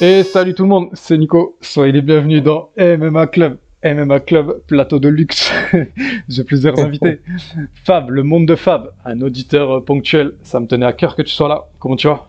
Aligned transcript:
Et 0.00 0.22
salut 0.22 0.54
tout 0.54 0.62
le 0.62 0.68
monde, 0.68 0.90
c'est 0.92 1.18
Nico. 1.18 1.56
Soyez 1.60 1.92
les 1.92 2.02
bienvenus 2.02 2.42
dans 2.42 2.70
MMA 2.76 3.26
Club. 3.26 3.58
MMA 3.84 4.20
Club, 4.20 4.62
plateau 4.66 4.98
de 4.98 5.08
luxe. 5.08 5.52
J'ai 6.28 6.44
plusieurs 6.44 6.78
invités. 6.84 7.20
Fab, 7.84 8.10
le 8.10 8.22
monde 8.22 8.46
de 8.46 8.56
Fab, 8.56 8.92
un 9.04 9.20
auditeur 9.20 9.70
euh, 9.70 9.84
ponctuel. 9.84 10.36
Ça 10.42 10.58
me 10.60 10.66
tenait 10.66 10.86
à 10.86 10.92
cœur 10.92 11.14
que 11.14 11.22
tu 11.22 11.32
sois 11.32 11.48
là. 11.48 11.68
Comment 11.78 11.96
tu 11.96 12.08
vas? 12.08 12.28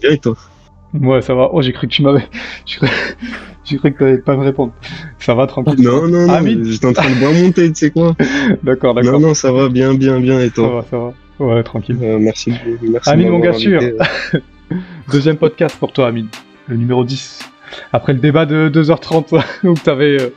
Bien 0.00 0.12
et 0.12 0.18
toi? 0.18 0.36
Ouais, 0.94 1.20
ça 1.20 1.34
va. 1.34 1.50
Oh, 1.52 1.60
j'ai 1.60 1.72
cru 1.72 1.86
que 1.88 1.92
tu 1.92 2.02
m'avais. 2.02 2.26
J'ai 2.64 2.78
cru... 2.78 2.88
cru 3.78 3.92
que 3.92 3.98
t'allais 3.98 4.18
pas 4.18 4.34
me 4.36 4.42
répondre. 4.42 4.72
Ça 5.18 5.34
va, 5.34 5.46
tranquille? 5.46 5.84
Non, 5.84 6.08
non, 6.08 6.26
non, 6.26 6.32
Amine 6.32 6.64
j'étais 6.64 6.86
en 6.86 6.94
train 6.94 7.10
de 7.10 7.16
bien 7.16 7.30
monter, 7.32 7.68
tu 7.68 7.74
sais 7.74 7.90
quoi? 7.90 8.16
D'accord, 8.62 8.94
Non, 8.94 9.02
d'accord. 9.02 9.20
non, 9.20 9.34
ça 9.34 9.52
va 9.52 9.68
bien, 9.68 9.92
bien, 9.92 10.20
bien 10.20 10.40
et 10.40 10.48
Ça 10.48 10.54
toi 10.54 10.68
va, 10.70 10.86
ça 10.90 10.96
va. 10.98 11.12
Ouais, 11.46 11.62
tranquille. 11.62 11.98
Euh, 12.02 12.18
Merci, 12.18 12.54
merci. 12.80 13.10
Amine, 13.10 13.28
mon 13.28 13.40
gars 13.40 13.52
sûr. 13.52 13.80
Deuxième 15.12 15.36
podcast 15.36 15.76
pour 15.78 15.92
toi, 15.92 16.08
Amine. 16.08 16.28
Le 16.66 16.76
numéro 16.76 17.04
10. 17.04 17.40
Après 17.92 18.12
le 18.12 18.18
débat 18.18 18.46
de 18.46 18.70
2h30 18.72 19.42
où 19.64 19.74
t'avais, 19.74 20.20
euh, 20.20 20.34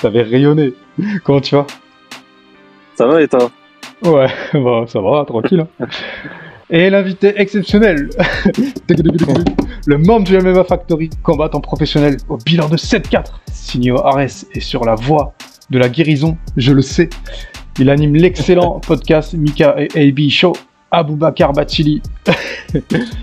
t'avais 0.00 0.22
rayonné. 0.22 0.74
Comment 1.24 1.40
tu 1.40 1.54
vas? 1.54 1.66
Ça 2.94 3.06
va 3.06 3.22
et 3.22 3.28
toi? 3.28 3.50
Ouais, 4.04 4.26
bah, 4.54 4.84
ça 4.86 5.00
va, 5.00 5.24
tranquille. 5.26 5.66
hein. 5.80 5.86
Et 6.70 6.88
l'invité 6.88 7.34
exceptionnel, 7.36 8.08
le 9.86 9.98
membre 9.98 10.24
du 10.24 10.38
MMA 10.38 10.64
Factory, 10.64 11.10
combattant 11.22 11.60
professionnel 11.60 12.16
au 12.28 12.38
bilan 12.38 12.68
de 12.68 12.76
7-4, 12.76 13.24
signé 13.52 13.90
au 13.92 13.98
Ares 13.98 14.44
et 14.54 14.60
sur 14.60 14.84
la 14.84 14.94
voie 14.94 15.34
de 15.70 15.78
la 15.78 15.88
guérison, 15.88 16.36
je 16.56 16.72
le 16.72 16.82
sais. 16.82 17.10
Il 17.78 17.90
anime 17.90 18.14
l'excellent 18.14 18.80
podcast 18.80 19.34
Mika 19.34 19.76
et 19.78 20.08
AB 20.08 20.28
Show, 20.30 20.54
Aboubakar 20.92 21.52
Batili. 21.54 22.02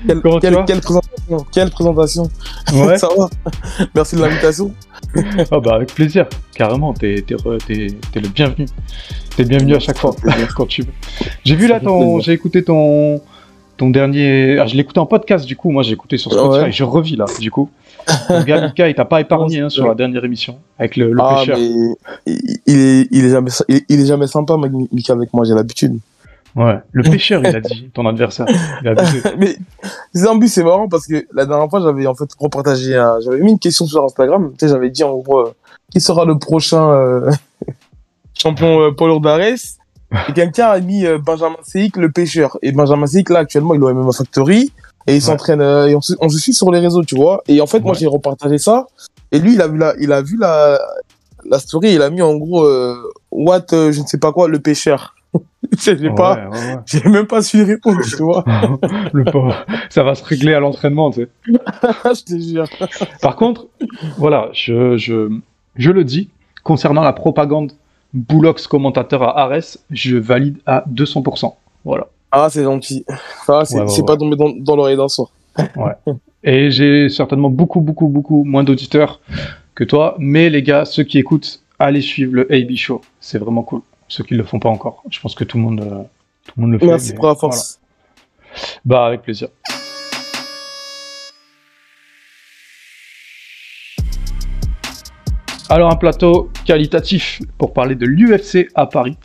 Quelle, 0.08 0.22
présentation 0.22 1.46
Quelle 1.52 1.70
présentation 1.70 2.30
Ouais, 2.74 2.98
Ça 2.98 3.08
va 3.16 3.30
Merci 3.96 4.16
de 4.16 4.22
l'invitation. 4.22 4.74
ah 5.52 5.60
bah 5.64 5.76
avec 5.76 5.94
plaisir, 5.94 6.26
carrément, 6.56 6.94
t'es, 6.94 7.24
t'es, 7.26 7.36
t'es- 7.68 7.88
t'es 8.12 8.20
le 8.20 8.28
bienvenu. 8.30 8.66
T'es 9.36 9.44
le 9.44 9.50
bienvenu 9.50 9.76
à 9.76 9.80
chaque 9.80 9.98
fois, 9.98 10.16
quand 10.56 10.66
tu 10.66 10.82
veux. 10.82 10.92
J'ai 11.46 11.56
vu 11.56 11.68
là 11.68 11.80
ton, 11.80 12.00
plaisir. 12.16 12.22
j'ai 12.22 12.34
écouté 12.34 12.64
ton, 12.64 13.22
ton 13.78 13.90
dernier, 13.92 14.58
ah, 14.60 14.66
je 14.68 14.74
l'ai 14.74 14.82
écouté 14.82 15.00
en 15.00 15.06
podcast 15.06 15.46
du 15.46 15.56
coup, 15.56 15.70
moi 15.70 15.84
j'ai 15.84 15.94
écouté 15.94 16.18
sur 16.18 16.32
Spotify, 16.34 16.64
Ouais. 16.66 16.72
je 16.72 16.84
revis 16.84 17.16
là 17.16 17.26
du 17.40 17.52
coup. 17.52 17.70
Mon 18.30 18.44
gars 18.44 18.62
Mika, 18.66 18.90
il 18.90 18.96
t'a 18.96 19.06
pas 19.06 19.22
épargné 19.22 19.60
hein, 19.60 19.70
sur 19.70 19.88
la 19.88 19.94
dernière 19.94 20.26
émission, 20.26 20.58
avec 20.80 20.98
le, 20.98 21.12
le 21.14 21.22
ah, 21.22 21.36
pêcheur. 21.40 21.58
mais 21.60 22.34
il, 22.66 22.80
est, 22.80 23.08
il, 23.12 23.26
est 23.26 23.30
jamais, 23.30 23.52
il, 23.68 23.82
il 23.88 24.00
est 24.02 24.06
jamais 24.08 24.26
sympa, 24.28 24.58
Mika, 24.92 25.14
avec 25.14 25.32
moi, 25.34 25.46
j'ai 25.46 25.54
l'habitude. 25.54 26.00
Ouais, 26.60 26.78
le 26.92 27.04
pêcheur 27.04 27.42
il 27.46 27.56
a 27.56 27.62
dit, 27.62 27.90
ton 27.94 28.06
adversaire. 28.06 28.46
Il 28.82 28.88
a 28.90 28.94
mais 29.38 29.56
Zambu, 30.14 30.50
c'est 30.50 30.64
marrant 30.64 30.90
parce 30.90 31.08
que 31.08 31.26
la 31.34 31.46
dernière 31.46 31.70
fois, 31.70 31.80
j'avais 31.80 32.06
en 32.06 32.14
fait 32.16 32.30
repartagé, 32.38 32.96
un- 32.98 33.20
j'avais 33.22 33.40
mis 33.40 33.52
une 33.52 33.60
question 33.60 33.86
sur 33.86 34.04
Instagram. 34.04 34.52
Tu 34.52 34.66
sais, 34.66 34.68
j'avais 34.74 34.90
dit 34.90 35.04
en 35.06 35.16
gros, 35.18 35.40
euh, 35.40 35.54
qui 35.90 36.02
sera 36.02 36.26
le 36.26 36.38
prochain 36.38 36.92
euh, 36.92 37.32
champion 38.34 38.82
euh, 38.82 38.92
Paul 38.92 39.12
Ordares 39.12 39.40
Et 39.42 40.34
quelqu'un 40.36 40.68
a 40.68 40.80
mis 40.82 41.06
euh, 41.06 41.18
Benjamin 41.18 41.56
Seik, 41.64 41.96
le 41.96 42.12
pêcheur. 42.12 42.58
Et 42.62 42.72
Benjamin 42.74 43.08
Seik, 43.08 43.30
là, 43.30 43.40
actuellement, 43.40 43.74
il 43.74 43.82
est 43.82 43.86
au 43.86 43.94
MMA 43.94 44.12
Factory. 44.12 44.74
Et 45.08 45.16
il 45.16 45.22
s'entraîne, 45.22 45.62
euh, 45.62 45.88
et 45.88 45.96
on 45.96 46.02
se, 46.02 46.14
on 46.20 46.28
se 46.28 46.38
suit 46.38 46.54
sur 46.54 46.72
les 46.72 46.80
réseaux, 46.80 47.04
tu 47.06 47.16
vois. 47.16 47.42
Et 47.48 47.62
en 47.62 47.68
fait, 47.68 47.80
moi, 47.80 47.94
j'ai 47.94 48.06
repartagé 48.08 48.58
ça. 48.58 48.86
Et 49.32 49.40
lui, 49.40 49.54
il 49.54 49.62
a 49.62 49.68
vu 49.68 49.78
la, 49.78 49.94
il 50.00 50.12
a 50.12 50.22
vu 50.22 50.38
la, 50.38 50.78
la 51.50 51.58
story, 51.60 51.94
il 51.94 52.02
a 52.02 52.10
mis 52.10 52.22
en 52.22 52.36
gros, 52.36 52.64
euh, 52.66 52.96
what, 53.32 53.62
euh, 53.74 53.92
je 53.94 54.02
ne 54.02 54.06
sais 54.08 54.18
pas 54.18 54.34
quoi, 54.34 54.48
le 54.50 54.60
pêcheur. 54.60 55.16
j'ai 55.78 56.10
Ouais, 56.10 56.16
pas, 56.16 56.48
ouais, 56.50 56.76
j'ai 56.86 57.04
même 57.10 57.28
pas 57.28 57.42
su 57.42 57.62
répondre, 57.64 58.00
tu 58.04 58.24
vois. 58.24 58.44
ouais. 58.48 58.90
le 59.14 59.24
pauvre, 59.26 59.66
ça 59.90 60.04
va 60.04 60.16
se 60.16 60.24
régler 60.24 60.54
à 60.54 60.60
l'entraînement, 60.60 61.12
tu 61.12 61.22
sais. 61.22 61.30
je 61.48 62.24
te 62.24 62.40
jure. 62.40 62.68
Par 63.22 63.36
contre, 63.36 63.68
voilà, 64.18 64.50
je, 64.54 64.98
je, 64.98 65.30
je 65.76 65.92
le 65.92 66.04
dis, 66.04 66.30
concernant 66.64 67.02
la 67.02 67.14
propagande 67.14 67.74
Boulox 68.14 68.66
commentateur 68.68 69.22
à 69.24 69.40
Ares, 69.44 69.78
je 69.92 70.18
valide 70.18 70.58
à 70.66 70.84
200%. 70.92 71.54
Voilà. 71.86 72.08
Ah, 72.32 72.48
c'est 72.50 72.64
gentil. 72.64 73.06
Ça, 73.46 73.66
c'est 73.66 73.76
Ouais, 73.76 73.82
ouais, 73.82 73.88
c'est 73.88 74.02
ouais. 74.02 74.06
pas 74.06 74.18
tombé 74.18 74.36
dans, 74.36 74.50
dans 74.50 74.76
l'oreille 74.76 74.98
d'un 74.98 75.08
sourd. 75.08 75.32
Et 76.44 76.72
j'ai 76.72 77.10
certainement 77.10 77.50
beaucoup, 77.50 77.82
beaucoup, 77.82 78.08
beaucoup 78.08 78.44
moins 78.44 78.64
d'auditeurs 78.64 79.20
que 79.76 79.84
toi, 79.84 80.16
mais 80.20 80.50
les 80.50 80.64
gars, 80.64 80.86
ceux 80.86 81.04
qui 81.04 81.18
écoutent, 81.20 81.62
allez 81.80 82.02
suivre 82.02 82.34
le 82.34 82.52
AB 82.54 82.76
Show. 82.76 83.02
C'est 83.20 83.38
vraiment 83.40 83.64
cool. 83.64 83.82
Ceux 84.10 84.24
qui 84.24 84.34
ne 84.34 84.40
le 84.40 84.44
font 84.44 84.60
pas 84.60 84.70
encore. 84.70 85.04
Je 85.10 85.20
pense 85.20 85.36
que 85.36 85.44
tout 85.44 85.58
le 85.58 85.64
monde, 85.64 85.82
euh, 85.82 86.04
tout 86.46 86.54
le, 86.58 86.62
monde 86.62 86.72
le 86.72 86.80
fait. 86.80 86.88
Merci 86.88 87.14
pour 87.14 87.28
la 87.28 87.34
voilà. 87.34 87.54
force. 87.54 87.80
Bah, 88.84 89.06
avec 89.06 89.22
plaisir. 89.22 89.50
Alors, 95.70 95.92
un 95.92 95.96
plateau 95.96 96.50
qualitatif 96.66 97.40
pour 97.60 97.74
parler 97.74 97.94
de 97.94 98.08
l'UFC 98.08 98.70
à 98.74 98.88
Paris. 98.88 99.18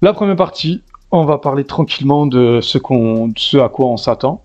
La 0.00 0.14
première 0.14 0.36
partie, 0.36 0.82
on 1.10 1.26
va 1.26 1.36
parler 1.36 1.64
tranquillement 1.64 2.26
de 2.26 2.62
ce, 2.62 2.78
qu'on, 2.78 3.28
de 3.28 3.38
ce 3.38 3.58
à 3.58 3.68
quoi 3.68 3.86
on 3.86 3.98
s'attend. 3.98 4.42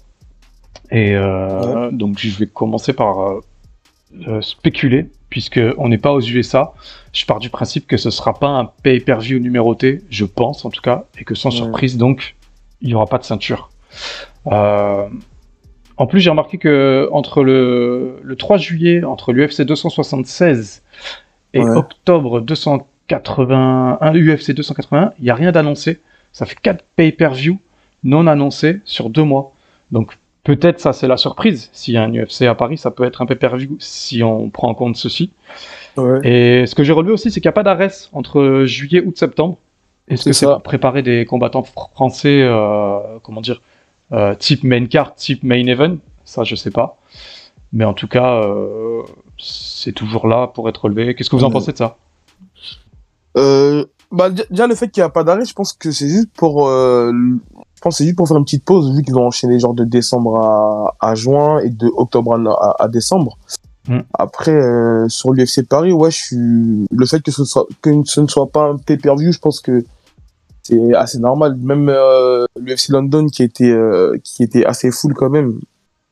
Et 0.91 1.15
euh, 1.15 1.89
donc, 1.91 2.19
je 2.19 2.37
vais 2.37 2.47
commencer 2.47 2.91
par 2.91 3.39
euh, 4.27 4.41
spéculer, 4.41 5.07
puisqu'on 5.29 5.87
n'est 5.89 5.97
pas 5.97 6.11
aux 6.13 6.21
USA. 6.21 6.73
Je 7.13 7.25
pars 7.25 7.39
du 7.39 7.49
principe 7.49 7.87
que 7.87 7.97
ce 7.97 8.09
sera 8.09 8.33
pas 8.33 8.47
un 8.47 8.65
pay-per-view 8.65 9.39
numéroté, 9.39 10.01
je 10.09 10.25
pense 10.25 10.65
en 10.65 10.69
tout 10.69 10.81
cas, 10.81 11.05
et 11.19 11.23
que 11.23 11.35
sans 11.35 11.49
Ouais. 11.49 11.55
surprise, 11.57 11.97
donc, 11.97 12.35
il 12.81 12.87
n'y 12.87 12.93
aura 12.95 13.05
pas 13.07 13.17
de 13.17 13.23
ceinture. 13.23 13.69
Euh, 14.47 15.07
en 15.97 16.07
plus, 16.07 16.19
j'ai 16.21 16.29
remarqué 16.29 16.57
que 16.57 17.09
entre 17.11 17.43
le, 17.43 18.19
le 18.23 18.35
3 18.35 18.57
juillet, 18.57 19.03
entre 19.03 19.33
l'UFC 19.33 19.61
276 19.63 20.81
et 21.53 21.59
Ouais. 21.59 21.69
octobre 21.75 22.39
281, 22.41 24.13
UFC 24.15 24.51
281, 24.53 25.11
il 25.19 25.23
n'y 25.25 25.29
a 25.29 25.35
rien 25.35 25.51
d'annoncé. 25.51 25.99
Ça 26.31 26.45
fait 26.45 26.55
4 26.59 26.83
pay-per-view 26.95 27.59
non 28.03 28.27
annoncés 28.27 28.79
sur 28.85 29.09
deux 29.09 29.23
mois. 29.23 29.51
Donc 29.91 30.17
peut-être 30.57 30.79
ça 30.79 30.93
c'est 30.93 31.07
la 31.07 31.17
surprise. 31.17 31.69
S'il 31.73 31.93
y 31.93 31.97
a 31.97 32.03
un 32.03 32.13
UFC 32.13 32.43
à 32.43 32.55
Paris, 32.55 32.77
ça 32.77 32.91
peut 32.91 33.03
être 33.03 33.21
un 33.21 33.25
pay-per-view 33.25 33.77
si 33.79 34.23
on 34.23 34.49
prend 34.49 34.69
en 34.69 34.73
compte 34.75 34.95
ceci. 34.95 35.31
Ouais. 35.97 36.19
Et 36.27 36.65
ce 36.65 36.75
que 36.75 36.83
j'ai 36.83 36.93
relevé 36.93 37.11
aussi, 37.13 37.29
c'est 37.31 37.39
qu'il 37.41 37.47
n'y 37.47 37.53
a 37.53 37.53
pas 37.53 37.63
d'arrêt 37.63 37.91
entre 38.13 38.63
juillet, 38.65 39.01
août, 39.05 39.17
septembre. 39.17 39.57
Est-ce 40.07 40.25
que 40.25 40.33
c'est 40.33 40.45
ça. 40.45 40.53
pour 40.53 40.63
préparer 40.63 41.03
des 41.03 41.25
combattants 41.25 41.61
fr- 41.61 41.91
français, 41.93 42.41
euh, 42.41 43.19
comment 43.21 43.41
dire, 43.41 43.61
euh, 44.11 44.33
type 44.33 44.63
main 44.63 44.85
card, 44.87 45.13
type 45.15 45.43
main 45.43 45.65
event 45.67 45.97
Ça, 46.25 46.43
je 46.43 46.55
sais 46.55 46.71
pas. 46.71 46.97
Mais 47.71 47.85
en 47.85 47.93
tout 47.93 48.07
cas, 48.07 48.41
euh, 48.43 49.03
c'est 49.37 49.93
toujours 49.93 50.27
là 50.27 50.47
pour 50.47 50.67
être 50.67 50.85
relevé. 50.85 51.13
Qu'est-ce 51.13 51.29
que 51.29 51.35
vous 51.35 51.43
en 51.43 51.51
pensez 51.51 51.73
de 51.73 51.77
ça? 51.77 51.97
Euh, 53.37 53.85
bah, 54.11 54.29
dé- 54.29 54.45
déjà, 54.49 54.67
le 54.67 54.75
fait 54.75 54.89
qu'il 54.89 55.01
n'y 55.01 55.05
a 55.05 55.09
pas 55.09 55.23
d'arrêt, 55.23 55.45
je 55.45 55.53
pense 55.53 55.73
que 55.73 55.91
c'est 55.91 56.09
juste 56.09 56.29
pour, 56.35 56.67
euh, 56.67 57.11
je 57.75 57.81
pense 57.81 57.93
que 57.93 57.97
c'est 57.99 58.03
juste 58.05 58.17
pour 58.17 58.27
faire 58.27 58.37
une 58.37 58.43
petite 58.45 58.63
pause, 58.65 58.95
vu 58.95 59.03
qu'ils 59.03 59.17
ont 59.17 59.27
enchaîné 59.27 59.59
genre 59.59 59.73
de 59.73 59.83
décembre 59.83 60.39
à, 60.39 60.95
à 60.99 61.15
juin 61.15 61.59
et 61.59 61.69
de 61.69 61.87
octobre 61.95 62.33
à, 62.33 62.37
à, 62.51 62.83
à 62.83 62.87
décembre. 62.87 63.37
Mm. 63.87 63.99
Après, 64.17 64.51
euh, 64.51 65.07
sur 65.09 65.31
l'UFC 65.33 65.63
Paris, 65.67 65.91
ouais, 65.91 66.11
je 66.11 66.17
suis, 66.17 66.87
le 66.91 67.05
fait 67.05 67.21
que 67.21 67.31
ce 67.31 67.45
soit, 67.45 67.65
que 67.81 67.89
ce 68.05 68.21
ne 68.21 68.27
soit 68.27 68.47
pas 68.47 68.63
un 68.69 68.77
pay-per-view, 68.77 69.31
je 69.31 69.39
pense 69.39 69.59
que 69.61 69.83
c'est 70.63 70.93
assez 70.93 71.19
normal. 71.19 71.55
Même, 71.57 71.89
euh, 71.89 72.45
l'UFC 72.59 72.89
London 72.89 73.27
qui 73.27 73.43
était, 73.43 73.71
euh, 73.71 74.17
qui 74.23 74.43
était 74.43 74.65
assez 74.65 74.91
full 74.91 75.13
quand 75.13 75.29
même. 75.29 75.59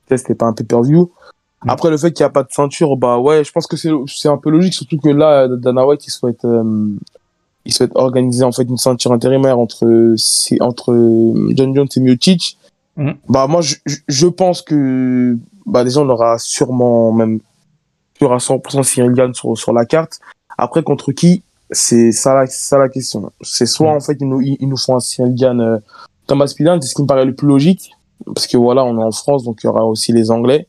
C'était 0.09 0.35
pas 0.35 0.45
un 0.45 0.53
pay-per-view. 0.53 1.11
Mm. 1.65 1.69
Après, 1.69 1.89
le 1.89 1.97
fait 1.97 2.11
qu'il 2.11 2.23
n'y 2.23 2.27
a 2.27 2.31
pas 2.31 2.43
de 2.43 2.51
ceinture, 2.51 2.95
bah 2.97 3.17
ouais, 3.19 3.43
je 3.43 3.51
pense 3.51 3.67
que 3.67 3.75
c'est, 3.77 3.91
c'est 4.07 4.29
un 4.29 4.37
peu 4.37 4.49
logique, 4.49 4.73
surtout 4.73 4.97
que 4.97 5.09
là, 5.09 5.47
Dana 5.47 5.85
White, 5.85 6.07
il 6.07 6.11
souhaite, 6.11 6.45
euh, 6.45 6.63
il 7.67 7.73
souhaite 7.73 7.91
organiser 7.95 8.43
en 8.43 8.51
fait 8.51 8.63
une 8.63 8.77
ceinture 8.77 9.11
intérimaire 9.11 9.59
entre 9.59 10.15
c'est 10.17 10.61
entre 10.61 10.93
euh, 10.93 11.53
John 11.55 11.75
Jones 11.75 11.87
et 11.95 11.99
Miocic. 11.99 12.57
Mhm. 12.95 13.15
Bah 13.29 13.45
moi 13.47 13.61
je, 13.61 13.75
je- 14.07 14.25
pense 14.27 14.61
que 14.61 15.37
bah 15.65 15.83
déjà 15.83 15.99
on 16.01 16.09
aura 16.09 16.39
sûrement 16.39 17.11
même 17.11 17.39
sûr 18.17 18.33
à 18.33 18.37
100% 18.37 18.83
Cyril 18.83 19.11
Gann 19.11 19.33
sur 19.33 19.57
sur 19.57 19.73
la 19.73 19.85
carte. 19.85 20.19
Après 20.57 20.81
contre 20.81 21.11
qui? 21.11 21.43
C'est 21.69 22.13
ça 22.13 22.33
la 22.33 22.47
ça 22.47 22.77
la 22.77 22.87
question. 22.89 23.31
C'est 23.41 23.65
soit 23.65 23.91
Mhm. 23.91 23.97
en 23.97 23.99
fait 23.99 24.17
ils 24.21 24.27
nous 24.29 24.41
ils, 24.41 24.57
nous 24.67 24.77
font 24.77 24.95
un 24.95 24.99
Cyril 25.01 25.35
Gann 25.35 25.59
euh, 25.61 25.77
Thomas 26.25 26.51
Pillen, 26.55 26.81
c'est 26.81 26.87
ce 26.89 26.95
qui 26.95 27.01
me 27.03 27.07
paraît 27.07 27.25
le 27.25 27.35
plus 27.35 27.47
logique 27.47 27.91
parce 28.33 28.47
que 28.47 28.57
voilà 28.57 28.83
on 28.85 28.97
est 28.99 29.03
en 29.03 29.11
France 29.11 29.43
donc 29.43 29.59
il 29.63 29.67
y 29.67 29.69
aura 29.69 29.85
aussi 29.85 30.13
les 30.13 30.31
Anglais. 30.31 30.67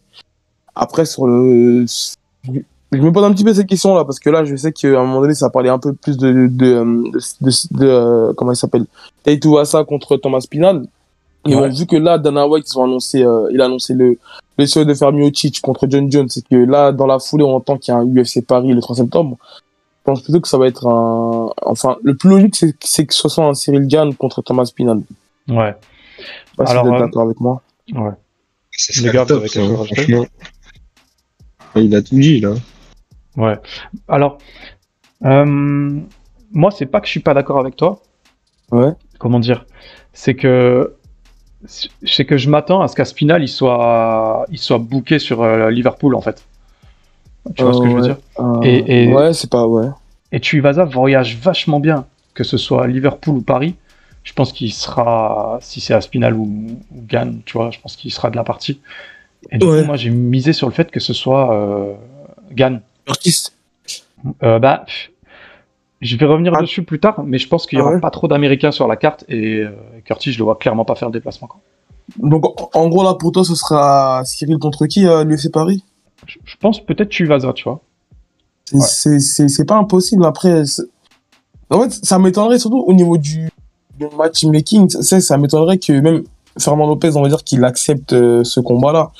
Après 0.74 1.06
sur 1.06 1.26
le 1.28 1.86
je 2.92 2.98
me 2.98 3.12
pose 3.12 3.24
un 3.24 3.32
petit 3.32 3.44
peu 3.44 3.52
cette 3.52 3.66
question-là, 3.66 4.04
parce 4.04 4.18
que 4.18 4.30
là, 4.30 4.44
je 4.44 4.56
sais 4.56 4.72
qu'à 4.72 4.88
un 4.88 5.04
moment 5.04 5.20
donné, 5.20 5.34
ça 5.34 5.50
parlait 5.50 5.68
un 5.68 5.78
peu 5.78 5.92
plus 5.92 6.16
de, 6.16 6.32
de, 6.32 6.46
de, 6.46 7.10
de, 7.12 7.18
de- 7.42 7.78
de, 7.78 8.32
comment 8.32 8.52
il 8.52 8.56
s'appelle, 8.56 8.86
Taito 9.22 9.58
Asa 9.58 9.84
contre 9.84 10.16
Thomas 10.16 10.44
Pinal. 10.50 10.86
Et 11.46 11.54
Ouais. 11.54 11.68
bon, 11.68 11.74
vu 11.74 11.86
que 11.86 11.96
là, 11.96 12.18
Dana 12.18 12.46
White, 12.48 12.66
ils 12.72 12.78
ont 12.78 12.84
annoncé, 12.84 13.22
euh, 13.22 13.48
il 13.52 13.60
a 13.60 13.66
annoncé 13.66 13.94
le, 13.94 14.18
le 14.58 14.66
souhait 14.66 14.84
de 14.84 14.92
faire 14.94 15.12
Miocic 15.12 15.60
contre 15.60 15.86
John 15.88 16.10
Jones, 16.10 16.28
c'est 16.28 16.46
que 16.46 16.56
là, 16.56 16.90
dans 16.92 17.06
la 17.06 17.18
foulée, 17.18 17.44
on 17.44 17.54
entend 17.54 17.76
qu'il 17.78 17.92
y 17.92 17.96
a 17.96 18.00
un 18.00 18.06
UFC 18.06 18.44
Paris 18.44 18.72
le 18.72 18.80
3 18.80 18.96
septembre. 18.96 19.36
Je 20.00 20.12
pense 20.12 20.22
plutôt 20.22 20.40
que 20.40 20.48
ça 20.48 20.56
va 20.58 20.66
être 20.66 20.86
un, 20.88 21.50
enfin, 21.66 21.96
le 22.02 22.16
plus 22.16 22.30
logique, 22.30 22.56
c'est 22.80 23.04
que 23.06 23.14
ce 23.14 23.28
soit 23.28 23.44
un 23.44 23.54
Cyril 23.54 23.86
Gann 23.86 24.14
contre 24.14 24.40
Thomas 24.42 24.70
Pinal. 24.74 25.02
Ouais. 25.48 25.74
Je 26.18 26.22
sais 26.24 26.56
pas 26.56 26.66
si 26.66 26.72
Alors, 26.72 26.86
vous 26.86 26.92
êtes 26.94 27.00
euh, 27.02 27.04
d'accord 27.04 27.22
avec 27.24 27.40
moi. 27.40 27.62
Ouais. 27.94 28.10
Ce 28.72 29.02
Les 29.02 29.10
gars, 29.12 29.26
top, 29.26 29.46
ça, 29.46 29.60
franchement. 29.62 30.24
Il 31.76 31.94
a 31.94 32.02
tout 32.02 32.14
dit, 32.16 32.40
là. 32.40 32.54
Ouais. 33.38 33.56
Alors, 34.08 34.36
euh, 35.24 36.00
moi, 36.52 36.70
c'est 36.70 36.86
pas 36.86 37.00
que 37.00 37.06
je 37.06 37.12
suis 37.12 37.20
pas 37.20 37.34
d'accord 37.34 37.58
avec 37.60 37.76
toi. 37.76 38.00
Ouais. 38.70 38.90
Comment 39.18 39.40
dire? 39.40 39.64
C'est 40.12 40.34
que 40.34 40.94
c'est 42.04 42.24
que 42.24 42.36
je 42.36 42.48
m'attends 42.50 42.82
à 42.82 42.88
ce 42.88 42.94
qu'à 42.94 43.04
Spinal 43.04 43.42
il 43.42 43.48
soit 43.48 44.44
il 44.48 44.58
soit 44.58 44.78
booké 44.78 45.18
sur 45.18 45.42
euh, 45.42 45.70
Liverpool 45.70 46.14
en 46.14 46.20
fait. 46.20 46.44
Tu 47.56 47.62
vois 47.64 47.70
Euh, 47.70 47.74
ce 47.74 47.80
que 47.82 47.88
je 47.88 47.94
veux 47.94 48.00
ouais. 48.02 48.06
dire? 48.08 48.16
Euh, 48.38 48.60
Et- 48.62 49.04
et- 49.08 49.12
Ouais, 49.14 49.32
c'est 49.32 49.50
pas, 49.50 49.66
ouais. 49.66 49.86
Et 50.30 50.38
Tuivasa 50.40 50.84
voyage 50.84 51.36
vachement 51.38 51.80
bien, 51.80 52.06
que 52.34 52.44
ce 52.44 52.56
soit 52.58 52.86
Liverpool 52.86 53.36
ou 53.38 53.42
Paris. 53.42 53.74
Je 54.22 54.32
pense 54.34 54.52
qu'il 54.52 54.72
sera, 54.72 55.58
si 55.62 55.80
c'est 55.80 55.94
Aspinal 55.94 56.34
ou, 56.34 56.44
ou 56.44 57.02
Gann, 57.08 57.40
tu 57.46 57.54
vois, 57.56 57.70
je 57.70 57.80
pense 57.80 57.96
qu'il 57.96 58.12
sera 58.12 58.30
de 58.30 58.36
la 58.36 58.44
partie. 58.44 58.80
Et 59.50 59.58
du 59.58 59.66
Ouais. 59.66 59.80
coup, 59.80 59.86
moi, 59.86 59.96
j'ai 59.96 60.10
misé 60.10 60.52
sur 60.52 60.68
le 60.68 60.72
fait 60.74 60.90
que 60.90 61.00
ce 61.00 61.12
soit 61.14 61.54
euh, 61.54 61.94
Gann. 62.52 62.82
Artiste. 63.08 63.54
Euh, 64.42 64.58
bah, 64.58 64.84
je 66.00 66.16
vais 66.16 66.26
revenir 66.26 66.52
Ah. 66.56 66.60
dessus 66.62 66.82
plus 66.84 67.00
tard, 67.00 67.22
mais 67.24 67.38
je 67.38 67.48
pense 67.48 67.66
qu'il 67.66 67.78
y 67.78 67.80
Ah 67.80 67.84
aura 67.84 67.94
ouais 67.94 68.00
pas 68.00 68.10
trop 68.10 68.28
d'Américains 68.28 68.70
sur 68.72 68.86
la 68.86 68.96
carte 68.96 69.24
et 69.28 69.60
euh, 69.62 69.70
Curtis, 70.04 70.32
je 70.32 70.38
le 70.38 70.44
vois 70.44 70.56
clairement 70.56 70.84
pas 70.84 70.94
faire 70.94 71.08
le 71.08 71.12
déplacement. 71.12 71.48
quoi. 71.48 71.60
Donc, 72.18 72.44
en- 72.76 72.88
gros, 72.88 73.02
là, 73.04 73.14
pour 73.14 73.32
toi, 73.32 73.44
ce 73.44 73.54
sera 73.54 74.22
Cyril 74.24 74.58
contre 74.58 74.86
qui, 74.86 75.06
euh, 75.06 75.24
l'UFC 75.24 75.50
Paris? 75.52 75.84
Je, 76.26 76.38
je 76.44 76.56
pense 76.56 76.80
peut-être 76.84 77.08
Tuivasa, 77.10 77.52
tu 77.52 77.64
vois. 77.64 77.80
C'est- 78.64 78.76
Ouais. 78.76 78.82
C'est 78.86 79.20
c'est- 79.20 79.48
c'est 79.48 79.64
pas 79.64 79.76
impossible. 79.76 80.24
Après, 80.24 80.62
en 81.70 81.80
fait, 81.82 81.90
ça 82.02 82.18
m'étonnerait 82.18 82.58
surtout 82.58 82.80
au 82.86 82.92
niveau 82.92 83.16
du, 83.18 83.48
du 83.98 84.06
matchmaking. 84.16 84.88
Ça, 84.88 85.20
ça 85.20 85.36
m'étonnerait 85.38 85.78
que 85.78 85.92
même 85.92 86.24
Fernand 86.58 86.86
Lopez, 86.86 87.14
on 87.16 87.22
va 87.22 87.28
dire 87.28 87.44
qu'il 87.44 87.64
accepte 87.64 88.12
euh, 88.14 88.42
ce 88.44 88.60
combat-là. 88.60 89.10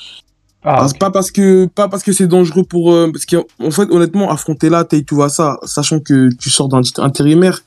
Ah, 0.63 0.75
Parce- 0.79 0.93
Pas 0.93 1.09
parce 1.09 1.31
que 1.31 1.67
pas 1.67 1.87
parce 1.87 2.03
que 2.03 2.11
c'est 2.11 2.27
dangereux 2.27 2.63
pour 2.63 2.91
euh, 2.91 3.09
parce 3.11 3.25
qu'en 3.25 3.71
fait 3.71 3.89
honnêtement 3.91 4.29
affronter 4.29 4.69
là 4.69 4.83
Taito 4.83 5.25
ça 5.29 5.57
sachant 5.63 5.99
que 6.01 6.29
tu 6.35 6.49
sors 6.49 6.67
d'un 6.67 6.81
titre 6.81 7.01
intérimaire 7.01 7.61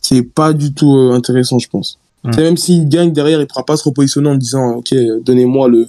c'est 0.00 0.22
pas 0.22 0.52
du 0.52 0.72
tout 0.72 0.94
euh, 0.96 1.12
intéressant 1.14 1.58
je 1.58 1.68
pense. 1.68 1.98
Mm. 2.22 2.30
C'est 2.32 2.42
Même 2.42 2.56
s'il 2.56 2.88
gagne 2.88 3.12
derrière 3.12 3.40
il 3.40 3.46
pourra 3.48 3.64
pas 3.64 3.76
se 3.76 3.82
repositionner 3.82 4.28
en 4.30 4.36
disant 4.36 4.76
ok 4.76 4.94
donnez-moi 5.24 5.66
le 5.68 5.88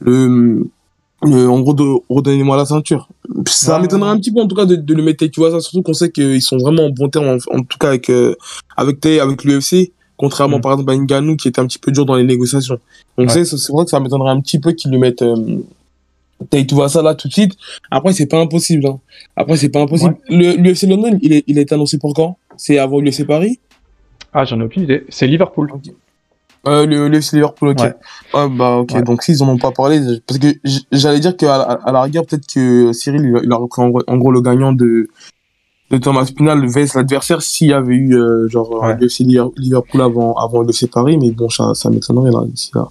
le, 0.00 0.66
le- 1.22 1.48
en 1.48 1.60
gros 1.60 1.72
de 1.74 1.84
redonnez-moi 2.10 2.56
la 2.58 2.66
ceinture. 2.66 3.08
Ça 3.48 3.76
Ouais, 3.76 3.82
m'étonnerait 3.82 4.10
ouais. 4.10 4.16
un 4.16 4.20
petit 4.20 4.30
peu 4.32 4.40
en 4.42 4.46
tout 4.46 4.54
cas 4.56 4.66
de, 4.66 4.76
de 4.76 4.94
le 4.94 5.02
mettre 5.02 5.24
tu 5.26 5.40
vois 5.40 5.50
ça 5.50 5.60
surtout 5.60 5.80
qu'on 5.82 5.94
sait 5.94 6.10
qu'ils 6.10 6.42
sont 6.42 6.58
vraiment 6.58 6.84
en 6.84 6.90
bon 6.90 7.08
terme 7.08 7.26
en, 7.28 7.56
en 7.56 7.62
tout 7.62 7.78
cas 7.78 7.88
avec 7.88 8.10
euh, 8.10 8.34
avec 8.76 9.42
l'UFC 9.44 9.90
contrairement 10.18 10.58
Mm. 10.58 10.60
par 10.60 10.72
exemple 10.72 10.90
à 10.92 10.96
Ngannou 10.96 11.36
qui 11.36 11.48
était 11.48 11.60
un 11.60 11.66
petit 11.66 11.78
peu 11.78 11.92
dur 11.92 12.04
dans 12.04 12.14
les 12.16 12.24
négociations. 12.24 12.78
Donc 13.16 13.28
Ouais. 13.28 13.44
c'est 13.44 13.56
c'est 13.56 13.72
vrai 13.72 13.84
que 13.86 13.90
ça 13.90 14.00
m'étonnerait 14.00 14.30
un 14.32 14.40
petit 14.40 14.58
peu 14.58 14.72
qu'ils 14.72 14.90
lui 14.90 14.98
mettent 14.98 15.22
euh, 16.54 16.64
tu 16.64 16.74
vois 16.74 16.88
ça 16.88 17.02
là 17.02 17.14
tout 17.14 17.28
de 17.28 17.32
suite. 17.32 17.54
Après, 17.90 18.12
c'est 18.12 18.26
pas 18.26 18.40
impossible. 18.40 18.86
Hein. 18.86 19.00
Après, 19.36 19.56
c'est 19.56 19.68
pas 19.68 19.80
impossible. 19.82 20.16
Le 20.28 20.56
L'UFC 20.56 20.82
London, 20.84 21.18
il 21.22 21.32
est, 21.32 21.44
il 21.46 21.58
est 21.58 21.72
annoncé 21.72 21.98
pour 21.98 22.14
quand? 22.14 22.38
C'est 22.56 22.78
avant 22.78 23.00
l'UFC 23.00 23.24
Paris? 23.26 23.60
Ah, 24.32 24.44
j'en 24.44 24.60
ai 24.60 24.64
aucune 24.64 24.82
idée. 24.82 25.04
C'est 25.08 25.26
Liverpool. 25.26 25.70
euh, 26.66 26.86
Le 26.86 27.08
l'UFC 27.08 27.32
Liverpool, 27.34 27.68
ok. 27.70 27.78
Ouais. 27.80 27.94
Ah, 28.34 28.48
bah, 28.48 28.76
ok. 28.76 28.90
Ouais. 28.94 29.02
Donc, 29.02 29.22
s'ils 29.22 29.42
en 29.42 29.48
ont 29.48 29.58
pas 29.58 29.70
parlé, 29.70 30.00
parce 30.26 30.38
que 30.38 30.48
j'allais 30.92 31.20
dire 31.20 31.36
qu'à 31.36 31.46
la- 31.58 31.64
à 31.84 31.92
la 31.92 32.02
rigueur, 32.02 32.26
peut-être 32.26 32.46
que 32.52 32.92
Cyril, 32.92 33.32
il, 33.42 33.52
a- 33.52 33.56
repris 33.56 33.82
en, 33.82 33.88
gros- 33.90 34.02
en 34.06 34.16
gros 34.16 34.32
le 34.32 34.40
gagnant 34.42 34.72
de, 34.72 35.08
de 35.90 35.96
Thomas 35.98 36.26
Pinal 36.36 36.66
vs 36.66 36.94
l'adversaire 36.96 37.40
s'il 37.42 37.68
y 37.68 37.72
avait 37.72 37.94
eu 37.94 38.14
euh, 38.16 38.48
genre 38.48 38.70
Ouais. 38.82 38.92
un 38.92 38.98
UFC 38.98 39.20
Liver- 39.20 39.48
Liverpool 39.56 40.02
avant, 40.02 40.34
avant 40.34 40.62
l'UFC 40.62 40.90
Paris. 40.90 41.16
Mais 41.16 41.30
bon, 41.30 41.48
ça, 41.48 41.74
ça 41.74 41.88
m'étonnerait 41.90 42.30
là, 42.30 42.42
d'ici 42.46 42.70
là. 42.74 42.88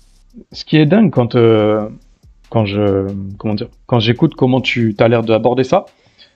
Ce 0.52 0.64
qui 0.66 0.78
est 0.78 0.86
dingue 0.86 1.12
quand, 1.12 1.36
euh, 1.36 1.88
quand 2.50 2.66
je 2.66 3.08
comment 3.38 3.56
dire 3.56 3.68
quand 3.86 4.00
j'écoute 4.00 4.36
comment 4.36 4.62
tu 4.62 4.96
as 5.00 5.08
l'air 5.08 5.24
d'aborder 5.24 5.64
ça, 5.64 5.86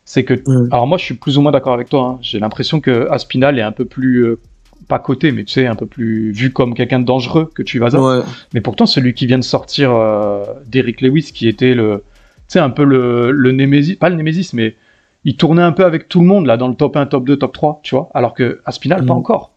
c'est 0.06 0.24
que 0.24 0.34
alors 0.72 0.88
moi 0.88 0.98
je 0.98 1.06
suis 1.06 1.16
plus 1.16 1.38
ou 1.38 1.42
moins 1.42 1.52
d'accord 1.52 1.74
avec 1.74 1.90
toi. 1.90 2.04
hein. 2.16 2.19
J'ai 2.22 2.40
l'impression 2.40 2.80
que 2.81 3.08
Aspinal 3.10 3.58
est 3.60 3.62
un 3.63 3.72
peu 3.72 3.86
plus 3.86 4.25
euh, 4.25 4.40
pas 4.88 5.00
coté, 5.00 5.31
mais 5.31 5.44
tu 5.44 5.54
sais 5.54 5.68
un 5.68 5.75
peu 5.75 5.86
plus 5.86 6.31
vu 6.31 6.52
comme 6.52 6.74
quelqu'un 6.74 7.00
de 7.00 7.06
dangereux 7.06 7.50
que 7.54 7.62
Tuivasa. 7.63 8.02
Ouais. 8.02 8.24
Mais 8.54 8.62
pourtant 8.62 8.86
celui 8.86 9.13
qui 9.13 9.25
vient 9.28 9.38
de 9.40 9.44
sortir 9.44 9.92
euh, 9.94 10.44
d'Eric 10.66 11.02
Lewis, 11.02 11.31
qui 11.34 11.48
était 11.48 11.74
le 11.75 12.04
tu 12.48 12.54
sais 12.54 12.60
un 12.60 12.69
peu 12.72 12.84
le 12.84 13.31
le 13.31 13.52
némésis, 13.52 13.96
pas 13.96 14.10
le 14.10 14.16
némésis, 14.16 14.54
mais 14.54 14.75
il 15.24 15.36
tournait 15.38 15.62
un 15.62 15.72
peu 15.72 15.86
avec 15.86 16.10
tout 16.10 16.19
le 16.19 16.25
monde 16.25 16.48
là 16.48 16.58
dans 16.58 16.68
le 16.68 16.74
top 16.75 16.98
1, 16.98 17.06
top 17.06 17.25
2, 17.25 17.38
top 17.38 17.54
3, 17.54 17.80
tu 17.84 17.96
vois, 17.96 18.10
alors 18.16 18.34
que 18.34 18.60
Aspinal 18.66 19.06
pas 19.06 19.13
Mhm. 19.13 19.19
encore. 19.19 19.52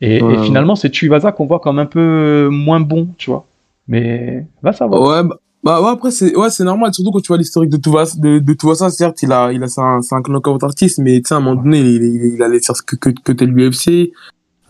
Et, 0.00 0.20
Ouais, 0.22 0.34
et 0.34 0.36
ouais. 0.36 0.44
finalement 0.44 0.74
c'est 0.76 0.90
Tuivasa 0.90 1.32
qu'on 1.32 1.46
voit 1.46 1.60
comme 1.60 1.78
un 1.78 1.86
peu 1.86 2.48
moins 2.50 2.80
bon, 2.80 3.08
tu 3.16 3.30
vois. 3.30 3.46
Mais 3.86 4.44
va 4.62 4.72
savoir. 4.72 5.00
Ouais, 5.02 5.28
bah, 5.28 5.36
bah 5.68 5.82
ouais, 5.82 5.90
après, 5.90 6.10
c'est, 6.10 6.34
ouais, 6.34 6.48
c'est 6.48 6.64
normal, 6.64 6.94
surtout 6.94 7.10
quand 7.10 7.20
tu 7.20 7.28
vois 7.28 7.36
l'historique 7.36 7.68
de 7.68 7.76
Tuvasa, 7.76 8.18
de, 8.18 8.38
de 8.38 8.52
Tuvasa, 8.54 8.88
certes, 8.88 9.22
il 9.22 9.30
a, 9.32 9.52
il 9.52 9.62
a, 9.62 9.66
c'est 9.68 9.82
un, 9.82 10.00
c'est 10.00 10.14
un 10.14 10.22
knockout 10.26 10.64
artiste, 10.64 10.98
mais 10.98 11.20
tu 11.20 11.28
sais, 11.28 11.34
à 11.34 11.36
un 11.36 11.40
moment 11.40 11.62
donné, 11.62 11.78
il, 11.80 12.02
il, 12.02 12.34
il 12.36 12.42
allait 12.42 12.58
faire 12.58 12.74
ce 12.74 12.80
que, 12.80 12.96
que, 12.96 13.10
que 13.10 13.32
t'es 13.32 13.44
l'UFC, 13.44 14.10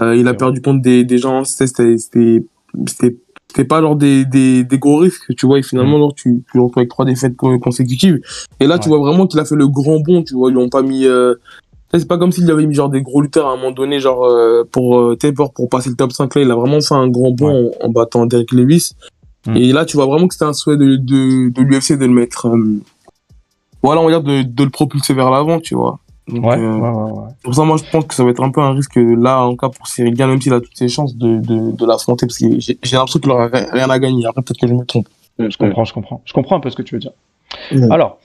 euh, 0.01 0.17
il 0.17 0.27
a 0.27 0.35
perdu 0.35 0.61
contre 0.61 0.83
des, 0.83 1.05
des 1.05 1.19
gens, 1.19 1.45
c'était, 1.45 1.97
c'était, 1.99 2.45
c'était, 2.89 3.65
pas 3.65 3.81
genre 3.81 3.95
des, 3.95 4.25
des, 4.25 4.65
des 4.65 4.79
gros 4.81 4.97
risques, 4.97 5.33
tu 5.37 5.47
vois, 5.47 5.61
et 5.61 5.63
finalement, 5.63 5.99
genre, 5.99 6.15
tu, 6.15 6.43
tu 6.51 6.57
le 6.57 6.63
retrouves 6.65 6.81
avec 6.81 6.91
trois 6.91 7.05
défaites 7.05 7.37
co- 7.37 7.61
consécutives. 7.61 8.19
Et 8.59 8.67
là, 8.67 8.81
tu 8.81 8.89
vois 8.89 8.99
vraiment 8.99 9.29
qu'il 9.29 9.39
a 9.39 9.45
fait 9.45 9.55
le 9.55 9.69
grand 9.69 10.01
bond, 10.01 10.25
tu 10.25 10.35
vois, 10.35 10.51
ils 10.51 10.55
lui 10.55 10.61
ont 10.61 10.69
pas 10.69 10.83
mis, 10.83 11.07
euh, 11.07 11.37
c'est 11.95 12.09
pas 12.09 12.19
comme 12.19 12.33
s'il 12.33 12.51
avait 12.51 12.67
mis 12.67 12.75
genre 12.75 12.89
des 12.91 13.03
gros 13.03 13.23
lutteurs 13.23 13.47
à 13.47 13.53
un 13.53 13.57
moment 13.57 13.71
donné, 13.71 14.01
genre, 14.01 14.25
euh, 14.25 14.65
pour, 14.73 14.99
euh, 14.99 15.17
pour 15.55 15.69
passer 15.69 15.91
le 15.91 15.95
top 15.95 16.11
5 16.11 16.35
là, 16.35 16.43
il 16.43 16.51
a 16.51 16.57
vraiment 16.57 16.81
fait 16.81 16.97
un 16.97 17.07
grand 17.07 17.31
bond 17.31 17.71
en, 17.81 17.87
en 17.87 17.89
battant 17.89 18.27
Derek 18.27 18.51
Lewis. 18.51 18.95
Et 19.57 19.73
là, 19.73 19.85
tu 19.85 19.97
vois 19.97 20.07
vraiment 20.07 20.29
que 20.29 20.35
c'était 20.35 20.45
un 20.47 20.53
souhait 20.53 20.77
de, 20.77 20.97
de, 20.97 21.49
de 21.51 21.63
l'UFC 21.63 21.93
de 21.99 22.05
le 22.07 22.13
mettre, 22.13 22.49
euh, 22.49 22.81
voilà, 23.83 24.01
on 24.01 24.05
va 24.05 24.11
dire 24.11 24.23
de, 24.23 24.43
de 24.43 24.65
le 24.65 24.71
propulser 24.71 25.15
vers 25.15 25.31
l'avant, 25.31 25.61
tu 25.61 25.75
vois. 25.75 25.99
Donc, 26.27 26.45
Ouais, 26.45 26.59
euh, 26.59 26.73
ouais, 26.75 26.89
ouais, 26.91 27.11
ouais. 27.13 27.29
pour 27.43 27.55
ça, 27.55 27.65
moi, 27.65 27.77
je 27.79 27.91
pense 27.91 28.05
que 28.05 28.15
ça 28.15 28.23
va 28.25 28.31
être 28.31 28.43
un 28.43 28.51
peu 28.51 28.61
un 28.61 28.73
risque 28.73 28.97
là, 28.97 29.41
en 29.47 29.57
cas 29.57 29.69
pour 29.71 29.87
Cyril 29.87 30.15
Gann, 30.15 30.29
même 30.29 30.41
s'il 30.43 30.53
a 30.53 30.61
toutes 30.61 30.77
ses 30.77 30.89
chances 30.89 31.17
de, 31.17 31.39
de, 31.39 31.71
de 31.75 31.87
l'affronter, 31.87 32.27
parce 32.27 32.39
que 32.39 32.59
j'ai 32.61 32.79
j'ai 32.83 32.97
l'impression 32.97 33.21
qu'il 33.21 33.31
aura 33.31 33.47
ri- 33.47 33.65
rien 33.73 33.89
à 33.89 33.99
gagner. 33.99 34.27
Après, 34.27 34.43
peut-être 34.43 34.61
que 34.61 34.67
je 34.67 34.75
me 34.75 34.85
trompe. 34.85 35.09
Je 35.39 35.57
comprends, 35.57 35.85
je 35.85 35.95
comprends. 35.95 36.21
Je 36.27 36.33
comprends 36.35 36.57
un 36.57 36.61
peu 36.61 36.69
ce 36.69 36.77
que 36.77 36.83
tu 36.83 36.97
veux 36.97 37.01
dire. 37.01 37.13
Alors, 37.91 38.19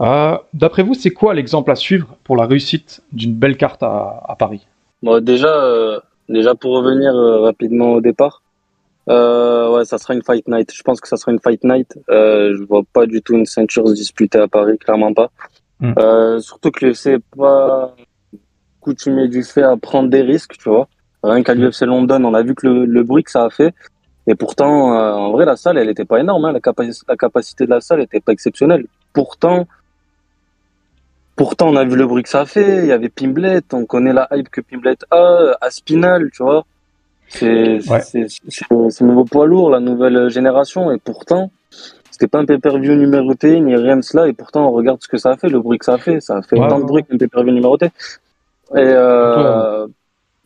euh, 0.00 0.38
d'après 0.54 0.82
vous, 0.82 0.94
c'est 0.94 1.10
quoi 1.10 1.34
l'exemple 1.34 1.70
à 1.70 1.74
suivre 1.74 2.08
pour 2.24 2.36
la 2.36 2.46
réussite 2.46 3.02
d'une 3.12 3.34
belle 3.34 3.56
carte 3.56 3.82
à, 3.82 4.22
à 4.26 4.36
Paris? 4.36 4.66
Bon, 5.02 5.22
déjà, 5.22 5.48
euh, 5.48 6.00
déjà 6.30 6.54
pour 6.54 6.72
revenir 6.76 7.14
euh, 7.14 7.40
rapidement 7.42 7.92
au 7.92 8.00
départ, 8.00 8.40
euh, 9.08 9.70
ouais, 9.70 9.84
ça 9.84 9.98
sera 9.98 10.14
une 10.14 10.22
fight 10.22 10.46
night. 10.48 10.72
Je 10.74 10.82
pense 10.82 11.00
que 11.00 11.08
ça 11.08 11.16
sera 11.16 11.32
une 11.32 11.40
fight 11.40 11.62
night. 11.64 11.98
Euh, 12.10 12.56
je 12.56 12.62
vois 12.64 12.82
pas 12.92 13.06
du 13.06 13.20
tout 13.22 13.34
une 13.34 13.46
ceinture 13.46 13.88
se 13.88 13.94
disputer 13.94 14.38
à 14.38 14.48
Paris, 14.48 14.78
clairement 14.78 15.12
pas. 15.12 15.30
Mm. 15.80 15.92
Euh, 15.98 16.40
surtout 16.40 16.70
que 16.70 16.86
l'UFC 16.86 17.18
pas 17.36 17.94
coutumier 18.80 19.28
du 19.28 19.42
fait 19.42 19.62
à 19.62 19.76
prendre 19.76 20.08
des 20.08 20.22
risques, 20.22 20.56
tu 20.58 20.68
vois. 20.68 20.88
Rien 21.22 21.42
qu'à 21.42 21.54
l'UFC 21.54 21.82
London, 21.82 22.22
on 22.24 22.34
a 22.34 22.42
vu 22.42 22.54
que 22.54 22.66
le, 22.66 22.84
le 22.84 23.02
bruit 23.02 23.24
que 23.24 23.30
ça 23.30 23.44
a 23.44 23.50
fait. 23.50 23.74
Et 24.26 24.34
pourtant, 24.34 24.94
euh, 24.94 25.12
en 25.12 25.32
vrai, 25.32 25.44
la 25.44 25.56
salle, 25.56 25.78
elle 25.78 25.88
était 25.88 26.04
pas 26.04 26.20
énorme. 26.20 26.44
Hein. 26.46 26.52
La, 26.52 26.60
capaci- 26.60 27.02
la 27.08 27.16
capacité 27.16 27.66
de 27.66 27.70
la 27.70 27.80
salle 27.80 28.00
était 28.00 28.20
pas 28.20 28.32
exceptionnelle. 28.32 28.86
Pourtant, 29.12 29.66
pourtant, 31.36 31.68
on 31.68 31.76
a 31.76 31.84
vu 31.84 31.96
le 31.96 32.06
bruit 32.06 32.22
que 32.22 32.28
ça 32.28 32.40
a 32.42 32.46
fait. 32.46 32.78
Il 32.80 32.86
y 32.86 32.92
avait 32.92 33.08
Pimblet. 33.10 33.62
On 33.72 33.84
connaît 33.84 34.12
la 34.12 34.28
hype 34.32 34.48
que 34.48 34.60
Pimblet 34.60 34.96
a. 35.10 35.56
Aspinal, 35.60 36.30
tu 36.30 36.42
vois. 36.42 36.64
C'est 37.28 37.90
Ouais. 37.90 38.00
le 38.14 39.06
nouveau 39.06 39.24
poids 39.24 39.46
lourd, 39.46 39.70
la 39.70 39.80
nouvelle 39.80 40.28
génération. 40.30 40.90
Et 40.92 40.98
pourtant, 40.98 41.50
c'était 42.10 42.28
pas 42.28 42.38
un 42.38 42.44
pay-per-view 42.44 42.94
numéroté 42.94 43.58
ni 43.60 43.74
rien 43.76 43.96
de 43.96 44.02
cela. 44.02 44.28
Et 44.28 44.32
pourtant, 44.32 44.68
on 44.68 44.72
regarde 44.72 45.02
ce 45.02 45.08
que 45.08 45.16
ça 45.16 45.30
a 45.32 45.36
fait, 45.36 45.48
le 45.48 45.60
bruit 45.60 45.78
que 45.78 45.84
ça 45.84 45.94
a 45.94 45.98
fait. 45.98 46.20
Ça 46.20 46.36
a 46.36 46.42
fait 46.42 46.56
Ouais, 46.58 46.66
autant 46.66 46.76
ouais, 46.76 46.82
de 46.82 46.86
bruit 46.86 47.04
qu'un 47.04 47.18
pay-per-view 47.18 47.52
numéroté. 47.52 47.86
Et 47.86 48.78
euh, 48.78 49.84
Ouais. 49.86 49.92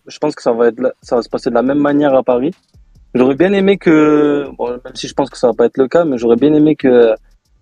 je 0.07 0.19
pense 0.19 0.35
que 0.35 0.43
ça 0.43 0.53
va 0.53 0.69
être, 0.69 0.95
ça 1.03 1.17
va 1.17 1.23
se 1.23 1.29
passer 1.29 1.51
de 1.51 1.55
la 1.55 1.63
même 1.63 1.79
manière 1.79 2.15
à 2.15 2.23
Paris. 2.23 2.53
J'aurais 3.15 3.35
bien 3.37 3.53
aimé 3.53 3.79
que, 3.79 4.47
bon, 4.57 4.71
même 4.71 4.95
si 4.95 5.09
je 5.09 5.15
pense 5.15 5.31
que 5.31 5.39
ça 5.39 5.47
va 5.49 5.55
pas 5.55 5.65
être 5.67 5.79
le 5.79 5.89
cas, 5.89 6.05
mais 6.05 6.19
j'aurais 6.19 6.37
bien 6.37 6.53
aimé 6.55 6.77
que 6.77 7.15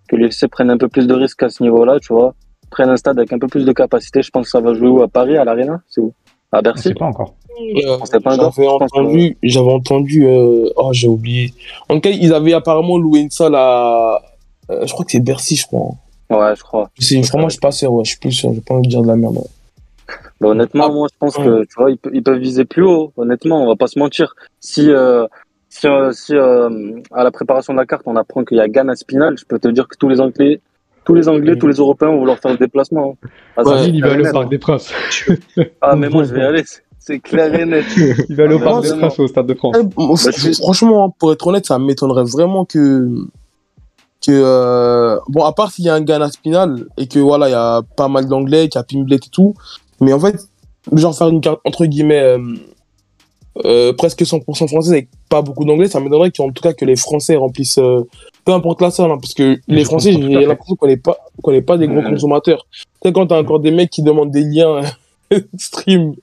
que 0.09 0.15
l'UFC 0.15 0.47
prenne 0.47 0.69
un 0.69 0.77
peu 0.77 0.87
plus 0.87 1.05
de 1.05 1.13
risques 1.13 1.43
à 1.43 1.49
ce 1.49 1.61
niveau-là, 1.63 1.99
tu 1.99 2.13
vois. 2.13 2.33
Prenne 2.69 2.89
un 2.89 2.95
stade 2.95 3.17
avec 3.17 3.33
un 3.33 3.39
peu 3.39 3.47
plus 3.47 3.65
de 3.65 3.71
capacité. 3.73 4.21
Je 4.21 4.29
pense 4.31 4.45
que 4.45 4.49
ça 4.51 4.61
va 4.61 4.73
jouer 4.73 4.87
où? 4.87 5.01
À 5.01 5.07
Paris, 5.09 5.37
à 5.37 5.43
l'Arena? 5.43 5.81
C'est 5.89 5.99
où? 5.99 6.13
À 6.51 6.59
Je 6.59 6.63
Bercy 6.63 6.83
sais 6.83 6.93
pas 6.93 7.05
encore. 7.05 7.33
Euh, 7.59 7.97
J'avais 8.11 8.23
que- 8.23 8.67
entendu, 8.83 9.37
j'avais 9.43 9.71
entendu, 9.71 10.25
euh, 10.27 10.69
oh, 10.75 10.89
j'ai 10.93 11.07
oublié. 11.07 11.53
En 11.89 11.95
tout 11.95 12.01
cas, 12.01 12.09
ils 12.11 12.33
avaient 12.33 12.53
apparemment 12.53 12.97
loué 12.97 13.19
une 13.19 13.31
salle 13.31 13.55
à, 13.55 14.21
euh, 14.69 14.85
je 14.85 14.93
crois 14.93 15.03
que 15.05 15.11
c'est 15.11 15.19
Bercy, 15.19 15.55
je 15.55 15.65
crois. 15.65 15.89
Ouais, 16.29 16.55
je 16.55 16.61
crois. 16.63 16.89
C'est- 16.99 17.21
Franchement, 17.23 17.49
je 17.49 17.53
suis 17.53 17.59
pas 17.59 17.71
sûr, 17.71 17.91
ouais, 17.93 18.05
je 18.05 18.11
suis 18.11 18.19
plus 18.19 18.31
sûr, 18.31 18.53
j'ai 18.53 18.61
pas 18.61 18.75
envie 18.75 18.83
de 18.87 18.89
dire 18.91 19.01
de 19.01 19.07
la 19.07 19.15
merde. 19.15 19.35
ouais. 19.37 20.15
Bah, 20.39 20.49
honnêtement, 20.49 20.85
Ah, 20.87 20.91
moi, 20.93 21.07
je 21.11 21.17
pense 21.19 21.35
ouais. 21.37 21.43
que 21.45 21.63
tu 21.65 21.73
vois, 21.77 21.91
ils, 21.91 21.97
ils 22.13 22.23
peuvent 22.23 22.37
viser 22.39 22.63
plus 22.63 22.83
haut. 22.83 23.11
Honnêtement, 23.17 23.63
on 23.63 23.67
va 23.67 23.75
pas 23.75 23.87
se 23.87 23.97
mentir. 23.99 24.35
Si, 24.61 24.89
euh, 24.89 25.25
si, 25.69 25.87
euh, 25.87 26.11
si 26.13 26.33
euh, 26.35 27.01
à 27.11 27.23
la 27.23 27.31
préparation 27.31 27.73
de 27.73 27.79
la 27.79 27.85
carte, 27.85 28.03
on 28.05 28.15
apprend 28.15 28.45
qu'il 28.45 28.57
y 28.57 28.61
a 28.61 28.67
Ghana 28.69 28.95
Spinal, 28.95 29.37
je 29.37 29.45
peux 29.45 29.57
te 29.59 29.67
dire 29.67 29.87
que 29.87 29.97
tous 29.97 30.07
les 30.07 30.21
Anglais, 30.21 30.61
tous 31.07 31.15
les 31.15 31.27
Anglais, 31.29 31.57
tous 31.57 31.67
les 31.67 31.75
Européens 31.77 32.09
vont 32.09 32.19
vouloir 32.19 32.37
faire 32.37 32.51
le 32.51 32.57
déplacement. 32.57 33.15
hein. 33.23 33.27
Ah, 33.55 33.63
Ouais. 33.63 33.89
il 33.89 34.01
va 34.03 34.11
aller 34.11 34.27
au 34.29 34.31
Parc 34.33 34.49
des 34.49 34.59
Princes. 34.59 34.91
Ah, 35.81 35.95
mais 35.95 36.09
moi, 36.09 36.23
je 36.25 36.33
vais 36.33 36.41
y 36.41 36.43
aller. 36.43 36.63
c'est- 36.99 37.19
clair 37.19 37.53
et 37.55 37.65
net. 37.65 37.85
Il 38.29 38.35
va 38.35 38.43
aller 38.43 38.55
au 38.55 38.59
Ah, 38.61 38.65
Parc 38.65 38.83
des. 38.83 38.97
Princes 38.99 39.17
au 39.19 39.27
Stade 39.27 39.47
de 39.47 39.53
France. 39.53 39.75
Eh, 39.79 39.83
Bah, 39.83 40.53
franchement, 40.61 41.05
hein, 41.05 41.13
pour 41.17 41.31
être 41.31 41.47
honnête, 41.47 41.65
ça 41.65 41.79
m'étonnerait 41.79 42.25
vraiment 42.25 42.65
que. 42.65 43.07
que 44.25 44.31
euh, 44.31 45.17
Bon, 45.29 45.45
à 45.45 45.53
part 45.53 45.71
s'il 45.71 45.85
y 45.85 45.89
a 45.89 45.95
un 45.95 46.01
Ghana 46.01 46.29
Spinal 46.29 46.85
et 46.97 47.07
que 47.07 47.19
voilà, 47.19 47.47
il 47.47 47.51
y 47.51 47.55
a 47.55 47.81
pas 47.95 48.09
mal 48.09 48.27
d'anglais, 48.27 48.67
qu'il 48.67 48.77
y 48.79 48.81
a 48.81 48.83
Pimblet 48.83 49.15
et 49.15 49.29
tout. 49.31 49.53
Mais 50.01 50.11
en 50.13 50.19
fait, 50.19 50.35
genre 50.91 51.15
faire 51.17 51.29
une 51.29 51.39
carte 51.41 51.59
entre 51.65 51.85
guillemets 51.85 52.21
euh, 52.21 52.39
euh, 53.65 53.93
presque 53.93 54.21
100% 54.21 54.67
française 54.67 54.91
avec 54.93 55.07
pas 55.29 55.41
beaucoup 55.41 55.65
d'anglais, 55.65 55.87
ça 55.87 55.99
m'étonnerait 55.99 56.31
qu'en 56.31 56.51
tout 56.51 56.61
cas 56.61 56.73
que 56.73 56.85
les 56.85 56.95
Français 56.95 57.35
remplissent. 57.35 57.77
euh, 57.79 58.01
peu 58.45 58.53
importe 58.53 58.81
la 58.81 58.91
salle, 58.91 59.11
hein, 59.11 59.17
parce 59.21 59.33
que 59.33 59.59
les 59.67 59.81
Je 59.81 59.85
Français, 59.85 60.13
j'ai 60.13 60.19
l'impression 60.19 60.75
qu'on 60.75 60.87
n'est 60.87 60.97
pas, 60.97 61.17
qu'on 61.41 61.51
n'est 61.51 61.61
pas 61.61 61.77
des 61.77 61.87
gros 61.87 61.97
Ouais. 61.99 62.09
consommateurs. 62.09 62.65
Tu 62.71 62.83
sais, 63.03 63.11
quand 63.13 63.27
t'as 63.27 63.39
encore 63.39 63.59
des 63.59 63.71
mecs 63.71 63.89
qui 63.89 64.01
demandent 64.03 64.31
des 64.31 64.43
liens 64.43 64.81
stream 65.57 66.13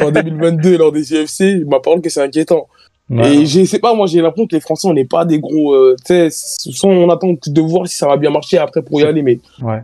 en 0.00 0.10
2022 0.10 0.78
lors 0.78 0.92
des 0.92 1.12
UFC, 1.12 1.64
ma 1.66 1.80
parole 1.80 2.00
que 2.00 2.08
c'est 2.10 2.22
inquiétant. 2.22 2.68
Ouais. 3.10 3.34
Et 3.36 3.46
je 3.46 3.64
sais 3.64 3.78
pas, 3.80 3.92
moi 3.94 4.06
j'ai 4.06 4.20
l'impression 4.22 4.46
que 4.46 4.54
les 4.54 4.60
Français, 4.60 4.88
on 4.88 4.94
n'est 4.94 5.04
pas 5.04 5.24
des 5.24 5.38
gros. 5.40 5.74
euh, 5.74 5.96
tu 6.06 6.30
sais, 6.30 6.86
on 6.86 7.10
attend 7.10 7.34
de 7.46 7.60
voir 7.60 7.86
si 7.86 7.96
ça 7.96 8.06
va 8.06 8.16
bien 8.16 8.30
marcher 8.30 8.58
après 8.58 8.82
pour 8.82 9.00
y 9.00 9.04
aller, 9.04 9.22
mais. 9.22 9.38
Ouais. 9.60 9.80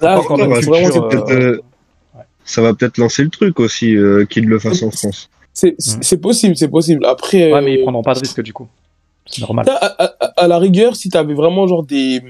Là, 0.00 0.16
vraiment. 0.20 0.54
euh, 0.54 1.24
euh, 1.30 1.60
Ça 2.44 2.62
va 2.62 2.72
peut-être 2.74 2.98
lancer 2.98 3.24
le 3.24 3.30
truc 3.30 3.58
aussi, 3.60 3.96
euh, 3.96 4.24
qu'ils 4.26 4.46
le 4.46 4.58
fassent 4.58 4.82
en 4.82 4.90
France. 4.90 5.28
C'est 5.58 5.74
c'est- 5.78 6.02
c'est 6.02 6.20
possible, 6.20 6.54
c'est 6.54 6.68
possible. 6.68 7.04
Après. 7.06 7.50
Ouais, 7.50 7.62
mais 7.62 7.72
ils 7.74 7.78
euh, 7.78 7.82
prendront 7.84 8.02
pas 8.02 8.12
de 8.12 8.18
risque 8.20 8.42
du 8.42 8.52
coup. 8.52 8.66
C'est 9.24 9.40
normal. 9.40 9.64
à, 9.70 9.72
à- 10.04 10.04
à- 10.20 10.32
à 10.44 10.46
la 10.48 10.58
rigueur, 10.58 10.94
si 10.94 11.08
t'avais 11.08 11.32
vraiment 11.34 11.66
genre 11.66 11.82
des. 11.82 12.20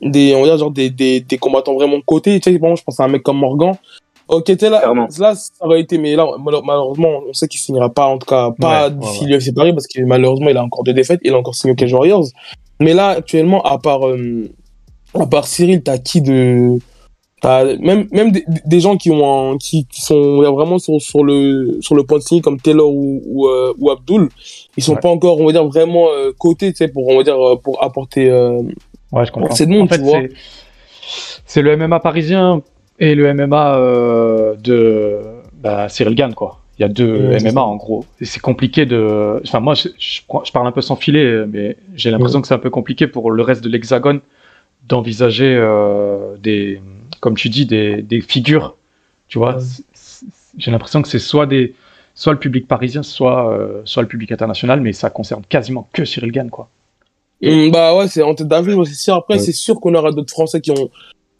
des 0.00 0.34
on 0.34 0.40
va 0.40 0.46
dire 0.48 0.58
genre 0.58 0.70
des, 0.70 0.88
des, 0.90 1.20
des 1.20 1.38
combattants 1.38 1.74
vraiment 1.74 2.00
cotés, 2.00 2.40
tu 2.40 2.50
sais, 2.52 2.58
par 2.58 2.68
exemple, 2.70 2.80
je 2.80 2.84
pense 2.84 3.00
à 3.00 3.04
un 3.04 3.08
mec 3.08 3.22
comme 3.22 3.38
Morgan. 3.38 3.74
Ok, 4.28 4.44
t'es 4.56 4.70
là, 4.70 4.78
Clairement. 4.80 5.08
là, 5.20 5.34
ça 5.36 5.50
aurait 5.60 5.80
été, 5.82 5.98
mais 5.98 6.16
là, 6.16 6.26
mal- 6.42 6.60
malheureusement, 6.64 7.20
on 7.28 7.32
sait 7.32 7.46
qu'il 7.48 7.60
signera 7.60 7.88
pas, 7.90 8.06
en 8.06 8.18
tout 8.18 8.26
cas, 8.26 8.50
pas 8.58 8.88
Ouais, 8.88 8.94
d'ici 8.94 9.24
ouais, 9.26 9.52
Paris, 9.54 9.72
parce 9.72 9.86
que 9.86 10.00
malheureusement, 10.02 10.48
il 10.48 10.56
a 10.56 10.64
encore 10.64 10.82
deux 10.84 10.92
défaites, 10.94 11.20
il 11.22 11.32
a 11.32 11.38
encore 11.38 11.54
signé 11.54 11.72
au 11.72 11.76
Cage 11.76 11.92
Warriors. 11.92 12.24
Mais 12.80 12.92
là, 12.92 13.10
actuellement, 13.10 13.62
à 13.62 13.78
part, 13.78 14.08
euh, 14.08 14.50
à 15.14 15.26
part 15.26 15.46
Cyril, 15.46 15.82
t'as 15.82 15.98
qui 15.98 16.22
de, 16.22 16.78
même, 17.80 18.08
même 18.12 18.32
des, 18.32 18.44
des 18.64 18.80
gens 18.80 18.96
qui 18.96 19.10
ont 19.10 19.52
un- 19.52 19.58
qui, 19.58 19.86
qui 19.86 20.00
sont 20.00 20.36
vraiment 20.52 20.78
sur, 20.78 21.00
sur 21.00 21.22
le, 21.22 21.78
sur 21.80 21.94
le 21.94 22.02
point 22.02 22.18
de 22.18 22.22
signer 22.22 22.40
comme 22.40 22.58
Taylor 22.60 22.88
ou, 22.92 23.22
ou, 23.26 23.46
euh, 23.48 23.72
ou 23.78 23.90
Abdul, 23.90 24.28
ils 24.76 24.82
sont 24.82 24.94
Ouais. 24.94 25.00
pas 25.00 25.08
encore, 25.10 25.38
on 25.40 25.46
va 25.46 25.52
dire, 25.52 25.64
vraiment 25.66 26.06
euh, 26.08 26.32
cotés, 26.38 26.70
tu 26.72 26.78
sais, 26.78 26.88
pour, 26.88 27.06
on 27.08 27.16
va 27.18 27.22
dire, 27.22 27.36
euh, 27.40 27.56
pour 27.56 27.82
apporter, 27.82 28.30
euh, 28.30 28.62
Ouais, 29.12 29.24
je 29.26 29.30
comprends. 29.32 29.54
monde, 29.68 29.82
en 29.82 29.86
fait, 29.86 29.98
tu 29.98 30.04
vois. 30.04 30.20
c'est- 31.46 31.62
le 31.62 31.76
MMA 31.76 32.00
parisien 32.00 32.62
et 32.98 33.14
le 33.14 33.26
MMA 33.34 33.76
euh, 33.78 34.54
de 34.56 35.18
bah, 35.62 35.88
Cyril 35.88 36.14
Gann, 36.14 36.34
quoi. 36.34 36.58
Il 36.78 36.82
y 36.82 36.84
a 36.84 36.88
deux 36.88 37.28
Ouais, 37.28 37.36
MMA 37.40 37.62
en 37.62 37.76
gros. 37.76 38.04
Et 38.20 38.24
c'est 38.26 38.40
compliqué 38.40 38.84
de. 38.84 39.40
Enfin, 39.44 39.60
moi, 39.60 39.74
je, 39.74 39.88
je, 39.98 40.20
je 40.44 40.52
parle 40.52 40.66
un 40.66 40.72
peu 40.72 40.82
sans 40.82 40.96
filet, 40.96 41.44
mais 41.46 41.76
j'ai 41.94 42.10
l'impression 42.10 42.40
que 42.42 42.48
c'est 42.48 42.54
un 42.54 42.58
peu 42.58 42.68
compliqué 42.70 43.06
pour 43.06 43.30
le 43.30 43.42
reste 43.42 43.62
de 43.64 43.68
l'Hexagone 43.70 44.20
d'envisager 44.86 45.54
euh, 45.58 46.36
des, 46.38 46.80
comme 47.26 47.34
tu 47.36 47.48
dis, 47.48 47.66
des, 47.66 48.02
des 48.02 48.20
figures. 48.20 48.76
Tu 49.26 49.38
vois, 49.38 49.58
j'ai 50.56 50.70
l'impression 50.70 51.02
que 51.02 51.08
c'est 51.08 51.18
soit 51.18 51.46
des, 51.46 51.74
soit 52.14 52.32
le 52.32 52.38
public 52.38 52.68
parisien, 52.68 53.02
soit, 53.02 53.50
euh, 53.52 53.82
soit 53.84 54.02
le 54.02 54.06
public 54.08 54.30
international, 54.30 54.80
mais 54.80 54.92
ça 54.92 55.10
concerne 55.10 55.42
quasiment 55.48 55.88
que 55.92 56.04
Cyril 56.04 56.30
Gann, 56.30 56.50
quoi. 56.50 56.68
Hum, 57.42 57.72
bah 57.72 57.96
ouais, 57.96 58.06
c'est 58.06 58.22
en 58.22 58.36
tête 58.36 58.46
d'avril, 58.46 58.76
ouais, 58.76 58.84
c'est 58.86 58.94
sûr. 58.94 59.14
Après, 59.16 59.34
Ouais. 59.34 59.40
c'est 59.40 59.50
sûr 59.50 59.80
qu'on 59.80 59.92
aura 59.96 60.12
d'autres 60.12 60.30
Français 60.30 60.60
qui 60.60 60.70
ont 60.70 60.88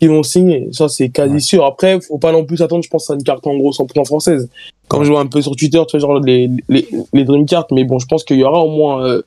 qui 0.00 0.08
vont 0.08 0.24
signer. 0.24 0.68
Ça, 0.72 0.88
c'est 0.88 1.08
quasi 1.10 1.34
Ouais. 1.34 1.38
sûr. 1.40 1.64
Après, 1.64 2.00
faut 2.00 2.18
pas 2.18 2.32
non 2.32 2.44
plus 2.44 2.60
attendre, 2.62 2.82
je 2.82 2.90
pense, 2.90 3.08
à 3.08 3.14
une 3.14 3.22
carte 3.22 3.46
en 3.46 3.56
gros 3.56 3.72
100% 3.72 4.04
française. 4.04 4.50
Quand 4.88 5.04
je 5.04 5.10
vois 5.12 5.20
un 5.20 5.26
peu 5.26 5.40
sur 5.40 5.54
Twitter, 5.54 5.80
tu 5.88 5.96
vois, 5.96 6.00
genre 6.00 6.20
les, 6.20 6.50
les, 6.68 6.86
les 7.12 7.24
Dream 7.24 7.46
Cards, 7.46 7.68
mais 7.70 7.84
bon, 7.84 8.00
je 8.00 8.06
pense 8.06 8.24
qu'il 8.24 8.38
y 8.38 8.42
aura 8.44 8.58
au 8.58 8.70
moins, 8.72 9.02
euh, 9.06 9.22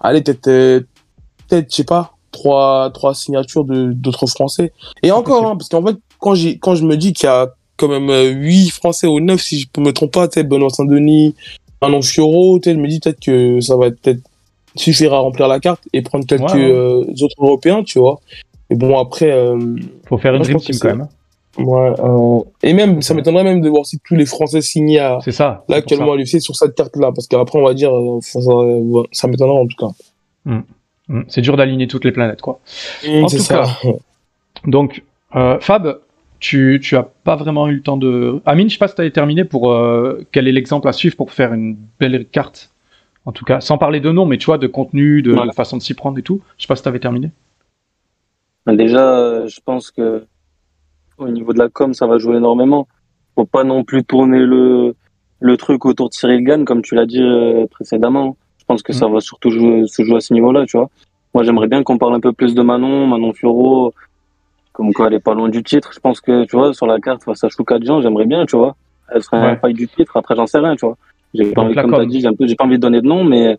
allez, 0.00 0.22
peut-être, 0.22 0.48
euh, 0.48 0.80
peut-être, 1.48 1.70
je 1.70 1.76
sais 1.76 1.84
pas, 1.84 2.14
trois, 2.32 2.90
trois 2.92 3.14
signatures 3.14 3.64
de, 3.64 3.92
d'autres 3.92 4.26
Français. 4.26 4.72
Et 5.02 5.12
encore, 5.12 5.46
hein, 5.46 5.56
parce 5.56 5.68
qu'en 5.68 5.84
fait, 5.86 5.96
quand 6.18 6.34
j'ai, 6.34 6.58
quand 6.58 6.74
je 6.74 6.84
me 6.84 6.96
dis 6.96 7.12
qu'il 7.12 7.26
y 7.26 7.30
a 7.30 7.54
quand 7.76 7.88
même 7.88 8.10
euh, 8.10 8.30
huit 8.30 8.70
Français 8.70 9.06
ou 9.06 9.20
neuf, 9.20 9.40
si 9.42 9.60
je 9.60 9.80
me 9.80 9.92
trompe 9.92 10.12
pas, 10.12 10.26
tu 10.28 10.34
sais, 10.40 10.44
Benoît 10.44 10.70
Saint-Denis, 10.70 11.34
Manon 11.80 12.02
Fioro, 12.02 12.58
tu 12.58 12.70
sais, 12.70 12.76
je 12.76 12.80
me 12.80 12.88
dis 12.88 13.00
peut-être 13.00 13.20
que 13.20 13.60
ça 13.60 13.76
va 13.76 13.90
peut-être 13.90 14.20
suffire 14.76 15.12
à 15.14 15.18
remplir 15.18 15.48
la 15.48 15.60
carte 15.60 15.82
et 15.92 16.00
prendre 16.02 16.24
quelques 16.26 16.42
Ouais, 16.42 16.54
ouais. 16.54 16.70
euh, 16.72 17.04
autres 17.22 17.36
Européens, 17.38 17.82
tu 17.82 17.98
vois. 17.98 18.20
Et 18.70 18.74
bon, 18.74 18.98
après, 18.98 19.30
euh, 19.30 19.58
Faut 20.08 20.16
faire 20.18 20.34
une 20.34 20.42
dream 20.42 20.58
team 20.58 20.76
quand 20.80 20.96
même. 20.96 21.08
ouais, 21.58 21.92
euh, 22.00 22.40
et 22.62 22.72
même, 22.72 23.02
ça 23.02 23.12
m'étonnerait 23.12 23.44
même 23.44 23.60
de 23.60 23.68
voir 23.68 23.84
si 23.84 23.98
tous 24.02 24.14
les 24.14 24.24
Français 24.24 24.62
signés 24.62 24.98
à, 25.00 25.18
C'est 25.22 25.32
ça. 25.32 25.64
là 25.68 25.76
actuellement 25.76 26.12
à 26.12 26.16
l'UFC 26.16 26.40
sur 26.40 26.56
cette 26.56 26.74
carte-là, 26.74 27.12
parce 27.14 27.26
qu'après, 27.26 27.58
on 27.58 27.64
va 27.64 27.74
dire, 27.74 27.94
euh, 27.94 28.18
ça, 28.22 28.40
ça, 28.40 28.52
ça 29.12 29.28
m'étonnerait 29.28 29.58
en 29.58 29.66
tout 29.66 29.76
cas. 29.78 29.88
ça. 30.46 30.50
Mm. 30.50 30.62
C'est 31.28 31.40
dur 31.40 31.56
d'aligner 31.56 31.86
toutes 31.86 32.04
les 32.04 32.12
planètes, 32.12 32.40
quoi. 32.40 32.60
Mmh, 33.06 33.24
En 33.24 33.28
c'est 33.28 33.38
tout 33.38 33.42
ça. 33.42 33.64
Donc, 34.64 35.02
euh, 35.34 35.58
Fab, 35.60 36.00
tu, 36.40 36.80
tu 36.82 36.96
as 36.96 37.02
pas 37.02 37.36
vraiment 37.36 37.68
eu 37.68 37.74
le 37.76 37.82
temps 37.82 37.96
de. 37.96 38.40
Amine, 38.46 38.68
je 38.68 38.74
sais 38.74 38.78
pas 38.78 38.88
si 38.88 38.94
tu 38.94 39.00
avais 39.00 39.10
terminé 39.10 39.44
pour 39.44 39.72
euh, 39.72 40.26
quel 40.32 40.48
est 40.48 40.52
l'exemple 40.52 40.88
à 40.88 40.92
suivre 40.92 41.16
pour 41.16 41.32
faire 41.32 41.52
une 41.52 41.76
belle 42.00 42.26
carte. 42.26 42.70
En 43.24 43.32
tout 43.32 43.44
cas, 43.44 43.60
sans 43.60 43.78
parler 43.78 44.00
de 44.00 44.10
nom, 44.10 44.26
mais 44.26 44.38
tu 44.38 44.46
vois, 44.46 44.58
de 44.58 44.66
contenu, 44.66 45.22
de, 45.22 45.32
de 45.32 45.52
façon 45.52 45.76
de 45.76 45.82
s'y 45.82 45.94
prendre 45.94 46.18
et 46.18 46.22
tout. 46.22 46.40
Je 46.56 46.62
sais 46.62 46.68
pas 46.68 46.74
si 46.74 46.82
tu 46.82 46.88
avais 46.88 46.98
terminé. 46.98 47.30
Déjà, 48.66 49.16
euh, 49.16 49.48
je 49.48 49.60
pense 49.64 49.90
que 49.90 50.24
au 51.18 51.28
niveau 51.28 51.52
de 51.52 51.58
la 51.58 51.68
com, 51.68 51.94
ça 51.94 52.06
va 52.06 52.18
jouer 52.18 52.36
énormément. 52.36 52.88
Faut 53.34 53.44
pas 53.44 53.64
non 53.64 53.84
plus 53.84 54.04
tourner 54.04 54.40
le, 54.40 54.94
le 55.40 55.56
truc 55.56 55.84
autour 55.84 56.08
de 56.08 56.14
Cyril 56.14 56.42
Gann, 56.44 56.64
comme 56.64 56.82
tu 56.82 56.94
l'as 56.94 57.06
dit 57.06 57.22
euh, 57.22 57.66
précédemment. 57.68 58.36
Je 58.62 58.66
pense 58.66 58.82
que 58.84 58.92
ça 58.92 59.08
va 59.08 59.18
surtout 59.20 59.50
jouer, 59.50 59.82
se 59.88 60.04
jouer 60.04 60.16
à 60.16 60.20
ce 60.20 60.32
niveau-là, 60.32 60.64
tu 60.66 60.76
vois. 60.76 60.88
Moi, 61.34 61.42
j'aimerais 61.42 61.66
bien 61.66 61.82
qu'on 61.82 61.98
parle 61.98 62.14
un 62.14 62.20
peu 62.20 62.32
plus 62.32 62.54
de 62.54 62.62
Manon, 62.62 63.08
Manon 63.08 63.32
Fioro, 63.32 63.92
comme 64.72 64.92
quoi 64.92 65.08
elle 65.08 65.14
est 65.14 65.20
pas 65.20 65.34
loin 65.34 65.48
du 65.48 65.64
titre. 65.64 65.90
Je 65.92 65.98
pense 65.98 66.20
que, 66.20 66.44
tu 66.44 66.54
vois, 66.56 66.72
sur 66.72 66.86
la 66.86 67.00
carte 67.00 67.24
face 67.24 67.42
à 67.42 67.48
Choukadjian, 67.48 68.00
j'aimerais 68.02 68.24
bien, 68.26 68.46
tu 68.46 68.56
vois. 68.56 68.76
Elle 69.12 69.22
serait 69.22 69.42
Ouais. 69.42 69.58
fight 69.60 69.76
du 69.76 69.88
titre. 69.88 70.16
Après, 70.16 70.36
j'en 70.36 70.46
sais 70.46 70.58
rien, 70.58 70.76
tu 70.76 70.86
vois. 70.86 70.96
J'ai 71.34 71.50
pas 71.52 71.62
envie, 71.62 71.74
comme 71.74 71.90
t'as 71.90 72.04
dit, 72.06 72.20
j'ai 72.20 72.28
un 72.28 72.34
peu, 72.34 72.46
j'ai 72.46 72.54
pas 72.54 72.64
envie 72.64 72.76
de 72.76 72.80
donner 72.82 73.00
de 73.00 73.06
nom, 73.06 73.24
mais 73.24 73.58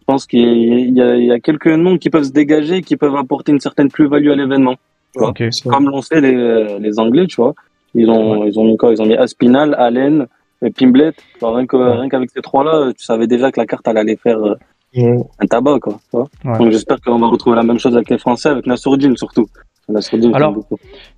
je 0.00 0.04
pense 0.06 0.26
qu'il 0.26 0.96
y 0.96 1.02
a, 1.02 1.16
il 1.16 1.24
y 1.26 1.30
a 1.32 1.40
quelques 1.40 1.66
noms 1.68 1.98
qui 1.98 2.08
peuvent 2.08 2.22
se 2.24 2.32
dégager, 2.32 2.80
qui 2.80 2.96
peuvent 2.96 3.16
apporter 3.16 3.52
une 3.52 3.60
certaine 3.60 3.90
plus-value 3.90 4.30
à 4.30 4.34
l'événement. 4.34 4.76
C'est- 5.14 5.68
Comme 5.68 5.90
l'ont 5.90 6.00
fait 6.02 6.20
les, 6.22 6.78
les 6.78 6.98
Anglais, 6.98 7.26
tu 7.26 7.36
vois. 7.36 7.54
Ils 7.94 8.08
ont, 8.08 8.44
ils 8.46 8.58
ont 8.58 8.64
mis 8.64 8.76
quoi? 8.78 8.92
Ils 8.92 9.02
ont 9.02 9.06
mis 9.06 9.14
Aspinal, 9.16 9.74
Allen, 9.78 10.26
et 10.62 10.70
Pimblet. 10.70 11.12
Rien 11.40 11.66
qu'avec 12.08 12.30
ces 12.30 12.42
trois-là, 12.42 12.92
tu 12.96 13.04
savais 13.04 13.26
déjà 13.26 13.50
que 13.52 13.60
la 13.60 13.66
carte 13.66 13.86
elle 13.88 13.98
allait 13.98 14.16
faire 14.16 14.38
euh, 14.38 14.54
Ouais. 14.96 15.18
un 15.38 15.46
tabac, 15.46 15.80
quoi. 15.80 16.00
tu 16.10 16.16
vois. 16.16 16.28
Ouais. 16.44 16.58
Donc 16.58 16.70
j'espère 16.72 16.98
qu'on 17.02 17.18
va 17.18 17.26
retrouver 17.26 17.56
la 17.56 17.62
même 17.62 17.78
chose 17.78 17.94
avec 17.94 18.08
les 18.08 18.16
Français, 18.18 18.48
avec 18.48 18.66
Nassourdine 18.66 19.16
surtout. 19.18 19.46
Nassourdine, 19.88 20.34
Alors. 20.34 20.56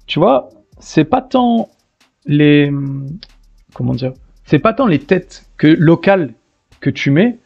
Tu 0.06 0.18
vois, 0.18 0.50
c'est 0.80 1.04
pas 1.04 1.22
tant 1.22 1.68
les. 2.26 2.72
Comment 3.72 3.94
dire 3.94 4.12
C'est 4.44 4.58
pas 4.58 4.72
tant 4.72 4.86
les 4.86 4.98
têtes 4.98 5.46
que 5.56 5.68
locales 5.68 6.32
que 6.80 6.90
tu 6.90 7.10
mets, 7.12 7.38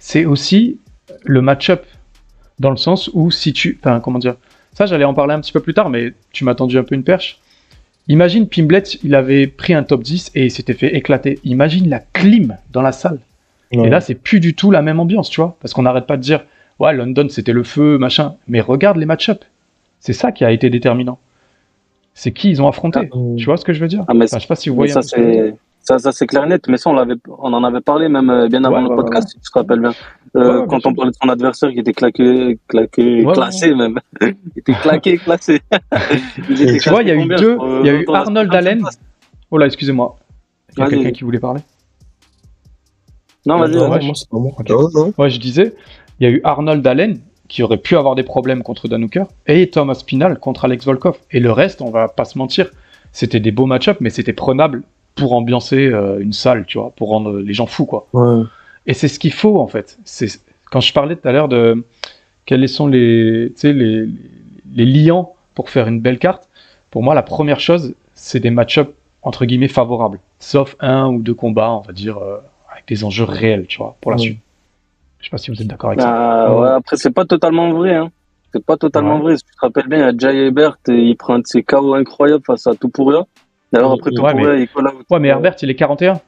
c'est 0.00 0.24
aussi 0.24 0.78
le 1.24 1.40
match-up. 1.40 1.84
Dans 2.58 2.70
le 2.70 2.76
sens 2.76 3.08
où 3.14 3.30
si 3.30 3.52
tu. 3.52 3.78
Enfin, 3.80 4.00
comment 4.00 4.18
dire 4.18 4.34
Ça, 4.74 4.86
j'allais 4.86 5.04
en 5.04 5.14
parler 5.14 5.34
un 5.34 5.40
petit 5.40 5.52
peu 5.52 5.60
plus 5.60 5.72
tard, 5.72 5.88
mais 5.88 6.12
tu 6.32 6.44
m'as 6.44 6.54
tendu 6.56 6.78
un 6.78 6.82
peu 6.84 6.94
une 6.96 7.04
perche. 7.04 7.38
Imagine 8.08 8.48
Pimblet, 8.48 8.82
il 9.04 9.14
avait 9.14 9.46
pris 9.46 9.72
un 9.74 9.82
top 9.82 10.02
10 10.02 10.32
et 10.34 10.46
il 10.46 10.50
s'était 10.50 10.74
fait 10.74 10.96
éclater. 10.96 11.38
Imagine 11.44 11.88
la 11.88 12.00
clim 12.00 12.56
dans 12.72 12.82
la 12.82 12.92
salle. 12.92 13.20
Ouais. 13.72 13.86
Et 13.86 13.90
là, 13.90 14.00
c'est 14.00 14.14
plus 14.16 14.40
du 14.40 14.54
tout 14.54 14.70
la 14.70 14.82
même 14.82 14.98
ambiance, 14.98 15.30
tu 15.30 15.40
vois. 15.40 15.56
Parce 15.60 15.74
qu'on 15.74 15.82
n'arrête 15.82 16.06
pas 16.06 16.16
de 16.16 16.22
dire, 16.22 16.44
ouais, 16.80 16.92
London, 16.92 17.28
c'était 17.30 17.52
le 17.52 17.62
feu, 17.62 17.98
machin. 17.98 18.34
Mais 18.48 18.60
regarde 18.60 18.96
les 18.96 19.06
match-up. 19.06 19.44
C'est 20.00 20.12
ça 20.12 20.32
qui 20.32 20.44
a 20.44 20.50
été 20.50 20.70
déterminant. 20.70 21.18
C'est 22.14 22.32
qui 22.32 22.50
ils 22.50 22.60
ont 22.60 22.66
affronté. 22.66 23.00
Euh, 23.14 23.36
Tu 23.36 23.44
vois 23.44 23.56
ce 23.56 23.64
que 23.64 23.72
je 23.72 23.80
veux 23.80 23.86
dire? 23.88 24.04
Ah, 24.08 24.14
mais 24.14 24.24
Enfin, 24.24 24.38
Je 24.38 24.42
sais 24.42 24.48
pas 24.48 24.56
si 24.56 24.68
vous 24.70 24.74
voyez. 24.74 24.92
ça, 24.92 25.02
c'est. 25.02 25.54
Ça, 25.82 25.98
ça 25.98 26.12
c'est 26.12 26.26
clair 26.26 26.44
et 26.44 26.48
net, 26.48 26.68
mais 26.68 26.76
ça, 26.76 26.90
on, 26.90 26.92
l'avait, 26.92 27.14
on 27.38 27.52
en 27.54 27.64
avait 27.64 27.80
parlé 27.80 28.08
même 28.10 28.28
euh, 28.28 28.48
bien 28.48 28.62
avant 28.64 28.82
Ouais, 28.82 28.88
le 28.90 28.96
podcast, 28.96 29.30
si 29.30 29.36
tu 29.40 29.50
te 29.50 29.58
rappelles 29.58 29.80
bien. 29.80 29.92
Euh, 30.36 30.40
Ouais, 30.40 30.60
ouais, 30.60 30.66
quand 30.68 30.86
on 30.86 30.94
parlait 30.94 31.10
de 31.10 31.16
son 31.20 31.28
adversaire 31.28 31.70
qui 31.70 31.80
était 31.80 31.92
claqué, 31.92 32.58
claqué, 32.68 33.24
Ouais, 33.24 33.32
classé 33.32 33.74
même. 33.74 33.98
il 34.20 34.34
était 34.56 34.74
claqué, 34.74 35.18
classé. 35.18 35.60
Il 36.48 36.62
était 36.62 36.78
Tu 36.78 36.88
vois, 36.88 37.02
il 37.02 37.08
y 37.08 37.10
a 37.10 37.16
eu 37.16 37.26
deux. 37.26 37.58
Il 37.80 37.86
y 37.86 37.90
a 37.90 37.92
euh, 37.92 38.02
eu 38.02 38.06
Arnold 38.08 38.50
50e 38.50 38.56
Allen. 38.56 38.82
Oh 39.50 39.58
là, 39.58 39.66
excusez-moi. 39.66 40.16
Il 40.76 40.80
y 40.80 40.82
a 40.82 40.88
quelqu'un 40.88 41.10
qui 41.10 41.24
voulait 41.24 41.40
parler 41.40 41.60
Non, 43.44 43.58
vas-y, 43.58 43.74
non, 43.74 43.88
vas-y. 43.88 44.06
moi, 44.06 44.14
c'est 44.14 44.28
pas 44.28 44.38
moi. 44.38 44.52
Non, 44.68 44.88
non. 44.94 45.12
Ouais, 45.18 45.30
je 45.30 45.40
disais, 45.40 45.74
il 46.20 46.28
y 46.28 46.30
a 46.30 46.32
eu 46.32 46.40
Arnold 46.44 46.86
Allen 46.86 47.20
qui 47.50 47.64
aurait 47.64 47.78
pu 47.78 47.96
avoir 47.96 48.14
des 48.14 48.22
problèmes 48.22 48.62
contre 48.62 48.88
Dan 48.88 49.04
Hooker, 49.04 49.24
et 49.46 49.68
Thomas 49.68 50.02
Pinal 50.06 50.38
contre 50.38 50.64
Alex 50.64 50.86
Volkov. 50.86 51.18
Et 51.32 51.40
le 51.40 51.50
reste, 51.50 51.82
on 51.82 51.90
va 51.90 52.08
pas 52.08 52.24
se 52.24 52.38
mentir, 52.38 52.70
c'était 53.12 53.40
des 53.40 53.50
beaux 53.50 53.66
match-ups, 53.66 54.00
mais 54.00 54.08
c'était 54.08 54.32
prenable 54.32 54.84
pour 55.16 55.34
ambiancer 55.34 55.88
euh, 55.88 56.20
une 56.20 56.32
salle, 56.32 56.64
tu 56.64 56.78
vois, 56.78 56.92
pour 56.96 57.08
rendre 57.08 57.38
les 57.38 57.52
gens 57.52 57.66
fous, 57.66 57.86
quoi. 57.86 58.06
Ouais. 58.12 58.44
Et 58.86 58.94
c'est 58.94 59.08
ce 59.08 59.18
qu'il 59.18 59.32
faut, 59.32 59.58
en 59.58 59.66
fait. 59.66 59.98
C'est 60.04 60.28
quand 60.70 60.80
je 60.80 60.92
parlais 60.92 61.16
tout 61.16 61.28
à 61.28 61.32
l'heure 61.32 61.48
de 61.48 61.84
quels 62.46 62.68
sont 62.68 62.86
les, 62.86 63.52
liants 64.74 65.34
pour 65.54 65.70
faire 65.70 65.88
une 65.88 66.00
belle 66.00 66.18
carte. 66.18 66.48
Pour 66.90 67.02
moi, 67.02 67.14
la 67.14 67.22
première 67.22 67.60
chose, 67.60 67.94
c'est 68.14 68.40
des 68.40 68.50
match-ups 68.50 68.90
entre 69.22 69.44
guillemets 69.44 69.68
favorables, 69.68 70.18
sauf 70.38 70.76
un 70.80 71.08
ou 71.08 71.20
deux 71.20 71.34
combats, 71.34 71.72
on 71.72 71.80
va 71.80 71.92
dire, 71.92 72.18
euh, 72.18 72.38
avec 72.72 72.88
des 72.88 73.04
enjeux 73.04 73.24
réels, 73.24 73.66
tu 73.66 73.78
vois, 73.78 73.96
pour 74.00 74.10
la 74.10 74.16
Ouais. 74.16 74.22
suite. 74.22 74.38
Je 75.18 75.26
sais 75.26 75.30
pas 75.30 75.36
si 75.36 75.50
vous 75.50 75.60
êtes 75.60 75.68
d'accord 75.68 75.90
avec 75.90 76.00
ça. 76.00 76.08
Ah, 76.10 76.54
ouais, 76.54 76.68
après, 76.70 76.96
c'est 76.96 77.10
pas 77.10 77.26
totalement 77.26 77.70
vrai. 77.70 77.94
Hein. 77.94 78.10
C'est 78.52 78.64
pas 78.64 78.78
totalement 78.78 79.16
Ouais. 79.16 79.22
vrai. 79.22 79.36
Si 79.36 79.44
tu 79.44 79.52
te 79.54 79.60
rappelles 79.60 79.88
bien, 79.88 79.98
il 79.98 80.00
y 80.00 80.04
a 80.04 80.12
Jay 80.16 80.46
Hebert, 80.46 80.78
et 80.88 80.92
il 80.92 81.16
prend 81.16 81.34
un 81.34 81.40
de 81.40 81.46
ses 81.46 81.62
KO 81.62 81.94
incroyables 81.94 82.42
face 82.44 82.66
à 82.66 82.74
Topuria. 82.74 83.26
D'ailleurs, 83.72 83.92
après 83.92 84.10
Ouais, 84.10 84.32
Topuria, 84.32 84.56
il 84.56 84.68
colle. 84.68 84.90
Ouais, 85.10 85.18
mais 85.18 85.28
Herbert, 85.28 85.56
il 85.60 85.68
est 85.68 85.74
41. 85.74 86.20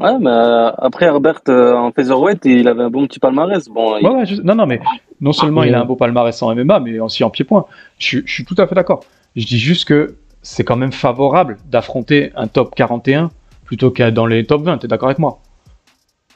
Ouais, 0.00 0.16
mais 0.20 0.30
euh, 0.30 0.70
après 0.78 1.06
Herbert, 1.06 1.40
euh, 1.48 1.74
en 1.74 1.90
featherweight, 1.92 2.44
il 2.44 2.68
avait 2.68 2.84
un 2.84 2.90
bon 2.90 3.06
petit 3.06 3.18
palmarès. 3.18 3.68
Bon, 3.68 3.96
il- 3.98 4.06
Ouais, 4.06 4.14
ouais, 4.14 4.26
je- 4.26 4.40
Non, 4.42 4.54
non, 4.54 4.66
mais 4.66 4.80
non 5.20 5.32
seulement 5.32 5.64
il 5.64 5.74
a 5.74 5.80
un 5.80 5.84
beau 5.84 5.96
palmarès 5.96 6.40
en 6.42 6.52
MMA, 6.54 6.78
mais 6.80 7.00
aussi 7.00 7.24
en 7.24 7.30
pied-point. 7.30 7.64
Je, 7.98 8.06
suis- 8.06 8.22
je 8.24 8.32
suis 8.32 8.44
tout 8.44 8.54
à 8.58 8.66
fait 8.66 8.74
d'accord. 8.76 9.00
Je 9.34 9.44
dis 9.44 9.58
juste 9.58 9.86
que 9.86 10.14
c'est 10.42 10.62
quand 10.64 10.76
même 10.76 10.92
favorable 10.92 11.58
d'affronter 11.68 12.32
un 12.36 12.46
top 12.46 12.74
41 12.76 13.30
plutôt 13.64 13.90
qu'à 13.90 14.10
dans 14.12 14.26
les 14.26 14.44
top 14.46 14.62
20. 14.62 14.78
T'es 14.78 14.88
d'accord 14.88 15.08
avec 15.08 15.18
moi? 15.18 15.40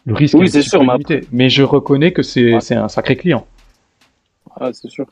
Le 0.07 0.14
risque 0.14 0.35
Oui, 0.35 0.47
est 0.47 0.50
petit 0.52 0.69
sûr, 0.69 0.81
peu 0.81 1.21
mais 1.31 1.49
je 1.49 1.62
reconnais 1.62 2.12
que 2.12 2.23
c'est 2.23 2.54
Ouais. 2.54 2.73
un 2.76 2.88
sacré 2.88 3.14
client. 3.16 3.47
ouais, 4.61 4.71
c'est 4.73 4.90
sûr. 4.90 5.07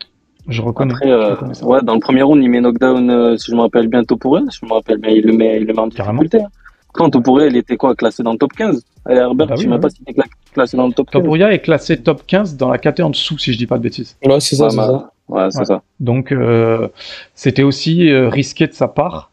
Je 0.49 0.61
reconnais. 0.62 0.95
Après, 0.95 1.07
je 1.09 1.12
euh, 1.12 1.30
reconnais 1.35 1.54
ça. 1.54 1.64
ouais, 1.66 1.80
dans 1.83 1.95
le 1.95 2.00
premier 2.00 2.23
round, 2.23 2.42
il 2.42 2.50
met 2.50 2.61
knockdown, 2.61 3.09
euh, 3.11 3.37
si 3.37 3.50
je 3.52 3.57
me 3.57 3.61
rappelle 3.61 3.87
bien, 3.87 4.02
Topuria. 4.02 4.42
Si 4.50 4.59
je 4.61 4.66
me 4.66 4.73
rappelle 4.73 4.99
bien, 4.99 5.12
il 5.12 5.25
le 5.25 5.33
met, 5.35 5.59
il 5.61 5.66
le 5.66 5.73
met 5.75 5.78
en 5.78 5.88
Carrément. 5.90 6.23
difficulté. 6.23 6.45
Hein. 6.45 6.49
Quand 6.92 7.11
Topuria, 7.11 7.47
il 7.47 7.56
était 7.56 7.76
quoi, 7.76 7.94
classé 7.94 8.23
dans 8.23 8.32
le 8.32 8.38
top 8.38 8.52
15 8.54 8.85
Et 9.09 9.12
Herbert, 9.14 9.47
Bah 9.47 9.54
je 9.54 9.61
oui, 9.61 9.64
sais 9.64 9.70
même 9.70 9.80
pas 9.80 9.90
s'il 9.90 10.02
était 10.02 10.12
cla- 10.20 10.28
classé 10.52 10.76
dans 10.76 10.87
le 10.87 10.92
top 10.92 11.11
15. 11.11 11.23
Topuria 11.23 11.52
est 11.52 11.61
classé 11.61 11.97
top 12.02 12.26
15 12.26 12.56
dans 12.56 12.68
la 12.70 12.78
catégorie 12.78 13.06
en 13.09 13.11
dessous, 13.11 13.38
si 13.38 13.52
je 13.52 13.59
dis 13.59 13.66
pas 13.66 13.78
de 13.78 13.82
bêtises. 13.82 14.16
Ouais, 14.25 14.40
c'est 14.40 14.56
ça, 14.56 14.64
Ouais, 14.64 14.70
c'est 14.70 14.76
ça. 14.76 15.12
Ouais, 15.28 15.50
c'est 15.50 15.59
Ouais. 15.61 15.64
ça. 15.64 15.82
Donc 16.00 16.32
euh, 16.32 16.88
c'était 17.35 17.62
aussi 17.62 18.09
euh, 18.11 18.28
risqué 18.28 18.66
de 18.66 18.73
sa 18.73 18.88
part, 18.88 19.30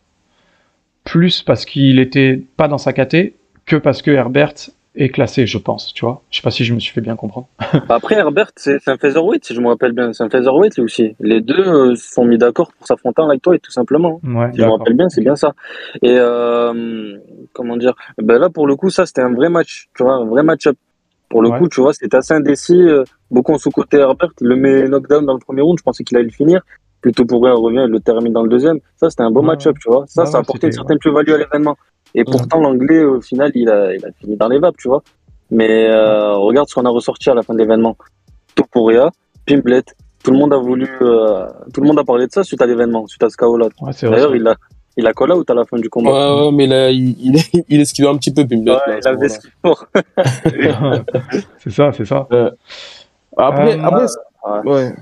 plus 1.03 1.41
parce 1.41 1.65
qu'il 1.65 1.99
était 1.99 2.41
pas 2.57 2.67
dans 2.67 2.77
sa 2.77 2.93
caté 2.93 3.35
que 3.65 3.75
parce 3.75 4.01
que 4.01 4.11
Herbert 4.11 4.53
est 4.97 5.09
classé, 5.09 5.45
je 5.47 5.57
pense, 5.57 5.93
tu 5.93 6.03
vois. 6.05 6.23
Je 6.31 6.37
sais 6.37 6.41
pas 6.41 6.51
si 6.51 6.63
je 6.65 6.73
me 6.73 6.79
suis 6.79 6.91
fait 6.93 7.01
bien 7.01 7.15
comprendre. 7.15 7.47
Bah, 7.87 7.95
Après, 7.95 8.15
Herbert, 8.15 8.51
c'est 8.55 8.87
un 8.87 8.97
featherweight, 8.97 9.45
si 9.45 9.53
je 9.55 9.61
me 9.61 9.67
rappelle 9.69 9.93
bien. 9.93 10.11
C'est 10.13 10.23
un 10.23 10.29
featherweight, 10.29 10.75
lui 10.75 10.83
aussi. 10.83 11.15
Les 11.19 11.41
deux 11.41 11.59
euh, 11.59 11.95
sont 11.95 12.25
mis 12.25 12.37
d'accord 12.37 12.71
pour 12.77 12.85
s'affronter 12.87 13.21
en 13.21 13.27
lightweight, 13.27 13.61
tout 13.61 13.71
simplement. 13.71 14.19
Ouais, 14.23 14.51
Si 14.53 14.59
je 14.61 14.65
me 14.65 14.71
rappelle 14.71 14.93
bien, 14.95 15.09
c'est 15.09 15.21
bien 15.21 15.35
ça. 15.35 15.53
Et 16.01 16.15
euh, 16.17 17.17
comment 17.53 17.77
dire 17.77 17.93
ben 18.21 18.37
Là, 18.39 18.49
pour 18.49 18.67
le 18.67 18.75
coup, 18.75 18.89
ça, 18.89 19.05
c'était 19.05 19.21
un 19.21 19.33
vrai 19.33 19.49
match, 19.49 19.87
tu 19.95 20.03
vois, 20.03 20.13
un 20.15 20.25
vrai 20.25 20.43
match-up. 20.43 20.75
Pour 21.29 21.41
le 21.41 21.49
Ouais. 21.49 21.59
coup, 21.59 21.67
tu 21.67 21.81
vois, 21.81 21.93
c'était 21.93 22.15
assez 22.17 22.33
indécis. 22.33 22.81
euh, 22.81 23.03
Beaucoup 23.31 23.51
ont 23.53 23.57
sous-côté 23.57 23.97
Herbert. 23.97 24.29
Il 24.41 24.47
le 24.47 24.55
met 24.55 24.87
knockdown 24.87 25.25
dans 25.25 25.33
le 25.33 25.39
premier 25.39 25.61
round. 25.61 25.77
Je 25.77 25.83
pensais 25.83 26.03
qu'il 26.05 26.15
allait 26.17 26.25
le 26.27 26.31
finir. 26.31 26.61
Plutôt 27.01 27.25
pour 27.25 27.43
rien, 27.43 27.53
il 27.53 27.61
revient, 27.61 27.85
le 27.89 27.99
termine 27.99 28.31
dans 28.33 28.43
le 28.43 28.49
deuxième. 28.49 28.79
Ça, 28.95 29.09
c'était 29.09 29.23
un 29.23 29.29
beau 29.31 29.41
Ouais, 29.41 29.47
match-up, 29.47 29.75
tu 29.81 29.89
vois. 29.89 30.05
Ça, 30.07 30.21
Ouais, 30.21 30.27
ça 30.27 30.37
a 30.37 30.39
ouais, 30.39 30.45
apporté 30.45 30.67
une 30.67 30.73
certaine 30.73 30.97
plus-value 30.99 31.31
à 31.31 31.37
l'événement. 31.37 31.75
Et 32.15 32.23
pourtant, 32.23 32.59
l'anglais, 32.59 33.03
au 33.03 33.21
final, 33.21 33.51
il 33.55 33.69
a, 33.69 33.93
il 33.95 34.05
a 34.05 34.09
fini 34.19 34.35
dans 34.35 34.47
les 34.47 34.59
vapes, 34.59 34.77
tu 34.77 34.87
vois. 34.87 35.03
Mais 35.51 35.87
euh, 35.89 36.35
regarde 36.35 36.67
ce 36.67 36.75
qu'on 36.75 36.85
a 36.85 36.89
ressorti 36.89 37.29
à 37.29 37.33
la 37.33 37.41
fin 37.43 37.53
de 37.53 37.59
l'événement. 37.59 37.95
Topuria, 38.55 39.11
Pimblet, 39.45 39.83
tout 40.23 40.31
le 40.31 40.37
monde 40.37 40.53
a 40.53 40.57
voulu, 40.57 40.89
euh, 41.01 41.45
tout 41.73 41.81
le 41.81 41.87
monde 41.87 41.99
a 41.99 42.03
parlé 42.03 42.27
de 42.27 42.31
ça 42.31 42.43
suite 42.43 42.61
à 42.61 42.65
l'événement, 42.65 43.05
suite 43.07 43.23
à 43.23 43.29
ce. 43.29 43.35
Ouais, 43.45 43.69
vrai. 43.79 44.09
D'ailleurs, 44.09 44.35
il 44.35 44.47
a, 44.47 44.55
il 44.97 45.07
a 45.07 45.13
call 45.13 45.31
out 45.31 45.49
à 45.49 45.53
la 45.53 45.63
fin 45.63 45.77
du 45.77 45.89
combat. 45.89 46.11
Ouais, 46.11 46.45
ouais, 46.45 46.51
mais 46.51 46.67
là, 46.67 46.89
il, 46.91 47.15
il, 47.19 47.63
il 47.69 47.81
esquive 47.81 48.07
un 48.07 48.17
petit 48.17 48.33
peu, 48.33 48.45
Pimblet. 48.45 48.71
Ouais, 48.71 48.77
là, 48.87 48.99
il 49.01 49.07
avait 49.07 49.29
ce 49.29 49.39
faut. 49.63 49.77
c'est 51.59 51.69
ça, 51.69 51.91
c'est 51.93 52.05
ça. 52.05 52.27
Après, 53.37 53.77
Euh, 53.77 53.83
après, 53.83 54.05
ouais. 54.65 54.95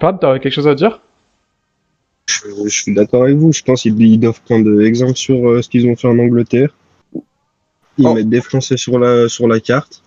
Fab, 0.00 0.18
t'avais 0.20 0.40
quelque 0.40 0.52
chose 0.54 0.68
à 0.68 0.74
dire? 0.74 1.00
Je, 2.30 2.68
je 2.68 2.82
suis 2.82 2.94
d'accord 2.94 3.24
avec 3.24 3.36
vous. 3.36 3.52
Je 3.52 3.62
pense 3.62 3.82
qu'ils 3.82 4.00
ils 4.00 4.18
doivent 4.18 4.40
prendre 4.44 4.80
exemple 4.82 5.16
sur 5.16 5.48
euh, 5.48 5.62
ce 5.62 5.68
qu'ils 5.68 5.86
ont 5.88 5.96
fait 5.96 6.08
en 6.08 6.18
Angleterre. 6.18 6.74
Ils 7.98 8.06
Oh. 8.06 8.14
mettent 8.14 8.28
des 8.30 8.40
Français 8.40 8.76
sur 8.76 8.98
la, 8.98 9.28
sur 9.28 9.46
la 9.48 9.60
carte. 9.60 10.02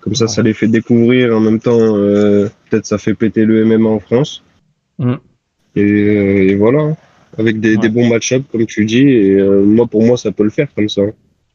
Comme 0.00 0.14
ça, 0.14 0.26
ça 0.28 0.42
les 0.42 0.54
fait 0.54 0.68
découvrir. 0.68 1.36
En 1.36 1.40
même 1.40 1.60
temps, 1.60 1.78
euh, 1.96 2.48
peut-être 2.70 2.86
ça 2.86 2.98
fait 2.98 3.14
péter 3.14 3.44
le 3.44 3.64
MMA 3.64 3.88
en 3.88 4.00
France. 4.00 4.42
Mm. 4.98 5.14
Et, 5.76 5.82
euh, 5.82 6.48
et 6.50 6.54
voilà. 6.54 6.80
hein. 6.82 6.96
Avec 7.36 7.58
des, 7.58 7.74
Ouais. 7.74 7.80
des 7.82 7.88
bons 7.88 8.08
match-up, 8.08 8.42
comme 8.52 8.64
tu 8.66 8.84
dis. 8.84 9.08
Et 9.08 9.34
euh, 9.40 9.62
moi, 9.64 9.86
pour 9.86 10.02
moi, 10.04 10.16
ça 10.16 10.30
peut 10.30 10.44
le 10.44 10.50
faire 10.50 10.68
comme 10.74 10.88
ça. 10.88 11.02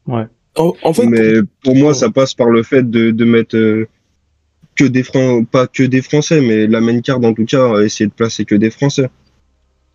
En, 0.06 0.74
en 0.82 0.92
fait, 0.92 1.06
Mais 1.06 1.34
pour 1.64 1.74
moi, 1.76 1.94
ça 1.94 2.10
passe 2.10 2.34
par 2.34 2.50
le 2.50 2.62
fait 2.62 2.88
de, 2.88 3.10
de 3.12 3.24
mettre 3.24 3.56
euh, 3.56 3.86
que 4.76 4.84
des 4.84 5.02
Fran 5.02 5.44
pas 5.44 5.66
que 5.66 5.82
des 5.84 6.02
Français, 6.02 6.40
mais 6.40 6.66
la 6.66 6.80
main 6.80 7.00
card 7.00 7.22
en 7.24 7.32
tout 7.32 7.44
cas, 7.44 7.80
essayer 7.80 8.08
de 8.08 8.12
placer 8.12 8.44
que 8.44 8.54
des 8.56 8.70
Français. 8.70 9.08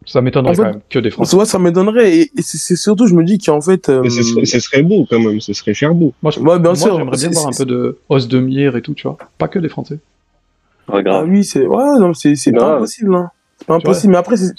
Ça 0.07 0.21
m'étonnerait 0.21 0.51
En 0.51 0.55
fait, 0.55 0.61
quand 0.61 0.69
même 0.71 0.81
que 0.89 0.99
des 0.99 1.09
tu 1.09 1.15
Français. 1.15 1.35
vois, 1.35 1.45
ça 1.45 1.57
m'étonnerait. 1.57 2.15
Et, 2.15 2.21
et 2.37 2.41
c'est 2.41 2.75
surtout, 2.75 3.07
je 3.07 3.15
me 3.15 3.23
dis 3.23 3.37
qu'en 3.39 3.59
fait. 3.61 3.89
euh, 3.89 4.01
Mais 4.03 4.09
ce 4.09 4.21
serait, 4.21 4.45
ce 4.45 4.59
serait 4.59 4.83
beau 4.83 5.07
quand 5.09 5.19
même, 5.19 5.41
ce 5.41 5.53
serait 5.53 5.73
cher 5.73 5.95
beau. 5.95 6.13
Moi, 6.21 6.31
je- 6.31 6.39
Ouais, 6.39 6.59
bien 6.59 6.71
moi, 6.71 6.75
sûr. 6.75 6.97
j'aimerais 6.97 7.17
bien 7.17 7.29
voir 7.31 7.47
un 7.47 7.51
peu 7.57 7.65
de 7.65 7.97
os 8.09 8.27
de 8.27 8.39
mire 8.39 8.75
et 8.75 8.81
tout, 8.83 8.93
tu 8.93 9.07
vois. 9.07 9.17
Pas 9.39 9.47
que 9.47 9.57
des 9.57 9.69
Français. 9.69 9.97
Ah 10.87 10.97
Regarde. 10.97 11.27
oui, 11.27 11.43
c'est 11.43 11.65
ouais, 11.65 11.99
non, 11.99 12.13
c'est 12.13 12.35
c'est 12.35 12.51
pas 12.51 12.59
Grave. 12.59 12.75
impossible. 12.77 13.15
Hein. 13.15 13.29
C'est 13.57 13.67
pas 13.67 13.73
impossible. 13.75 14.11
Mais 14.11 14.17
après, 14.19 14.37
c'est 14.37 14.53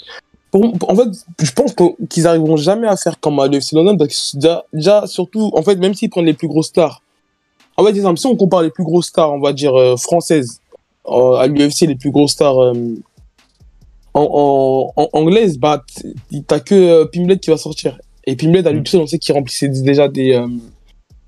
pour, 0.51 0.77
pour- 0.77 0.89
en 0.91 0.95
fait, 0.97 1.07
je 1.41 1.51
pense 1.53 1.73
qu'ils 2.09 2.27
arriveront 2.27 2.57
jamais 2.57 2.87
à 2.87 2.97
faire 2.97 3.17
comme 3.19 3.39
à 3.39 3.47
l'UFC 3.47 3.71
London 3.73 3.95
parce 3.97 4.31
que 4.33 4.37
déjà, 4.37 4.65
déjà, 4.73 5.07
surtout, 5.07 5.51
en 5.53 5.61
fait, 5.61 5.75
même 5.77 5.93
s'ils 5.93 6.09
prennent 6.09 6.25
les 6.25 6.33
plus 6.33 6.49
grosses 6.49 6.67
stars. 6.67 7.01
En 7.77 7.85
fait, 7.85 7.91
exemple, 7.91 8.19
si 8.19 8.27
on 8.27 8.35
compare 8.35 8.63
les 8.63 8.71
plus 8.71 8.83
grosses 8.83 9.07
stars, 9.07 9.31
on 9.31 9.39
va 9.39 9.53
dire 9.53 9.73
euh, 9.79 9.95
françaises 9.95 10.59
euh, 11.07 11.35
à 11.35 11.47
l'UFC, 11.47 11.81
les 11.87 11.95
plus 11.95 12.11
grosses 12.11 12.31
stars 12.31 12.59
euh, 12.61 12.73
en, 14.13 14.91
en, 14.95 15.03
en 15.03 15.09
anglaise, 15.19 15.57
bah, 15.59 15.83
t'as 16.47 16.59
que 16.59 16.75
euh, 16.75 17.05
Pimblet 17.05 17.37
qui 17.39 17.49
va 17.49 17.57
sortir. 17.57 17.97
Et 18.25 18.35
Pimblet, 18.35 18.65
à 18.67 18.71
lui 18.71 18.79
Mm. 18.79 18.83
tout 18.83 18.91
seul, 18.91 19.01
on 19.01 19.07
sait 19.07 19.19
qu'il 19.19 19.33
remplissait 19.35 19.69
déjà 19.69 20.07
des 20.07 20.33
euh, 20.33 20.47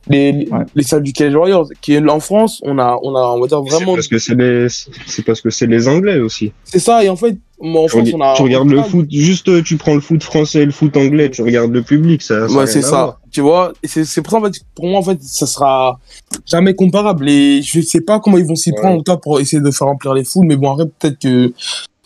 les, 0.10 0.32
les- 0.32 0.48
Ouais. 0.50 0.66
les 0.76 0.84
salles 0.84 1.04
du 1.04 1.14
Cage 1.14 1.36
Warriors. 1.36 1.68
Qui 1.82 1.94
est 1.94 2.10
en 2.10 2.20
France, 2.20 2.62
on 2.66 2.80
a, 2.80 2.98
on 3.04 3.16
a, 3.16 3.22
on 3.36 3.40
va 3.40 3.48
dire 3.48 3.62
C'est 3.68 3.76
vraiment. 3.76 3.94
parce 3.94 4.08
que 4.08 4.18
c'est 4.18 4.34
les, 4.36 4.68
c'est 5.06 5.24
parce 5.24 5.40
que 5.42 5.50
c'est 5.50 5.68
les 5.68 5.88
Anglais 5.88 6.20
aussi. 6.20 6.52
C'est 6.64 6.80
ça, 6.80 7.04
et 7.04 7.10
en 7.10 7.16
fait, 7.16 7.38
moi, 7.62 7.82
en 7.82 7.86
Tu, 7.86 7.90
France, 7.92 8.10
on 8.16 8.22
a. 8.22 8.34
tu 8.36 8.42
regardes 8.42 8.70
le 8.70 8.82
foot, 8.82 9.08
juste 9.12 9.64
tu 9.64 9.78
prends 9.78 9.94
le 9.94 10.00
foot 10.02 10.24
français 10.24 10.62
et 10.62 10.66
le 10.66 10.72
foot 10.72 10.96
anglais, 10.98 11.30
tu 11.30 11.42
regardes 11.44 11.72
le 11.72 11.84
public, 11.84 12.22
ça. 12.24 12.48
Ouais, 12.48 12.66
c'est 12.66 12.82
ça. 12.82 12.90
voir. 12.90 13.20
Tu 13.32 13.42
vois, 13.42 13.74
c'est 13.84 14.04
c'est 14.06 14.22
pour 14.24 14.32
ça, 14.32 14.38
en 14.40 14.44
fait, 14.46 14.54
pour 14.74 14.88
moi, 14.88 15.00
en 15.00 15.04
fait, 15.04 15.22
ça 15.22 15.46
sera 15.46 16.00
jamais 16.48 16.74
comparable. 16.74 17.30
Et 17.30 17.62
je 17.62 17.80
sais 17.82 18.02
pas 18.02 18.20
comment 18.20 18.38
ils 18.40 18.46
vont 18.46 18.56
s'y 18.56 18.72
Ouais. 18.72 18.78
prendre, 18.78 18.96
en 18.96 18.98
tout 18.98 19.04
cas, 19.12 19.18
pour 19.18 19.40
essayer 19.40 19.62
de 19.62 19.70
faire 19.72 19.88
remplir 19.88 20.14
les 20.16 20.24
foules. 20.24 20.48
Mais 20.48 20.56
bon, 20.56 20.72
après, 20.72 20.86
peut-être 20.98 21.20
que, 21.20 21.54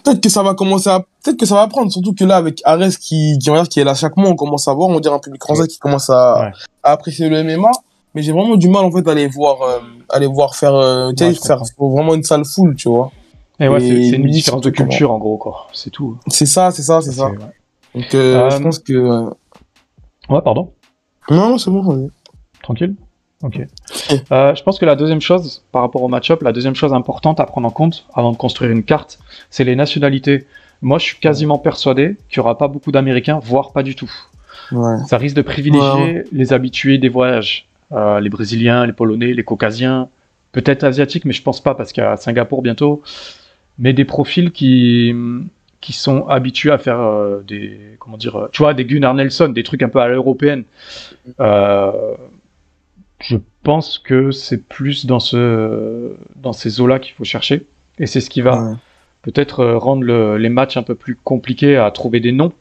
peut-être 0.04 0.22
que 0.22 0.30
ça 0.30 0.44
va 0.44 0.54
commencer 0.54 0.90
à, 0.90 1.00
peut-être 1.00 1.38
que 1.38 1.46
ça 1.46 1.56
va 1.56 1.68
prendre. 1.68 1.92
Surtout 1.92 2.14
que 2.14 2.24
là, 2.26 2.36
avec 2.38 2.62
Ares 2.66 2.90
qui, 3.00 3.38
qui, 3.40 3.50
qui 3.70 3.80
est 3.80 3.84
là 3.84 3.94
chaque 3.96 4.18
mois, 4.18 4.30
on 4.30 4.36
commence 4.36 4.68
à 4.68 4.74
voir, 4.74 4.90
on 4.90 5.00
dirait 5.00 5.16
un 5.16 5.20
public 5.20 5.42
français 5.44 5.68
qui 5.68 5.80
commence 5.80 6.10
à, 6.10 6.42
Ouais. 6.42 6.52
à 6.84 6.92
apprécier 6.92 7.30
le 7.30 7.44
MMA. 7.44 7.72
Mais 8.16 8.22
j'ai 8.22 8.32
vraiment 8.32 8.56
du 8.56 8.70
mal, 8.70 8.86
en 8.86 8.92
fait, 8.92 9.08
à 9.08 9.14
les 9.16 9.28
voir, 9.28 9.62
euh, 9.64 9.80
à 10.10 10.20
les 10.20 10.28
voir 10.28 10.56
faire, 10.56 10.76
euh, 10.76 11.12
Ouais, 11.20 11.34
faire 11.34 11.62
vraiment 11.80 12.14
une 12.14 12.24
salle 12.24 12.46
foule, 12.46 12.76
tu 12.76 12.88
vois. 12.90 13.12
Et 13.60 13.68
ouais, 13.68 13.82
Et 13.84 13.88
c'est 14.04 14.10
c'est 14.12 14.16
une 14.18 14.30
différence 14.30 14.62
de 14.62 14.70
culture 14.70 15.12
en 15.12 15.18
gros, 15.18 15.38
quoi. 15.38 15.68
C'est 15.74 15.90
tout. 15.90 16.18
C'est 16.28 16.46
ça, 16.46 16.70
c'est 16.72 16.84
ça, 16.84 17.02
c'est 17.02 17.12
ça. 17.12 17.30
ouais. 17.30 17.38
Donc, 17.96 18.14
euh, 18.16 18.46
Euh, 18.46 18.50
je 18.52 18.58
pense 18.58 18.80
que, 18.80 18.94
euh, 18.94 19.30
Ouais, 20.30 20.42
pardon. 20.44 20.72
non, 21.30 21.50
non, 21.50 21.58
c'est 21.58 21.72
bon. 21.72 22.10
Tranquille 22.62 22.96
Ok. 23.44 23.60
Euh, 24.32 24.56
je 24.56 24.64
pense 24.64 24.80
que 24.80 24.86
la 24.86 24.96
deuxième 24.96 25.22
chose, 25.22 25.64
par 25.72 25.82
rapport 25.82 26.02
au 26.02 26.08
match-up, 26.08 26.42
la 26.42 26.52
deuxième 26.54 26.76
chose 26.76 26.94
importante 26.94 27.40
à 27.40 27.46
prendre 27.46 27.68
en 27.68 27.72
compte 27.72 28.06
avant 28.14 28.32
de 28.32 28.38
construire 28.38 28.72
une 28.72 28.84
carte, 28.84 29.20
c'est 29.50 29.64
les 29.64 29.76
nationalités. 29.76 30.48
Moi, 30.82 30.98
je 30.98 31.04
suis 31.04 31.18
quasiment 31.20 31.58
persuadé 31.58 32.16
qu'il 32.30 32.42
n'y 32.42 32.46
aura 32.46 32.58
pas 32.58 32.68
beaucoup 32.68 32.92
d'Américains, 32.92 33.40
voire 33.44 33.74
pas 33.74 33.84
du 33.84 33.96
tout. 33.96 34.12
Ouais. 34.72 34.98
Ça 35.08 35.18
risque 35.18 35.36
de 35.36 35.42
privilégier 35.42 35.84
Ouais, 35.84 36.24
les 36.32 36.54
habitués 36.54 36.98
des 36.98 37.10
voyages. 37.10 37.68
Euh, 37.92 38.20
les 38.20 38.30
Brésiliens, 38.30 38.86
les 38.88 38.94
Polonais, 38.94 39.34
les 39.34 39.44
Caucasiens, 39.44 40.10
peut-être 40.52 40.84
Asiatiques, 40.84 41.26
mais 41.26 41.34
je 41.34 41.44
pense 41.44 41.62
pas 41.62 41.76
parce 41.76 41.92
qu'il 41.92 42.04
y 42.04 42.08
a 42.08 42.18
Singapour 42.18 42.62
bientôt. 42.62 43.04
Mais 43.78 43.94
des 43.94 44.06
profils 44.06 44.52
qui, 44.52 45.14
qui 45.84 45.92
sont 45.92 46.28
habitués 46.28 46.72
à 46.72 46.78
faire 46.78 47.00
euh, 47.02 47.44
des, 47.46 47.98
comment 48.00 48.16
dire, 48.16 48.36
euh, 48.38 48.50
tu 48.54 48.64
vois, 48.64 48.74
des 48.74 48.86
Gunnar 48.86 49.14
Nelson, 49.14 49.50
des 49.50 49.64
trucs 49.64 49.84
un 49.84 49.90
peu 49.90 50.00
à 50.00 50.08
l'européenne. 50.08 50.64
Euh, 51.42 52.16
je 53.24 53.38
pense 53.64 53.98
que 54.00 54.32
c'est 54.32 54.62
plus 54.68 55.06
dans 55.06 55.20
ce, 55.20 56.12
dans 56.36 56.54
ces 56.54 56.80
eaux-là 56.82 57.00
qu'il 57.00 57.14
faut 57.16 57.24
chercher. 57.24 57.66
Et 58.00 58.06
c'est 58.06 58.22
ce 58.22 58.30
qui 58.30 58.42
va 58.42 58.62
Ouais. 58.62 58.76
peut-être 59.22 59.62
euh, 59.62 59.78
rendre 59.78 60.04
le- 60.04 60.38
les 60.38 60.50
matchs 60.50 60.78
un 60.78 60.84
peu 60.84 60.96
plus 60.96 61.16
compliqués 61.16 61.78
à 61.78 61.90
trouver 61.92 62.20
des 62.20 62.32
noms. 62.32 62.52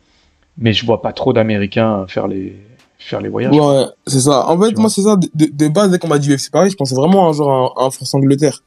Mais 0.58 0.72
je 0.72 0.84
vois 0.86 1.00
pas 1.02 1.12
trop 1.12 1.32
d'Américains 1.32 2.04
faire 2.08 2.28
les, 2.28 2.54
faire 2.98 3.20
les 3.20 3.28
voyages. 3.30 3.54
Ouais, 3.54 3.84
c'est 4.06 4.20
ça. 4.20 4.46
En 4.48 4.60
fait, 4.60 4.72
Tu 4.74 4.80
moi, 4.80 4.90
c'est 4.90 5.02
ça. 5.02 5.16
De, 5.34 5.68
base, 5.68 5.90
dès 5.90 5.98
qu'on 5.98 6.08
m'a 6.08 6.18
dit 6.18 6.30
UFC 6.32 6.50
Paris, 6.52 6.70
je 6.70 6.76
pensais 6.76 6.94
vraiment 6.94 7.28
un 7.28 7.32
à 7.40 7.42
un, 7.42 7.82
à 7.82 7.86
un 7.86 7.90
France-Angleterre. 7.90 8.62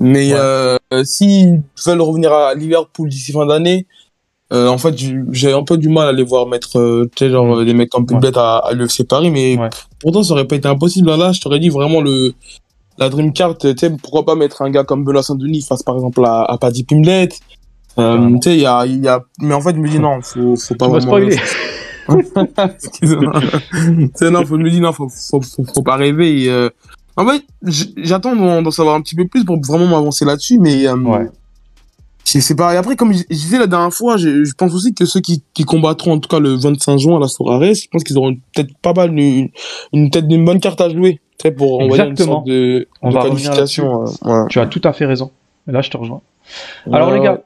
Mais 0.00 0.32
Ouais. 0.32 0.38
euh, 0.40 0.76
s'ils 1.04 1.62
veulent 1.86 2.00
revenir 2.00 2.32
à 2.32 2.54
Liverpool 2.54 3.08
d'ici 3.08 3.30
fin 3.32 3.46
d'année, 3.46 3.86
euh, 4.52 4.68
en 4.68 4.78
fait, 4.78 4.94
j'ai- 5.32 5.52
un 5.52 5.62
peu 5.64 5.76
du 5.78 5.88
mal 5.88 6.06
à 6.08 6.12
les 6.12 6.22
voir 6.22 6.46
mettre 6.46 6.78
euh, 6.78 7.10
tu 7.16 7.24
sais, 7.24 7.30
genre, 7.30 7.56
euh, 7.58 7.64
des 7.64 7.74
mecs 7.74 7.92
Ouais. 7.98 8.18
bêtes 8.20 8.36
à, 8.36 8.58
à 8.58 8.72
l'UFC 8.72 9.04
Paris. 9.08 9.30
Mais 9.30 9.56
Ouais. 9.58 9.70
pourtant, 10.00 10.22
ça 10.22 10.34
aurait 10.34 10.46
pas 10.46 10.56
été 10.56 10.68
impossible. 10.68 11.08
Là, 11.16 11.32
je 11.32 11.40
t'aurais 11.40 11.58
dit 11.60 11.70
vraiment 11.70 12.00
le 12.00 12.32
la 12.98 13.08
Dream 13.08 13.32
Card. 13.32 13.58
Tu 13.58 13.74
sais, 13.76 13.90
pourquoi 13.90 14.24
pas 14.24 14.34
mettre 14.36 14.62
un 14.62 14.70
gars 14.70 14.84
comme 14.84 15.02
Benoît 15.04 15.22
Saint-Denis 15.22 15.62
face 15.62 15.82
par 15.82 15.94
exemple 15.96 16.24
à, 16.24 16.42
à 16.44 16.58
Paddy 16.58 16.84
Pimlet. 16.84 17.30
Euh, 17.98 18.30
tu 18.34 18.50
sais, 18.50 18.54
il 18.56 18.60
y 18.62 18.66
a, 18.66 18.84
il 18.86 19.02
y 19.02 19.08
a, 19.08 19.20
mais 19.40 19.54
en 19.54 19.60
fait, 19.60 19.74
je 19.74 19.80
me 19.80 19.88
dis 19.88 19.98
non, 19.98 20.20
faut, 20.22 20.56
faut 20.56 20.74
pas 20.74 20.88
vraiment- 20.88 21.00
spoilé. 21.06 21.36
Excuse-moi. 22.74 23.32
Non, 24.30 24.44
faut 24.44 24.58
me 24.58 24.68
dire 24.70 24.82
non, 24.82 24.92
faut, 24.92 25.08
faut, 25.08 25.40
faut, 25.40 25.64
faut 25.74 25.82
pas 25.82 25.96
rêver. 25.96 26.44
et, 26.44 26.50
euh, 26.50 26.68
En 27.16 27.26
fait, 27.26 27.42
j'attends 27.96 28.34
d'en 28.36 28.62
d'en 28.62 28.70
savoir 28.70 28.96
un 28.96 29.00
petit 29.00 29.14
peu 29.14 29.26
plus 29.26 29.44
pour 29.44 29.58
vraiment 29.60 29.86
m'avancer 29.86 30.24
là-dessus, 30.24 30.58
mais 30.58 30.86
euh, 30.86 30.96
Ouais. 30.96 31.26
C'est 32.24 32.54
pareil. 32.56 32.76
Après, 32.78 32.96
comme 32.96 33.12
je 33.12 33.18
je 33.30 33.34
disais 33.36 33.58
la 33.58 33.66
dernière 33.66 33.92
fois, 33.92 34.16
je, 34.16 34.44
je 34.44 34.52
pense 34.54 34.74
aussi 34.74 34.94
que 34.94 35.04
ceux 35.04 35.20
qui, 35.20 35.42
qui 35.52 35.64
combattront 35.64 36.12
en 36.12 36.18
tout 36.18 36.28
cas 36.28 36.38
le 36.40 36.54
25 36.54 36.96
juin 36.98 37.16
à 37.16 37.20
la 37.20 37.28
Sorares, 37.28 37.62
je 37.74 37.88
pense 37.88 38.02
qu'ils 38.04 38.16
auront 38.18 38.34
peut-être 38.54 38.76
pas 38.78 38.92
mal 38.94 39.10
une, 39.18 39.50
une 39.92 40.10
tête 40.10 40.26
d'une 40.26 40.44
bonne 40.44 40.58
carte 40.60 40.80
à 40.80 40.88
jouer, 40.88 41.20
tu 41.38 41.42
sais, 41.42 41.50
pour 41.52 41.80
on 41.80 41.88
va 41.88 41.94
dire 41.96 42.04
une 42.06 42.10
Exactement. 42.12 42.36
sorte 42.38 42.46
de, 42.46 42.88
On 43.02 43.10
de 43.10 43.14
va 43.14 43.22
qualification. 43.22 44.04
euh, 44.04 44.06
ouais. 44.42 44.48
Tu 44.48 44.58
as 44.58 44.66
tout 44.66 44.80
à 44.84 44.92
fait 44.92 45.04
raison. 45.06 45.30
Et 45.68 45.72
là, 45.72 45.82
je 45.82 45.90
te 45.90 45.96
rejoins. 45.96 46.22
Alors, 46.92 47.08
Ouais, 47.08 47.18
les 47.18 47.24
gars, 47.24 47.42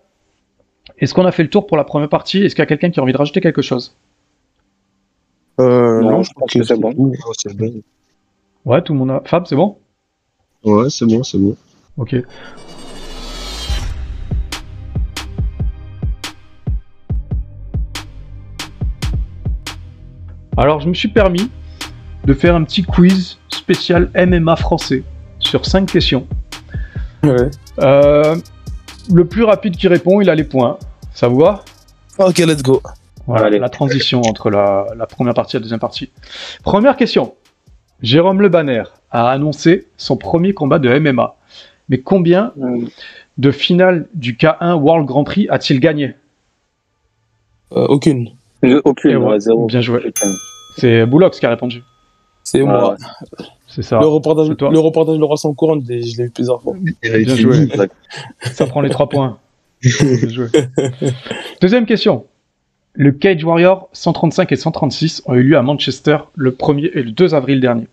est-ce 0.98 1.12
qu'on 1.14 1.24
a 1.26 1.32
fait 1.32 1.42
le 1.44 1.50
tour 1.50 1.66
pour 1.66 1.76
la 1.76 1.84
première 1.84 2.08
partie? 2.08 2.38
Est-ce 2.44 2.54
qu'il 2.54 2.62
y 2.62 2.64
a 2.64 2.66
quelqu'un 2.66 2.90
qui 2.90 2.98
a 3.00 3.02
envie 3.02 3.12
de 3.12 3.18
rajouter 3.18 3.40
quelque 3.40 3.62
chose? 3.62 3.94
Euh, 5.60 6.00
Non, 6.02 6.10
non, 6.10 6.22
je 6.22 6.32
pense 6.32 6.50
que 6.52 6.62
c'est 6.62 6.76
bon. 6.78 6.92
bon. 6.92 7.12
Ouais, 8.64 8.82
tout 8.82 8.92
le 8.92 8.98
monde 8.98 9.10
a. 9.10 9.22
Fab, 9.24 9.46
c'est 9.46 9.56
bon? 9.56 9.76
Ouais, 10.64 10.88
c'est 10.90 11.06
bon, 11.06 11.22
c'est 11.22 11.38
bon. 11.38 11.56
Ok. 11.96 12.14
Alors, 20.58 20.80
je 20.80 20.88
me 20.88 20.94
suis 20.94 21.08
permis 21.08 21.50
de 22.24 22.34
faire 22.34 22.54
un 22.54 22.64
petit 22.64 22.82
quiz 22.82 23.38
spécial 23.48 24.10
MMA 24.14 24.56
français 24.56 25.04
sur 25.38 25.64
5 25.64 25.86
questions. 25.90 26.26
Ouais. 27.22 27.50
Euh, 27.80 28.36
le 29.12 29.24
plus 29.24 29.44
rapide 29.44 29.76
qui 29.76 29.88
répond, 29.88 30.20
il 30.20 30.28
a 30.28 30.34
les 30.34 30.44
points. 30.44 30.78
Ça 31.14 31.28
vous 31.28 31.38
va? 31.40 31.64
Ok, 32.18 32.38
let's 32.38 32.62
go. 32.62 32.82
Voilà, 33.26 33.46
Allez. 33.46 33.58
la 33.58 33.68
transition 33.68 34.20
entre 34.22 34.50
la, 34.50 34.86
la 34.96 35.06
première 35.06 35.34
partie 35.34 35.56
et 35.56 35.58
la 35.58 35.62
deuxième 35.62 35.80
partie. 35.80 36.10
Première 36.64 36.96
question. 36.96 37.34
Jérôme 38.02 38.40
Le 38.40 38.48
Banner 38.48 38.82
a 39.10 39.28
annoncé 39.30 39.86
son 39.96 40.16
premier 40.16 40.54
combat 40.54 40.78
de 40.78 40.98
MMA. 40.98 41.36
Mais 41.88 41.98
combien 41.98 42.52
Euh, 42.60 42.86
de 43.38 43.50
finales 43.52 44.06
du 44.14 44.34
K1 44.34 44.74
World 44.74 45.06
Grand 45.06 45.22
Prix 45.24 45.46
a-t-il 45.50 45.78
gagné? 45.80 46.14
Euh, 47.72 47.86
aucune. 47.86 48.30
Aucune, 48.84 49.16
ouais, 49.16 49.30
ouais, 49.30 49.40
zéro. 49.40 49.66
Bien 49.66 49.80
joué. 49.80 50.12
C'est 50.76 51.06
Boulox 51.06 51.38
qui 51.38 51.46
a 51.46 51.50
répondu. 51.50 51.82
C'est 52.42 52.62
moi. 52.62 52.96
C'est 53.66 53.82
ça. 53.82 54.00
Le 54.00 54.06
reportage, 54.06 54.48
le 54.48 54.78
reportage 54.78 55.16
de 55.16 55.20
Laurent 55.20 55.36
sans 55.36 55.52
couronne, 55.52 55.84
je 55.86 55.92
l'ai 55.92 56.24
vu 56.24 56.30
plusieurs 56.30 56.62
fois. 56.62 56.74
Bien 57.02 57.36
joué. 57.36 57.68
Ça 58.52 58.66
prend 58.66 58.80
les 58.80 58.90
trois 58.90 59.08
points. 59.08 59.38
Bien 59.82 60.28
joué. 60.28 60.48
Deuxième 61.60 61.86
question. 61.86 62.26
Le 62.94 63.12
Cage 63.12 63.44
Warrior 63.44 63.88
135 63.92 64.50
et 64.50 64.56
136 64.56 65.22
ont 65.26 65.34
eu 65.34 65.42
lieu 65.42 65.56
à 65.56 65.62
Manchester 65.62 66.18
le 66.34 66.50
1er 66.50 66.90
et 66.94 67.02
le 67.02 67.12
2 67.12 67.34
avril 67.34 67.60
dernier. 67.60 67.86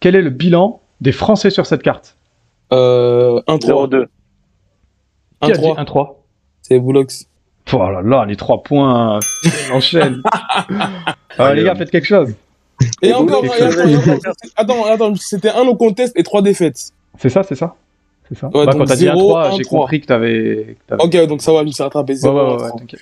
Quel 0.00 0.16
est 0.16 0.22
le 0.22 0.30
bilan 0.30 0.80
des 1.00 1.12
Français 1.12 1.50
sur 1.50 1.66
cette 1.66 1.82
carte? 1.82 2.16
Euh, 2.72 3.40
1-3. 3.46 3.88
0-2. 3.88 4.06
Qui 5.42 5.52
a 5.52 5.56
dit 5.56 5.64
1-3. 5.64 5.84
1-3 5.84 6.14
C'est 6.62 6.78
Boulox. 6.80 7.28
Oh 7.72 7.90
là 7.90 8.02
là, 8.02 8.24
les 8.26 8.36
trois 8.36 8.62
points, 8.62 9.18
on 9.70 9.74
enchaîne. 9.76 10.22
Ah, 11.38 11.54
les 11.54 11.64
gars, 11.64 11.74
faites 11.74 11.90
quelque 11.90 12.06
chose. 12.06 12.34
Et 13.00 13.08
Et 13.08 13.14
encore, 13.14 13.40
quelque 13.42 14.10
encore, 14.10 14.34
attends, 14.56 14.84
attends, 14.84 15.14
c'était 15.14 15.48
un 15.48 15.64
no 15.64 15.74
contest 15.74 16.12
et 16.18 16.22
trois 16.22 16.42
défaites. 16.42 16.90
C'est 17.18 17.30
ça, 17.30 17.42
c'est 17.42 17.54
ça 17.54 17.74
C'est 18.28 18.36
ça 18.38 18.48
Ouais, 18.48 18.66
Bah, 18.66 18.72
donc 18.72 18.82
Quand 18.82 18.84
t'as 18.86 18.96
dit 18.96 19.04
0, 19.04 19.34
1-3, 19.38 19.46
1, 19.46 19.56
j'ai 19.56 19.62
3. 19.64 19.80
compris 19.80 20.00
que 20.02 20.06
t'avais. 20.06 20.76
Ok, 20.98 21.26
donc 21.26 21.40
ça 21.40 21.52
va, 21.52 21.60
je 21.60 21.66
me 21.66 21.70
suis 21.70 21.82
rattrapé. 21.82 22.12
Ouais, 22.12 22.18
0, 22.18 22.36
ouais, 22.36 22.56
ouais, 22.56 22.62
ouais, 22.64 22.70
t'inquiète. 22.78 23.00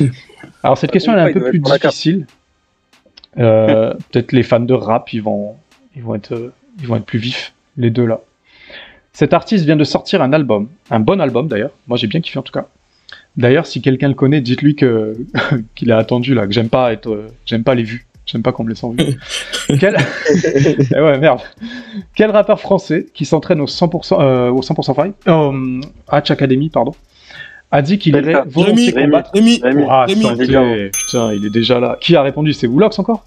Alors, 0.64 0.78
cette 0.78 0.90
question, 0.90 1.12
elle 1.12 1.18
est 1.20 1.30
un 1.30 1.32
peu 1.32 1.50
plus 1.50 1.60
difficile. 1.60 2.26
Euh, 3.38 3.94
Peut-être 4.10 4.32
les 4.32 4.42
fans 4.42 4.58
de 4.60 4.74
rap, 4.74 5.12
ils 5.12 5.22
vont, 5.22 5.54
ils, 5.94 6.02
vont 6.02 6.16
être, 6.16 6.32
euh, 6.34 6.52
ils 6.80 6.88
vont 6.88 6.96
être 6.96 7.04
plus 7.06 7.20
vifs, 7.20 7.52
les 7.76 7.90
deux 7.90 8.06
là. 8.06 8.20
Cet 9.12 9.32
artiste 9.32 9.64
vient 9.64 9.76
de 9.76 9.84
sortir 9.84 10.22
un 10.22 10.32
album, 10.32 10.68
un 10.90 10.98
bon 11.00 11.20
album 11.20 11.46
d'ailleurs. 11.46 11.70
Moi, 11.86 11.96
j'ai 11.96 12.06
bien 12.08 12.20
kiffé 12.20 12.38
en 12.38 12.42
tout 12.42 12.52
cas. 12.52 12.66
D'ailleurs, 13.36 13.66
si 13.66 13.80
quelqu'un 13.80 14.08
le 14.08 14.14
connaît, 14.14 14.40
dites-lui 14.40 14.74
que 14.74 15.16
qu'il 15.74 15.92
a 15.92 15.98
attendu 15.98 16.34
là, 16.34 16.46
que 16.46 16.52
j'aime 16.52 16.68
pas 16.68 16.92
être, 16.92 17.26
j'aime 17.46 17.64
pas 17.64 17.74
les 17.74 17.84
vues, 17.84 18.06
j'aime 18.26 18.42
pas 18.42 18.52
qu'on 18.52 18.64
me 18.64 18.70
laisse 18.70 18.82
en 18.84 18.90
vue. 18.90 18.98
Quel... 19.78 19.96
Eh 20.94 21.00
ouais, 21.00 21.18
merde. 21.18 21.40
Quel 22.14 22.30
rappeur 22.30 22.60
français 22.60 23.06
qui 23.14 23.24
s'entraîne 23.24 23.60
au 23.60 23.66
100%, 23.66 24.20
euh, 24.20 24.50
au 24.50 24.60
100% 24.60 24.94
Fight, 24.94 25.14
euh, 25.28 25.80
Hatch 26.08 26.30
Academy, 26.30 26.70
pardon, 26.70 26.92
a 27.70 27.82
dit 27.82 27.98
qu'il 27.98 28.16
irait 28.16 28.42
volontiers 28.46 28.90
Rémi. 28.90 29.04
combattre 29.06 29.30
Rémi, 29.32 29.60
Rémi. 29.62 29.84
ah, 29.88 30.06
Rémi, 30.06 30.22
putain, 30.90 31.32
il 31.32 31.46
est 31.46 31.50
déjà 31.50 31.78
là. 31.78 31.96
Qui 32.00 32.16
a 32.16 32.22
répondu? 32.22 32.52
C'est 32.52 32.66
Voulox 32.66 32.98
encore? 32.98 33.24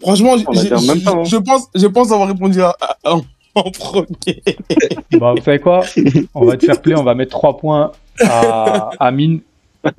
Franchement, 0.00 0.34
hein. 0.34 1.24
je 1.24 1.36
pense, 1.36 1.68
je 1.74 1.86
pense 1.86 2.10
avoir 2.10 2.28
répondu 2.28 2.62
à, 2.62 2.74
à- 2.80 3.14
en, 3.54 3.70
premier. 3.70 4.42
Bah, 5.12 5.34
vous 5.36 5.42
savez 5.44 5.58
quoi? 5.58 5.84
On 6.34 6.46
va 6.46 6.54
être 6.54 6.64
fair 6.64 6.80
play, 6.80 6.94
on 6.96 7.02
va 7.04 7.14
mettre 7.14 7.32
3 7.32 7.58
points 7.58 7.92
à 8.20 8.90
Amine, 9.00 9.40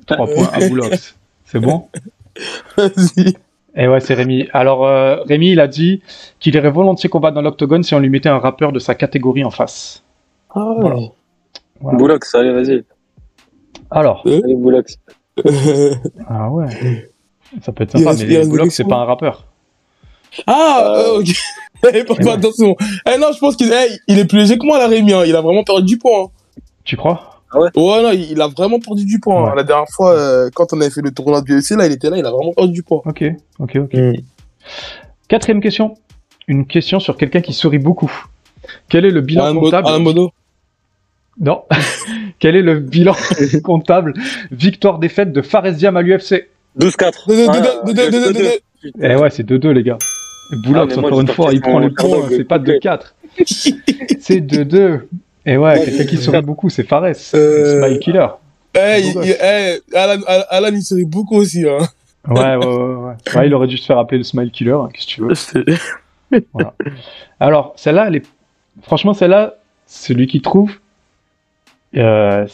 3 0.06 0.26
points 0.26 0.50
à 0.52 0.60
Voulox. 0.68 1.14
C'est 1.46 1.60
bon? 1.60 1.88
Vas-y. 2.76 3.34
Et 3.76 3.88
ouais, 3.88 4.00
c'est 4.00 4.14
Rémi. 4.14 4.48
Alors, 4.52 4.86
euh, 4.86 5.16
Rémi, 5.28 5.50
il 5.50 5.60
a 5.60 5.66
dit 5.66 6.00
qu'il 6.38 6.54
irait 6.54 6.70
volontiers 6.70 7.08
combattre 7.10 7.34
dans 7.34 7.42
l'octogone 7.42 7.82
si 7.82 7.94
on 7.94 7.98
lui 7.98 8.08
mettait 8.08 8.28
un 8.28 8.38
rappeur 8.38 8.70
de 8.72 8.78
sa 8.78 8.94
catégorie 8.94 9.44
en 9.44 9.50
face. 9.50 10.02
Ah 10.54 10.64
Voilà. 10.80 10.96
Voilà. 11.80 11.98
Boulox, 11.98 12.34
allez, 12.36 12.52
vas-y. 12.52 12.84
Alors, 13.90 14.22
Allez, 14.26 14.54
Boulox. 14.54 14.96
ah 16.28 16.48
ouais, 16.50 17.10
ça 17.62 17.72
peut 17.72 17.82
être 17.82 17.98
sympa, 17.98 18.12
mais 18.16 18.24
des 18.24 18.70
c'est 18.70 18.84
pas 18.88 18.96
un 18.98 19.04
rappeur. 19.04 19.44
ah, 20.46 20.94
euh, 20.96 21.18
ok. 21.20 21.26
Eh, 21.92 22.02
pas- 22.04 22.14
pas- 22.14 22.32
attention. 22.34 22.76
Eh 23.06 23.18
non, 23.18 23.26
je 23.34 23.38
pense 23.40 23.56
qu'il 23.56 23.70
eh, 23.70 23.98
il 24.08 24.18
est 24.18 24.24
plus 24.24 24.38
léger 24.38 24.56
que 24.56 24.64
moi, 24.64 24.78
là, 24.78 24.86
Rémi. 24.86 25.12
hein. 25.12 25.24
Il 25.26 25.36
a 25.36 25.42
vraiment 25.42 25.64
perdu 25.64 25.84
du 25.84 25.98
poids. 25.98 26.30
hein. 26.56 26.60
Tu 26.84 26.96
crois? 26.96 27.33
Ouais, 27.58 28.02
non, 28.02 28.10
il 28.12 28.32
il 28.32 28.40
a 28.40 28.48
vraiment 28.48 28.78
perdu 28.80 29.04
du 29.04 29.20
poids. 29.20 29.38
hein. 29.40 29.50
Ouais. 29.50 29.56
La 29.56 29.62
dernière 29.64 29.88
fois, 29.88 30.12
euh, 30.14 30.50
quand 30.54 30.72
on 30.72 30.80
avait 30.80 30.90
fait 30.90 31.02
le 31.02 31.10
tournoi 31.12 31.40
de 31.42 31.54
UFC, 31.54 31.70
là, 31.76 31.86
il 31.86 31.92
était 31.92 32.10
là, 32.10 32.16
il 32.18 32.24
a 32.26 32.30
vraiment 32.30 32.52
perdu 32.52 32.72
du 32.72 32.82
poids. 32.82 33.02
Ok, 33.06 33.24
ok, 33.58 33.76
ok. 33.76 33.96
Quatrième 35.28 35.60
question. 35.60 35.96
Une 36.46 36.66
question 36.66 37.00
sur 37.00 37.16
quelqu'un 37.16 37.40
qui 37.40 37.52
sourit 37.54 37.78
beaucoup. 37.78 38.12
Quel 38.88 39.04
est 39.04 39.10
le 39.10 39.20
bilan 39.22 39.44
Alain 39.44 39.52
Mo- 39.54 39.60
comptable 39.62 39.88
Alain 39.88 39.98
Mono. 39.98 40.30
Non. 41.40 41.62
Quel 42.38 42.56
est 42.56 42.62
le 42.62 42.78
bilan 42.80 43.14
comptable 43.64 44.14
victoire-défaite 44.50 45.32
de 45.32 45.42
Fares 45.42 45.72
Diam 45.72 45.96
à 45.96 46.02
l'UFC 46.02 46.48
12-4. 46.78 47.28
Deux, 47.28 47.36
deux, 47.36 47.46
Ah, 47.48 47.60
deux, 47.86 47.94
deux, 47.94 47.94
deux, 47.94 48.10
deux, 48.10 48.32
deux, 48.32 48.40
deux. 48.40 48.90
Eh 49.00 49.14
ouais, 49.16 49.30
c'est 49.30 49.42
2-2, 49.48 49.68
les 49.70 49.82
gars. 49.82 49.96
Et 50.52 50.56
Ah, 50.56 50.56
Boulox, 50.66 50.94
mais 50.96 51.00
moi, 51.00 51.08
encore 51.10 51.20
une 51.22 51.28
fois, 51.28 51.52
il 51.54 51.60
prend 51.60 51.78
le 51.78 51.92
point, 51.94 52.10
carnet, 52.20 52.36
c'est 52.36 52.44
pas 52.44 52.58
coupé. 52.58 52.78
2-4. 52.78 53.14
c'est 54.20 54.40
2-2. 54.40 55.00
Et 55.46 55.56
ouais, 55.56 55.84
quelqu'un 55.84 56.04
qui 56.06 56.16
sourit 56.16 56.42
beaucoup, 56.42 56.70
c'est 56.70 56.84
Fares. 56.84 57.12
Euh, 57.34 57.80
Smile 57.86 57.98
Killer. 58.00 58.26
Eh, 58.76 59.00
il- 59.00 59.14
il- 59.24 59.36
eh, 59.42 59.96
Alan, 60.50 60.70
il 60.72 60.82
sourit 60.82 61.04
beaucoup 61.04 61.36
aussi. 61.36 61.68
Hein. 61.68 61.78
Ouais, 62.28 62.56
ouais, 62.56 62.66
ouais, 62.66 62.94
ouais. 62.94 63.14
Ouais, 63.36 63.46
il 63.46 63.54
aurait 63.54 63.66
dû 63.66 63.76
se 63.76 63.84
faire 63.86 63.98
appeler 63.98 64.18
le 64.18 64.24
Smile 64.24 64.50
Killer, 64.50 64.72
hein, 64.72 64.88
qu'est-ce 64.92 65.06
que 65.06 65.12
tu 65.12 65.20
veux. 66.32 66.40
Alors, 67.40 67.72
celle-là, 67.76 68.06
elle 68.08 68.16
est... 68.16 68.26
franchement, 68.82 69.12
celle-là, 69.14 69.54
celui 69.86 70.26
qui 70.26 70.40
trouve, 70.40 70.72
euh, 71.96 72.46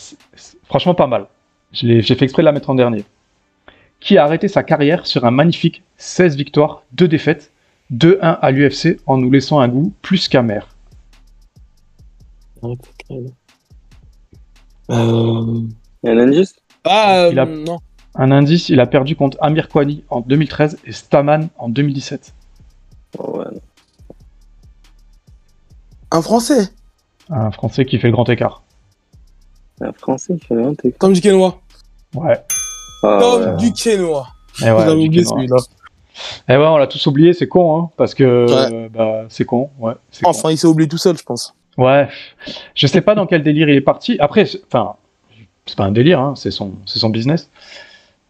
franchement 0.67 0.95
pas 0.95 1.07
mal. 1.07 1.27
J'ai 1.73 2.03
fait 2.03 2.23
exprès 2.25 2.43
de 2.43 2.47
la 2.47 2.53
mettre 2.53 2.69
en 2.71 2.75
dernier. 2.75 3.05
Qui 4.01 4.19
a 4.19 4.25
arrêté 4.25 4.49
sa 4.49 4.63
carrière 4.63 5.07
sur 5.07 5.25
un 5.25 5.31
magnifique 5.31 5.83
16 5.99 6.37
victoires, 6.37 6.83
2 6.93 7.07
défaites, 7.07 7.53
2-1 7.93 8.39
à 8.41 8.51
l'UFC 8.51 8.99
en 9.07 9.17
nous 9.19 9.31
laissant 9.31 9.61
un 9.61 9.69
goût 9.69 9.93
plus 10.03 10.27
qu'amer. 10.29 10.67
Euh... 14.91 15.61
Un 16.05 16.19
indice? 16.19 16.55
Ah, 16.85 17.29
Il 17.31 17.39
a- 17.39 17.45
euh, 17.47 17.65
non. 17.65 17.79
Un 18.17 18.33
indice, 18.33 18.69
il 18.71 18.81
a 18.81 18.87
perdu 18.87 19.15
contre 19.17 19.37
Amir 19.41 19.69
Kwani 19.69 20.03
en 20.11 20.21
2013 20.21 20.79
et 20.85 20.93
Staman 20.93 21.49
en 21.59 21.69
2017. 21.69 22.35
Oh, 23.19 23.39
ouais. 23.39 23.45
Un 26.11 26.23
Français? 26.23 26.71
Un 27.29 27.51
Français 27.53 27.85
qui 27.85 27.99
fait 27.99 28.09
le 28.09 28.13
grand 28.13 28.29
écart. 28.29 28.63
Un 29.81 29.93
français 29.93 30.37
qui 30.37 30.47
fait 30.47 30.63
un 30.63 30.75
truc. 30.75 30.99
Tom 30.99 31.13
Duquesnois. 31.13 31.61
Ouais. 32.15 32.39
Ah, 33.05 33.19
Tom 33.21 33.43
ouais. 33.43 33.57
Duquesnois. 33.59 34.27
Et 34.61 34.65
ouais, 34.71 34.89
oublié 34.93 35.09
Quénois. 35.23 35.37
celui-là. 35.37 35.57
Eh 36.49 36.57
ouais, 36.57 36.67
on 36.67 36.77
l'a 36.77 36.87
tous 36.89 37.07
oublié, 37.07 37.33
c'est 37.33 37.47
con, 37.49 37.81
hein, 37.81 37.91
parce 37.97 38.15
que 38.15 38.25
euh, 38.25 38.89
bah, 38.91 39.25
c'est 39.31 39.45
con, 39.47 39.71
ouais. 39.79 39.95
c'est 40.11 40.23
con. 40.25 40.31
Enfin, 40.31 40.51
il 40.51 40.59
s'est 40.59 40.67
oublié 40.67 40.89
tout 40.89 40.99
seul, 40.99 41.17
je 41.17 41.23
pense. 41.23 41.55
Ouais, 41.81 42.09
je 42.75 42.87
sais 42.87 43.01
pas 43.01 43.15
dans 43.15 43.27
quel 43.27 43.43
délire 43.43 43.69
il 43.69 43.75
est 43.77 43.81
parti. 43.81 44.17
Après, 44.21 44.45
c'est- 44.45 44.61
enfin, 44.67 44.95
c'est 45.67 45.77
pas 45.77 45.85
un 45.85 45.93
délire, 45.93 46.21
hein, 46.21 46.35
c'est 46.37 46.51
son, 46.51 46.73
c'est 46.87 46.99
son 46.99 47.09
business. 47.11 47.51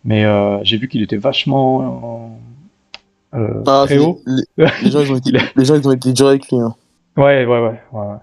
Mais 0.04 0.24
euh, 0.24 0.58
j'ai 0.62 0.76
vu 0.78 0.88
qu'il 0.88 1.02
était 1.02 1.16
vachement 1.16 2.38
euh, 3.34 3.62
Ah, 3.66 3.82
très 3.86 3.98
haut. 3.98 4.20
les, 4.26 4.44
les 4.82 4.90
gens, 4.90 5.00
ils 5.00 5.12
ont 5.12 5.16
été, 5.16 5.32
les 5.56 5.64
gens, 5.64 5.74
ils 5.76 5.86
ont 5.88 5.92
été 5.92 6.12
durs 6.12 6.28
avec 6.28 6.48
lui. 6.50 6.58
Hein. 6.60 6.74
Ouais, 7.16 7.44
ouais, 7.44 7.60
ouais, 7.60 7.80
ouais. 7.92 8.16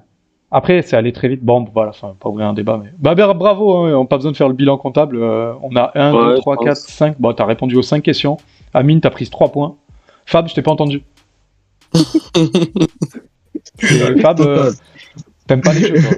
Après, 0.49 0.81
c'est 0.81 0.95
allé 0.95 1.11
très 1.11 1.27
vite. 1.27 1.43
Bon, 1.43 1.67
voilà, 1.73 1.89
enfin, 1.89 2.15
pas 2.17 2.29
ouvrir 2.29 2.47
un 2.47 2.53
débat, 2.53 2.79
mais. 2.81 2.89
Bah, 2.97 3.13
bah, 3.13 3.33
bravo, 3.33 3.75
hein, 3.75 3.93
on 3.95 4.01
n'a 4.03 4.07
pas 4.07 4.15
besoin 4.15 4.31
de 4.31 4.37
faire 4.37 4.47
le 4.47 4.53
bilan 4.53 4.77
comptable. 4.77 5.17
euh, 5.17 5.51
on 5.61 5.75
a 5.75 5.91
1, 5.93 6.13
Ouais, 6.13 6.25
2, 6.29 6.35
je 6.37 6.41
3, 6.41 6.55
pense. 6.55 6.65
4, 6.65 6.77
5. 6.77 7.15
Bon, 7.19 7.33
t'as 7.33 7.45
répondu 7.45 7.75
aux 7.75 7.81
5 7.81 8.01
questions. 8.01 8.37
Amine, 8.73 9.01
t'as 9.01 9.09
pris 9.09 9.27
3 9.29 9.51
points. 9.51 9.75
Fab, 10.25 10.47
je 10.47 10.53
t'ai 10.55 10.61
pas 10.61 10.71
entendu. 10.71 11.03
Euh, 13.83 14.19
Fab, 14.21 14.39
euh, 14.39 14.71
t'aimes 15.47 15.61
pas 15.61 15.73
les 15.73 15.89
toi 16.01 16.11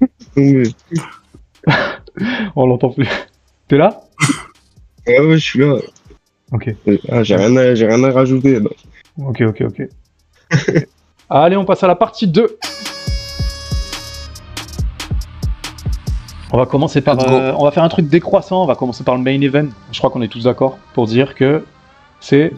Oui. 0.36 0.74
On 2.56 2.66
l'entend 2.66 2.90
plus. 2.90 3.08
T'es 3.68 3.76
là 3.76 4.00
Ouais, 5.06 5.20
ouais, 5.20 5.34
je 5.38 5.44
suis 5.44 5.58
là. 5.60 5.76
Ok. 6.52 6.74
Ah, 7.10 7.22
j'ai 7.22 7.36
rien, 7.36 7.56
à- 7.56 7.74
j'ai 7.74 7.86
rien 7.86 8.02
à 8.04 8.10
rajouter. 8.10 8.60
Ok, 9.18 9.40
ok, 9.42 9.62
ok. 9.68 9.82
Allez, 11.30 11.56
on 11.56 11.64
passe 11.64 11.82
à 11.82 11.86
la 11.86 11.94
partie 11.96 12.26
2. 12.28 12.58
On 16.54 16.58
va 16.58 16.66
commencer 16.66 17.00
par. 17.00 17.18
Euh, 17.20 17.54
on 17.56 17.64
va 17.64 17.70
faire 17.70 17.82
un 17.82 17.88
truc 17.88 18.08
décroissant. 18.08 18.62
On 18.62 18.66
va 18.66 18.74
commencer 18.74 19.04
par 19.04 19.16
le 19.16 19.22
main 19.22 19.40
event. 19.40 19.68
Je 19.90 19.98
crois 19.98 20.10
qu'on 20.10 20.20
est 20.20 20.28
tous 20.28 20.44
d'accord 20.44 20.78
pour 20.92 21.06
dire 21.06 21.34
que 21.34 21.64
c'est. 22.20 22.52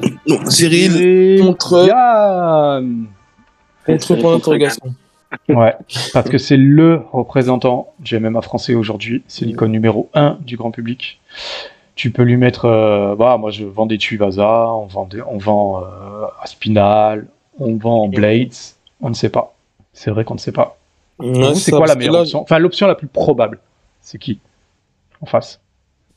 Cyril, 0.48 1.40
contre- 1.40 1.86
Gann. 1.86 3.06
contre 3.86 4.16
point 4.16 4.32
d'interrogation. 4.34 4.94
Ouais, 5.48 5.74
parce 6.12 6.28
que 6.28 6.38
c'est 6.38 6.56
le 6.56 7.02
représentant 7.12 7.92
du 8.00 8.18
MMA 8.18 8.40
français 8.42 8.74
aujourd'hui. 8.74 9.22
C'est 9.28 9.44
l'icône 9.44 9.72
numéro 9.72 10.08
1 10.14 10.38
du 10.40 10.56
grand 10.56 10.70
public. 10.70 11.20
Tu 11.96 12.10
peux 12.10 12.22
lui 12.22 12.36
mettre. 12.36 12.64
euh, 12.64 13.14
bah, 13.14 13.36
moi, 13.38 13.50
je 13.50 13.64
vends 13.64 13.86
des 13.86 13.98
Tuivasa, 13.98 14.68
on 14.68 14.86
vend, 14.86 15.06
des- 15.06 15.22
on 15.22 15.38
vend 15.38 15.82
euh, 15.82 16.26
Aspinal, 16.42 17.26
on 17.58 17.76
vend 17.76 18.08
Blades. 18.08 18.52
On 19.00 19.08
ne 19.10 19.14
sait 19.14 19.28
pas. 19.28 19.54
C'est 19.92 20.10
vrai 20.10 20.24
qu'on 20.24 20.34
ne 20.34 20.40
sait 20.40 20.52
pas. 20.52 20.76
Ouais, 21.20 21.54
c'est 21.54 21.70
quoi 21.70 21.86
la 21.86 21.94
meilleure 21.94 22.14
là, 22.14 22.20
option? 22.22 22.42
Enfin, 22.42 22.58
l'option 22.58 22.86
la 22.88 22.96
plus 22.96 23.06
probable, 23.06 23.60
c'est 24.00 24.18
qui? 24.18 24.40
En 25.20 25.26
face. 25.26 25.60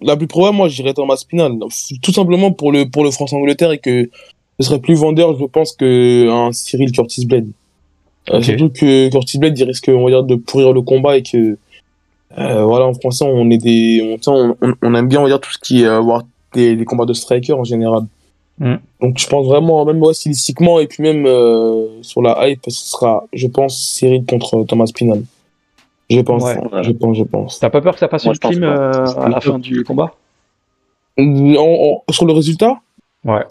La 0.02 0.16
plus 0.18 0.28
probable, 0.28 0.58
moi, 0.58 0.68
je 0.68 0.76
dirais 0.76 0.94
Thomas 0.94 1.18
Spinal. 1.18 1.54
Tout 2.02 2.12
simplement 2.12 2.52
pour 2.52 2.72
le, 2.72 2.90
pour 2.90 3.04
le 3.04 3.12
France-Angleterre 3.12 3.72
et 3.72 3.78
que 3.78 4.10
ce 4.60 4.66
serait 4.68 4.80
plus 4.80 4.96
vendeur, 4.96 5.38
je 5.38 5.46
pense, 5.46 5.74
qu'un 5.74 6.52
Cyril 6.52 6.92
Curtis 6.92 7.26
Blade. 7.28 7.48
Euh. 8.34 8.42
Surtout 8.42 8.70
que 8.70 9.10
Curtis 9.10 9.38
Blade, 9.40 9.58
il 9.58 9.64
risque, 9.66 9.90
on 9.94 10.04
va 10.04 10.10
dire, 10.10 10.24
de 10.24 10.36
pourrir 10.36 10.74
le 10.74 10.82
combat 10.82 11.18
et 11.18 11.24
que, 11.24 11.58
euh, 12.38 12.64
voilà, 12.64 12.86
en 12.86 12.94
français, 12.94 13.26
on 13.28 13.50
est 13.50 13.58
des, 13.58 14.18
on, 14.28 14.94
aime 14.94 15.08
bien, 15.08 15.20
on 15.20 15.24
va 15.24 15.30
dire, 15.30 15.40
tout 15.40 15.52
ce 15.52 15.58
qui 15.60 15.84
est 15.84 15.86
euh, 15.86 15.98
avoir 15.98 16.24
des, 16.54 16.76
des 16.76 16.86
combats 16.86 17.06
de 17.06 17.14
striker 17.14 17.54
en 17.54 17.64
général. 17.64 18.02
Mm. 18.60 18.76
Donc, 19.02 19.18
je 19.18 19.28
pense 19.28 19.46
vraiment, 19.46 19.86
même 19.86 20.02
ouais, 20.02 20.14
stylistiquement 20.14 20.80
et 20.80 20.88
puis 20.88 21.04
même 21.04 21.26
euh, 21.26 21.86
sur 22.02 22.22
la 22.22 22.48
hype, 22.50 22.64
ce 22.68 22.72
sera, 22.90 23.24
je 23.32 23.48
pense, 23.48 23.78
Cyril 23.82 24.26
contre 24.26 24.64
Thomas 24.66 24.88
Spinal. 24.88 25.22
Je 26.10 26.20
pense, 26.22 26.44
Ouais. 26.44 26.56
je 26.84 26.92
pense, 26.92 27.18
je 27.18 27.24
pense. 27.24 27.60
T'as 27.60 27.70
pas 27.70 27.82
peur 27.82 27.94
que 27.94 28.00
ça 28.00 28.08
passe 28.08 28.26
Moi, 28.26 28.34
une 28.52 28.60
pas. 28.62 28.66
euh, 28.66 29.06
à 29.22 29.30
la 29.30 29.42
fin 29.42 29.60
du 29.60 29.84
combat? 29.84 30.14
En- 31.20 31.24
en- 32.08 32.12
sur 32.12 32.26
le 32.26 32.34
résultat, 32.34 32.80
Ouais. 33.26 33.44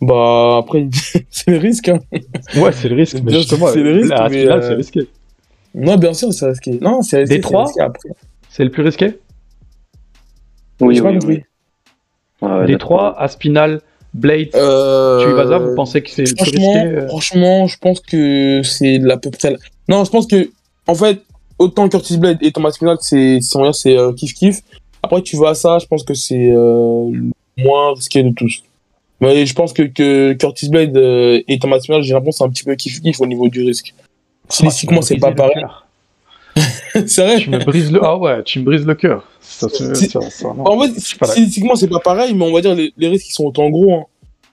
Bah 0.00 0.58
après 0.58 0.88
c'est 1.30 1.50
le 1.50 1.58
risque 1.58 1.88
hein. 1.88 1.98
Ouais, 2.56 2.72
c'est 2.72 2.88
le 2.88 2.96
risque. 2.96 3.18
Mais 3.22 3.32
justement, 3.32 3.66
c'est 3.68 3.82
le 3.82 3.92
risque, 3.92 4.10
la 4.10 4.28
mais, 4.28 4.42
finale, 4.42 4.58
euh, 4.60 4.68
c'est 4.68 4.74
risqué. 4.74 5.08
Non 5.74 5.96
bien 5.96 6.14
sûr 6.14 6.32
c'est 6.32 6.46
risqué. 6.46 6.78
Non 6.80 7.02
c'est 7.02 7.18
risqué. 7.18 7.36
Des 7.36 7.42
c'est 7.42 7.48
trois 7.48 7.64
risqué 7.64 7.80
après. 7.80 8.08
C'est 8.48 8.64
le 8.64 8.70
plus 8.70 8.82
risqué 8.82 9.18
Oui, 10.80 11.00
oui, 11.00 11.18
oui. 11.26 11.42
Ouais, 12.40 12.50
ouais, 12.50 12.78
trois, 12.78 13.20
Aspinal, 13.20 13.80
Blades, 14.14 14.50
Euh... 14.54 15.24
Tuivasa, 15.24 15.58
vous 15.58 15.74
pensez 15.74 16.02
que 16.02 16.10
c'est 16.10 16.22
le 16.22 16.34
plus 16.34 16.36
franchement, 16.36 16.72
risqué 16.72 16.88
euh 16.88 17.08
franchement, 17.08 17.66
je 17.66 17.78
pense 17.78 18.00
que 18.00 18.62
c'est 18.62 19.10
à 19.10 19.16
peu 19.16 19.30
près. 19.30 19.56
Non, 19.88 20.04
je 20.04 20.10
pense 20.10 20.26
que 20.26 20.50
en 20.86 20.94
fait, 20.94 21.22
autant 21.58 21.88
Curtis 21.88 22.16
Blade 22.18 22.38
et 22.40 22.52
Thomas 22.52 22.70
Spinal, 22.70 22.96
c'est 23.00 23.40
euh, 23.96 24.12
kiff 24.12 24.34
kiff. 24.34 24.60
Après, 25.02 25.22
tu 25.22 25.36
vas 25.36 25.50
à 25.50 25.54
ça, 25.54 25.78
je 25.78 25.86
pense 25.86 26.02
que 26.02 26.14
c'est 26.14 26.50
euh, 26.50 27.10
le 27.12 27.30
moins 27.56 27.94
risqué 27.94 28.22
de 28.22 28.30
tous. 28.30 28.62
Mais 29.20 29.46
je 29.46 29.54
pense 29.54 29.72
que, 29.72 29.82
que 29.82 30.32
Curtis 30.34 30.68
Blade 30.68 30.96
euh, 30.96 31.40
et 31.48 31.58
Thomas 31.58 31.80
Spinal, 31.80 32.02
j'ai 32.02 32.14
l'impression 32.14 32.44
c'est 32.44 32.48
un 32.48 32.52
petit 32.52 32.64
peu 32.64 32.74
kiff 32.76 33.00
kiff 33.00 33.20
au 33.20 33.26
niveau 33.26 33.48
du 33.48 33.64
risque. 33.64 33.94
Stylistiquement, 34.48 35.02
c'est 35.02 35.16
pas 35.18 35.32
pareil. 35.32 35.64
c'est 37.06 37.24
vrai. 37.24 37.38
Tu 37.38 37.50
me 37.50 37.58
brises 37.58 37.90
le. 37.92 38.00
Ah 38.02 38.16
ouais, 38.16 38.42
tu 38.44 38.60
me 38.60 38.64
brises 38.64 38.86
le 38.86 38.94
cœur. 38.94 39.24
Ça, 39.40 39.68
ça- 39.68 39.94
ça-. 40.30 40.48
En 40.48 40.80
fait, 40.80 40.98
stylistiquement, 41.00 41.74
c'est 41.74 41.88
pas 41.88 42.00
pareil, 42.00 42.34
mais 42.34 42.44
on 42.44 42.52
va 42.52 42.60
dire 42.60 42.74
les, 42.74 42.92
les 42.96 43.08
risques 43.08 43.28
ils 43.28 43.32
sont 43.32 43.44
autant 43.44 43.68
gros. 43.70 43.94
Hein. 43.94 44.04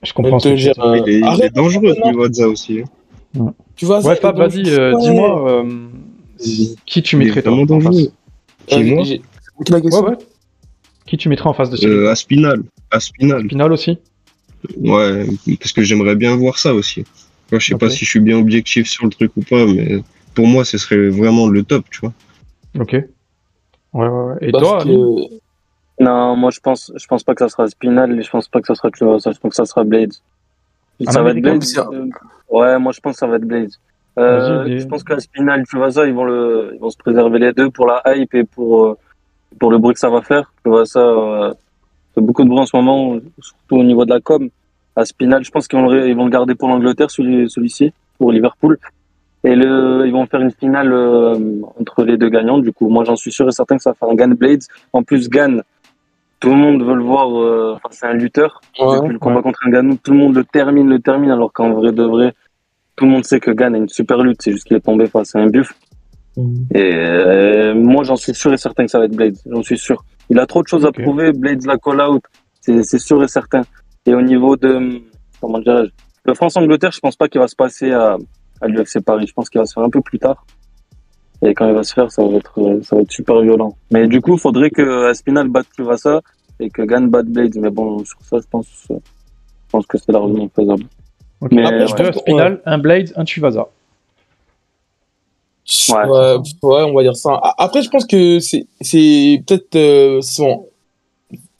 Je 0.02 0.12
comprends 0.12 0.38
te 0.38 0.54
gère, 0.56 0.78
euh, 0.84 0.98
il, 0.98 1.08
est, 1.08 1.18
il 1.18 1.24
est 1.24 1.26
arrête, 1.26 1.52
dangereux 1.54 1.94
ce 1.94 2.06
niveau 2.06 2.28
de 2.28 2.34
ça 2.34 2.48
aussi. 2.48 2.82
Tu 3.76 3.84
vois, 3.86 3.98
Ouais, 3.98 4.14
ça, 4.14 4.20
Fab, 4.20 4.36
vas-y, 4.38 4.68
euh, 4.70 4.94
dis-moi 4.98 5.50
euh, 5.62 5.70
qui 6.84 7.02
tu 7.02 7.16
mettrais 7.16 7.46
en 7.46 7.80
face. 7.80 7.96
Qui, 8.66 8.74
Euh, 8.74 8.84
moi 8.84 9.04
Ouais, 9.04 10.08
ouais. 10.10 10.16
Qui 11.06 11.16
tu 11.16 11.28
mettrais 11.28 11.48
en 11.48 11.54
face 11.54 11.70
de 11.70 11.86
Euh, 11.88 12.10
Aspinal. 12.10 12.62
Aspinal. 12.90 13.44
Spinal 13.44 13.72
aussi 13.72 13.98
Ouais, 14.78 15.26
parce 15.60 15.72
que 15.72 15.82
j'aimerais 15.82 16.16
bien 16.16 16.36
voir 16.36 16.58
ça 16.58 16.74
aussi. 16.74 17.04
Moi, 17.52 17.60
je 17.60 17.66
sais 17.68 17.74
pas 17.78 17.88
si 17.90 18.04
je 18.04 18.10
suis 18.10 18.20
bien 18.20 18.38
objectif 18.38 18.88
sur 18.88 19.04
le 19.04 19.10
truc 19.10 19.30
ou 19.36 19.42
pas, 19.42 19.64
mais 19.66 20.02
pour 20.34 20.46
moi, 20.46 20.64
ce 20.64 20.78
serait 20.78 21.08
vraiment 21.08 21.48
le 21.48 21.62
top, 21.62 21.84
tu 21.90 22.00
vois. 22.00 22.12
Ok. 22.78 22.92
Ouais, 22.92 23.04
ouais, 23.94 24.08
ouais. 24.08 24.34
Et 24.40 24.50
Parce 24.52 24.64
toi, 24.64 24.84
que- 24.84 25.36
Non, 25.98 26.36
moi 26.36 26.50
je 26.50 26.60
pense, 26.60 26.92
je 26.94 27.06
pense 27.06 27.22
pas 27.24 27.34
que 27.34 27.38
ça 27.38 27.48
sera 27.48 27.66
Spinal, 27.68 28.18
et 28.18 28.22
je 28.22 28.28
pense 28.30 28.48
pas 28.48 28.60
que 28.60 28.66
ça 28.66 28.74
sera 28.74 28.90
Tuivasa, 28.90 29.32
je 29.32 29.38
pense 29.38 29.50
que 29.50 29.56
ça 29.56 29.64
sera 29.64 29.82
Blades. 29.84 30.12
Un 31.06 31.10
ça 31.10 31.22
va 31.22 31.30
être 31.30 31.40
Blades. 31.40 31.62
euh, 31.78 32.08
ouais, 32.50 32.78
moi 32.78 32.92
je 32.92 33.00
pense 33.00 33.14
que 33.14 33.18
ça 33.18 33.26
va 33.26 33.36
être 33.36 33.44
Blades. 33.46 33.70
Euh, 34.18 34.78
je 34.80 34.86
pense 34.86 35.02
qu'à 35.04 35.18
Spinal, 35.20 35.64
Tuivasa, 35.66 36.06
ils 36.06 36.12
vont 36.12 36.24
le, 36.24 36.72
ils 36.74 36.80
vont 36.80 36.90
se 36.90 36.98
préserver 36.98 37.38
les 37.38 37.52
deux 37.54 37.70
pour 37.70 37.86
la 37.86 38.02
hype 38.14 38.34
et 38.34 38.44
pour, 38.44 38.84
euh, 38.86 38.98
pour 39.58 39.70
le 39.70 39.78
bruit 39.78 39.94
que 39.94 40.00
ça 40.00 40.10
va 40.10 40.20
faire. 40.20 40.52
Tuivasa 40.62 41.00
euh, 41.00 41.54
fait 42.16 42.20
beaucoup 42.26 42.42
de 42.42 42.48
bruit 42.48 42.60
en 42.60 42.66
ce 42.66 42.76
moment, 42.76 43.16
surtout 43.40 43.76
au 43.76 43.84
niveau 43.84 44.04
de 44.04 44.10
la 44.10 44.20
com. 44.20 44.48
À 44.96 45.04
Spinal, 45.04 45.44
je 45.44 45.50
pense 45.50 45.68
qu'ils 45.68 45.78
vont 45.78 45.88
le, 45.88 46.08
ils 46.08 46.16
vont 46.16 46.24
le 46.24 46.30
garder 46.30 46.54
pour 46.54 46.68
l'Angleterre, 46.68 47.10
celui, 47.10 47.48
celui-ci, 47.50 47.92
pour 48.18 48.32
Liverpool. 48.32 48.78
Et 49.44 49.54
le, 49.54 50.04
ils 50.06 50.12
vont 50.12 50.26
faire 50.26 50.40
une 50.40 50.50
finale 50.50 50.92
euh, 50.92 51.38
entre 51.78 52.02
les 52.04 52.16
deux 52.16 52.30
gagnants. 52.30 52.58
Du 52.58 52.72
coup, 52.72 52.88
moi 52.88 53.04
j'en 53.04 53.14
suis 53.14 53.30
sûr 53.30 53.46
et 53.46 53.52
certain 53.52 53.76
que 53.76 53.82
ça 53.82 53.90
va 53.90 53.94
faire 53.94 54.08
un 54.08 54.14
Gann 54.14 54.34
Blades. 54.34 54.62
En 54.92 55.02
plus, 55.02 55.28
Gann, 55.28 55.62
tout 56.40 56.48
le 56.48 56.56
monde 56.56 56.82
veut 56.82 56.94
le 56.94 57.02
voir. 57.02 57.28
euh, 57.38 57.76
c'est 57.90 58.06
un 58.06 58.14
lutteur. 58.14 58.60
Ouais, 58.80 58.96
Depuis 58.96 59.12
le 59.12 59.18
combat 59.18 59.36
ouais. 59.36 59.42
contre 59.42 59.60
un 59.66 59.70
Gann, 59.70 59.96
tout 59.98 60.12
le 60.12 60.18
monde 60.18 60.34
le 60.34 60.44
termine, 60.44 60.88
le 60.88 60.98
termine, 60.98 61.30
alors 61.30 61.52
qu'en 61.52 61.70
vrai 61.74 61.92
de 61.92 62.02
vrai, 62.02 62.34
tout 62.96 63.04
le 63.04 63.10
monde 63.10 63.24
sait 63.24 63.38
que 63.38 63.50
Gann 63.50 63.74
a 63.74 63.78
une 63.78 63.88
super 63.88 64.22
lutte. 64.22 64.40
C'est 64.42 64.52
juste 64.52 64.64
qu'il 64.66 64.76
est 64.76 64.80
tombé 64.80 65.06
face 65.06 65.36
à 65.36 65.40
un 65.40 65.46
buff. 65.46 65.74
Et 66.74 66.94
euh, 66.94 67.74
moi, 67.74 68.04
j'en 68.04 68.16
suis 68.16 68.34
sûr 68.34 68.52
et 68.52 68.56
certain 68.56 68.84
que 68.84 68.90
ça 68.90 68.98
va 68.98 69.06
être 69.06 69.16
Blades. 69.16 69.36
J'en 69.46 69.62
suis 69.62 69.78
sûr. 69.78 70.04
Il 70.28 70.38
a 70.38 70.46
trop 70.46 70.62
de 70.62 70.68
choses 70.68 70.84
à 70.84 70.92
prouver. 70.92 71.32
Blades 71.32 71.64
la 71.64 71.78
call 71.78 72.00
out. 72.00 72.22
C'est 72.60 72.98
sûr 72.98 73.22
et 73.22 73.28
certain. 73.28 73.62
Et 74.06 74.14
au 74.14 74.22
niveau 74.22 74.56
de, 74.56 75.00
comment 75.40 75.58
dirais-je, 75.58 75.90
le 76.24 76.34
France-Angleterre, 76.34 76.92
je 76.92 77.00
pense 77.00 77.16
pas 77.16 77.28
qu'il 77.28 77.40
va 77.40 77.48
se 77.48 77.56
passer 77.56 77.92
à, 77.92 78.16
à 78.60 78.66
l'UFC 78.68 79.00
Paris. 79.00 79.26
Je 79.28 79.32
pense 79.32 79.48
qu'il 79.48 79.60
va 79.60 79.66
se 79.66 79.74
faire 79.74 79.84
un 79.84 79.90
peu 79.90 80.00
plus 80.00 80.18
tard. 80.18 80.44
Et 81.42 81.54
quand 81.54 81.68
il 81.68 81.74
va 81.74 81.82
se 81.82 81.92
faire, 81.94 82.10
ça 82.10 82.24
va 82.24 82.36
être, 82.36 82.80
ça 82.82 82.96
va 82.96 83.02
être 83.02 83.12
super 83.12 83.40
violent. 83.40 83.76
Mais 83.90 84.06
du 84.08 84.20
coup, 84.20 84.34
il 84.34 84.40
faudrait 84.40 84.70
que 84.70 85.08
Aspinal 85.08 85.48
batte 85.48 85.66
Tuivasa 85.74 86.20
et 86.60 86.70
que 86.70 86.82
Gann 86.82 87.08
batte 87.08 87.26
Blades. 87.26 87.56
Mais 87.56 87.70
bon, 87.70 88.04
sur 88.04 88.18
ça, 88.22 88.38
je 88.42 88.46
pense, 88.50 88.66
je 88.88 88.96
pense 89.70 89.86
que 89.86 89.98
c'est 89.98 90.12
largement 90.12 90.48
faisable. 90.54 90.84
Ok. 91.40 91.52
Mais, 91.52 91.62
Après, 91.64 91.80
ouais. 91.80 91.86
je 91.86 92.34
veux 92.34 92.62
un 92.64 92.78
Blades, 92.78 93.12
un 93.16 93.24
Tuivasa. 93.24 93.68
Ouais, 95.90 96.36
Ouais, 96.62 96.82
on 96.82 96.94
va 96.94 97.02
dire 97.02 97.16
ça. 97.16 97.40
Après, 97.58 97.82
je 97.82 97.90
pense 97.90 98.06
que 98.06 98.38
c'est, 98.38 98.66
c'est 98.80 99.42
peut-être, 99.46 99.76
euh, 99.76 100.20
bon. 100.38 100.68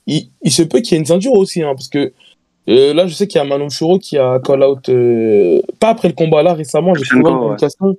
Il, 0.09 0.29
il 0.41 0.51
se 0.51 0.63
peut 0.63 0.79
qu'il 0.79 0.93
y 0.93 0.95
ait 0.95 0.99
une 0.99 1.05
ceinture 1.05 1.33
aussi, 1.33 1.61
hein, 1.61 1.73
parce 1.75 1.89
que 1.89 2.13
euh, 2.69 2.93
là, 2.93 3.07
je 3.07 3.13
sais 3.13 3.27
qu'il 3.27 3.39
y 3.39 3.41
a 3.41 3.45
Manon 3.45 3.69
Churo 3.69 3.99
qui 3.99 4.17
a 4.17 4.39
call 4.39 4.63
out, 4.63 4.89
euh, 4.89 5.61
pas 5.79 5.89
après 5.89 6.07
le 6.09 6.13
combat 6.13 6.43
là 6.43 6.53
récemment, 6.53 6.93
j'ai 6.95 7.03
trouvé 7.03 7.29
une 7.29 7.39
publication. 7.39 7.97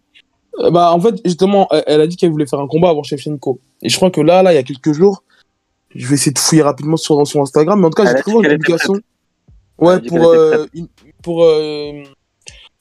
Euh, 0.61 0.71
bah, 0.71 0.93
en 0.93 1.01
fait, 1.01 1.15
justement, 1.25 1.69
elle, 1.71 1.85
elle 1.87 2.01
a 2.01 2.07
dit 2.07 2.17
qu'elle 2.17 2.31
voulait 2.31 2.47
faire 2.47 2.61
un 2.61 2.67
combat 2.67 2.91
avant 2.91 3.03
Shevchenko. 3.03 3.61
Et 3.83 3.89
je 3.89 3.97
crois 3.97 4.11
que 4.11 4.21
là, 4.21 4.43
là, 4.43 4.53
il 4.53 4.57
y 4.57 4.59
a 4.59 4.63
quelques 4.63 4.93
jours, 4.93 5.23
je 5.95 6.07
vais 6.07 6.15
essayer 6.15 6.33
de 6.33 6.39
fouiller 6.39 6.63
rapidement 6.63 6.97
sur 6.97 7.27
son 7.27 7.43
Instagram, 7.43 7.81
mais 7.81 7.87
en 7.87 7.91
tout 7.91 8.03
cas, 8.03 8.15
j'ai 8.15 8.21
trouvé 8.23 8.37
une 8.37 8.43
qu'elle 8.43 8.53
était 8.53 8.59
publication. 8.59 8.95
Ouais, 9.79 10.01
pour, 10.01 10.25
euh, 10.27 10.67
une, 10.75 10.89
pour, 11.23 11.45
euh, 11.45 12.03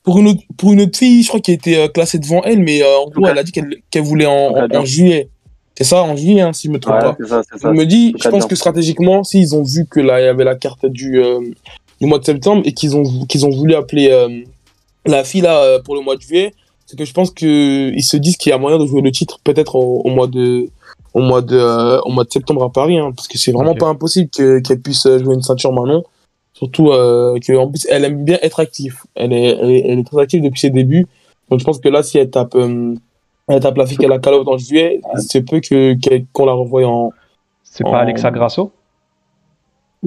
pour 0.08 0.20
une 0.20 0.30
autre, 0.30 0.39
pour 0.56 0.72
une 0.72 0.80
autre 0.80 0.98
fille, 0.98 1.22
je 1.22 1.28
crois, 1.28 1.41
qui 1.41 1.52
était 1.52 1.78
euh, 1.78 1.89
classée 1.89 2.17
devant 2.17 2.41
elle, 2.46 2.60
mais 2.60 2.82
euh, 2.82 2.98
en 2.98 3.10
gros, 3.10 3.28
elle 3.28 3.38
a 3.38 3.43
dit 3.43 3.52
qu'elle 3.52 3.76
qu'elle 3.91 4.04
voulait 4.04 4.26
en, 4.26 4.86
juillet. 4.86 5.28
C'est 5.78 5.84
ça, 5.84 6.02
en 6.02 6.15
juillet, 6.15 6.39
hein, 6.39 6.54
si 6.54 6.67
je 6.67 6.72
me 6.72 6.80
trompe 6.80 6.96
Ouais, 6.96 7.28
pas. 7.28 7.43
ça, 7.43 7.58
Je 7.62 7.67
me 7.67 7.86
dis, 7.86 8.15
je 8.17 8.30
pense 8.30 8.46
que 8.46 8.56
stratégiquement, 8.56 9.26
s'ils 9.26 9.54
ont 9.54 9.63
vu 9.63 9.86
que 9.86 10.00
là, 10.00 10.22
il 10.22 10.24
y 10.24 10.28
avait 10.30 10.46
la 10.46 10.56
carte 10.56 10.86
du, 10.86 11.22
euh, 11.22 11.41
du 12.00 12.08
mois 12.08 12.20
de 12.20 12.24
septembre 12.24 12.62
et 12.63 12.72
qu'ils 12.72 12.96
ont, 12.96 13.26
qu'ils 13.26 13.46
ont 13.46 13.50
voulu 13.50 13.76
appeler 13.76 14.08
euh, 14.10 14.30
la 15.06 15.26
fille 15.26 15.41
là 15.41 15.78
pour 15.84 15.96
le 15.96 16.00
mois 16.00 16.15
de 16.15 16.22
juillet, 16.22 16.54
c'est 16.86 16.98
que 16.98 17.04
je 17.04 17.12
pense 17.12 17.30
que 17.30 17.91
ils 17.93 18.04
se 18.04 18.15
disent 18.15 18.38
qu'il 18.38 18.52
y 18.52 18.54
a 18.54 18.58
moyen 18.58 18.78
de 18.78 18.86
jouer 18.86 19.02
le 19.02 19.12
titre 19.12 19.41
peut-être 19.43 19.76
au, 19.76 20.04
au 20.06 20.10
mois 20.10 20.28
de 20.28 20.70
au 21.13 21.20
mois 21.20 21.41
de 21.41 21.58
euh, 21.58 22.00
au 22.06 22.12
mois 22.12 22.24
de 22.24 22.32
septembre 22.32 22.63
à 22.63 22.72
Paris, 22.72 22.98
hein, 22.98 23.12
parce 23.13 23.28
que 23.28 23.38
c'est 23.38 23.52
vraiment 23.52 23.76
pas 23.76 23.88
impossible 23.88 24.30
que 24.30 24.60
qu'elle 24.60 24.80
puisse 24.80 25.04
jouer 25.04 25.34
une 25.34 25.41
ceinture 25.41 25.74
Manon. 25.74 26.06
Surtout 26.58 26.89
euh, 26.91 27.38
que 27.46 27.54
en 27.56 27.67
plus 27.70 27.86
elle 27.89 28.04
aime 28.06 28.24
bien 28.24 28.39
être 28.41 28.60
active. 28.60 29.02
Elle 29.15 29.32
est, 29.34 29.50
elle 29.62 29.70
est 29.70 29.88
elle 29.88 30.00
est 30.00 30.04
très 30.04 30.22
active 30.22 30.41
depuis 30.43 30.60
ses 30.60 30.72
débuts. 30.72 31.06
Donc 31.50 31.60
je 31.60 31.65
pense 31.65 31.80
que 31.80 31.88
là 31.89 32.02
si 32.04 32.17
elle 32.17 32.30
tape 32.32 32.56
euh, 32.56 32.96
elle 33.48 33.60
tape 33.60 33.78
la 33.78 33.86
fille 33.86 33.98
qu'elle 33.98 34.12
a 34.12 34.17
call 34.20 34.34
out 34.34 34.48
en 34.48 34.58
juillet, 34.58 35.00
c'est 35.20 35.43
peu 35.43 35.60
que 35.60 35.93
qu'elle- 35.93 36.26
qu'on 36.34 36.46
la 36.46 36.54
revoie 36.54 36.86
en 36.86 37.12
C'est 37.63 37.84
pas 37.84 38.00
Alexa 38.00 38.32
Grasso? 38.32 38.72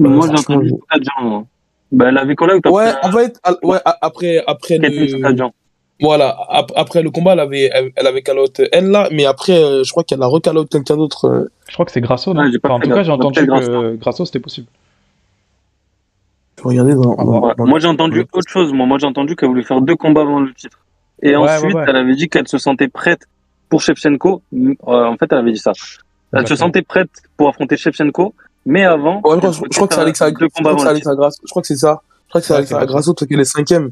Moi, 0.09 0.27
j'ai 0.27 0.33
entendu. 0.53 0.73
Ben, 1.91 2.07
elle 2.09 2.17
avait 2.17 2.35
collé 2.35 2.53
ou 2.55 2.69
Ouais, 2.69 2.91
en 3.03 3.11
fait, 3.11 3.37
à- 3.43 3.53
ouais, 3.65 3.79
après, 3.85 4.43
le, 4.77 5.05
voilà, 6.01 6.37
ap- 6.49 6.71
après 6.75 7.01
le 7.03 7.11
combat, 7.11 7.33
elle 7.33 7.39
avait, 7.41 7.69
elle, 7.73 7.91
elle 7.95 8.07
avait 8.07 8.21
call 8.21 8.39
out 8.39 8.61
elle 8.71 8.87
là, 8.89 9.07
mais 9.11 9.25
après, 9.25 9.53
euh, 9.61 9.83
je 9.83 9.91
crois 9.91 10.03
qu'elle 10.03 10.21
a 10.21 10.25
recall 10.27 10.57
out 10.57 10.69
quelqu'un 10.69 10.97
d'autre. 10.97 11.25
euh, 11.25 11.51
Je 11.67 11.73
crois 11.73 11.85
que 11.85 11.91
c'est 11.91 12.01
Grasso, 12.01 12.33
non? 12.33 12.41
Ouais, 12.41 12.51
j'ai 12.51 12.59
pas 12.59 12.69
Enfin, 12.69 12.75
En 12.77 12.79
tout 12.79 12.89
cas, 12.95 13.03
j'ai 13.03 13.11
entendu 13.11 13.39
que 13.45 13.95
Grasso, 13.97 14.25
c'était 14.25 14.39
possible. 14.39 14.67
Regarder 16.63 16.93
dans, 16.93 17.15
dans- 17.15 17.41
Ouais. 17.47 17.53
dans- 17.57 17.65
Moi, 17.65 17.79
j'ai 17.79 17.87
entendu 17.87 18.21
autre 18.33 18.49
chose. 18.49 18.71
Moi, 18.73 18.85
moi 18.85 18.97
j'ai 18.99 19.07
entendu 19.07 19.35
qu'elle 19.35 19.49
voulait 19.49 19.63
faire 19.63 19.81
deux 19.81 19.95
combats 19.95 20.21
avant 20.21 20.39
le 20.39 20.53
titre. 20.53 20.77
Et 21.23 21.35
Ouais, 21.35 21.49
ensuite, 21.55 21.73
ouais, 21.73 21.81
ouais. 21.81 21.85
elle 21.87 21.95
avait 21.95 22.15
dit 22.15 22.29
qu'elle 22.29 22.47
se 22.47 22.57
sentait 22.57 22.87
prête 22.87 23.21
pour 23.69 23.81
Shevchenko. 23.81 24.41
Euh, 24.53 24.75
en 24.87 25.15
fait, 25.17 25.27
elle 25.31 25.37
avait 25.39 25.51
dit 25.53 25.59
ça. 25.59 25.71
Elle 26.33 26.47
se 26.47 26.55
sentait 26.55 26.81
prête 26.81 27.09
pour 27.37 27.49
affronter 27.49 27.77
Shevchenko, 27.77 28.33
mais 28.65 28.83
avant. 28.85 29.21
Ouais, 29.23 29.35
je, 29.35 29.37
crois, 29.39 29.51
je, 29.51 29.57
je 29.71 29.75
crois 29.75 29.87
que 29.87 29.93
c'est 29.95 30.17
faire 30.17 30.31
deux 30.31 30.47
je 30.47 30.47
crois 30.47 30.47
que 30.47 30.53
c'est 30.53 30.59
avant 30.59 30.71
le 30.71 30.77
titre. 30.77 30.89
Alexa 31.09 31.15
Grasso. 31.15 31.37
Je 31.45 31.49
crois 31.49 31.61
que 31.61 31.67
c'est 31.67 31.75
ça. 31.77 32.01
Je 32.25 32.29
crois 32.29 32.41
que 32.41 32.47
c'est 32.47 32.53
parce 32.73 33.25
qu'elle 33.27 33.39
est 33.39 33.43
cinquième. 33.45 33.91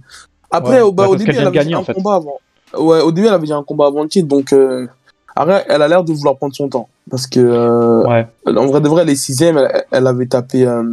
Après, 0.51 0.75
Ouais, 0.75 0.81
au, 0.81 0.91
bah, 0.91 1.03
bah, 1.03 1.09
au 1.09 1.15
début, 1.15 1.31
elle 1.31 1.45
avait 1.47 1.65
dit 1.65 1.73
un 1.73 1.83
combat 1.83 2.15
avant. 2.15 2.39
Ouais, 2.77 3.01
au 3.01 3.11
début, 3.11 3.27
elle 3.27 3.33
avait 3.33 3.45
dit 3.45 3.53
un 3.53 3.63
combat 3.63 3.87
avant 3.87 4.03
le 4.03 4.09
titre, 4.09 4.27
donc, 4.27 4.53
euh, 4.53 4.87
après, 5.35 5.65
elle 5.67 5.81
a 5.81 5.87
l'air 5.87 6.03
de 6.03 6.13
vouloir 6.13 6.37
prendre 6.37 6.55
son 6.55 6.67
temps. 6.69 6.87
Parce 7.09 7.27
que, 7.27 7.39
euh, 7.39 8.03
Ouais. 8.07 8.27
en 8.47 8.65
vrai 8.67 8.79
de 8.81 8.87
vrai, 8.87 9.01
elle 9.03 9.09
est 9.09 9.15
sixième, 9.15 9.57
elle, 9.57 9.83
elle 9.91 10.07
avait 10.07 10.25
tapé, 10.27 10.65
euh, 10.65 10.83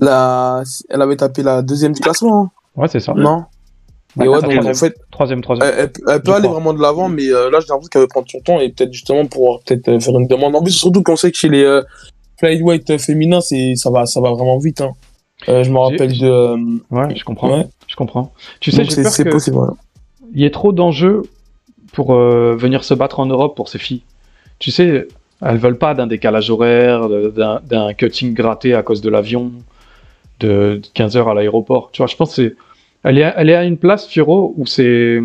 la, 0.00 0.62
elle 0.88 1.02
avait 1.02 1.16
tapé 1.16 1.42
la 1.42 1.62
deuxième 1.62 1.92
du 1.92 2.00
classement, 2.00 2.42
hein. 2.44 2.50
Ouais, 2.76 2.88
c'est 2.88 3.00
ça. 3.00 3.12
non? 3.14 3.44
Ouais, 4.16 4.24
Et 4.26 4.28
ouais, 4.28 4.40
donc 4.42 4.66
en 4.66 4.74
fait, 4.74 4.96
Troisième, 5.12 5.40
troisième. 5.40 5.68
elle, 5.68 5.78
elle- 5.78 6.12
elle 6.14 6.22
peut 6.22 6.32
aller 6.32 6.42
crois. 6.48 6.54
vraiment 6.58 6.72
de 6.72 6.80
l'avant, 6.82 7.08
mais 7.08 7.28
euh, 7.28 7.48
là, 7.50 7.60
j'ai 7.60 7.66
l'impression 7.68 7.88
qu'elle 7.90 8.02
veut 8.02 8.08
prendre 8.08 8.26
son 8.28 8.40
temps 8.40 8.58
et 8.58 8.68
peut-être 8.70 8.92
justement 8.92 9.24
pouvoir 9.26 9.60
peut-être 9.64 9.86
euh, 9.88 10.00
faire 10.00 10.18
une 10.18 10.26
demande. 10.26 10.56
En 10.56 10.62
plus, 10.62 10.72
surtout 10.72 11.02
qu'on 11.04 11.14
sait 11.16 11.30
que 11.30 11.36
chez 11.36 11.48
les 11.48 11.62
euh, 11.62 11.82
flyweight 12.40 12.90
euh, 12.90 12.98
féminins, 12.98 13.40
c'est 13.40 13.76
ça 13.76 13.90
va, 13.90 14.06
ça 14.06 14.20
va 14.20 14.30
vraiment 14.32 14.58
vite. 14.58 14.80
Hein. 14.80 14.92
Je 15.46 15.70
me 15.70 15.78
rappelle 15.78 16.18
de. 16.18 16.56
Ouais, 16.92 17.14
je 17.14 17.22
comprends. 17.24 17.56
ouais. 17.56 17.66
Je 17.86 17.94
comprends. 17.96 18.32
Tu 18.60 18.72
sais, 18.72 18.84
c'est 18.84 19.24
possible. 19.28 19.56
voilà. 19.56 19.72
y 20.34 20.44
ait 20.44 20.50
trop 20.50 20.72
d'enjeux 20.72 21.22
pour 21.92 22.12
venir 22.14 22.84
se 22.84 22.94
battre 22.94 23.20
en 23.20 23.26
Europe 23.26 23.56
pour 23.56 23.68
ces 23.68 23.78
filles. 23.78 24.02
Tu 24.58 24.70
sais, 24.70 25.08
elles 25.40 25.56
veulent 25.58 25.78
pas 25.78 25.94
d'un 25.94 26.06
décalage 26.06 26.50
horaire, 26.50 27.08
d'un 27.08 27.94
cutting 27.94 28.34
gratté 28.34 28.74
à 28.74 28.82
cause 28.82 29.00
de 29.00 29.08
l'avion, 29.08 29.50
de 30.40 30.80
15 30.94 31.16
heures 31.16 31.28
à 31.28 31.34
l'aéroport. 31.34 31.90
Tu 31.92 31.98
vois, 31.98 32.06
je 32.06 32.16
pense 32.16 32.30
que 32.30 32.42
c'est. 32.42 32.56
Elle 33.02 33.18
est, 33.18 33.32
elle 33.36 33.48
est 33.50 33.54
à 33.54 33.64
une 33.64 33.78
place, 33.78 34.06
Firo, 34.06 34.52
où 34.56 34.66
c'est. 34.66 35.20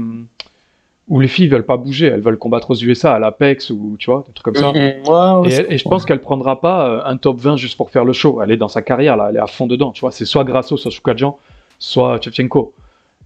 où 1.08 1.20
les 1.20 1.28
filles 1.28 1.48
veulent 1.50 1.66
pas 1.66 1.78
bouger, 1.78 2.08
elles 2.08 2.22
veulent 2.22 2.38
combattre 2.40 2.72
aux 2.72 2.76
USA, 2.76 3.14
à 3.14 3.20
l'Apex, 3.20 3.70
ou 3.70 3.96
tu 4.00 4.10
vois, 4.10 4.24
des 4.28 4.34
trucs 4.34 4.46
comme 4.46 4.56
ça. 4.56 4.72
Mhm. 4.72 4.76
Ouais, 5.08 5.42
ouais, 5.42 5.48
Et, 5.48 5.52
c'est- 5.52 5.66
elle- 5.68 5.74
et 5.74 5.78
je 5.78 5.84
pense 5.88 6.04
qu'elle 6.06 6.22
prendra 6.22 6.62
pas 6.62 6.90
euh, 6.90 7.02
un 7.06 7.18
top 7.18 7.40
20 7.40 7.58
juste 7.58 7.78
pour 7.78 7.92
faire 7.92 8.06
le 8.06 8.14
show. 8.14 8.42
Elle 8.42 8.50
est 8.52 8.58
dans 8.58 8.68
sa 8.68 8.82
carrière, 8.82 9.16
là, 9.16 9.28
elle 9.30 9.36
est 9.36 9.40
à 9.40 9.46
fond 9.48 9.68
dedans. 9.68 9.92
Tu 9.92 10.02
vois, 10.02 10.12
c'est 10.12 10.26
soit 10.26 10.44
Grasso, 10.44 10.78
soit 10.78 10.90
Soukadjan, 10.92 11.38
soit 11.78 12.20
Chevchenko. 12.22 12.74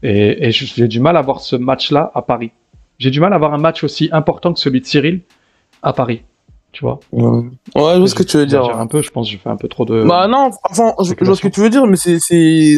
Et, 0.04 0.47
et 0.47 0.52
j'ai 0.52 0.88
du 0.88 0.99
mal 0.99 1.15
à 1.15 1.21
voir 1.21 1.39
ce 1.41 1.56
match-là 1.56 2.12
à 2.15 2.21
Paris. 2.21 2.52
J'ai 2.97 3.12
du 3.12 3.19
mal 3.21 3.32
à 3.34 3.38
voir 3.38 3.54
un 3.54 3.58
match 3.60 3.84
aussi 3.84 4.10
important 4.12 4.52
que 4.54 4.60
celui 4.60 4.82
de 4.82 4.86
Cyril 4.86 5.21
à 5.82 5.93
Paris. 5.93 6.21
Tu 6.71 6.84
vois 6.84 6.99
Ouais, 7.12 7.23
Ouais, 7.75 7.93
je 7.93 7.97
vois 7.99 8.08
ce 8.08 8.15
que 8.15 8.23
tu 8.23 8.38
veux 8.38 8.45
dire. 8.45 8.63
Un 8.63 8.88
peu, 8.88 9.01
je 9.01 9.10
pense 9.10 9.27
que 9.27 9.34
je 9.34 9.38
fais 9.39 9.49
un 9.49 9.58
peu 9.58 9.67
trop 9.67 9.86
de. 9.86 10.03
Bah 10.03 10.27
non, 10.27 10.51
enfin, 10.69 10.93
je, 11.03 11.13
je 11.19 11.25
vois 11.25 11.36
ce 11.36 11.41
que 11.41 11.47
tu 11.47 11.60
veux 11.62 11.69
dire, 11.69 11.86
mais 11.88 11.95
c'est, 11.97 12.19
c'est, 12.19 12.77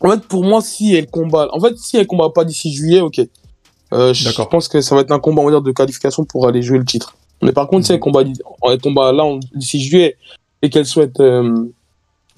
en 0.00 0.10
fait, 0.10 0.20
pour 0.26 0.44
moi, 0.44 0.60
si 0.62 0.94
elle 0.94 1.06
combat, 1.10 1.48
en 1.52 1.60
fait, 1.60 1.76
si 1.78 1.96
elle 1.96 2.06
combat 2.06 2.30
pas 2.30 2.44
d'ici 2.44 2.72
juillet, 2.72 3.00
ok. 3.00 3.20
Euh, 3.92 4.12
je 4.14 4.42
pense 4.42 4.68
que 4.68 4.80
ça 4.80 4.94
va 4.94 5.02
être 5.02 5.12
un 5.12 5.18
combat, 5.20 5.42
on 5.42 5.44
va 5.44 5.50
dire, 5.52 5.62
de 5.62 5.70
qualification 5.70 6.24
pour 6.24 6.48
aller 6.48 6.62
jouer 6.62 6.78
le 6.78 6.84
titre. 6.84 7.14
Mais 7.42 7.52
par 7.52 7.68
contre, 7.68 7.84
si 7.86 7.92
Mhm. 7.92 7.96
elle 7.96 8.00
combat, 8.00 8.22
elle 8.70 8.80
combat 8.80 9.12
là, 9.12 9.24
d'ici 9.54 9.80
juillet, 9.80 10.16
et 10.62 10.70
qu'elle 10.70 10.86
souhaite, 10.86 11.20
euh, 11.20 11.66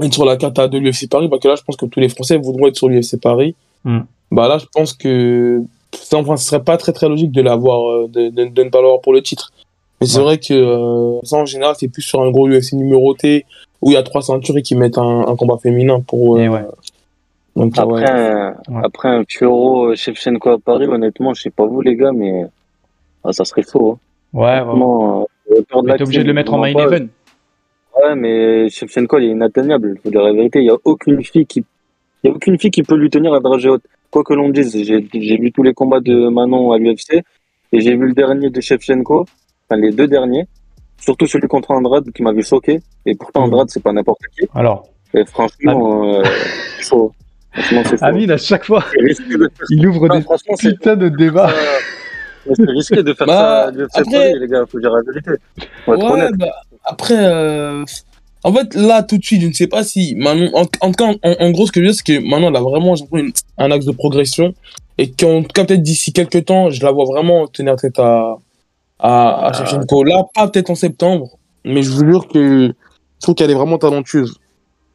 être 0.02 0.12
sur 0.12 0.24
la 0.24 0.36
carte 0.36 0.58
à 0.58 0.68
de 0.68 0.76
l'UFC 0.78 1.08
Paris, 1.08 1.28
parce 1.28 1.40
que 1.40 1.48
là, 1.48 1.54
je 1.56 1.62
pense 1.62 1.76
que 1.76 1.86
tous 1.86 2.00
les 2.00 2.08
Français 2.08 2.36
voudront 2.36 2.66
être 2.66 2.76
sur 2.76 2.88
l'UFC 2.88 3.16
Paris. 3.20 3.54
Mhm. 3.84 4.04
Bah 4.32 4.48
là, 4.48 4.58
je 4.58 4.66
pense 4.74 4.92
que, 4.92 5.62
ça, 5.94 6.18
enfin, 6.18 6.36
ce 6.36 6.44
serait 6.46 6.62
pas 6.64 6.76
très 6.76 6.92
très 6.92 7.08
logique 7.08 7.30
de 7.30 7.40
l'avoir, 7.40 7.88
euh, 7.88 8.08
de, 8.08 8.28
de, 8.30 8.44
de 8.50 8.62
ne 8.64 8.68
pas 8.68 8.80
l'avoir 8.82 9.00
pour 9.00 9.12
le 9.12 9.22
titre. 9.22 9.52
Mais 10.00 10.06
c'est 10.06 10.18
Ouais. 10.18 10.24
vrai 10.24 10.38
que, 10.38 10.52
euh, 10.52 11.20
ça, 11.22 11.36
en 11.38 11.46
général, 11.46 11.74
c'est 11.78 11.88
plus 11.88 12.02
sur 12.02 12.20
un 12.20 12.30
gros 12.30 12.48
UFC 12.48 12.74
numéroté, 12.74 13.46
où 13.80 13.90
il 13.90 13.94
y 13.94 13.96
a 13.96 14.02
trois 14.02 14.22
ceintures 14.22 14.56
et 14.58 14.62
qui 14.62 14.74
mettent 14.76 14.98
un, 14.98 15.26
un 15.26 15.36
combat 15.36 15.56
féminin 15.58 16.00
pour. 16.00 16.36
euh, 16.36 16.40
Et 16.40 16.48
ouais. 16.48 16.64
donc, 17.56 17.78
euh, 17.78 17.82
Après, 17.82 18.02
ouais. 18.02 18.10
un- 18.10 18.48
Ouais. 18.68 18.80
après 18.84 19.08
un 19.08 19.24
Fioro 19.28 19.94
Shevchenko 19.94 20.50
à 20.50 20.58
Paris, 20.58 20.86
honnêtement, 20.86 21.32
je 21.34 21.42
sais 21.42 21.50
pas 21.50 21.64
vous, 21.66 21.80
les 21.80 21.96
gars, 21.96 22.12
mais 22.12 22.44
ah, 23.24 23.32
ça 23.32 23.44
serait 23.44 23.62
faux. 23.62 23.92
Hein. 23.92 23.98
Ouais, 24.38 24.44
ouais. 24.44 24.60
Vraiment, 24.64 25.26
euh, 25.50 25.62
t'es 25.96 26.02
obligé 26.02 26.22
de 26.22 26.28
le 26.28 26.34
mettre 26.34 26.52
en 26.52 26.58
main 26.58 26.72
vraiment 26.72 26.90
pas. 26.90 26.96
event. 26.96 27.06
Ouais, 28.02 28.14
mais 28.14 28.68
Shevchenko, 28.68 29.18
il 29.18 29.24
est 29.24 29.30
inatteignable. 29.30 29.98
Faut 30.02 30.10
dire 30.10 30.22
la 30.22 30.32
vérité. 30.34 30.58
Il 30.60 30.66
y 30.66 30.70
a 30.70 30.76
aucune 30.84 31.24
fille 31.24 31.46
qui, 31.46 31.64
il 32.22 32.28
y 32.28 32.30
a 32.30 32.36
aucune 32.36 32.58
fille 32.58 32.70
qui 32.70 32.82
peut 32.82 32.96
lui 32.96 33.08
tenir 33.08 33.32
la 33.32 33.40
dragée 33.40 33.70
haute. 33.70 33.82
Quoi 34.10 34.22
que 34.22 34.34
l'on 34.34 34.50
dise, 34.50 34.72
j'ai, 34.84 35.06
j'ai 35.12 35.36
vu 35.38 35.50
tous 35.52 35.62
les 35.62 35.72
combats 35.72 36.00
de 36.00 36.28
Manon 36.28 36.72
à 36.72 36.78
l'UFC 36.78 37.22
et 37.72 37.80
j'ai 37.80 37.96
vu 37.96 38.08
le 38.08 38.12
dernier 38.12 38.50
de 38.50 38.60
Shevchenko, 38.60 39.24
enfin 39.68 39.80
les 39.80 39.92
deux 39.92 40.06
derniers. 40.08 40.46
Surtout 40.98 41.26
celui 41.26 41.46
contre 41.48 41.72
Andrade 41.72 42.10
qui 42.12 42.22
m'avait 42.22 42.42
choqué. 42.42 42.80
Et 43.04 43.14
pourtant, 43.14 43.40
Mhm. 43.46 43.52
Andrade, 43.52 43.68
c'est 43.70 43.82
pas 43.82 43.92
n'importe 43.92 44.20
qui. 44.38 44.46
Alors, 44.54 44.88
Et 45.14 45.24
franchement, 45.26 46.04
euh, 46.14 46.22
chaud. 46.80 47.12
Franchement, 47.52 47.82
c'est 47.84 47.98
chaud. 47.98 48.04
Amine, 48.04 48.30
à 48.30 48.36
chaque 48.38 48.64
fois, 48.64 48.84
il 49.70 49.86
ouvre 49.86 50.08
des 50.08 50.24
putains 50.58 50.96
de 50.96 51.08
débats. 51.08 51.50
c'est 52.54 52.62
risqué 52.70 53.02
de 53.02 53.12
faire 53.12 53.26
Bah, 53.26 53.70
ça 53.90 54.00
après- 54.00 54.32
les 54.38 54.46
gars. 54.48 54.64
Faut 54.70 54.80
dire 54.80 54.90
la 54.90 55.02
vérité. 55.02 55.30
Ouais, 55.86 56.30
bah, 56.38 56.46
après, 56.84 57.16
euh, 57.18 57.84
en 58.44 58.52
fait, 58.52 58.74
là, 58.74 59.02
tout 59.02 59.18
de 59.18 59.24
suite, 59.24 59.42
je 59.42 59.48
ne 59.48 59.52
sais 59.52 59.66
pas 59.66 59.84
si 59.84 60.14
Manon, 60.16 60.50
en, 60.54 60.62
en 60.62 60.92
tout 60.92 61.04
cas, 61.04 61.12
en, 61.22 61.34
en 61.40 61.50
gros, 61.50 61.66
ce 61.66 61.72
que 61.72 61.80
je 61.80 61.86
veux 61.86 61.92
dire, 61.92 62.02
c'est 62.04 62.20
que 62.20 62.28
Manon, 62.28 62.48
elle 62.48 62.56
a 62.56 62.60
vraiment 62.60 62.94
une- 63.12 63.32
un 63.58 63.70
axe 63.70 63.84
de 63.84 63.92
progression 63.92 64.54
et 64.98 65.10
qu'en 65.10 65.42
tout 65.42 65.48
cas, 65.54 65.64
peut-être 65.64 65.82
d'ici 65.82 66.12
quelques 66.12 66.44
temps, 66.46 66.70
je 66.70 66.82
la 66.84 66.90
vois 66.92 67.04
vraiment 67.04 67.46
tenir 67.48 67.76
tête 67.76 67.98
à, 67.98 68.36
à, 68.98 69.46
à 69.46 69.52
Shevchenko. 69.52 70.04
Là, 70.04 70.24
pas 70.34 70.48
peut-être 70.48 70.70
en 70.70 70.74
septembre, 70.74 71.30
mais 71.64 71.82
je 71.82 71.90
vous 71.90 72.04
jure 72.04 72.28
que 72.28 72.68
je 72.68 72.72
trouve 73.20 73.34
qu'elle 73.34 73.50
est 73.50 73.54
vraiment 73.54 73.78
talentueuse. 73.78 74.38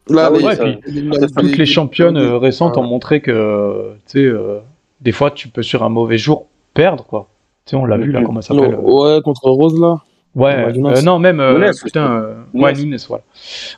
Là, 0.10 0.26
Ah 0.28 0.32
oui, 0.32 0.40
les- 0.40 0.46
ouais, 0.46 0.56
ça- 0.56 0.64
puis 0.64 0.92
les- 0.92 1.28
Toutes 1.28 1.58
les 1.58 1.66
championnes 1.66 2.18
euh, 2.18 2.38
récentes 2.38 2.78
ont 2.78 2.84
montré 2.84 3.22
que, 3.22 3.94
tu 4.08 4.20
sais, 4.20 4.26
euh, 4.26 4.60
des 5.00 5.12
fois, 5.12 5.32
tu 5.32 5.48
peux 5.48 5.62
sur 5.64 5.84
un 5.84 5.90
mauvais 5.90 6.18
jour 6.18 6.48
perdre, 6.74 7.04
quoi. 7.06 7.28
Tu 7.66 7.72
sais, 7.72 7.76
on 7.76 7.86
l'a 7.86 7.98
vu, 7.98 8.12
là, 8.12 8.20
Mhm. 8.22 8.26
comment 8.26 8.42
ça 8.42 8.54
s'appelle. 8.56 8.74
euh, 8.74 8.78
Ouais, 8.82 9.22
contre 9.22 9.44
Rose, 9.50 9.80
là. 9.80 9.98
Ouais, 10.34 10.56
euh, 10.76 11.02
non, 11.04 11.20
même, 11.20 11.40
euh, 11.40 11.60
Nunes 11.60 11.72
putain, 11.84 12.12
euh, 12.12 12.34
Nunes. 12.54 12.64
ouais, 12.64 12.74
Nunes, 12.74 12.98
voilà. 13.08 13.24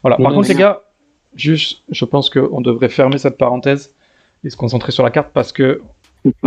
Voilà, 0.04 0.18
par 0.18 0.34
contre, 0.34 0.48
les 0.50 0.56
gars, 0.56 0.82
juste, 1.36 1.82
je 1.90 2.06
pense 2.06 2.30
qu'on 2.30 2.62
devrait 2.62 2.90
fermer 2.90 3.18
cette 3.18 3.38
parenthèse 3.38 3.94
et 4.44 4.50
se 4.50 4.56
concentrer 4.56 4.92
sur 4.92 5.04
la 5.04 5.10
carte 5.12 5.30
parce 5.34 5.52
que 5.52 5.82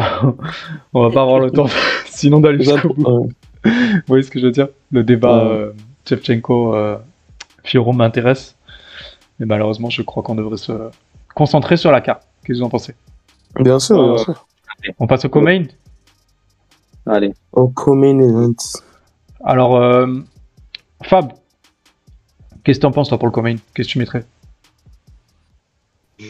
on 0.95 1.03
va 1.03 1.11
pas 1.11 1.23
avoir 1.23 1.41
le 1.41 1.51
temps, 1.51 1.67
sinon 2.07 2.41
d'aller 2.41 2.65
jusqu'au 2.65 2.95
bout. 2.95 3.31
Vous 3.66 4.02
voyez 4.07 4.22
ce 4.22 4.31
que 4.31 4.38
je 4.40 4.46
veux 4.46 4.52
dire? 4.52 4.68
Le 4.90 5.02
débat 5.05 5.44
Ouais. 5.44 5.50
euh, 5.50 5.72
Shevchenko, 6.09 6.74
euh, 6.74 6.96
Fioro 7.64 7.92
m'intéresse, 7.92 8.57
mais 9.38 9.46
malheureusement, 9.46 9.90
je 9.90 10.02
crois 10.02 10.22
qu'on 10.22 10.35
devrait 10.37 10.57
se 10.57 10.72
concentrer 11.35 11.76
sur 11.76 11.90
la 11.92 12.00
carte. 12.00 12.22
Qu'est-ce 12.44 12.59
que 12.59 12.62
vous 12.62 12.66
en 12.66 12.70
pensez? 12.70 12.94
Bien 13.61 13.79
sûr, 13.79 14.02
bien 14.02 14.12
Ouais. 14.12 14.18
sûr. 14.18 14.46
On 14.98 15.07
passe 15.07 15.24
au 15.24 15.29
co-main? 15.29 15.64
Allez. 17.07 17.33
Au 17.52 17.68
Common 17.68 18.20
Event. 18.20 18.55
Alors, 19.44 19.76
euh, 19.76 20.07
Fab, 21.05 21.33
qu'est-ce 22.64 22.78
que 22.78 22.82
t'en 22.82 22.91
penses 22.93 23.09
toi 23.09 23.18
pour 23.18 23.26
le 23.28 23.32
co-main? 23.32 23.57
Qu'est-ce 23.74 23.88
que 23.88 23.93
tu 23.93 23.99
mettrais? 23.99 24.24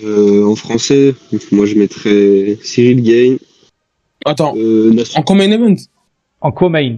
Euh, 0.05 0.45
en 0.47 0.57
français, 0.57 1.15
moi 1.53 1.65
je 1.67 1.77
mettrais 1.77 2.59
Cyril 2.63 3.03
Gain. 3.03 3.37
Attends, 4.25 4.55
Euh, 4.57 4.93
en 5.15 5.23
Common 5.23 5.43
Event? 5.53 5.77
En 6.41 6.51
co-main 6.51 6.97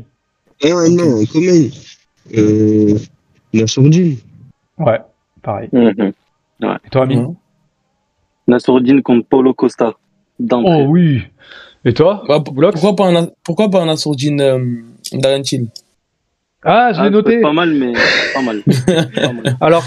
Ah 0.65 0.69
non, 0.91 1.25
quand 1.33 1.41
même. 1.41 1.71
Euh, 2.37 2.99
Nassourdine. 3.55 4.17
Ouais, 4.79 4.99
pareil. 5.43 5.69
Mhm. 5.73 6.13
Et 6.63 6.91
toi, 6.91 7.03
Amine 7.05 7.23
Mhm. 7.23 7.35
Nassourdine 8.49 9.03
contre 9.03 9.27
Paulo 9.29 9.55
Costa. 9.55 9.95
D'entrée. 10.41 10.85
Oh 10.87 10.91
oui 10.91 11.23
Et 11.85 11.93
toi 11.93 12.23
Bah, 12.29 12.41
p- 12.41 12.53
pourquoi 12.55 12.95
pas 12.95 13.09
un, 13.09 13.29
pourquoi 13.43 13.69
pas 13.71 13.83
un 13.83 13.89
Assourdine 13.89 14.41
euh, 14.41 14.59
Darren 15.13 15.43
Till 15.43 15.67
Ah, 16.65 16.93
je 16.93 17.01
Ah, 17.01 17.05
l'ai 17.05 17.11
peut 17.11 17.17
noté 17.17 17.41
Pas 17.41 17.53
mal, 17.53 17.73
mais 17.75 17.93
pas 18.35 18.43
mal. 18.43 18.63
Pas 19.15 19.33
mal. 19.33 19.57
Alors, 19.61 19.85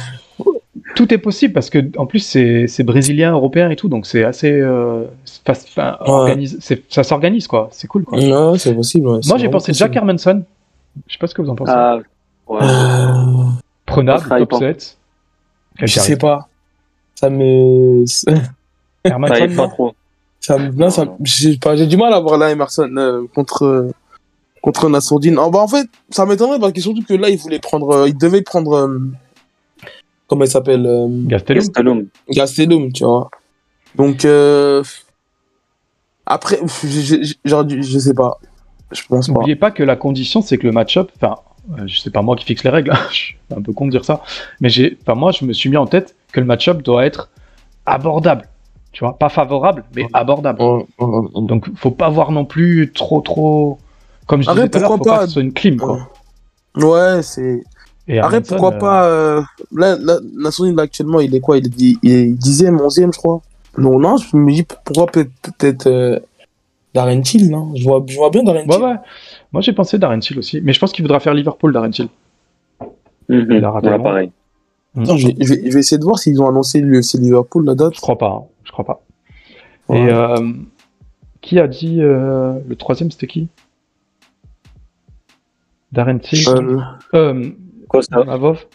tout 0.95 1.13
est 1.13 1.17
possible 1.17 1.53
parce 1.53 1.69
que 1.69 1.79
en 1.97 2.05
plus 2.05 2.19
c'est 2.19 2.67
c'est 2.67 2.83
brésilien, 2.83 3.31
européen 3.31 3.69
et 3.69 3.77
tout, 3.77 3.87
donc 3.87 4.05
c'est 4.05 4.23
assez 4.25 4.51
euh, 4.51 5.05
enfin, 5.47 5.97
Ouais. 6.01 6.09
organise- 6.09 6.57
c'est- 6.59 6.83
ça 6.91 7.03
s'organise 7.03 7.47
quoi, 7.47 7.69
c'est 7.71 7.87
cool 7.87 8.03
quoi. 8.03 8.17
Ouais, 8.19 8.57
c'est 8.59 8.75
possible. 8.75 9.07
ouais, 9.07 9.19
Moi 9.25 9.37
j'ai 9.37 9.47
pensé 9.49 9.71
Jack 9.73 9.91
possible. 9.93 9.97
Hermanson. 10.09 10.43
Je 11.07 11.13
sais 11.13 11.19
pas 11.19 11.27
ce 11.27 11.33
que 11.35 11.41
vous 11.41 11.49
en 11.49 11.55
pensez. 11.55 11.71
Ah, 11.73 11.99
ouais. 12.47 12.59
Euh, 12.61 13.43
Prenable, 13.85 14.27
top 14.27 14.49
pense. 14.49 14.59
7. 14.59 14.97
je 15.79 15.87
sais 15.87 16.17
pas. 16.17 16.47
Ça 17.15 17.29
me. 17.29 18.03
Hermanson, 19.03 19.33
Ça 19.35 19.39
pas 19.39 19.47
non 19.47 19.67
trop. 19.69 19.93
Ça 20.39 20.57
me... 20.57 20.71
Non, 20.71 20.89
ça... 20.89 21.05
j'ai 21.23 21.57
pas... 21.57 21.75
j'ai 21.75 21.87
du 21.87 21.97
mal 21.97 22.13
à 22.13 22.19
voir 22.19 22.37
là 22.37 22.51
Emerson 22.51 22.89
euh, 22.97 23.25
contre, 23.33 23.63
euh, 23.63 23.91
contre 24.61 24.89
Nassourdine. 24.89 25.37
En, 25.39 25.49
bah, 25.51 25.59
en 25.59 25.67
fait, 25.67 25.87
ça 26.09 26.25
m'étonnerait 26.25 26.59
parce 26.59 26.73
que 26.73 26.81
surtout 26.81 27.03
que 27.03 27.13
là, 27.13 27.29
il 27.29 27.37
voulait 27.37 27.59
prendre. 27.59 27.89
euh, 27.91 28.07
il 28.09 28.17
devait 28.17 28.41
prendre. 28.41 28.73
euh, 28.73 28.99
comment 30.27 30.43
il 30.45 30.49
s'appelle 30.49 30.85
euh, 30.85 31.07
Gastelum. 31.27 31.59
Gastelum. 31.63 32.07
Gastelum, 32.29 32.91
tu 32.93 33.03
vois. 33.03 33.29
Donc. 33.95 34.25
Euh... 34.25 34.83
Après, 36.25 36.59
j'ai- 36.83 37.23
j'ai- 37.23 37.35
je 37.81 37.99
sais 37.99 38.13
pas. 38.13 38.39
Je 38.91 39.01
pense 39.07 39.27
pas. 39.27 39.33
N'oubliez 39.33 39.55
pas 39.55 39.71
que 39.71 39.83
la 39.83 39.95
condition, 39.95 40.41
c'est 40.41 40.57
que 40.57 40.67
le 40.67 40.73
match-up, 40.73 41.11
enfin, 41.15 41.37
euh, 41.77 41.83
je 41.87 41.99
sais 41.99 42.09
pas 42.09 42.21
moi 42.21 42.35
qui 42.35 42.45
fixe 42.45 42.63
les 42.63 42.69
règles, 42.69 42.93
je 43.09 43.15
suis 43.15 43.37
un 43.55 43.61
peu 43.61 43.73
con 43.73 43.85
de 43.85 43.91
dire 43.91 44.05
ça, 44.05 44.21
mais 44.59 44.69
j'ai, 44.69 44.97
enfin, 45.01 45.15
moi, 45.17 45.31
je 45.31 45.45
me 45.45 45.53
suis 45.53 45.69
mis 45.69 45.77
en 45.77 45.85
tête 45.87 46.15
que 46.31 46.39
le 46.39 46.45
match-up 46.45 46.81
doit 46.81 47.05
être 47.05 47.29
abordable, 47.85 48.47
tu 48.91 49.03
vois, 49.03 49.17
pas 49.17 49.29
favorable, 49.29 49.83
mais 49.95 50.07
abordable. 50.13 50.59
Donc, 50.99 51.67
faut 51.75 51.91
pas 51.91 52.09
voir 52.09 52.31
non 52.31 52.45
plus 52.45 52.91
trop, 52.93 53.21
trop, 53.21 53.79
comme 54.27 54.41
je 54.41 54.49
Arrête, 54.49 54.63
disais 54.63 54.69
tout 54.69 54.77
à 54.77 54.81
l'heure, 54.81 54.89
faut 54.89 54.97
pourquoi 54.97 55.13
pas 55.13 55.17
pas 55.19 55.23
que 55.23 55.27
ce 55.29 55.33
soit 55.33 55.41
une 55.41 55.53
clim, 55.53 55.77
quoi. 55.77 56.09
Ouais, 56.75 57.21
c'est. 57.21 57.63
Et 58.07 58.19
Arrête, 58.19 58.47
pourquoi 58.47 58.73
euh, 58.73 58.79
pas. 58.79 59.05
Euh... 59.05 59.41
Là, 59.71 59.97
là, 59.99 60.19
Nassourdine, 60.35 60.75
là, 60.75 60.83
actuellement, 60.83 61.19
il 61.19 61.35
est 61.35 61.39
quoi? 61.39 61.57
Il 61.57 61.67
est, 61.67 61.97
il 62.01 62.11
est 62.11 62.25
dixième, 62.27 62.79
onzième, 62.81 63.13
je 63.13 63.17
crois. 63.17 63.41
Non, 63.77 63.99
non, 63.99 64.17
je 64.17 64.35
me 64.35 64.51
dis 64.51 64.63
pourquoi 64.63 65.07
peut-être. 65.07 66.21
Darren 66.93 67.21
Till, 67.21 67.49
non? 67.49 67.73
Je 67.75 67.83
vois, 67.83 68.03
je 68.07 68.17
vois 68.17 68.29
bien 68.29 68.43
Darren 68.43 68.65
Ouais, 68.67 68.75
Till. 68.75 68.83
ouais. 68.83 68.95
Moi, 69.51 69.61
j'ai 69.61 69.73
pensé 69.73 69.97
Darren 69.97 70.19
Till 70.19 70.37
aussi, 70.39 70.59
mais 70.61 70.73
je 70.73 70.79
pense 70.79 70.91
qu'il 70.91 71.03
voudra 71.03 71.19
faire 71.19 71.33
Liverpool, 71.33 71.71
Darren 71.73 71.91
Till. 71.91 72.09
Mhm. 73.29 73.47
Il 73.51 73.63
a 73.65 73.71
raté 73.71 73.87
Ouais, 73.89 73.99
pareil. 73.99 74.31
Je, 74.95 75.01
vais, 75.27 75.35
je 75.39 75.47
vais- 75.53 75.69
je 75.69 75.73
vais 75.73 75.79
essayer 75.79 75.97
de 75.97 76.03
voir 76.03 76.19
s'ils 76.19 76.41
ont 76.41 76.47
annoncé 76.49 76.81
l'UFC 76.81 77.17
Liverpool, 77.17 77.65
la 77.65 77.75
date. 77.75 77.95
Je 77.95 78.01
crois 78.01 78.17
pas, 78.17 78.27
hein, 78.29 78.43
je 78.65 78.71
crois 78.73 78.83
pas. 78.83 79.01
Ouais. 79.87 80.01
Et 80.01 80.09
euh, 80.09 80.51
qui 81.39 81.59
a 81.59 81.67
dit 81.67 82.01
euh, 82.01 82.59
le 82.67 82.75
troisième, 82.75 83.09
c'était 83.09 83.27
qui? 83.27 83.47
Darren 85.91 86.19
Till. 86.19 86.47
Euh, 86.49 86.79
Euh, 87.13 87.49
Costa. 87.87 88.17
Avov 88.27 88.65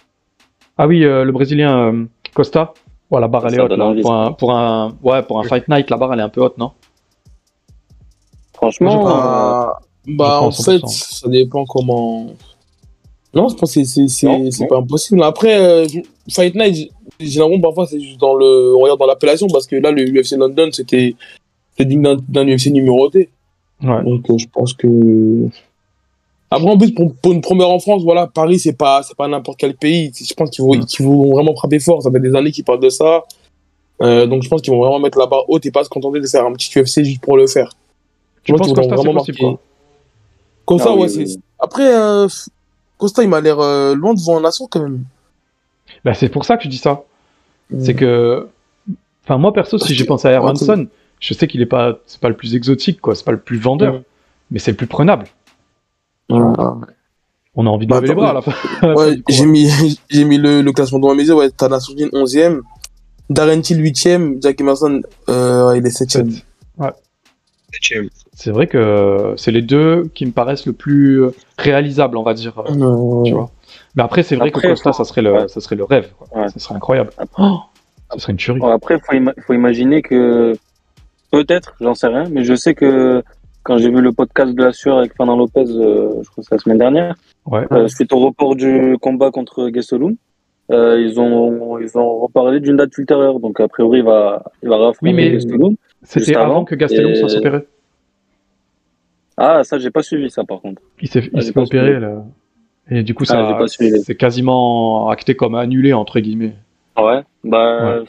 Ah 0.78 0.86
oui, 0.86 1.04
euh, 1.04 1.24
le 1.24 1.32
Brésilien 1.32 1.92
euh, 1.92 2.04
Costa. 2.34 2.72
Ouais, 3.10 3.20
la 3.20 3.28
barre 3.28 3.46
elle 3.46 3.54
est 3.54 3.60
haute. 3.60 3.70
là. 3.72 3.94
Pour, 4.02 4.12
un, 4.14 4.32
pour, 4.32 4.52
un, 4.52 4.96
ouais, 5.02 5.22
pour 5.22 5.38
un 5.38 5.44
fight 5.44 5.68
night, 5.68 5.88
la 5.90 5.96
barre 5.96 6.12
elle 6.14 6.20
est 6.20 6.24
un 6.24 6.28
peu 6.28 6.42
haute, 6.42 6.58
non? 6.58 6.72
Franchement, 8.56 9.06
euh, 9.06 9.10
bah, 9.12 9.78
bah, 10.06 10.40
en 10.42 10.50
fait, 10.50 10.78
100%. 10.78 10.86
ça 10.88 11.28
dépend 11.28 11.64
comment. 11.66 12.26
Non, 13.34 13.48
je 13.48 13.54
pense 13.56 13.74
que 13.74 13.84
c'est- 13.84 14.08
pas 14.66 14.78
impossible. 14.78 15.22
Après, 15.22 15.60
euh, 15.60 15.86
Fight 16.30 16.54
Night, 16.54 16.90
l'impression 17.20 17.60
parfois 17.60 17.86
c'est 17.86 18.00
juste 18.00 18.18
dans 18.18 18.34
le, 18.34 18.74
on 18.76 18.80
regarde 18.80 18.98
dans 18.98 19.06
l'appellation 19.06 19.46
parce 19.48 19.66
que 19.66 19.76
là, 19.76 19.90
le 19.90 20.04
UFC 20.04 20.36
London, 20.36 20.70
c'était 20.72 21.14
digne 21.78 22.02
d'un- 22.02 22.16
UFC 22.46 22.70
numéroté. 22.70 23.28
Ouais. 23.82 24.02
Donc, 24.04 24.30
euh, 24.30 24.38
je 24.38 24.46
pense 24.52 24.72
que. 24.72 25.48
Après, 26.50 26.68
en 26.70 26.78
plus, 26.78 26.92
pour, 26.92 27.12
pour 27.16 27.32
une 27.32 27.40
première 27.42 27.68
en 27.68 27.78
France, 27.80 28.02
voilà, 28.04 28.26
Paris, 28.28 28.58
c'est 28.60 28.72
pas, 28.72 29.02
c'est 29.02 29.16
pas 29.16 29.26
n'importe 29.28 29.58
quel 29.58 29.74
pays. 29.74 30.12
Je 30.14 30.32
pense 30.32 30.48
qu'ils 30.48 30.64
vont, 30.64 30.80
vont 31.04 31.32
vraiment 31.32 31.54
frapper 31.54 31.80
fort. 31.80 32.02
Ça 32.02 32.10
fait 32.10 32.20
des 32.20 32.34
années 32.34 32.52
qu'ils 32.52 32.64
parlent 32.64 32.80
de 32.80 32.88
ça. 32.88 33.24
Euh, 34.00 34.26
donc, 34.26 34.42
je 34.44 34.48
pense 34.48 34.62
qu'ils 34.62 34.72
vont 34.72 34.78
vraiment 34.80 35.00
mettre 35.00 35.18
la 35.18 35.26
barre 35.26 35.44
haute 35.50 35.66
et 35.66 35.70
pas 35.72 35.82
se 35.84 35.88
contenter 35.90 36.20
de 36.20 36.26
faire 36.26 36.46
un 36.46 36.52
petit 36.52 36.70
UFC 36.78 37.02
juste 37.04 37.20
pour 37.20 37.36
le 37.36 37.46
faire. 37.48 37.70
Je 38.46 38.52
pense 38.52 38.58
pense 38.60 38.66
qu'ils 38.68 38.76
que 38.76 38.80
Costa, 38.80 38.96
c'est 38.96 39.02
vraiment 39.02 39.18
possible, 39.20 39.38
quoi. 39.38 39.60
Costa, 40.64 40.88
Ah 40.90 40.94
ouais, 40.96 41.02
oui, 41.02 41.08
c'est. 41.10 41.18
oui. 41.24 41.40
Après, 41.58 41.94
euh, 41.96 42.28
Costa, 42.98 43.22
il 43.22 43.28
m'a 43.28 43.40
l'air 43.40 43.60
euh, 43.60 43.94
loin 43.94 44.14
devant 44.14 44.40
Nasson 44.40 44.66
quand 44.70 44.80
même. 44.82 45.04
Bah, 46.04 46.14
c'est 46.14 46.28
pour 46.28 46.44
ça 46.44 46.56
que 46.56 46.64
je 46.64 46.68
dis 46.68 46.78
ça. 46.78 47.02
Mm. 47.70 47.84
C'est 47.84 47.94
que. 47.94 48.48
Enfin, 49.24 49.38
moi 49.38 49.52
perso, 49.52 49.78
si 49.78 49.94
j'ai 49.94 50.04
pensé 50.04 50.28
à 50.28 50.32
Hermanson, 50.32 50.86
je 51.20 51.34
sais 51.34 51.46
qu'il 51.48 51.60
est 51.60 51.66
pas, 51.66 51.98
c'est 52.06 52.20
pas 52.20 52.28
le 52.28 52.36
plus 52.36 52.54
exotique, 52.54 53.00
quoi. 53.00 53.14
C'est 53.14 53.24
pas 53.24 53.32
le 53.32 53.40
plus 53.40 53.58
vendeur, 53.58 53.94
Mm. 53.94 54.02
mais 54.52 54.58
c'est 54.58 54.70
le 54.70 54.76
plus 54.76 54.86
prenable. 54.86 55.26
Ouais. 56.30 56.38
On 57.58 57.66
a 57.66 57.70
envie 57.70 57.86
de 57.86 57.90
Bah, 57.90 57.96
lever 58.00 58.08
les 58.08 58.14
bras 58.14 58.30
à 58.30 58.34
la 58.34 58.42
fin. 58.42 58.52
Ouais, 58.94 59.16
j'ai 59.28 59.46
mis, 59.46 59.68
j'ai 60.10 60.24
mis 60.24 60.36
le, 60.38 60.60
le 60.62 60.72
classement 60.72 60.98
devant 60.98 61.14
mes 61.14 61.24
yeux. 61.24 61.34
Ouais, 61.34 61.50
t'as 61.50 61.68
Nassourdine 61.68 62.08
11e, 62.10 62.60
Darren 63.30 63.60
Till 63.62 63.80
8e, 63.82 64.42
Jack 64.42 64.60
Emerson, 64.60 65.00
euh, 65.28 65.74
il 65.76 65.86
est 65.86 65.90
7e. 65.90 66.42
C'est 68.32 68.50
vrai 68.50 68.66
que 68.66 69.34
c'est 69.36 69.50
les 69.52 69.62
deux 69.62 70.10
qui 70.14 70.26
me 70.26 70.32
paraissent 70.32 70.66
le 70.66 70.72
plus 70.72 71.22
réalisables, 71.58 72.16
on 72.16 72.22
va 72.22 72.34
dire. 72.34 72.58
euh, 72.58 73.22
tu 73.24 73.32
vois. 73.32 73.50
Mais 73.94 74.02
après, 74.02 74.22
c'est 74.22 74.36
vrai 74.36 74.50
que 74.50 74.58
Après, 74.58 74.68
Costa, 74.70 74.92
ça 74.92 75.04
serait 75.04 75.22
le, 75.22 75.32
ouais. 75.32 75.48
ça 75.48 75.60
serait 75.60 75.76
le 75.76 75.84
rêve. 75.84 76.10
quoi. 76.18 76.42
Ouais. 76.42 76.48
Ça 76.48 76.58
serait 76.58 76.74
incroyable. 76.74 77.10
Après- 77.18 77.42
Oh, 77.42 77.58
ça 78.12 78.18
serait 78.18 78.32
une 78.32 78.38
tuerie. 78.38 78.60
Après, 78.62 78.98
faut, 79.00 79.12
ima- 79.16 79.34
faut 79.46 79.52
imaginer 79.54 80.02
que 80.02 80.54
peut-être, 81.30 81.74
j'en 81.80 81.94
sais 81.94 82.06
rien, 82.08 82.24
mais 82.30 82.44
je 82.44 82.54
sais 82.54 82.74
que 82.74 83.22
quand 83.62 83.78
j'ai 83.78 83.90
vu 83.90 84.00
le 84.00 84.12
podcast 84.12 84.54
de 84.54 84.62
la 84.62 84.72
sueur 84.72 84.98
avec 84.98 85.16
Fernand 85.16 85.36
Lopez, 85.36 85.64
euh, 85.66 86.22
je 86.22 86.28
crois 86.30 86.42
que 86.42 86.48
c'est 86.48 86.54
la 86.54 86.58
semaine 86.58 86.78
dernière, 86.78 87.14
Ouais. 87.46 87.64
euh, 87.72 87.88
suite 87.88 88.12
au 88.12 88.20
report 88.20 88.54
du 88.54 88.96
combat 89.00 89.30
contre 89.30 89.68
Gastelum, 89.70 90.14
euh, 90.70 91.00
ils 91.00 91.18
ont 91.20 91.78
ils 91.78 91.96
ont 91.96 92.18
reparlé 92.20 92.60
d'une 92.60 92.76
date 92.76 92.96
ultérieure. 92.98 93.40
Donc 93.40 93.60
a 93.60 93.68
priori, 93.68 93.98
il 93.98 94.04
va 94.04 94.42
il 94.62 94.68
va 94.68 94.92
Oui, 95.02 95.12
mais- 95.12 95.32
Gastelum. 95.32 95.76
C'était 96.02 96.36
avant 96.36 96.50
avant, 96.50 96.64
que 96.64 96.74
Gastelum 96.74 97.12
et- 97.12 97.14
soit 97.16 97.34
opéré. 97.36 97.60
Ah, 99.36 99.62
ça, 99.64 99.78
j'ai 99.78 99.90
pas 99.90 100.02
suivi 100.02 100.30
ça 100.30 100.44
par 100.44 100.60
contre. 100.60 100.80
Il 101.00 101.08
s'est 101.08 101.20
il 101.20 101.30
Ah, 101.34 101.52
pas 101.52 101.66
suivi. 101.66 102.00
là. 102.00 102.24
Et 102.90 103.02
du 103.02 103.14
coup, 103.14 103.24
Ah, 103.28 103.66
ça, 103.66 103.78
c'est 104.04 104.14
quasiment 104.14 105.08
acté 105.10 105.34
comme 105.34 105.54
annulé, 105.56 105.92
entre 105.92 106.20
guillemets. 106.20 106.54
Ouais? 106.96 107.22
Bah, 107.44 108.04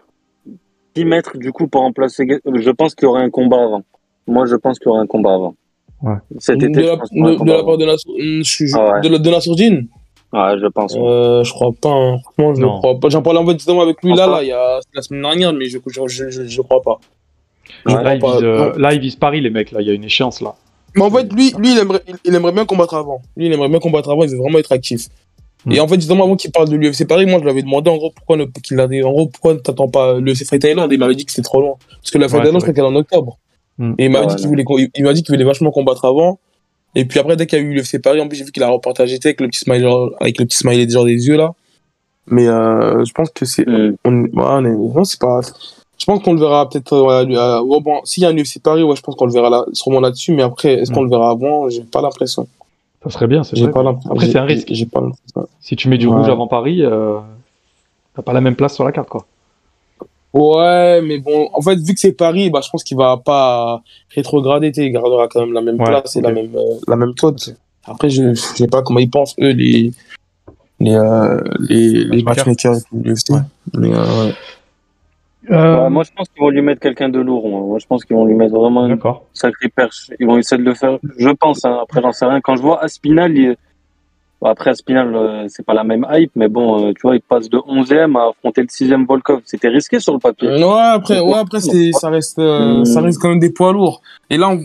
10 0.96 1.04
mètres 1.06 1.38
du 1.38 1.52
coup 1.52 1.68
pour 1.68 1.82
remplacer. 1.82 2.26
Je 2.46 2.70
pense 2.72 2.94
qu'il 2.96 3.06
y 3.08 3.10
aurait 3.10 3.24
un 3.24 3.30
combat 3.32 3.62
avant. 3.64 3.84
Moi, 4.28 4.46
je 4.46 4.56
pense 4.56 4.78
qu'il 4.80 4.88
y 4.88 4.90
aurait 4.92 5.02
un 5.02 5.08
combat 5.08 5.34
avant. 5.34 5.56
Ouais. 6.04 6.14
Cet 6.38 6.58
été, 6.62 6.70
de, 6.70 6.82
je 6.84 6.88
la, 6.90 6.98
pense 6.98 7.10
de, 7.12 7.44
de 7.46 7.52
la 7.52 7.64
part 7.64 7.78
de, 7.80 7.86
Nassour- 7.86 8.16
je 8.20 8.44
suis- 8.44 8.72
Ah 8.76 8.94
ouais. 8.94 9.02
de, 9.02 9.10
la- 9.10 9.18
de 9.18 9.30
Nassourdine 9.32 9.88
Ouais, 10.34 10.60
je 10.62 10.68
pense. 10.68 10.96
euh, 10.98 11.44
Je 11.44 11.52
crois 11.54 11.72
pas. 11.80 11.90
Hein. 11.90 12.18
Franchement, 12.24 12.56
je 12.56 12.62
Non. 12.62 12.74
ne 12.76 12.80
crois 12.80 13.00
pas. 13.00 13.10
J'en 13.10 13.22
parlais 13.22 13.40
en 13.40 13.46
fait 13.46 13.54
justement 13.54 13.82
avec 13.82 14.02
lui 14.04 14.14
là, 14.14 14.28
là, 14.28 14.44
il 14.44 14.48
y 14.50 14.52
a 14.52 14.80
la 14.94 15.02
semaine 15.02 15.22
dernière, 15.22 15.54
mais 15.54 15.66
je, 15.68 15.78
je, 15.88 16.02
je, 16.08 16.30
je, 16.30 16.48
je 16.48 16.62
crois 16.62 16.82
pas. 16.82 17.00
Je 17.86 17.96
Ouais, 17.96 18.04
là, 18.04 18.16
ils 18.16 18.20
crois 18.20 18.32
pas. 18.34 18.38
visent, 18.38 18.46
euh, 18.46 18.74
là, 18.78 18.92
Paris, 19.20 19.42
les 19.42 19.50
mecs. 19.50 19.72
Là, 19.72 19.82
il 19.82 19.88
y 19.88 19.90
a 19.90 19.94
une 19.94 20.04
échéance 20.04 20.42
là. 20.42 20.56
Mais 20.96 21.04
en 21.04 21.12
fait, 21.12 21.32
lui, 21.32 21.54
lui 21.58 21.74
il, 21.74 21.78
aimerait, 21.80 22.02
il, 22.08 22.16
il 22.26 22.36
aimerait 22.36 22.52
bien 22.52 22.66
combattre 22.66 22.96
avant. 22.96 23.22
Lui, 23.36 23.46
il 23.46 23.54
aimerait 23.54 23.70
bien 23.70 23.80
combattre 23.80 24.10
avant, 24.10 24.24
il 24.24 24.30
veut 24.30 24.38
vraiment 24.38 24.58
être 24.60 24.72
actif. 24.72 25.08
Mm. 25.66 25.72
Et 25.74 25.80
en 25.80 25.88
fait, 25.88 25.96
justement, 25.96 26.24
avant 26.26 26.36
qu'il 26.36 26.52
parle 26.52 26.70
de 26.70 26.76
l'UFC 26.76 27.08
Paris, 27.08 27.26
moi, 27.26 27.40
je 27.40 27.44
lui 27.44 27.50
avais 27.52 27.62
demandé 27.62 27.90
en 27.90 27.98
gros 27.98 28.12
pourquoi 28.16 28.36
ne, 28.38 28.46
qu'il 28.46 28.80
a 28.80 28.88
dit, 28.88 29.04
en 29.04 29.12
gros, 29.12 29.28
pourquoi 29.28 29.56
t'attends 29.58 29.90
pas 29.90 30.20
l'UFC 30.20 30.46
Fight. 30.46 30.64
Et 30.66 30.72
il 30.72 30.98
m'avait 31.00 31.16
dit 31.16 31.26
que 31.26 31.32
c'était 31.32 31.44
trop 31.46 31.62
loin. 31.62 31.76
Parce 32.02 32.12
que 32.12 32.18
la 32.18 32.28
Fight 32.28 32.42
c'est 32.44 32.52
je 32.52 32.58
crois 32.58 32.74
qu'elle 32.74 32.84
est 32.84 32.88
en 32.88 32.96
octobre. 32.96 33.38
Mm. 33.78 33.94
Et 33.98 34.06
il 34.06 34.12
m'avait 34.12 34.26
Ah 34.30 34.34
dit 34.34 34.36
qu'il 34.38 34.48
voulait, 34.48 34.66
il, 34.70 34.90
il 34.96 35.04
m'a 35.04 35.14
dit 35.14 35.24
qu'il 35.24 35.34
voulait 35.36 35.46
vachement 35.46 35.72
combattre 35.72 36.06
avant. 36.06 36.40
Et 36.96 37.06
puis 37.06 37.20
après, 37.20 37.36
dès 37.36 37.46
qu'il 37.46 37.60
y 37.60 37.62
a 37.62 37.66
eu 37.66 37.74
l'UFC 37.74 38.02
Paris, 38.02 38.20
en 38.22 38.28
plus, 38.28 38.38
j'ai 38.38 38.44
vu 38.44 38.52
qu'il 38.52 38.64
a 38.64 38.70
repartagé 38.70 39.20
avec 39.24 39.40
le 39.42 39.48
petit 39.48 39.60
smile, 39.60 39.82
genre- 39.82 40.12
avec 40.20 40.40
le 40.40 40.46
petit 40.46 40.58
smiley 40.58 40.90
genre 40.90 41.06
des 41.06 41.28
yeux 41.28 41.38
là. 41.38 41.52
Mais 42.30 42.48
euh, 42.48 43.06
je 43.06 43.14
pense 43.14 43.30
que 43.30 43.46
c'est, 43.46 43.66
Hmm. 43.68 43.96
on, 44.04 44.12
ouais, 44.24 44.30
on 44.36 44.66
est- 44.66 44.70
non, 44.96 45.04
c'est 45.04 45.20
pas. 45.20 45.42
Je 45.98 46.06
pense 46.06 46.22
qu'on 46.24 46.34
le 46.34 46.40
verra 46.40 46.70
peut-être. 46.70 46.94
euh, 46.94 47.26
ouais, 47.26 47.36
euh, 47.38 47.80
bon, 47.82 48.02
s'il 48.04 48.24
y 48.24 48.26
a 48.26 48.30
un 48.30 48.36
UFC 48.38 48.60
Paris, 48.62 48.84
ouais, 48.84 48.96
je 48.96 49.02
pense 49.02 49.16
qu'on 49.16 49.26
le 49.26 49.32
verra 49.34 49.50
là, 49.50 49.66
sûrement 49.74 50.00
là-dessus. 50.00 50.34
Mais 50.34 50.44
après, 50.44 50.74
est-ce 50.74 50.92
Mm. 50.92 50.96
qu'on 50.96 51.04
le 51.04 51.10
verra 51.10 51.30
avant? 51.32 51.70
J'ai 51.70 51.82
pas 51.84 52.02
l'impression. 52.02 52.48
Ça 53.04 53.10
serait 53.12 53.28
bien, 53.28 53.44
c'est 53.44 53.58
vrai. 53.60 53.72
pas. 53.72 53.82
Après, 54.10 54.28
c'est 54.28 54.38
un 54.38 54.44
risque. 54.44 54.68
j'ai- 54.72 54.86
pas 54.86 55.00
l'impression. 55.02 55.48
Si 55.62 55.76
tu 55.76 55.88
mets 55.90 55.98
du 55.98 56.08
Ouais. 56.08 56.16
rouge 56.18 56.30
avant 56.30 56.48
Paris, 56.48 56.84
euh, 56.84 57.18
t'as 58.16 58.22
pas 58.24 58.34
la 58.34 58.42
même 58.42 58.56
place 58.56 58.74
sur 58.76 58.84
la 58.84 58.92
carte, 58.92 59.08
quoi. 59.10 59.26
Ouais, 60.38 61.02
mais 61.02 61.18
bon, 61.18 61.50
en 61.54 61.62
fait, 61.62 61.76
vu 61.80 61.94
que 61.94 62.00
c'est 62.00 62.12
Paris, 62.12 62.50
bah, 62.50 62.62
je 62.64 62.70
pense 62.70 62.84
qu'il 62.84 62.96
va 62.98 63.18
pas 63.18 63.82
rétrograder. 64.16 64.72
Il 64.76 64.92
gardera 64.92 65.28
quand 65.28 65.42
même 65.42 65.54
la 65.54 65.62
même 65.62 65.80
Ouais, 65.80 65.86
place 65.86 66.16
et 66.16 66.22
la 66.22 66.32
même 66.32 66.56
euh, 66.56 66.76
la 66.88 66.96
même 66.96 67.16
cote. 67.16 67.56
Après, 67.86 68.10
je, 68.10 68.34
je 68.34 68.42
sais 68.42 68.68
pas 68.68 68.82
comment 68.84 69.00
ils 69.00 69.10
pensent 69.10 69.36
eux 69.40 69.52
les 69.52 69.92
les 70.80 70.94
euh, 70.94 71.42
les, 71.60 72.04
les 72.04 72.24
Matchmakers. 72.24 72.78
UFC. 72.94 73.32
Ouais. 73.32 73.40
Mais 73.74 73.94
euh, 73.94 74.26
ouais. 74.26 74.34
Euh, 75.50 75.84
Ouais, 75.84 75.90
moi, 75.90 76.04
je 76.04 76.12
pense 76.16 76.28
qu'ils 76.28 76.42
vont 76.42 76.50
lui 76.50 76.62
mettre 76.62 76.82
quelqu'un 76.82 77.08
de 77.10 77.20
lourd. 77.20 77.48
Moi. 77.48 77.62
Moi, 77.62 77.80
je 77.80 77.88
pense 77.88 78.04
qu'ils 78.04 78.16
vont 78.18 78.26
lui 78.26 78.36
mettre 78.36 78.54
vraiment 78.54 78.86
une 78.86 79.00
sacrée 79.34 79.70
perche. 79.70 80.12
Ils 80.20 80.28
vont 80.28 80.38
essayer 80.38 80.62
de 80.62 80.68
le 80.68 80.76
faire. 80.76 81.00
Je 81.18 81.30
pense. 81.30 81.64
Hein. 81.64 81.80
Après, 81.82 82.02
j'en 82.02 82.12
sais 82.12 82.26
rien. 82.26 82.42
Quand 82.42 82.58
je 82.58 82.62
vois 82.62 82.84
Aspinal, 82.84 83.36
il... 83.38 83.56
bon, 84.42 84.48
après 84.50 84.70
Aspinal, 84.72 85.16
euh, 85.16 85.46
c'est 85.50 85.66
pas 85.66 85.74
la 85.74 85.84
même 85.84 86.06
hype, 86.12 86.32
mais 86.36 86.48
bon, 86.48 86.88
euh, 86.88 86.94
tu 86.94 87.02
vois, 87.04 87.16
il 87.16 87.22
passe 87.22 87.50
de 87.50 87.58
11e 87.68 88.16
à 88.16 88.30
affronter 88.30 88.62
le 88.62 88.68
6e 88.70 89.06
Volkov. 89.06 89.42
C'était 89.46 89.70
risqué 89.70 90.00
sur 90.00 90.14
le 90.14 90.20
papier. 90.20 90.48
Ouais, 90.50 90.80
après, 90.80 91.20
ouais, 91.20 91.34
après 91.38 91.60
c'est, 91.62 91.92
ça 91.94 92.10
reste, 92.10 92.40
euh, 92.40 92.82
Mm. 92.82 92.86
ça 92.86 93.02
reste 93.02 93.20
quand 93.20 93.30
même 93.30 93.40
des 93.40 93.52
poids 93.52 93.74
lourds. 93.74 94.02
Et 94.30 94.38
là, 94.38 94.50
on- 94.50 94.62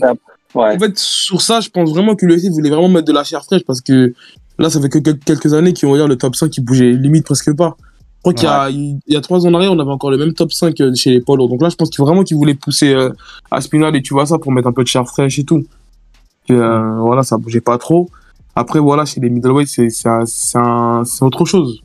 Ouais. 0.59 0.75
en 0.75 0.79
fait, 0.79 0.95
sur 0.97 1.41
ça, 1.41 1.61
je 1.61 1.69
pense 1.69 1.89
vraiment 1.89 2.15
que 2.15 2.25
l'UFC 2.27 2.49
voulait 2.51 2.69
vraiment 2.69 2.87
mettre 2.89 3.07
de 3.07 3.13
la 3.13 3.23
chair 3.23 3.43
fraîche 3.43 3.63
parce 3.65 3.81
que 3.81 4.13
là, 4.59 4.69
ça 4.69 4.79
fait 4.79 4.89
que 4.89 4.99
quel- 4.99 5.17
quelques 5.17 5.51
années 5.55 5.73
qu'ils 5.73 5.89
vont 5.89 5.95
dire 5.95 6.07
le 6.07 6.15
top 6.15 6.35
5 6.35 6.49
qui 6.51 6.61
bougeait 6.61 6.91
limite 6.91 7.25
presque 7.25 7.55
pas. 7.55 7.75
crois 8.21 8.33
qu'il 8.33 8.45
y 8.45 8.51
a, 8.51 8.69
il 8.69 8.99
y 9.07 9.17
a 9.17 9.21
trois 9.21 9.45
ans 9.45 9.49
en 9.49 9.55
arrière, 9.55 9.73
on 9.73 9.79
avait 9.79 9.91
encore 9.91 10.09
le 10.11 10.17
même 10.17 10.33
top 10.33 10.53
5 10.53 10.79
euh, 10.79 10.93
chez 10.95 11.09
les 11.09 11.19
poids 11.19 11.35
lourds. 11.35 11.49
Donc 11.49 11.61
là, 11.61 11.67
je 11.69 11.75
pense 11.75 11.89
qu'il 11.89 12.01
vraiment 12.05 12.23
qu'ils 12.23 12.37
voulaient 12.37 12.53
pousser 12.53 12.93
euh, 12.93 13.09
Aspinal 13.51 13.93
et 13.97 14.01
tu 14.01 14.13
vois 14.13 14.25
ça 14.27 14.37
pour 14.37 14.51
mettre 14.53 14.67
un 14.67 14.71
peu 14.71 14.83
de 14.83 14.87
chair 14.87 15.05
fraîche 15.05 15.39
et 15.39 15.43
tout. 15.43 15.65
Et, 16.49 16.53
euh, 16.53 16.99
voilà, 16.99 17.23
ça 17.23 17.37
bougeait 17.37 17.59
pas 17.59 17.77
trop. 17.77 18.09
Après, 18.55 18.79
voilà, 18.79 19.05
chez 19.05 19.19
les 19.19 19.29
middleweight, 19.29 19.67
c'est, 19.67 19.89
c'est, 19.89 21.23
autre 21.23 21.45
chose. 21.45 21.81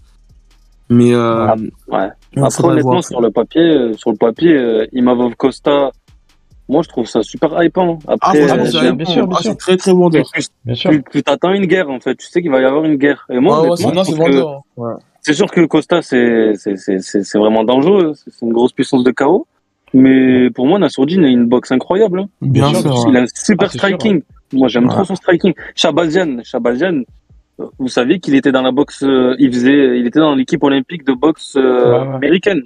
Mais, 0.90 1.12
euh, 1.14 1.46
Ah, 1.48 1.54
ouais. 1.88 2.42
Après, 2.42 2.64
honnêtement, 2.64 3.02
sur 3.02 3.20
le 3.20 3.30
papier, 3.30 3.62
euh, 3.62 3.92
sur 3.94 4.10
le 4.10 4.16
papier, 4.16 4.52
euh, 4.54 4.86
Imavov 4.92 5.34
Costa, 5.36 5.90
moi, 6.68 6.82
je 6.82 6.88
trouve 6.88 7.06
ça 7.06 7.22
super 7.22 7.62
hypant. 7.62 7.98
Ah, 8.06 8.12
Après, 8.20 8.46
franchement, 8.46 8.64
c'est, 8.66 8.80
bien, 8.80 8.92
bien 8.94 9.06
sûr, 9.06 9.26
bien 9.26 9.36
ah, 9.38 9.42
sûr. 9.42 9.50
c'est 9.52 9.56
très, 9.58 9.76
très 9.78 9.92
vendeur. 9.92 10.24
tu, 10.34 10.42
Bien 10.64 10.74
sûr. 10.74 10.90
tu, 10.90 11.02
tu 11.10 11.22
t'attends 11.22 11.52
une 11.52 11.66
guerre, 11.66 11.88
en 11.90 12.00
fait. 12.00 12.14
Tu 12.16 12.26
sais 12.26 12.42
qu'il 12.42 12.50
va 12.50 12.60
y 12.60 12.64
avoir 12.64 12.84
une 12.84 12.96
guerre. 12.96 13.26
Et 13.30 13.38
moi, 13.38 13.56
Ah, 13.58 13.62
ouais, 13.70 13.76
c'est, 13.76 13.84
que- 13.90 14.14
vendeur. 14.16 14.48
hein. 14.50 14.60
Ouais. 14.76 14.92
C'est 15.22 15.32
sûr 15.34 15.50
que 15.50 15.64
Costa, 15.66 16.00
c'est 16.02 16.52
c'est- 16.56 16.76
c'est- 16.76 17.00
c'est- 17.00 17.22
c'est 17.22 17.38
vraiment 17.38 17.64
dangereux. 17.64 18.12
C'est 18.14 18.30
c'est 18.30 18.46
une 18.46 18.52
grosse 18.52 18.72
puissance 18.72 19.04
de 19.04 19.10
KO. 19.10 19.46
Mais 19.94 20.50
pour 20.50 20.66
moi, 20.66 20.78
Nassourdine 20.78 21.24
a 21.24 21.28
une 21.28 21.46
boxe 21.46 21.72
incroyable. 21.72 22.20
hein. 22.20 22.28
Bien 22.42 22.68
sûr, 22.68 22.80
sûr. 22.80 22.90
bien 22.90 22.92
ouais. 23.02 23.10
Il 23.10 23.16
a 23.16 23.20
un 23.22 23.26
super 23.34 23.68
Ah, 23.68 23.70
sûr, 23.72 23.78
striking. 23.80 24.22
Moi, 24.52 24.68
j'aime 24.68 24.84
Ouais. 24.84 24.90
trop 24.90 25.04
son 25.04 25.14
striking. 25.14 25.52
Chabazian, 25.74 26.38
Chabazian, 26.42 27.02
euh, 27.60 27.64
vous 27.78 27.88
savez 27.88 28.18
qu'il 28.20 28.34
était 28.34 28.52
dans 28.52 28.62
la 28.62 28.70
boxe, 28.72 29.02
euh, 29.02 29.34
il 29.38 29.52
faisait, 29.52 29.98
il 29.98 30.06
était 30.06 30.20
dans 30.20 30.34
l'équipe 30.34 30.62
olympique 30.62 31.04
de 31.06 31.12
boxe 31.12 31.54
euh, 31.56 31.60
Ouais, 32.02 32.08
ouais. 32.08 32.14
américaine. 32.16 32.62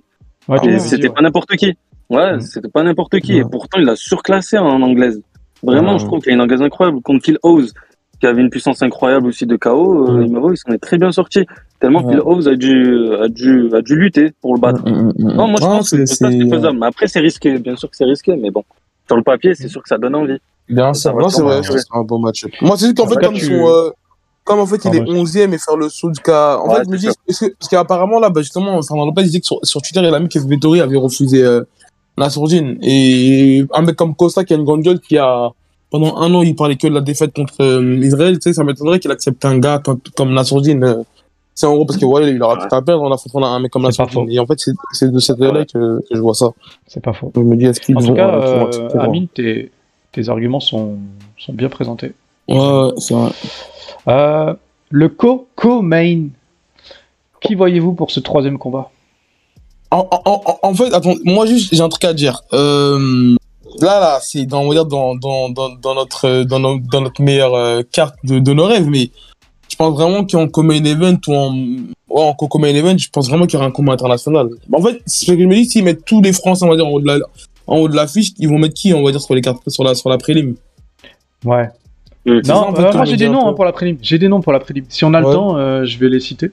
Et 0.65 0.79
c'était 0.79 1.09
pas 1.09 1.23
n'importe 1.23 1.57
qui. 1.57 1.75
Ouais, 2.11 2.35
Mhm. 2.35 2.41
c'était 2.41 2.69
pas 2.69 2.83
n'importe 2.83 3.19
qui. 3.21 3.39
Et 3.39 3.45
pourtant, 3.45 3.79
il 3.81 3.89
a 3.89 3.97
surclassé 3.97 4.59
en 4.59 4.81
anglaise. 4.83 5.21
Vraiment, 5.63 5.99
je 5.99 6.07
trouve 6.07 6.21
qu'il 6.21 6.33
a 6.33 6.35
une 6.35 6.41
anglaise 6.41 6.61
incroyable. 6.63 7.01
Contre 7.03 7.23
Kill 7.25 7.39
Oz, 7.43 7.73
qui 8.21 8.27
avait 8.27 8.43
une 8.43 8.51
puissance 8.51 8.83
incroyable 8.83 9.27
aussi 9.29 9.47
de 9.47 9.57
KO, 9.57 10.09
euh. 10.19 10.25
Imavov, 10.27 10.53
il 10.53 10.57
s'en 10.57 10.73
est 10.73 10.79
très 10.79 10.99
bien 10.99 11.11
sorti. 11.13 11.47
Tellement. 11.81 12.03
Kill 12.09 12.21
Oz 12.25 12.47
a 12.49 12.55
dû, 12.57 13.13
a 13.21 13.29
dû, 13.29 13.71
a 13.75 13.81
dû 13.81 13.97
lutter 13.97 14.33
pour 14.41 14.55
le 14.55 14.61
battre. 14.61 14.83
Mm, 14.85 14.91
mm, 14.93 15.13
mm. 15.19 15.33
Non, 15.35 15.47
moi, 15.49 15.57
je 15.61 15.65
pense 15.67 15.91
que 15.91 15.97
c'est, 16.05 16.07
ça, 16.07 16.31
c'est- 16.31 16.49
faisable. 16.51 16.79
Mais 16.81 16.87
après, 16.87 17.07
c'est 17.07 17.21
risqué. 17.21 17.59
Bien 17.59 17.77
sûr 17.77 17.89
que 17.91 17.97
c'est 17.97 18.05
risqué, 18.05 18.37
mais 18.37 18.51
bon. 18.51 18.63
Sur 19.07 19.17
le 19.17 19.23
papier, 19.23 19.55
c'est 19.55 19.69
sûr 19.69 19.83
que 19.83 19.89
ça 19.89 19.99
donne 19.99 20.15
envie. 20.15 20.39
Bien 20.69 20.95
Ça 20.95 21.11
sûr, 21.11 21.17
va 21.17 21.23
non, 21.23 21.29
c'est 21.29 21.43
vrai, 21.43 21.61
c'est 21.63 21.79
un 21.93 22.03
bon 22.03 22.19
match. 22.19 22.47
Moi, 22.61 22.77
c'est 22.77 22.87
juste 22.87 22.97
qu'en 22.97 23.05
En 23.05 23.09
fait, 23.09 23.17
comme 23.17 23.35
ils 23.35 23.41
tu- 23.41 23.47
sont, 23.47 23.69
euh, 23.69 23.91
comme 24.45 24.61
en 24.61 24.67
fait, 24.67 24.85
il 24.85 24.91
Ah, 24.93 24.97
est 24.97 25.01
ouais. 25.01 25.19
11e 25.19 25.53
et 25.55 25.59
faire 25.59 25.77
le 25.77 25.89
saut 25.89 26.09
jusqu'à, 26.09 26.59
en 26.61 26.69
Ouais, 26.69 26.77
fait, 26.77 26.83
je 26.87 26.91
me 26.91 26.97
dis, 26.99 27.07
parce 27.27 27.69
qu'apparemment, 27.71 28.19
là, 28.21 28.31
bah, 28.31 28.41
justement, 28.43 28.81
Fernand 28.83 29.07
Lopez 29.07 29.23
disait 29.25 29.41
que 29.41 29.47
sur, 29.47 29.59
sur 29.63 29.83
Twitter, 29.83 30.01
il 30.03 30.15
a 30.15 30.19
mis 30.21 30.29
que 30.29 30.39
Vettori 30.39 30.81
avait 30.81 30.97
refusé, 30.97 31.43
euh, 31.43 31.63
la 32.17 32.31
sourdine. 32.31 32.79
Et 32.83 33.65
un 33.73 33.83
mec 33.83 33.97
comme 33.97 34.15
Costa, 34.15 34.45
qui 34.45 34.53
a 34.53 34.57
une 34.57 34.65
grande 34.65 34.83
gueule, 34.83 35.01
qui 35.01 35.19
a, 35.19 35.51
pendant 35.91 36.17
un 36.17 36.33
an, 36.35 36.43
il 36.43 36.55
parlait 36.57 36.77
que 36.77 36.87
de 36.87 36.95
la 36.95 37.01
défaite 37.01 37.35
contre 37.35 37.55
euh, 37.61 37.99
Israël, 38.03 38.35
tu 38.39 38.43
sais, 38.43 38.53
ça 38.55 38.65
m'étonnerait 38.65 38.99
qu'il 39.01 39.11
accepte 39.11 39.45
un 39.45 39.59
gars 39.59 39.79
comme, 39.85 39.99
comme 40.17 40.33
Nassourdine. 40.33 40.83
euh, 40.85 41.03
C'est 41.55 41.67
en 41.67 41.75
gros 41.75 41.85
parce 41.85 41.99
que 41.99 42.07
ouais, 42.07 42.31
il 42.33 42.43
aura 42.43 42.55
Ouais. 42.55 42.67
tout 42.67 42.75
à 42.75 42.81
perdre 42.81 43.03
en 43.03 43.13
affrontant 43.13 43.45
un 43.45 43.59
mec 43.61 43.71
comme 43.71 43.83
Nassourdine. 43.83 44.25
faux. 44.25 44.27
Et 44.31 44.39
en 44.39 44.47
fait, 44.47 44.59
c'est- 44.93 45.09
de 45.11 45.19
cette 45.19 45.39
là 45.39 45.53
Ouais. 45.53 45.67
que, 45.67 45.99
que 46.01 46.15
je 46.15 46.19
vois 46.21 46.33
ça. 46.35 46.47
C'est 46.87 47.03
pas 47.03 47.13
faux. 47.13 47.31
Je 47.37 47.41
me 47.41 47.57
dis, 47.57 47.67
est-ce 47.67 47.79
qu'ils 47.81 47.97
En 47.97 48.01
tout 48.01 48.07
vont, 48.09 48.15
cas, 48.15 48.29
euh. 48.31 48.99
Amine, 49.01 49.29
tes, 49.29 49.71
tes 50.13 50.29
arguments 50.29 50.61
sont, 50.61 50.99
sont 51.39 51.53
bien 51.53 51.69
présentés. 51.69 52.13
Ouais, 52.49 52.91
c'est 52.99 53.15
vrai. 53.15 53.31
Euh, 54.09 54.55
le 54.91 55.09
co-co-main. 55.09 56.29
Qui 57.41 57.57
voyez-vous 57.57 57.95
pour 57.95 58.13
ce 58.13 58.21
troisième 58.21 58.57
combat? 58.57 58.91
En, 59.91 60.07
en, 60.11 60.43
en, 60.47 60.59
en 60.63 60.75
fait, 60.75 60.95
attends, 60.95 61.15
moi 61.25 61.45
juste, 61.45 61.75
j'ai 61.75 61.81
un 61.81 61.89
truc 61.89 62.05
à 62.05 62.13
dire. 62.15 62.43
Euh, 62.53 63.35
là, 63.81 63.99
là, 63.99 64.19
c'est 64.23 64.47
dans, 64.47 64.61
on 64.61 64.69
va 64.69 64.75
dire 64.75 64.87
dans, 64.87 65.17
dans, 65.17 65.49
dans, 65.49 65.71
dans 65.71 65.95
notre, 65.95 66.45
dans, 66.45 66.61
notre 66.61 67.21
meilleure 67.21 67.55
euh, 67.55 67.83
carte 67.91 68.15
de, 68.23 68.39
de 68.39 68.53
nos 68.53 68.67
rêves, 68.67 68.87
mais 68.87 69.11
je 69.69 69.77
pense 69.77 69.95
vraiment 69.95 70.25
qu'en 70.25 70.47
co-main 70.47 70.85
event 70.85 71.19
ou 71.27 71.35
en, 71.35 71.55
ouais, 71.55 72.23
en 72.23 72.35
co-main 72.35 72.69
event, 72.69 72.97
je 72.97 73.09
pense 73.09 73.29
vraiment 73.29 73.47
qu'il 73.47 73.55
y 73.55 73.57
aura 73.57 73.67
un 73.67 73.73
combat 73.73 73.95
international. 73.95 74.51
En 74.73 74.81
fait, 74.83 75.03
ce 75.07 75.27
que 75.27 75.39
je 75.39 75.45
me 75.45 75.55
dis, 75.57 75.65
s'ils 75.65 75.85
mettent 75.85 76.05
tous 76.05 76.23
les 76.23 76.33
Français, 76.33 76.65
on 76.65 76.69
va 76.69 76.77
dire, 76.77 76.87
en 76.87 76.91
haut 76.91 77.01
de 77.01 77.07
la, 77.07 77.19
en 77.73 77.79
haut 77.79 77.89
de 77.89 77.97
l'affiche, 77.97 78.33
ils 78.39 78.49
vont 78.49 78.59
mettre 78.59 78.75
qui, 78.75 78.93
on 78.93 79.03
va 79.03 79.11
dire, 79.11 79.21
sur 79.21 79.35
les 79.35 79.41
cartes, 79.41 79.69
sur 79.69 79.83
la, 79.83 79.95
sur 79.95 80.11
la 80.11 80.19
prélim. 80.19 80.55
Ouais. 81.45 81.69
Ça, 82.45 82.53
Non, 82.53 82.61
en 82.69 82.75
fait, 82.75 82.83
euh, 82.85 82.93
moi 82.93 83.05
j'ai 83.05 83.17
des 83.17 83.29
noms 83.29 83.49
hein, 83.49 83.55
pour 83.55 83.65
la 83.65 83.73
prélim. 83.73 83.97
J'ai 84.03 84.19
des 84.19 84.29
noms 84.29 84.43
pour 84.43 84.53
la 84.53 84.61
prélim. 84.61 84.85
Si 84.89 85.05
on 85.05 85.15
a 85.15 85.21
le 85.21 85.27
temps, 85.27 85.57
euh, 85.57 85.85
je 85.85 85.99
vais 85.99 86.09
les 86.09 86.21
citer. 86.21 86.51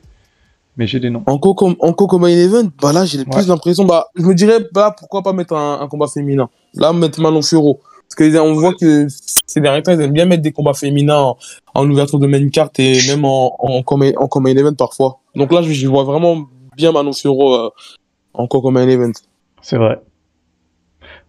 Mais 0.78 0.88
j'ai 0.88 0.99
des 1.01 1.09
noms. 1.09 1.24
En 1.28 1.38
co 1.38 1.53
en 1.80 1.93
co 1.93 2.17
main 2.20 2.30
event, 2.30 2.70
bah 2.82 2.93
là, 2.93 3.05
j'ai 3.05 3.17
Ouais. 3.20 3.26
plus 3.26 3.47
l'impression, 3.49 3.84
bah, 3.84 4.07
je 4.15 4.24
me 4.24 4.34
dirais, 4.34 4.59
bah, 4.74 4.95
pourquoi 4.97 5.22
pas 5.22 5.34
mettre 5.34 5.53
un, 5.53 5.82
un 5.82 5.88
combat 5.89 6.07
féminin. 6.07 6.49
Là, 6.74 6.93
mettre 6.93 7.20
Manon 7.20 7.41
Furo. 7.41 7.82
Parce 8.07 8.15
que 8.15 8.39
on 8.39 8.53
voit 8.53 8.74
que 8.74 9.07
ces 9.45 9.59
derniers 9.59 9.84
temps, 9.84 9.91
ils 9.91 10.01
aiment 10.01 10.13
bien 10.13 10.26
mettre 10.26 10.41
des 10.41 10.53
combats 10.53 10.74
féminins 10.74 11.20
en, 11.20 11.38
en 11.76 11.89
ouverture 11.89 12.17
de 12.17 12.28
main 12.28 12.47
carte 12.49 12.80
et 12.80 12.97
même 13.09 13.26
en, 13.26 13.55
en, 13.59 13.84
co-main 13.84 14.55
event 14.55 14.74
parfois. 14.74 15.20
Donc 15.36 15.51
là, 15.51 15.61
je, 15.61 15.72
je 15.74 15.88
vois 15.88 16.05
vraiment 16.05 16.47
bien 16.78 16.91
Manon 16.93 17.13
Furo 17.13 17.55
euh, 17.55 17.70
en 18.34 18.47
co 18.47 18.72
main 18.72 18.88
event. 18.88 19.11
C'est 19.61 19.78
vrai. 19.78 19.99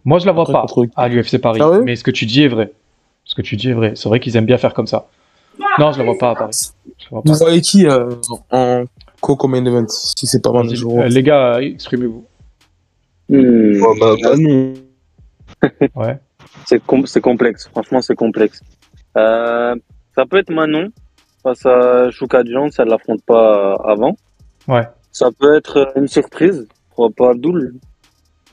Moi 0.05 0.19
je 0.19 0.25
la 0.25 0.31
vois 0.31 0.43
Après, 0.43 0.87
pas 0.87 1.01
à 1.01 1.07
l'UFC 1.07 1.39
Paris. 1.39 1.59
Ah 1.63 1.79
mais 1.83 1.95
ce 1.95 2.03
que 2.03 2.11
tu 2.11 2.25
dis 2.25 2.43
est 2.43 2.47
vrai. 2.47 2.71
Ce 3.23 3.35
que 3.35 3.41
tu 3.41 3.55
dis 3.55 3.69
est 3.69 3.73
vrai. 3.73 3.93
C'est 3.95 4.09
vrai 4.09 4.19
qu'ils 4.19 4.35
aiment 4.37 4.45
bien 4.45 4.57
faire 4.57 4.73
comme 4.73 4.87
ça. 4.87 5.07
Non, 5.79 5.91
je 5.91 5.99
la 5.99 6.05
vois 6.05 6.17
pas 6.17 6.31
à 6.31 6.35
Paris. 6.35 6.71
Vois 7.11 7.21
pas. 7.21 7.31
Vous 7.31 7.37
voyez 7.37 7.61
qui 7.61 7.87
euh, 7.87 8.09
en 8.51 8.85
co 9.21 9.47
main 9.47 9.63
event 9.65 9.85
si 9.87 10.25
c'est 10.27 10.41
pas 10.41 10.51
Furo 10.63 10.99
euh, 10.99 11.07
les 11.07 11.23
gars, 11.23 11.59
exprimez-vous. 11.61 12.25
Hmm. 13.29 13.81
Oh, 13.83 13.95
bah, 13.99 14.15
bah 14.21 14.33
non. 14.37 14.73
Ouais. 15.95 16.17
C'est 16.65 16.83
com- 16.83 17.05
c'est 17.05 17.21
complexe, 17.21 17.67
franchement, 17.67 18.01
c'est 18.01 18.15
complexe. 18.15 18.61
Euh, 19.17 19.75
ça 20.15 20.25
peut 20.25 20.37
être 20.37 20.49
Manon 20.49 20.89
face 21.43 21.65
à 21.65 22.09
Choukadjian 22.11 22.71
si 22.71 22.81
elle 22.81 22.87
l'affronte 22.89 23.21
pas 23.23 23.75
avant. 23.85 24.15
Ouais. 24.67 24.87
Ça 25.11 25.29
peut 25.37 25.55
être 25.55 25.91
une 25.95 26.07
surprise. 26.07 26.67
Pourquoi 26.89 27.09
pas 27.15 27.31
Abdul 27.31 27.75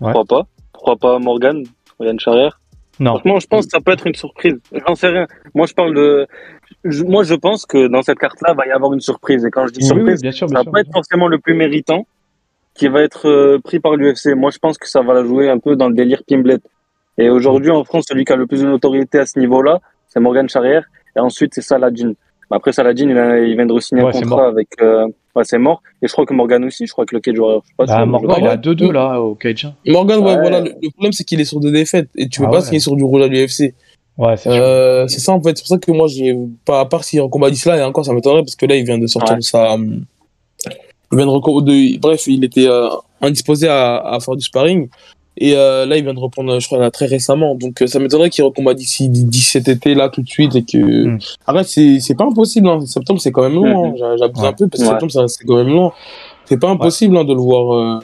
Ouais. 0.00 0.12
Pourquoi 0.12 0.24
pas 0.24 0.46
Pourquoi 0.78 0.96
pas 0.96 1.18
Morgan 1.18 1.64
Morgan 1.98 2.20
Charrière 2.20 2.60
Non. 3.00 3.14
Franchement, 3.14 3.40
je 3.40 3.46
pense 3.48 3.64
que 3.66 3.70
ça 3.72 3.80
peut 3.80 3.90
être 3.92 4.06
une 4.06 4.14
surprise. 4.14 4.54
J'en 4.86 4.94
sais 4.94 5.08
rien. 5.08 5.26
Moi, 5.54 5.66
je 5.66 5.74
parle 5.74 5.92
de. 5.94 6.26
je- 6.84 7.02
moi, 7.04 7.24
je 7.24 7.34
pense 7.34 7.66
que 7.66 7.88
dans 7.88 8.02
cette 8.02 8.18
carte-là, 8.18 8.54
va 8.54 8.66
y 8.66 8.70
avoir 8.70 8.92
une 8.92 9.00
surprise. 9.00 9.44
Et 9.44 9.50
quand 9.50 9.66
je 9.66 9.72
dis 9.72 9.80
Oui, 9.82 9.90
oui, 9.90 9.96
surprise, 9.96 10.22
bien 10.22 10.30
sûr, 10.32 10.48
ça 10.48 10.54
va 10.54 10.62
sûr. 10.62 10.70
pas 10.72 10.80
être 10.80 10.92
forcément 10.92 11.26
le 11.26 11.38
plus 11.38 11.54
méritant 11.54 12.06
qui 12.74 12.86
va 12.86 13.02
être 13.02 13.28
euh, 13.28 13.58
pris 13.58 13.80
par 13.80 13.96
l'UFC. 13.96 14.34
Moi, 14.36 14.50
je 14.52 14.58
pense 14.58 14.78
que 14.78 14.88
ça 14.88 15.02
va 15.02 15.14
la 15.14 15.24
jouer 15.24 15.50
un 15.50 15.58
peu 15.58 15.74
dans 15.74 15.88
le 15.88 15.94
délire 15.94 16.22
Pimblet. 16.28 16.58
Et 17.18 17.28
aujourd'hui, 17.28 17.72
en 17.72 17.82
France, 17.82 18.04
celui 18.08 18.24
qui 18.24 18.32
a 18.32 18.36
le 18.36 18.46
plus 18.46 18.62
de 18.62 18.66
notoriété 18.68 19.18
à 19.18 19.26
ce 19.26 19.36
niveau-là, 19.40 19.80
c'est 20.06 20.20
Morgan 20.20 20.48
Charrière. 20.48 20.84
Et 21.16 21.20
ensuite, 21.20 21.54
c'est 21.54 21.62
Saladin. 21.62 22.12
Mais 22.50 22.56
Après, 22.56 22.70
Saladin, 22.72 23.10
il, 23.10 23.18
a- 23.18 23.40
il 23.40 23.56
vient 23.56 23.66
de 23.66 23.72
re-signer 23.72 24.02
Ouais, 24.04 24.16
un 24.16 24.20
contrat 24.20 24.46
avec. 24.46 24.68
Euh... 24.80 25.08
Ouais, 25.38 25.44
c'est 25.44 25.58
mort. 25.58 25.82
Et 26.02 26.08
je 26.08 26.12
crois 26.12 26.26
que 26.26 26.34
Morgan 26.34 26.64
aussi. 26.64 26.86
Je 26.86 26.92
crois 26.92 27.06
que 27.06 27.14
le 27.14 27.20
cage 27.20 27.38
warrior. 27.38 27.62
Je 27.64 27.68
sais 27.70 27.74
pas 27.78 27.86
Bah, 27.86 28.06
Morgan, 28.06 28.36
il 28.40 28.44
est 28.44 28.48
à 28.48 28.50
ouais. 28.52 28.56
2-2 28.58 28.90
là 28.90 29.20
au 29.20 29.34
cage. 29.36 29.64
hein. 29.66 29.74
Morgan, 29.86 30.18
ouais, 30.18 30.24
Ouais. 30.34 30.40
voilà. 30.40 30.60
Le, 30.60 30.72
le 30.82 30.90
problème, 30.90 31.12
c'est 31.12 31.22
qu'il 31.24 31.40
est 31.40 31.44
sur 31.44 31.60
deux 31.60 31.70
défaites 31.70 32.08
et 32.16 32.28
tu 32.28 32.40
peux 32.40 32.46
Ah 32.48 32.50
pas 32.50 32.56
ouais. 32.58 32.64
signer 32.64 32.80
sur 32.80 32.96
du 32.96 33.04
rouge 33.04 33.22
à 33.22 33.28
l'UFC. 33.28 33.74
Ouais, 34.16 34.36
c'est. 34.36 34.48
Euh, 34.50 35.06
c'est 35.06 35.20
ça 35.20 35.30
en 35.32 35.40
fait, 35.40 35.56
c'est 35.56 35.62
pour 35.62 35.68
ça 35.68 35.78
que 35.78 35.92
moi 35.92 36.08
j'ai 36.08 36.36
pas 36.64 36.80
à 36.80 36.86
part 36.86 37.04
si 37.04 37.20
en 37.20 37.28
combat 37.28 37.50
d'Isla 37.50 37.78
et 37.78 37.82
encore 37.84 38.04
ça 38.04 38.12
m'étonnerait 38.12 38.42
parce 38.42 38.56
que 38.56 38.66
là 38.66 38.74
il 38.74 38.84
vient 38.84 38.98
de 38.98 39.06
sortir 39.06 39.34
Ouais. 39.34 39.38
de 39.38 39.44
sa 39.44 39.74
hum, 39.74 40.04
il 41.12 41.16
vient 41.16 41.24
de, 41.26 41.60
de 41.62 41.98
bref, 42.00 42.26
il 42.26 42.42
était 42.42 42.66
euh, 42.66 42.88
indisposé 43.20 43.68
à, 43.68 43.98
à 43.98 44.18
faire 44.18 44.34
du 44.34 44.42
sparring 44.44 44.88
et 45.40 45.56
euh, 45.56 45.86
là 45.86 45.96
il 45.96 46.04
vient 46.04 46.14
de 46.14 46.18
reprendre 46.18 46.58
je 46.60 46.66
crois 46.66 46.78
là, 46.78 46.90
très 46.90 47.06
récemment. 47.06 47.54
Donc 47.54 47.80
euh, 47.82 47.86
ça 47.86 47.98
m'étonnerait 47.98 48.30
qu'il 48.30 48.44
recombat 48.44 48.74
d'ici 48.74 49.08
d'ici 49.08 49.50
cet 49.50 49.68
été 49.68 49.94
là 49.94 50.08
tout 50.08 50.22
de 50.22 50.28
suite 50.28 50.54
et 50.56 50.62
que 50.64 50.78
Mm. 50.78 51.18
après 51.46 51.64
c'est 51.64 52.00
c'est 52.00 52.14
pas 52.14 52.24
impossible 52.24 52.68
hein. 52.68 52.80
septembre 52.86 53.20
c'est 53.20 53.32
quand 53.32 53.42
même 53.42 53.54
long 53.54 53.66
hein. 53.86 53.88
Mhm. 53.90 53.96
J'a- 53.98 54.16
j'abuse 54.16 54.42
Ouais. 54.42 54.48
un 54.48 54.52
peu 54.52 54.68
parce 54.68 54.82
que 54.82 54.88
Ouais. 54.88 54.92
septembre 55.00 55.28
c'est 55.28 55.44
quand 55.46 55.56
même 55.56 55.68
long. 55.68 55.92
C'est 56.44 56.58
pas 56.60 56.70
impossible 56.70 57.16
hein, 57.16 57.24
de 57.24 57.34
le 57.34 57.40
voir 57.40 57.74
euh... 57.74 57.98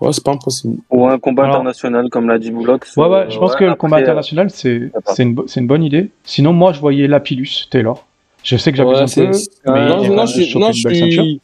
Ouais, 0.00 0.12
c'est 0.12 0.22
pas 0.24 0.32
impossible. 0.32 0.76
Ou 0.90 1.06
un 1.06 1.18
combat 1.18 1.44
Alors- 1.44 1.56
international, 1.56 2.10
comme 2.10 2.28
l'a 2.28 2.38
dit 2.38 2.50
Boulox. 2.50 2.94
Ouais, 2.96 3.06
ouais, 3.08 3.26
je 3.30 3.38
pense 3.38 3.56
que 3.56 3.64
le 3.64 3.74
combat 3.76 3.96
euh, 3.96 4.02
international, 4.02 4.50
c'est 4.50 4.90
c'est 5.06 5.22
une, 5.22 5.34
c'est 5.46 5.60
une 5.60 5.66
bonne 5.66 5.82
idée. 5.84 6.10
Sinon, 6.24 6.52
moi, 6.52 6.72
je 6.74 6.80
voyais 6.80 7.06
Lapillus, 7.06 7.66
Taylor. 7.70 8.04
Je 8.42 8.56
sais 8.58 8.72
que 8.72 8.76
j'abuse 8.76 8.92
Ouais, 8.98 9.02
un 9.02 9.30
peu, 9.30 9.38
mais 9.72 9.88
Non, 9.88 9.96
non, 9.96 10.02
je 10.04 10.12
non, 10.58 10.72
je 10.72 10.88
suis... 10.90 11.40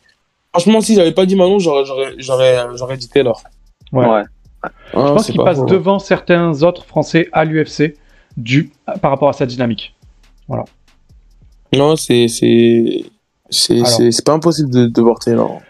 Franchement, 0.53 0.81
si 0.83 0.95
j'avais 0.97 1.13
pas 1.13 1.25
dit 1.25 1.35
Manon, 1.35 1.59
j'aurais, 1.61 1.87
j'aurais, 1.87 2.13
j'aurais, 2.19 2.57
j'aurais 2.77 2.97
dit 2.99 3.09
Taylor. 3.09 3.41
Ouais. 3.93 4.23
Ouais. 4.65 4.71
Je 4.93 4.99
pense 4.99 5.27
qu'il 5.27 5.37
passe 5.43 5.65
devant 5.65 5.99
certains 5.99 6.63
autres 6.63 6.85
Français 6.85 7.29
à 7.33 7.45
l'UFC 7.45 7.97
du 8.37 8.71
par 9.01 9.11
rapport 9.11 9.29
à 9.29 9.33
sa 9.33 9.47
dynamique. 9.47 9.95
Non, 11.75 11.97
c'est, 11.97 12.29
c'est, 12.29 13.05
c'est, 13.49 13.77
Alors. 13.77 13.87
c'est, 13.87 14.13
c'est 14.13 14.25
pas 14.25 14.35
impossible 14.35 14.71
de, 14.71 14.87
de 14.87 15.03
voir 15.03 15.19
Taylor. 15.19 15.61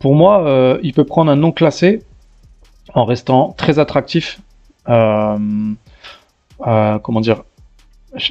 Pour 0.00 0.14
moi, 0.14 0.46
euh, 0.46 0.78
il 0.82 0.92
peut 0.92 1.04
prendre 1.04 1.30
un 1.30 1.36
non 1.36 1.50
classé 1.52 2.02
en 2.94 3.04
restant 3.04 3.54
très 3.56 3.78
attractif. 3.78 4.40
Euh, 4.88 5.38
euh, 6.66 6.98
comment 6.98 7.20
dire 7.20 7.42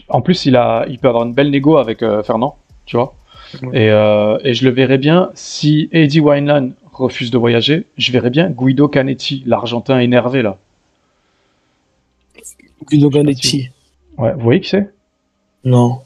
En 0.10 0.22
plus, 0.22 0.46
il, 0.46 0.56
a, 0.56 0.86
il 0.88 1.00
peut 1.00 1.08
avoir 1.08 1.26
une 1.26 1.34
belle 1.34 1.50
négo 1.50 1.78
avec 1.78 2.04
euh, 2.04 2.22
Fernand, 2.24 2.58
tu 2.86 2.96
vois. 2.98 3.16
Ouais. 3.64 3.86
Et, 3.86 3.90
euh, 3.90 4.38
et 4.44 4.54
je 4.54 4.66
le 4.66 4.72
verrais 4.72 4.98
bien 4.98 5.32
si 5.34 5.90
Eddie 5.92 6.20
Wineland 6.20 6.72
refuse 6.98 7.32
de 7.32 7.38
voyager. 7.38 7.86
Je 7.98 8.12
verrais 8.12 8.30
bien 8.30 8.50
Guido 8.50 8.88
Canetti, 8.88 9.44
l'Argentin 9.46 10.00
énervé 10.00 10.42
là. 10.42 10.58
Guido 12.90 13.10
Ganetti. 13.10 13.70
Ouais, 14.18 14.34
vous 14.34 14.42
voyez 14.42 14.62
qui 14.62 14.70
c'est? 14.70 14.90
Non. 15.64 16.00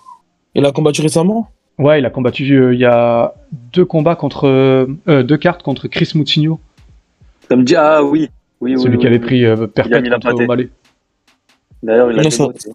Il 0.56 0.66
a 0.66 0.72
combattu 0.72 1.02
récemment? 1.02 1.50
Ouais, 1.78 2.00
il 2.00 2.06
a 2.06 2.10
combattu 2.10 2.52
euh, 2.54 2.74
il 2.74 2.80
y 2.80 2.86
a 2.86 3.34
deux 3.74 3.86
combats 3.86 4.16
contre 4.16 4.48
euh, 4.48 4.88
euh, 5.08 5.24
deux 5.24 5.38
cartes 5.38 5.64
contre 5.64 5.88
Chris 5.88 6.12
Moutinho 6.16 6.60
Ça 7.50 7.56
me 7.56 7.64
dit, 7.64 7.76
ah 7.76 8.04
oui. 8.04 8.30
Oui, 8.62 8.76
oui. 8.76 8.82
Celui 8.82 8.96
oui, 8.96 9.02
qui 9.02 9.08
avait 9.08 9.20
pris 9.20 9.46
euh, 9.46 9.56
Il 9.56 9.64
a 9.64 9.68
perpète 9.68 10.12
contre. 10.14 10.44
O'Malley. 10.44 10.70
D'ailleurs, 11.82 12.12
il 12.12 12.20
a 12.20 12.24
fait 12.24 12.30
ça- 12.32 12.48
aussi. 12.48 12.70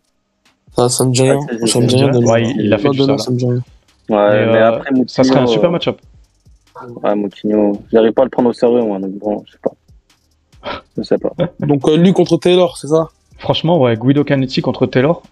Ça, 0.75 0.89
ça 0.89 1.05
me 1.05 1.13
dit 1.13 1.23
rien. 1.23 1.39
Ah, 1.63 1.67
Ça 1.67 1.81
me 1.81 1.87
dit 1.87 1.95
rien 1.97 2.13
ouais, 2.15 2.43
il- 2.59 2.73
a 2.73 2.79
fait 2.79 2.89
du 2.91 2.99
ça. 2.99 3.13
Ouais, 3.13 4.47
mais 4.47 4.59
après, 4.59 4.91
Moutinho, 4.91 5.09
Ça 5.09 5.25
serait 5.25 5.41
un 5.41 5.47
super 5.47 5.71
match-up. 5.71 6.01
Ouais, 7.03 7.15
Moutinho, 7.15 7.83
j'arrive 7.93 8.13
pas 8.13 8.23
à 8.23 8.25
le 8.25 8.31
prendre 8.31 8.51
au 8.51 8.53
sérieux, 8.53 8.83
moi, 8.83 8.99
donc 8.99 9.13
bon, 9.19 9.43
je 9.47 9.53
sais 9.53 9.59
pas. 9.63 9.73
Je 10.97 11.03
sais 11.03 11.19
pas. 11.19 11.33
Donc, 11.61 11.87
euh, 11.89 11.97
lui 11.97 12.13
contre 12.13 12.39
Taylor, 12.39 12.79
c'est 12.79 12.89
ça? 12.89 13.09
Franchement, 13.39 13.79
ouais, 13.79 13.97
Guido 13.97 14.25
Canetti 14.25 14.63
contre 14.63 14.87
Taylor. 14.87 15.23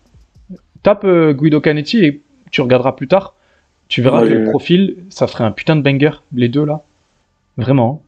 Tape 0.82 1.04
euh, 1.04 1.32
Guido 1.32 1.60
Canetti 1.60 2.04
et 2.04 2.20
tu 2.50 2.60
regarderas 2.60 2.92
plus 2.92 3.08
tard. 3.08 3.34
Tu 3.88 4.02
verras 4.02 4.22
Ouais, 4.22 4.28
que 4.28 4.34
le 4.34 4.50
profil, 4.50 4.96
ça 5.08 5.26
ferait 5.26 5.44
un 5.44 5.52
putain 5.52 5.76
de 5.76 5.82
banger, 5.82 6.10
les 6.34 6.48
deux 6.48 6.64
là. 6.64 6.82
Vraiment. 7.56 8.02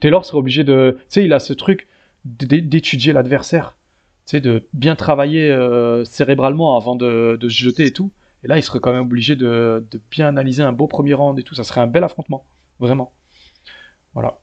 Taylor 0.00 0.24
serait 0.24 0.38
obligé 0.38 0.64
de. 0.64 0.98
Tu 1.00 1.04
sais, 1.08 1.24
il 1.24 1.32
a 1.32 1.38
ce 1.38 1.52
truc 1.52 1.86
d'étudier 2.24 3.12
l'adversaire. 3.12 3.76
Tu 4.26 4.32
sais, 4.32 4.40
de 4.40 4.66
bien 4.72 4.96
travailler 4.96 5.50
euh, 5.50 6.04
cérébralement 6.04 6.76
avant 6.76 6.96
de, 6.96 7.36
de 7.40 7.48
se 7.48 7.62
jeter 7.62 7.86
et 7.86 7.92
tout. 7.92 8.10
Et 8.44 8.48
là, 8.48 8.58
il 8.58 8.62
serait 8.62 8.80
quand 8.80 8.92
même 8.92 9.02
obligé 9.02 9.34
de, 9.36 9.86
de 9.90 10.00
bien 10.10 10.28
analyser 10.28 10.62
un 10.62 10.72
beau 10.72 10.86
premier 10.86 11.14
round 11.14 11.38
et 11.38 11.42
tout. 11.42 11.54
Ça 11.54 11.64
serait 11.64 11.80
un 11.80 11.86
bel 11.86 12.04
affrontement. 12.04 12.44
Vraiment. 12.78 13.12
Voilà. 14.14 14.38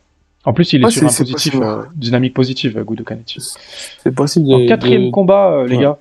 En 0.45 0.53
plus, 0.53 0.73
il 0.73 0.81
est 0.81 0.85
Ouais, 0.85 0.91
sur 0.91 1.05
un 1.05 1.09
c'est 1.09 1.23
positif, 1.23 1.53
possible. 1.53 1.63
euh, 1.65 1.83
dynamique 1.95 2.33
positive, 2.33 2.83
Guido 2.83 3.03
Canetti. 3.03 3.39
C'est 4.03 4.13
possible 4.13 4.47
de. 4.47 4.53
En 4.53 4.67
quatrième 4.67 5.05
de- 5.05 5.11
combat, 5.11 5.51
euh, 5.51 5.67
les 5.67 5.77
Ouais. 5.77 5.83
gars. 5.83 5.97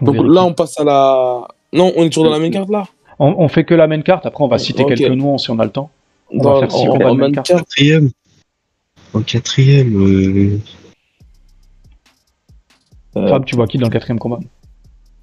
On 0.00 0.04
Donc 0.04 0.16
là, 0.16 0.44
on 0.44 0.54
passe 0.54 0.78
à 0.78 0.84
la. 0.84 1.48
Non, 1.72 1.92
on 1.96 2.04
est 2.04 2.10
toujours 2.10 2.24
dans 2.24 2.30
la 2.30 2.38
même 2.38 2.52
carte 2.52 2.70
là 2.70 2.84
On, 3.18 3.34
on 3.38 3.48
fait 3.48 3.64
que 3.64 3.74
la 3.74 3.86
main 3.86 4.00
carte, 4.02 4.26
après 4.26 4.42
on 4.44 4.48
va 4.48 4.58
citer 4.58 4.84
quelques 4.86 5.10
noms 5.10 5.38
si 5.38 5.50
on 5.50 5.58
a 5.58 5.64
le 5.64 5.70
temps. 5.70 5.90
On 6.32 6.42
va 6.42 6.60
faire 6.60 6.70
six 6.72 6.88
en- 6.88 6.92
combats 6.92 7.10
en 7.10 7.14
de 7.14 7.20
main 7.20 7.26
même 7.26 7.34
carte. 7.34 7.48
Quatrième. 7.48 8.10
En 9.12 9.22
quatrième. 9.22 9.96
Euh, 9.96 10.58
Fab, 13.28 13.44
tu 13.44 13.56
vois 13.56 13.66
qui 13.66 13.76
dans 13.78 13.88
le 13.88 13.92
quatrième 13.92 14.20
combat? 14.20 14.38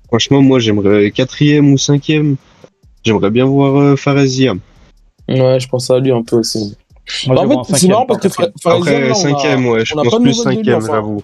Franchement, 0.08 0.42
moi, 0.42 0.60
j'aimerais 0.60 1.12
quatrième 1.12 1.72
ou 1.74 1.78
cinquième. 1.78 2.36
J'aimerais 3.04 3.30
bien 3.30 3.46
voir 3.46 3.76
euh, 3.76 3.96
Fareziam. 3.96 4.60
Ouais, 5.30 5.60
je 5.60 5.68
pense 5.68 5.90
à 5.92 6.00
lui 6.00 6.12
un 6.12 6.24
peu 6.24 6.38
aussi. 6.38 6.76
Moi, 7.28 7.36
Bah, 7.36 7.42
en 7.56 7.60
en 7.60 7.64
fait, 7.64 7.78
c'est 7.78 7.88
marrant 7.88 8.06
parce 8.06 8.20
que 8.20 8.28
quatrième. 8.28 8.52
Fa- 8.62 8.70
Fareziam, 8.72 8.96
Après, 8.96 9.08
là, 9.08 9.08
on 9.08 9.12
a- 9.12 9.16
cinquième, 9.16 9.66
ouais, 9.68 9.86
je 9.86 9.94
pense 9.94 10.20
plus 10.22 10.34
cinquième, 10.34 10.82
j'avoue. 10.82 11.22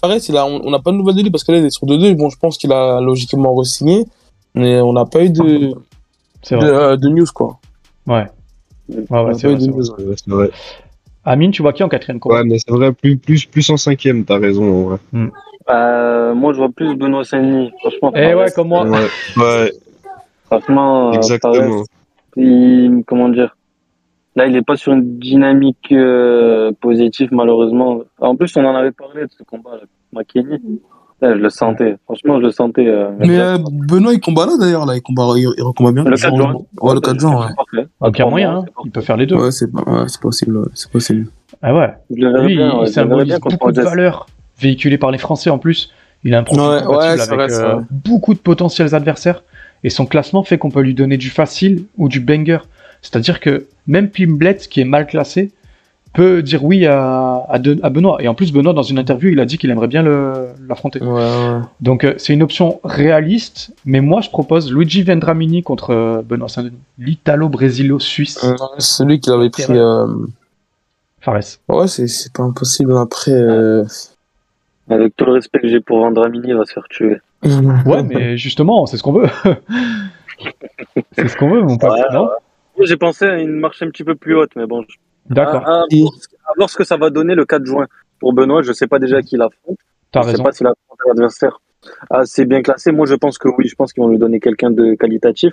Fares, 0.00 0.16
il 0.28 0.36
a, 0.36 0.46
on 0.46 0.70
n'a 0.70 0.78
pas 0.78 0.92
de 0.92 0.96
nouvelles 0.96 1.14
de 1.16 1.22
lui 1.22 1.30
parce 1.30 1.42
que 1.44 1.52
là, 1.52 1.58
il 1.58 1.64
est 1.64 1.70
sur 1.70 1.86
2-2. 1.86 2.14
Bon, 2.14 2.28
je 2.28 2.36
pense 2.38 2.58
qu'il 2.58 2.70
a 2.72 3.00
logiquement 3.00 3.54
re-signé, 3.54 4.04
mais 4.54 4.78
on 4.80 4.92
n'a 4.92 5.06
pas 5.06 5.24
eu 5.24 5.30
de, 5.30 5.72
C'est 6.42 6.54
de, 6.56 6.60
vrai. 6.60 6.68
euh, 6.68 6.96
de 6.98 7.08
news, 7.08 7.26
quoi. 7.34 7.58
Ouais. 8.06 8.26
Ouais, 8.88 9.34
c'est 9.34 9.48
vrai, 9.48 9.56
vrai. 9.56 10.14
vrai. 10.26 10.50
Amine, 11.24 11.50
tu 11.50 11.62
vois 11.62 11.72
qui 11.72 11.82
en 11.82 11.88
quatrième 11.88 12.20
combat 12.20 12.36
Ouais, 12.36 12.44
mais 12.44 12.58
c'est 12.58 12.70
vrai, 12.70 12.92
plus, 12.92 13.16
plus, 13.16 13.46
plus 13.46 13.68
en 13.70 13.76
cinquième, 13.78 14.24
t'as 14.24 14.38
raison. 14.38 14.90
Ouais. 14.92 14.98
Euh, 15.70 16.34
moi, 16.34 16.52
je 16.52 16.58
vois 16.58 16.68
plus 16.68 16.94
Benoît 16.96 17.24
Saint-Denis. 17.24 17.72
Franchement, 17.80 18.12
Eh 18.14 18.34
ouais, 18.34 18.46
comme 18.54 18.68
moi. 18.68 18.84
Ouais, 18.84 19.06
ouais, 19.36 19.72
Franchement, 20.44 21.10
euh, 21.10 21.12
exactement. 21.14 21.82
Il- 22.36 23.02
comment 23.06 23.28
dire 23.28 23.56
Là, 24.36 24.46
il 24.46 24.54
est 24.54 24.62
pas 24.62 24.76
sur 24.76 24.92
une 24.92 25.18
dynamique 25.18 25.90
euh, 25.92 26.70
positive, 26.80 27.30
malheureusement. 27.32 28.02
En 28.20 28.36
plus, 28.36 28.54
on 28.58 28.64
en 28.66 28.74
avait 28.74 28.92
parlé 28.92 29.22
de 29.22 29.30
ce 29.36 29.42
combat, 29.44 29.70
là, 30.12 31.34
je 31.34 31.40
le 31.40 31.48
sentais. 31.48 31.96
Franchement, 32.04 32.38
je 32.38 32.44
le 32.44 32.50
sentais. 32.50 32.86
euh, 32.86 33.10
Mais 33.18 33.38
euh, 33.38 33.56
Benoît, 33.88 34.12
il 34.12 34.20
combat 34.20 34.44
là 34.44 34.52
d'ailleurs, 34.60 34.84
là, 34.84 34.94
il 34.94 35.00
combat, 35.02 35.24
il, 35.36 35.48
il 35.56 35.64
combat 35.74 35.92
bien. 35.92 36.04
le 36.04 36.16
4 36.16 36.36
juin. 36.36 36.54
Ouais, 36.82 36.94
le 36.94 37.00
4 37.00 37.18
juin, 37.18 37.40
ouais. 37.40 37.46
C'est 37.48 37.56
parfait. 37.56 37.88
Donc 38.02 38.18
il 38.18 38.20
y 38.20 38.24
a 38.24 38.28
moyen, 38.30 38.56
hein. 38.58 38.64
Il 38.84 38.90
peut 38.90 39.00
faire 39.00 39.16
les 39.16 39.24
deux. 39.26 39.36
Ouais, 39.36 39.50
c'est 39.50 39.72
ouais, 39.72 40.04
possible, 40.20 40.58
ouais, 40.58 40.68
c'est 40.74 40.90
possible. 40.90 41.28
Ah 41.62 41.74
ouais. 41.74 41.94
Je 42.10 42.22
le 42.22 42.32
verrais 42.32 42.46
bien, 42.48 42.80
il 42.82 42.88
symbolise 42.88 43.38
beaucoup 43.40 43.72
de 43.72 43.80
Rogers. 43.82 44.18
Véhiculées 44.58 44.98
par 44.98 45.10
les 45.10 45.18
Français 45.18 45.50
en 45.50 45.58
plus. 45.58 45.90
Il 46.24 46.34
a 46.34 46.38
un 46.38 46.42
profil 46.44 46.62
Ouais, 46.88 47.20
avec 47.20 47.28
vrai, 47.50 47.52
euh, 47.52 47.76
beaucoup 47.90 48.34
de 48.34 48.38
potentiels 48.38 48.94
adversaires. 48.94 49.42
Et 49.84 49.90
son 49.90 50.06
classement 50.06 50.42
fait 50.42 50.58
qu'on 50.58 50.70
peut 50.70 50.80
lui 50.80 50.94
donner 50.94 51.16
du 51.18 51.30
facile 51.30 51.84
ou 51.98 52.08
du 52.08 52.20
banger. 52.20 52.58
C'est-à-dire 53.02 53.38
que 53.40 53.66
même 53.86 54.08
Pimblet, 54.10 54.56
qui 54.56 54.80
est 54.80 54.84
mal 54.84 55.06
classé, 55.06 55.52
peut 56.14 56.42
dire 56.42 56.64
oui 56.64 56.86
à, 56.86 57.44
à, 57.48 57.58
De- 57.58 57.78
à 57.82 57.90
Benoît. 57.90 58.16
Et 58.20 58.26
en 58.26 58.34
plus, 58.34 58.50
Benoît, 58.52 58.72
dans 58.72 58.82
une 58.82 58.98
interview, 58.98 59.28
il 59.30 59.38
a 59.38 59.44
dit 59.44 59.58
qu'il 59.58 59.70
aimerait 59.70 59.86
bien 59.86 60.02
le- 60.02 60.48
l'affronter. 60.66 61.00
Ouais, 61.02 61.12
ouais. 61.12 61.60
Donc 61.82 62.02
euh, 62.04 62.14
c'est 62.16 62.32
une 62.32 62.42
option 62.42 62.80
réaliste, 62.84 63.70
mais 63.84 64.00
moi 64.00 64.22
je 64.22 64.30
propose 64.30 64.72
Luigi 64.72 65.02
Vendramini 65.02 65.62
contre 65.62 65.90
euh, 65.90 66.22
Benoît 66.22 66.48
Saint-Denis. 66.48 66.78
L'Italo-Brésilo-Suisse. 66.98 68.42
Euh, 68.44 68.56
celui 68.78 69.20
qu'il 69.20 69.32
avait 69.34 69.50
pris. 69.50 69.64
euh, 69.68 70.06
Fares. 71.20 71.40
Ouais, 71.68 71.86
c'est 71.86 72.08
c'est 72.08 72.32
pas 72.32 72.42
impossible. 72.44 72.96
Après. 72.96 73.30
Avec 74.88 75.16
tout 75.16 75.24
le 75.24 75.32
respect 75.32 75.58
que 75.60 75.68
j'ai 75.68 75.80
pour 75.80 75.98
Vendramini, 76.00 76.48
il 76.48 76.56
va 76.56 76.64
se 76.64 76.72
faire 76.72 76.86
tuer. 76.88 77.16
Ouais, 77.86 78.02
mais 78.04 78.36
justement, 78.36 78.86
c'est 78.86 78.96
ce 78.96 79.02
qu'on 79.02 79.12
veut. 79.12 79.28
c'est 81.12 81.28
ce 81.28 81.36
qu'on 81.36 81.50
veut, 81.50 81.62
mon 81.62 81.76
pote. 81.76 81.90
Ouais, 81.90 82.02
non 82.12 82.28
J'ai 82.80 82.96
pensé 82.96 83.24
à 83.24 83.38
une 83.38 83.58
marche 83.58 83.82
un 83.82 83.90
petit 83.90 84.04
peu 84.04 84.14
plus 84.14 84.34
haute, 84.36 84.50
mais 84.56 84.66
bon. 84.66 84.82
je- 84.88 84.96
D'accord, 85.34 85.66
À, 85.66 85.72
à 85.80 85.84
voir 85.90 86.12
ce- 86.14 86.28
à 86.46 86.52
voir 86.56 86.70
ce 86.70 86.76
que 86.76 86.84
ça 86.84 86.96
va 86.96 87.10
donner 87.10 87.34
le 87.34 87.44
4 87.44 87.64
juin. 87.66 87.86
Pour 88.20 88.32
Benoît, 88.32 88.62
je 88.62 88.72
sais 88.72 88.86
pas 88.86 88.98
déjà 88.98 89.22
qui 89.22 89.36
l'affronte. 89.36 89.76
t'as 90.12 90.20
je 90.20 90.26
sais 90.26 90.30
raison. 90.32 90.44
pas 90.44 90.52
s'il 90.52 90.66
affronte 90.66 90.98
un 91.06 91.10
adversaire 91.10 91.60
assez 92.10 92.44
bien 92.46 92.62
classé. 92.62 92.92
Moi, 92.92 93.06
je 93.06 93.14
pense 93.14 93.38
que 93.38 93.48
oui. 93.48 93.66
Je 93.68 93.74
pense 93.74 93.92
qu'ils 93.92 94.02
vont 94.02 94.08
lui 94.08 94.18
donner 94.18 94.38
quelqu'un 94.40 94.70
de 94.70 94.94
qualitatif. 94.94 95.52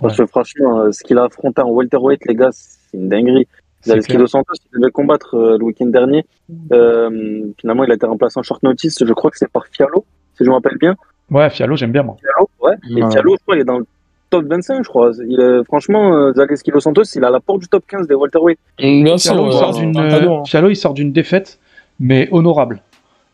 Parce 0.00 0.16
que 0.16 0.26
franchement, 0.26 0.80
euh, 0.80 0.92
ce 0.92 1.04
qu'il 1.04 1.18
a 1.18 1.24
affronté 1.24 1.60
en 1.62 1.70
welterweight, 1.70 2.24
les 2.26 2.34
gars, 2.34 2.48
c'est 2.52 2.96
une 2.96 3.08
dinguerie. 3.08 3.46
Zaleski 3.84 4.10
clair. 4.12 4.20
Dos 4.20 4.26
Santos, 4.28 4.54
il 4.72 4.80
devait 4.80 4.90
combattre 4.90 5.34
euh, 5.36 5.58
le 5.58 5.64
week-end 5.64 5.86
dernier. 5.86 6.24
Euh, 6.72 7.42
finalement, 7.60 7.84
il 7.84 7.90
a 7.90 7.94
été 7.94 8.06
remplacé 8.06 8.38
en 8.38 8.42
short 8.42 8.62
notice. 8.62 9.04
Je 9.04 9.12
crois 9.12 9.30
que 9.30 9.38
c'est 9.38 9.50
par 9.50 9.66
Fialo, 9.66 10.04
si 10.36 10.44
je 10.44 10.48
me 10.48 10.54
rappelle 10.54 10.78
bien. 10.78 10.94
Ouais, 11.30 11.48
Fialo, 11.50 11.76
j'aime 11.76 11.92
bien 11.92 12.02
moi. 12.02 12.16
Fialo, 12.20 12.48
ouais. 12.60 12.76
Et 12.90 13.02
Ouais. 13.02 13.10
Fialo, 13.10 13.36
je 13.36 13.42
crois, 13.42 13.56
il 13.56 13.60
est 13.60 13.64
dans 13.64 13.78
le 13.78 13.86
top 14.30 14.44
25, 14.46 14.84
je 14.84 14.88
crois. 14.88 15.10
Il 15.28 15.40
est, 15.40 15.64
franchement, 15.64 16.14
euh, 16.16 16.32
Zaleski 16.34 16.70
Dos 16.70 16.80
Santos, 16.80 17.02
il 17.14 17.22
est 17.22 17.26
à 17.26 17.30
la 17.30 17.40
porte 17.40 17.60
du 17.60 17.68
top 17.68 17.84
15 17.86 18.06
des 18.06 18.14
welterweight. 18.14 18.58
Bien 18.78 19.18
Fialo, 19.18 19.46
il 19.46 19.52
sort 19.52 19.72
d'une 19.74 19.96
hein. 19.96 20.42
Fialo, 20.46 20.70
il 20.70 20.76
sort 20.76 20.94
d'une 20.94 21.12
défaite, 21.12 21.58
mais 22.00 22.28
honorable. 22.32 22.82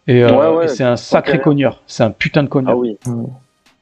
Et, 0.06 0.24
euh, 0.24 0.30
Ouais, 0.30 0.56
ouais, 0.58 0.64
et 0.64 0.68
c'est 0.68 0.84
un 0.84 0.96
sacré 0.96 1.38
cogneur. 1.40 1.82
C'est 1.86 2.02
un 2.02 2.10
putain 2.10 2.42
de 2.42 2.48
cogneur. 2.48 2.72
Ah 2.72 2.76
oui. 2.76 2.96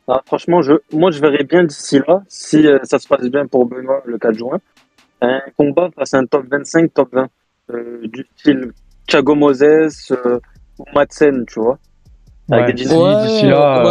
Ah, 0.09 0.23
franchement, 0.25 0.63
je, 0.63 0.75
moi, 0.93 1.11
je 1.11 1.21
verrais 1.21 1.43
bien 1.45 1.65
d'ici 1.65 2.01
là, 2.07 2.23
si 2.29 2.67
euh, 2.67 2.79
ça 2.85 2.99
se 2.99 3.09
passe 3.09 3.27
bien 3.29 3.47
pour 3.47 3.67
Benoît 3.67 4.03
le 4.05 4.19
4 4.19 4.35
juin, 4.35 4.59
un 5.21 5.41
combat 5.57 5.89
face 5.97 6.15
à 6.15 6.19
un 6.19 6.27
top 6.27 6.45
25, 6.51 6.93
top 6.95 7.09
20, 7.13 7.29
euh, 7.73 8.01
du 8.07 8.27
style 8.37 8.71
Thiago 9.07 9.35
Moses 9.35 10.11
euh, 10.13 10.39
ou 10.79 10.85
Madsen, 10.95 11.45
tu 11.47 11.61
vois. 11.61 11.79
Avec 12.49 12.67
Ouais, 12.67 12.73
des 12.75 12.85
d'ici 12.85 13.47
là. 13.47 13.83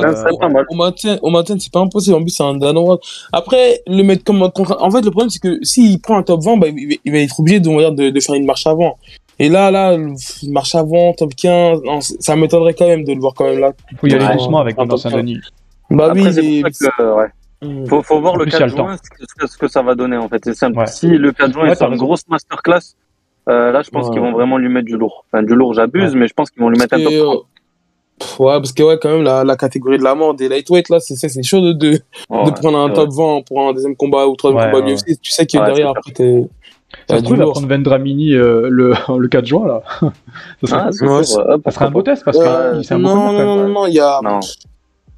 Au 0.69 0.75
matin, 0.75 1.17
au 1.21 1.29
matin 1.29 1.55
c'est 1.59 1.71
pas 1.73 1.81
impossible. 1.81 2.15
En 2.15 2.21
plus, 2.21 2.29
c'est 2.29 2.43
un 2.43 2.53
Danois. 2.55 2.99
Après, 3.33 3.81
le 3.85 4.01
mettre 4.03 4.23
comme 4.23 4.49
contre. 4.51 4.77
En 4.81 4.89
fait, 4.91 5.01
le 5.01 5.11
problème, 5.11 5.29
c'est 5.29 5.39
que 5.41 5.59
s'il 5.61 5.99
prend 5.99 6.17
un 6.17 6.23
top 6.23 6.41
20, 6.41 6.55
bah, 6.57 6.67
il 6.69 6.87
va- 6.87 6.95
il 7.03 7.11
va 7.11 7.17
être 7.19 7.37
obligé 7.37 7.59
de, 7.59 7.67
on 7.67 7.75
va 7.75 7.81
dire, 7.81 7.91
de, 7.91 8.09
de 8.11 8.19
faire 8.21 8.35
une 8.35 8.45
marche 8.45 8.65
avant. 8.65 8.97
Et 9.39 9.49
là, 9.49 9.71
là, 9.71 9.93
une 9.95 10.15
marche 10.53 10.73
avant, 10.73 11.11
top 11.11 11.35
15, 11.35 11.81
non, 11.83 11.99
c- 11.99 12.15
ça 12.21 12.37
m'étonnerait 12.37 12.73
quand 12.75 12.87
même 12.87 13.03
de 13.03 13.11
le 13.13 13.19
voir 13.19 13.33
quand 13.33 13.43
même 13.43 13.59
là. 13.59 13.73
faut 13.97 14.07
y 14.07 14.13
aller 14.13 14.33
doucement 14.33 14.59
avec 14.59 14.77
top 14.77 14.97
Saint-Denis. 14.99 15.39
Bah 15.89 16.05
Après, 16.05 16.21
oui, 16.21 16.33
c'est 16.33 16.41
mais. 16.41 16.61
pour 16.61 16.71
ça 16.73 16.91
que, 16.97 17.01
euh, 17.01 17.15
ouais. 17.15 17.27
Mm. 17.61 17.85
Faut, 17.87 18.01
faut 18.03 18.19
voir 18.21 18.35
le 18.37 18.43
plus, 18.45 18.51
il 18.51 18.53
y 18.53 18.55
a 18.57 18.59
4 18.59 18.71
le 18.71 18.75
temps. 18.77 18.87
juin, 18.87 18.97
ce 18.97 19.25
que, 19.35 19.47
ce 19.47 19.57
que 19.57 19.67
ça 19.67 19.81
va 19.81 19.95
donner, 19.95 20.17
en 20.17 20.27
fait. 20.29 20.41
C'est 20.43 20.53
simple. 20.53 20.77
Ouais. 20.79 20.87
Si 20.87 21.07
le 21.07 21.31
4 21.31 21.53
juin, 21.53 21.63
Ouais, 21.63 21.69
il 21.71 21.75
sort 21.75 21.91
une 21.91 21.97
grosse 21.97 22.27
masterclass, 22.27 22.95
euh, 23.49 23.71
là, 23.71 23.81
je 23.81 23.89
pense 23.89 24.07
Ouais. 24.07 24.11
qu'ils 24.13 24.21
vont 24.21 24.31
vraiment 24.33 24.57
lui 24.57 24.69
mettre 24.69 24.85
du 24.87 24.97
lourd. 24.97 25.25
Enfin, 25.31 25.43
du 25.43 25.55
lourd, 25.55 25.73
j'abuse, 25.73 26.15
mais 26.15 26.27
je 26.27 26.33
pense 26.33 26.49
qu'ils 26.51 26.61
vont 26.61 26.69
lui 26.69 26.77
mettre 26.79 26.95
un 26.95 27.01
top 27.03 27.11
Et, 27.11 27.19
30. 27.19 27.35
euh, 27.35 27.39
pff, 28.19 28.39
ouais, 28.39 28.53
parce 28.57 28.71
que 28.73 28.83
ouais, 28.83 28.97
quand 29.01 29.09
même, 29.09 29.23
la, 29.23 29.43
la 29.43 29.55
catégorie 29.55 29.97
de 29.97 30.03
la 30.03 30.15
mort 30.15 30.33
des 30.33 30.49
lightweight, 30.49 30.89
là, 30.89 30.99
c'est 30.99 31.15
c'est- 31.15 31.29
c'est 31.29 31.43
chaud 31.43 31.61
de, 31.61 31.71
de, 31.73 31.91
de 31.91 32.51
prendre 32.51 32.77
un 32.77 32.89
top 32.89 33.09
20 33.11 33.41
pour 33.45 33.61
un 33.67 33.73
deuxième 33.73 33.95
combat 33.95 34.27
ou 34.27 34.35
troisième 34.35 34.63
Ouais, 34.73 34.81
combat. 34.81 34.93
Tu 34.95 35.31
sais 35.31 35.45
que 35.45 35.57
Ouais, 35.57 35.65
derrière, 35.65 35.89
après, 35.89 36.11
t'es. 36.11 36.45
Ça 36.91 36.97
t'as 37.07 37.17
se 37.17 37.23
trouve, 37.23 37.35
il 37.37 37.39
va 37.43 37.51
prendre 37.51 37.67
Vendramini 37.67 38.33
euh, 38.35 38.69
le, 38.69 38.93
le 39.17 39.27
4 39.27 39.45
juin 39.45 39.67
là. 39.67 39.81
ça, 40.63 40.91
serait- 40.91 41.07
Ah, 41.09 41.55
ça 41.65 41.71
serait 41.71 41.85
un 41.85 41.91
beau 41.91 42.01
test 42.03 42.23
parce 42.23 42.37
que 42.37 42.83
c'est 42.83 42.93
un 42.93 42.99
beau 42.99 43.07
non, 43.09 43.31
non, 43.33 43.67
non, 43.67 43.87
il 43.87 43.93
y 43.95 43.99
a. 43.99 44.19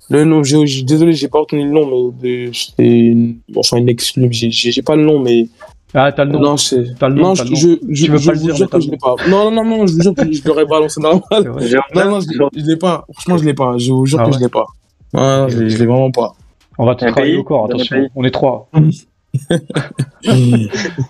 Le 0.10 0.24
nom, 0.24 0.42
j'ai- 0.44 0.66
j'ai- 0.66 0.84
désolé, 0.84 1.14
j'ai 1.14 1.28
pas 1.28 1.40
retenu 1.40 1.64
le 1.66 1.72
nom, 1.72 2.14
mais 2.22 2.50
c'est 2.54 3.14
bon, 3.50 3.60
enfin, 3.60 3.78
une 3.78 3.90
exclu, 3.90 4.28
j'ai, 4.32 4.82
pas 4.82 4.96
le 4.96 5.04
nom, 5.04 5.20
mais, 5.20 5.48
Ah, 5.94 6.12
t'as 6.14 6.24
le 6.24 6.32
nom. 6.32 6.40
non, 6.40 6.58
c'est, 6.58 6.96
T'as 6.98 7.10
le 7.10 7.16
nom, 7.16 7.22
non, 7.30 7.36
je, 7.36 7.44
je, 7.44 7.54
je, 7.90 8.06
Tu 8.06 8.12
veux 8.12 8.18
je 8.18 8.26
pas 8.28 8.32
le 8.34 8.40
dire, 8.40 8.56
jure 8.56 8.70
que 8.70 8.80
je 8.80 8.90
l'ai 8.90 8.98
pas. 8.98 9.16
Non, 9.30 9.52
non, 9.52 9.64
non, 9.66 9.78
non, 9.80 9.88
je 9.88 9.94
vous 9.94 10.02
jure 10.02 10.14
que 10.16 10.32
je 10.32 10.42
l'aurais 10.48 10.66
balancé 10.66 11.02
vrai. 11.02 11.20
J'ai 11.62 11.76
Non, 11.94 12.10
non, 12.12 12.20
je, 12.22 12.28
je 12.56 12.66
l'ai 12.66 12.78
pas. 12.78 13.06
Franchement, 13.14 13.38
je 13.38 13.44
l'ai 13.46 13.54
pas. 13.54 13.78
Je 13.78 13.92
vous 13.92 14.06
jure 14.06 14.20
Ah 14.22 14.24
que 14.26 14.30
ouais. 14.30 14.36
je 14.38 14.40
l'ai 14.44 14.50
pas. 14.50 14.66
Ouais, 15.14 15.50
je 15.50 15.60
l'ai 15.60 15.70
je 15.70 15.78
l'ai 15.78 15.86
vraiment 15.86 16.12
pas. 16.12 16.34
On 16.78 16.86
va 16.86 16.96
te 16.96 17.06
travailler 17.06 17.36
au 17.38 17.44
corps, 17.44 17.66
attention. 17.66 18.08
On 18.16 18.24
est 18.24 18.32
trois. 18.32 18.70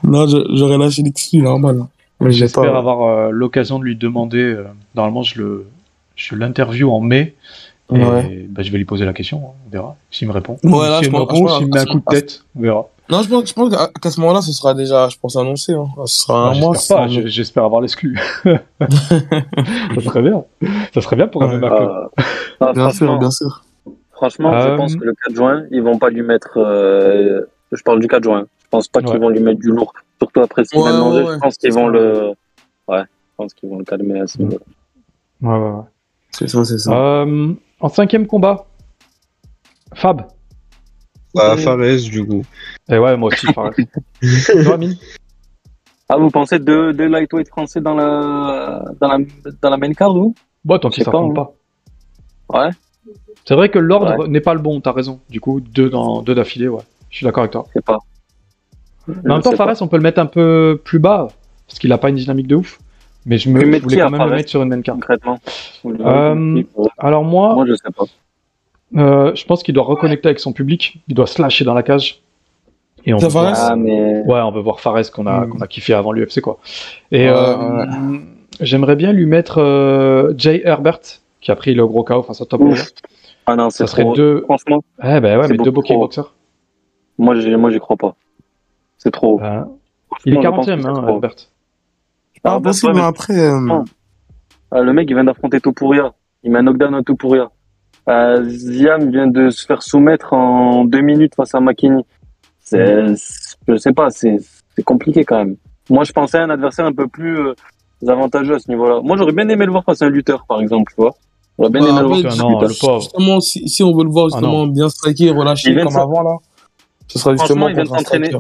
non, 0.04 0.28
je- 0.28 0.56
j'aurais 0.56 0.78
lâché 0.78 1.02
l'exclu, 1.04 1.40
normal. 1.42 1.82
Mais 2.20 2.32
J'espère 2.32 2.76
avoir 2.76 3.02
euh, 3.04 3.30
l'occasion 3.32 3.78
de 3.80 3.84
lui 3.84 3.96
demander. 3.96 4.40
euh, 4.40 4.64
normalement, 4.96 5.22
je 5.24 5.40
le, 5.42 5.68
je 6.16 6.36
l'interview 6.36 6.90
en 6.92 7.00
mai. 7.00 7.36
Et 7.94 8.04
Ouais. 8.04 8.46
bah, 8.50 8.64
je 8.64 8.72
vais 8.72 8.78
lui 8.78 8.86
poser 8.86 9.06
la 9.06 9.14
question. 9.14 9.38
hein, 9.46 9.52
On 9.66 9.70
verra 9.70 9.96
s'il 10.12 10.28
me 10.28 10.34
répond. 10.34 10.58
Ouais, 10.64 10.90
là, 10.90 10.98
s'il 11.00 11.08
je 11.08 11.12
me 11.12 11.20
répond, 11.20 11.48
s'il 11.48 11.68
me 11.68 11.72
met 11.74 11.80
un 11.80 11.86
coup 11.86 12.00
de 12.00 12.06
tête, 12.06 12.44
on 12.58 12.62
verra. 12.62 12.86
Non, 13.10 13.22
je 13.22 13.30
pense, 13.30 13.48
je 13.48 13.54
pense 13.54 13.74
qu'à 14.02 14.12
ce 14.12 14.20
moment-là, 14.20 14.42
ce 14.42 14.52
sera 14.52 14.74
déjà, 14.74 15.08
je 15.08 15.18
pense, 15.18 15.38
annoncé. 15.38 15.72
Hein. 15.74 15.88
Ce 16.06 16.24
sera 16.24 16.50
Ah, 16.50 16.52
un 16.52 16.60
mois. 16.60 16.74
J'espère 17.08 17.62
pas, 17.64 17.66
avoir 17.66 17.80
l'exclu. 17.82 18.20
ça 18.44 20.02
serait 20.04 20.22
bien. 20.22 20.44
Ça 20.94 21.02
serait 21.02 21.16
bien 21.16 21.28
pour 21.28 21.44
un 21.44 21.48
Ouais. 21.50 21.58
MMA 21.58 21.70
club. 21.70 21.90
Euh, 21.90 22.24
ah, 22.60 22.74
Bien 22.74 22.90
sûr, 22.90 23.06
franchement, 23.08 23.18
bien 23.20 23.32
sûr. 23.32 23.64
franchement 24.12 24.54
Euh, 24.54 24.72
je 24.72 24.76
pense 24.76 24.96
que 24.98 25.04
le 25.06 25.14
4 25.26 25.36
juin, 25.36 25.64
ils 25.72 25.82
vont 25.82 25.98
pas 25.98 26.10
lui 26.10 26.22
mettre. 26.24 26.58
euh, 26.58 27.42
Je 27.72 27.82
parle 27.84 28.00
du 28.02 28.08
4 28.08 28.24
juin. 28.24 28.46
Je 28.64 28.68
pense 28.70 28.88
pas 28.90 29.02
qu'ils 29.02 29.18
vont 29.20 29.30
lui 29.30 29.40
mettre 29.40 29.60
du 29.62 29.70
lourd. 29.70 29.94
Surtout 30.20 30.42
après 30.42 30.66
ce 30.66 30.72
qu'il 30.72 30.80
manger. 30.82 31.24
ouais, 31.24 31.34
Je 31.36 31.40
pense 31.40 31.58
qu'ils 31.58 31.74
vont 31.74 31.88
le. 31.88 32.32
Ouais, 32.90 33.02
je 33.04 33.36
pense 33.38 33.54
qu'ils 33.54 33.70
vont 33.70 33.78
le 33.78 33.86
calmer 33.86 34.20
à 34.20 34.28
ce 34.28 34.40
niveau. 34.42 34.58
Ouais, 35.42 35.50
ouais, 35.54 35.58
ouais. 35.70 35.82
C'est 36.32 36.50
ça, 36.50 36.66
c'est 36.66 36.78
ça. 36.80 36.92
Euh, 36.92 37.54
en 37.80 37.90
cinquième 37.90 38.28
combat, 38.28 38.68
Fab. 39.94 40.24
À 41.38 41.58
Fares, 41.58 41.78
du 42.10 42.26
coup. 42.26 42.44
Et 42.90 42.98
ouais, 42.98 43.16
moi 43.18 43.30
aussi, 43.32 43.48
Fares. 43.54 43.74
Toi, 44.64 44.80
Ah, 46.10 46.18
vous 46.18 46.30
pensez 46.30 46.58
deux, 46.60 46.94
deux 46.94 47.08
lightweight 47.08 47.48
français 47.50 47.82
dans 47.82 47.94
la, 47.96 48.84
dans 49.00 49.08
la, 49.08 49.18
dans 49.62 49.70
la 49.70 49.78
main 49.78 49.94
card, 49.94 50.14
vous? 50.14 50.34
Bon, 50.66 50.80
tant 50.80 50.90
qu'ils 50.90 51.04
sais 51.04 51.12
pas, 51.12 51.18
s'affrontent 51.18 51.42
hein. 51.42 51.50
pas. 52.50 52.60
Ouais. 52.60 52.70
C'est 53.46 53.56
vrai 53.56 53.70
que 53.70 53.80
l'ordre 53.80 54.28
n'est 54.28 54.42
pas 54.42 54.54
le 54.54 54.60
bon, 54.60 54.82
t'as 54.82 54.92
raison. 54.92 55.20
Du 55.30 55.40
coup, 55.40 55.60
deux, 55.60 55.90
dans, 55.90 56.22
deux 56.22 56.36
d'affilée, 56.36 56.68
ouais. 56.68 56.82
Je 57.10 57.18
suis 57.18 57.26
d'accord 57.26 57.42
avec 57.42 57.52
toi. 57.52 57.66
Je 57.70 57.74
sais 57.74 57.82
pas. 57.82 58.00
Mais 59.08 59.32
en 59.32 59.36
même 59.36 59.42
temps, 59.42 59.56
Fares, 59.56 59.82
on 59.82 59.88
peut 59.88 59.98
le 59.98 60.04
mettre 60.04 60.20
un 60.20 60.26
peu 60.26 60.82
plus 60.84 61.00
bas, 61.00 61.28
parce 61.68 61.80
qu'il 61.80 61.92
a 61.94 61.98
pas 61.98 62.10
une 62.10 62.16
dynamique 62.16 62.48
de 62.48 62.56
ouf. 62.56 62.80
Mais 63.28 63.38
je, 63.38 63.50
me, 63.50 63.60
je 63.60 63.66
mets 63.66 63.80
voulais 63.80 63.98
quand 63.98 64.10
même 64.10 64.24
le 64.30 64.36
mettre 64.36 64.50
sur 64.50 64.64
une 64.64 64.70
main 64.70 64.82
card. 64.82 64.96
concrètement. 64.96 65.38
Euh, 65.86 66.64
Alors 66.98 67.24
moi, 67.24 67.54
Moi, 67.56 67.66
je 67.68 67.74
sais 67.74 67.92
pas. 67.96 68.06
euh, 68.96 69.36
je 69.36 69.46
pense 69.46 69.62
qu'il 69.64 69.74
doit 69.76 69.84
reconnecter 69.84 70.30
avec 70.30 70.40
son 70.40 70.54
public. 70.54 71.02
Il 71.10 71.14
doit 71.16 71.28
se 71.28 71.42
lâcher 71.42 71.66
dans 71.66 71.74
la 71.74 71.84
cage. 71.84 72.22
Et 73.06 73.14
on 73.14 73.20
Ça, 73.20 73.28
veut 73.28 73.32
voir- 73.34 73.56
Fares? 73.56 73.68
Ah, 73.72 73.76
mais. 73.76 74.22
Ouais, 74.22 74.40
on 74.40 74.52
veut 74.52 74.62
voir 74.62 74.80
Fares 74.80 75.12
qu'on 75.14 75.28
a, 75.28 75.46
Mm. 75.46 75.50
qu'on 75.50 75.60
a 75.60 75.68
kiffé 75.68 75.94
avant 75.94 76.12
l'UFC, 76.14 76.42
quoi. 76.42 76.58
Et 77.12 77.28
euh, 77.30 77.86
j'aimerais 78.62 78.96
bien 78.96 79.12
lui 79.12 79.26
mettre 79.26 79.60
euh, 79.62 80.34
Jay 80.38 80.62
Herbert, 80.66 81.00
qui 81.42 81.52
a 81.52 81.56
pris 81.56 81.74
le 81.76 81.86
gros 81.86 82.04
KO 82.04 82.24
face 82.24 82.42
à 82.42 82.46
Top. 82.46 82.62
Ah 83.46 83.56
non, 83.56 83.70
c'est 83.70 83.80
Ça 83.80 83.88
serait 83.88 84.04
trop. 84.04 84.14
deux. 84.16 84.42
Franchement, 84.46 84.84
Eh 85.04 85.20
ben 85.20 85.38
ouais, 85.40 85.48
C'est 85.48 85.58
mais 85.58 85.64
deux 85.64 85.72
beaux 85.72 85.82
kickboxers. 85.82 86.34
moi, 87.18 87.36
j'y 87.36 87.54
moi, 87.56 87.72
j'y 87.72 87.80
crois 87.80 87.96
pas. 87.98 88.16
C'est 88.98 89.12
trop. 89.12 89.40
Ben, 89.40 89.68
il 90.26 90.34
est 90.34 90.42
Franchement, 90.42 90.64
je 90.64 90.66
40 90.66 90.68
e 90.70 90.88
hein. 90.88 91.08
Herbert. 91.08 91.36
Pas 92.48 92.54
Ah, 92.54 92.58
impossible, 92.58 92.88
ouais, 92.88 92.94
mais 92.96 93.02
mais- 93.02 93.08
après. 93.08 93.40
euh, 93.40 93.60
Non. 93.60 93.84
Ah, 94.72 94.82
le 94.82 94.94
mec, 94.94 95.10
il 95.10 95.14
vient 95.16 95.24
d'affronter 95.24 95.60
Topuria. 95.60 96.14
Il 96.44 96.52
met 96.52 96.60
un 96.60 96.64
knockdown 96.64 96.96
à 96.96 97.04
Topuria. 97.04 97.50
Euh, 98.10 98.44
Ziam 98.48 99.12
vient 99.12 99.28
de 99.28 99.50
se 99.50 99.66
faire 99.66 99.84
soumettre 99.84 100.32
en 100.34 100.86
deux 100.86 101.02
minutes 101.02 101.36
face 101.36 101.54
à 101.56 101.60
Makini. 101.60 102.04
C'est, 102.62 103.06
je 103.68 103.76
sais 103.76 103.92
pas, 103.94 104.10
c'est, 104.10 104.38
c'est 104.76 104.84
compliqué 104.84 105.26
quand 105.26 105.38
même. 105.38 105.58
Moi, 105.90 106.04
je 106.06 106.12
pensais 106.12 106.38
à 106.38 106.44
un 106.44 106.50
adversaire 106.50 106.86
un 106.86 106.94
peu 106.94 107.08
plus 107.08 107.38
euh, 107.40 107.54
avantageux 108.08 108.56
à 108.56 108.60
ce 108.60 108.70
niveau-là. 108.70 109.02
Moi, 109.04 109.18
j'aurais 109.18 109.34
bien 109.34 109.48
aimé 109.50 109.66
le 109.66 109.72
voir 109.72 109.84
face 109.84 110.02
à 110.02 110.06
un 110.06 110.10
lutteur, 110.10 110.46
par 110.48 110.62
exemple, 110.62 110.94
tu 110.96 111.02
vois. 111.02 111.16
J'aurais 111.60 111.72
bien 111.72 111.82
bah, 111.82 111.90
aimé 111.90 112.00
le 112.02 112.08
voir. 112.08 112.20
Ah 112.32 112.36
non, 112.38 112.62
le 112.62 112.80
pauvre. 112.80 113.02
Justement, 113.02 113.42
si, 113.42 113.68
si 113.68 113.84
on 113.84 113.94
veut 113.96 114.04
le 114.04 114.10
voir 114.10 114.30
justement 114.30 114.68
bien 114.68 114.90
striker, 114.90 115.32
de 115.34 115.84
comme 115.84 115.92
ça. 115.92 116.02
avant, 116.02 116.22
là, 116.22 116.38
ce 117.08 117.20
sera 117.20 117.36
justement 117.36 117.74
contre 117.74 117.94
un 117.94 118.00
striker. 118.00 118.38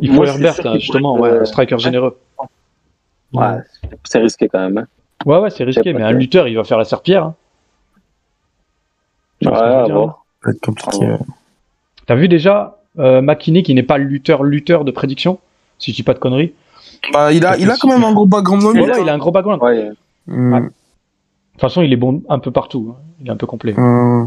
Il 0.00 0.08
faut 0.08 0.14
Moi, 0.14 0.26
Herbert, 0.26 0.56
là, 0.64 0.78
justement, 0.78 1.18
ouais, 1.18 1.40
un 1.40 1.44
striker 1.44 1.78
généreux. 1.78 2.16
Ouais, 3.32 3.58
c'est 4.04 4.18
risqué 4.18 4.48
quand 4.48 4.58
même. 4.60 4.78
hein. 4.78 4.86
Ouais, 5.26 5.38
ouais, 5.38 5.50
c'est 5.50 5.64
risqué, 5.64 5.92
mais 5.92 6.02
un 6.02 6.12
lutteur, 6.12 6.48
il 6.48 6.56
va 6.56 6.64
faire 6.64 6.78
la 6.78 6.84
serpillère. 6.84 7.24
hein. 7.24 7.34
Tu 9.40 9.48
vois 9.48 9.58
Ouais, 9.58 9.74
à 9.74 9.92
voir. 9.92 10.24
Ça 10.42 10.50
va 10.50 10.52
être 10.52 10.60
compliqué. 10.60 10.98
Ah 11.02 11.06
ouais. 11.12 11.18
T'as 12.06 12.14
vu 12.14 12.28
déjà 12.28 12.78
euh, 12.98 13.20
McKinney 13.22 13.62
qui 13.62 13.74
n'est 13.74 13.82
pas 13.82 13.98
lutteur-lutteur 13.98 14.84
de 14.84 14.90
prédiction 14.90 15.38
Si 15.78 15.92
je 15.92 15.96
dis 15.96 16.02
pas 16.02 16.14
de 16.14 16.18
conneries? 16.18 16.54
Bah, 17.12 17.32
il 17.32 17.44
a, 17.46 17.56
il 17.56 17.70
a 17.70 17.76
quand 17.80 17.88
même 17.88 18.04
un 18.04 18.12
gros 18.12 18.26
background 18.26 18.62
il 18.74 19.08
a 19.08 19.14
un 19.14 19.18
gros 19.18 19.30
background. 19.30 19.62
Ouais, 19.62 19.90
Mm. 20.26 20.52
Ouais. 20.52 20.60
De 20.60 20.66
toute 20.66 21.60
façon, 21.62 21.82
il 21.82 21.92
est 21.92 21.96
bon 21.96 22.22
un 22.28 22.38
peu 22.38 22.50
partout. 22.50 22.94
hein. 22.94 23.00
Il 23.20 23.28
est 23.28 23.30
un 23.30 23.36
peu 23.36 23.46
complet. 23.46 23.72
Mm. 23.76 24.26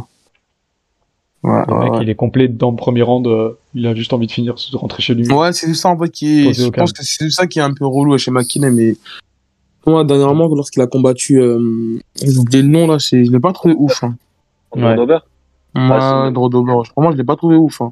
Ouais, 1.43 1.61
Le 1.67 1.73
ouais, 1.73 1.83
mec, 1.83 1.93
ouais. 1.93 1.99
il 2.03 2.09
est 2.09 2.15
complet 2.15 2.47
dans 2.47 2.71
le 2.71 2.77
premier 2.77 3.01
round. 3.01 3.27
euh, 3.27 3.51
il 3.75 3.85
a 3.85 3.93
juste 3.93 4.13
envie 4.13 4.27
de 4.27 4.31
finir, 4.31 4.55
de 4.55 4.77
rentrer 4.77 5.01
chez 5.03 5.13
lui. 5.13 5.27
Ouais, 5.29 5.51
c'est 5.51 5.73
ça 5.73 5.89
en 5.89 5.97
fait 5.99 6.09
qui 6.09 6.47
est. 6.47 6.53
Je 6.53 6.69
pense 6.69 6.93
que 6.93 7.03
c'est 7.03 7.29
ça 7.29 7.47
qui 7.47 7.59
est 7.59 7.63
un 7.63 7.73
peu 7.73 7.85
relou 7.85 8.17
chez 8.17 8.31
McKinney, 8.31 8.71
mais 8.71 8.95
moi 9.85 10.03
dernièrement 10.05 10.47
lorsqu'il 10.47 10.81
a 10.81 10.87
combattu, 10.87 11.41
euh... 11.41 11.99
j'ai 12.21 12.37
oublié 12.37 12.61
le 12.61 12.69
nom 12.69 12.87
là, 12.87 12.97
je 12.97 13.15
l'ai 13.17 13.39
pas 13.39 13.51
trouvé 13.51 13.75
ouf. 13.77 14.03
Hein. 14.03 14.15
Ouais. 14.75 14.95
Moi, 15.75 15.99
c'est- 16.27 16.31
Drodover, 16.31 16.73
vraiment 16.95 17.11
je 17.11 17.17
l'ai 17.17 17.23
pas 17.23 17.35
trouvé 17.35 17.55
ouf. 17.57 17.81
Hein. 17.81 17.91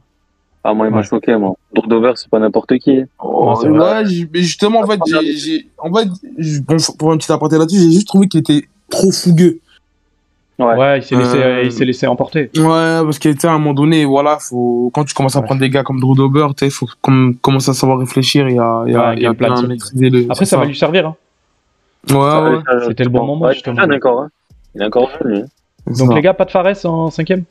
Ah, 0.63 0.73
moi, 0.75 0.85
il 0.87 0.91
m'a 0.91 0.97
Ouais. 0.97 1.03
choqué, 1.03 1.35
moi. 1.35 1.55
Dober, 1.87 2.11
c'est 2.15 2.29
pas 2.29 2.37
n'importe 2.37 2.77
qui. 2.77 2.99
Oh, 3.19 3.55
ouais, 3.63 4.03
mais 4.31 4.41
justement 4.41 4.81
en 4.81 4.85
fait, 4.87 4.99
Ah, 5.11 5.19
j'ai, 5.35 5.67
en 5.79 5.91
fait, 5.91 6.07
bon, 6.61 6.77
pour 6.99 7.11
un 7.11 7.17
petit 7.17 7.31
aparté 7.31 7.57
là-dessus, 7.57 7.79
j'ai 7.79 7.91
juste 7.91 8.07
trouvé 8.07 8.27
qu'il 8.27 8.39
était 8.41 8.65
trop 8.89 9.11
fougueux. 9.11 9.59
Ouais. 10.59 10.75
Ouais, 10.75 10.99
il 10.99 11.03
s'est 11.03 11.15
laissé, 11.15 11.37
Euh, 11.37 11.63
il 11.63 11.71
s'est 11.71 11.85
laissé 11.85 12.05
emporter. 12.05 12.51
Ouais, 12.55 12.61
parce 13.03 13.17
qu'il 13.17 13.31
était 13.31 13.47
à 13.47 13.51
un 13.53 13.57
moment 13.57 13.73
donné, 13.73 14.05
voilà, 14.05 14.37
faut 14.39 14.91
quand 14.93 15.03
tu 15.05 15.13
commences 15.15 15.35
à 15.35 15.39
Ouais. 15.39 15.45
prendre 15.45 15.61
des 15.61 15.69
gars 15.71 15.83
comme 15.83 15.99
Drew 15.99 16.15
Dober, 16.15 16.47
tu 16.55 16.65
sais, 16.65 16.69
faut 16.69 16.87
comme, 17.01 17.35
commencer 17.41 17.71
à 17.71 17.73
savoir 17.73 17.97
réfléchir 17.97 18.47
et 18.47 18.59
à, 18.59 18.83
et 18.85 18.93
à, 18.95 19.09
Ouais, 19.09 19.21
et 19.21 19.25
à 19.25 19.33
bien 19.33 19.61
maîtriser 19.63 20.09
le. 20.11 20.27
Après, 20.29 20.45
ça 20.45 20.57
va 20.57 20.65
lui 20.65 20.75
servir. 20.77 21.07
hein. 21.07 21.15
Ouais, 22.11 22.17
ouais. 22.17 22.59
C'était 22.87 23.03
le 23.05 23.09
bon 23.09 23.25
moment, 23.25 23.45
Ouais, 23.45 23.53
justement. 23.53 23.81
Il 23.83 23.91
est 23.91 23.95
encore, 23.95 24.21
hein. 24.21 24.29
Il 24.75 24.81
est 24.81 24.85
encore 24.85 25.09
jeune, 25.09 25.31
lui. 25.33 25.41
Donc, 25.97 26.09
ça. 26.09 26.13
les 26.15 26.21
gars, 26.21 26.33
pas 26.35 26.45
de 26.45 26.51
Fares 26.51 26.85
en 26.85 27.09
cinquième 27.09 27.43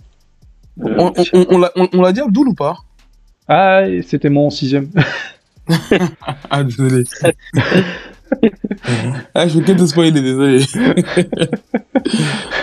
Euh, 0.85 0.95
On, 0.99 1.13
on, 1.17 1.25
on, 1.35 1.47
on 1.51 1.59
l'a- 1.59 1.73
on- 1.77 1.89
on 1.93 2.03
l'a 2.03 2.13
dit 2.13 2.21
Abdul 2.21 2.49
ou 2.49 2.55
pas? 2.55 2.77
Ah, 3.49 3.83
c'était 4.07 4.31
mon 4.31 4.51
sixième. 4.51 4.89
Ah, 6.51 6.63
désolé. 6.65 7.05
ah, 9.35 9.49
je 9.49 9.59
que 9.61 9.73
te 9.73 9.87
spoiler, 9.87 10.21
désolé. 10.21 10.65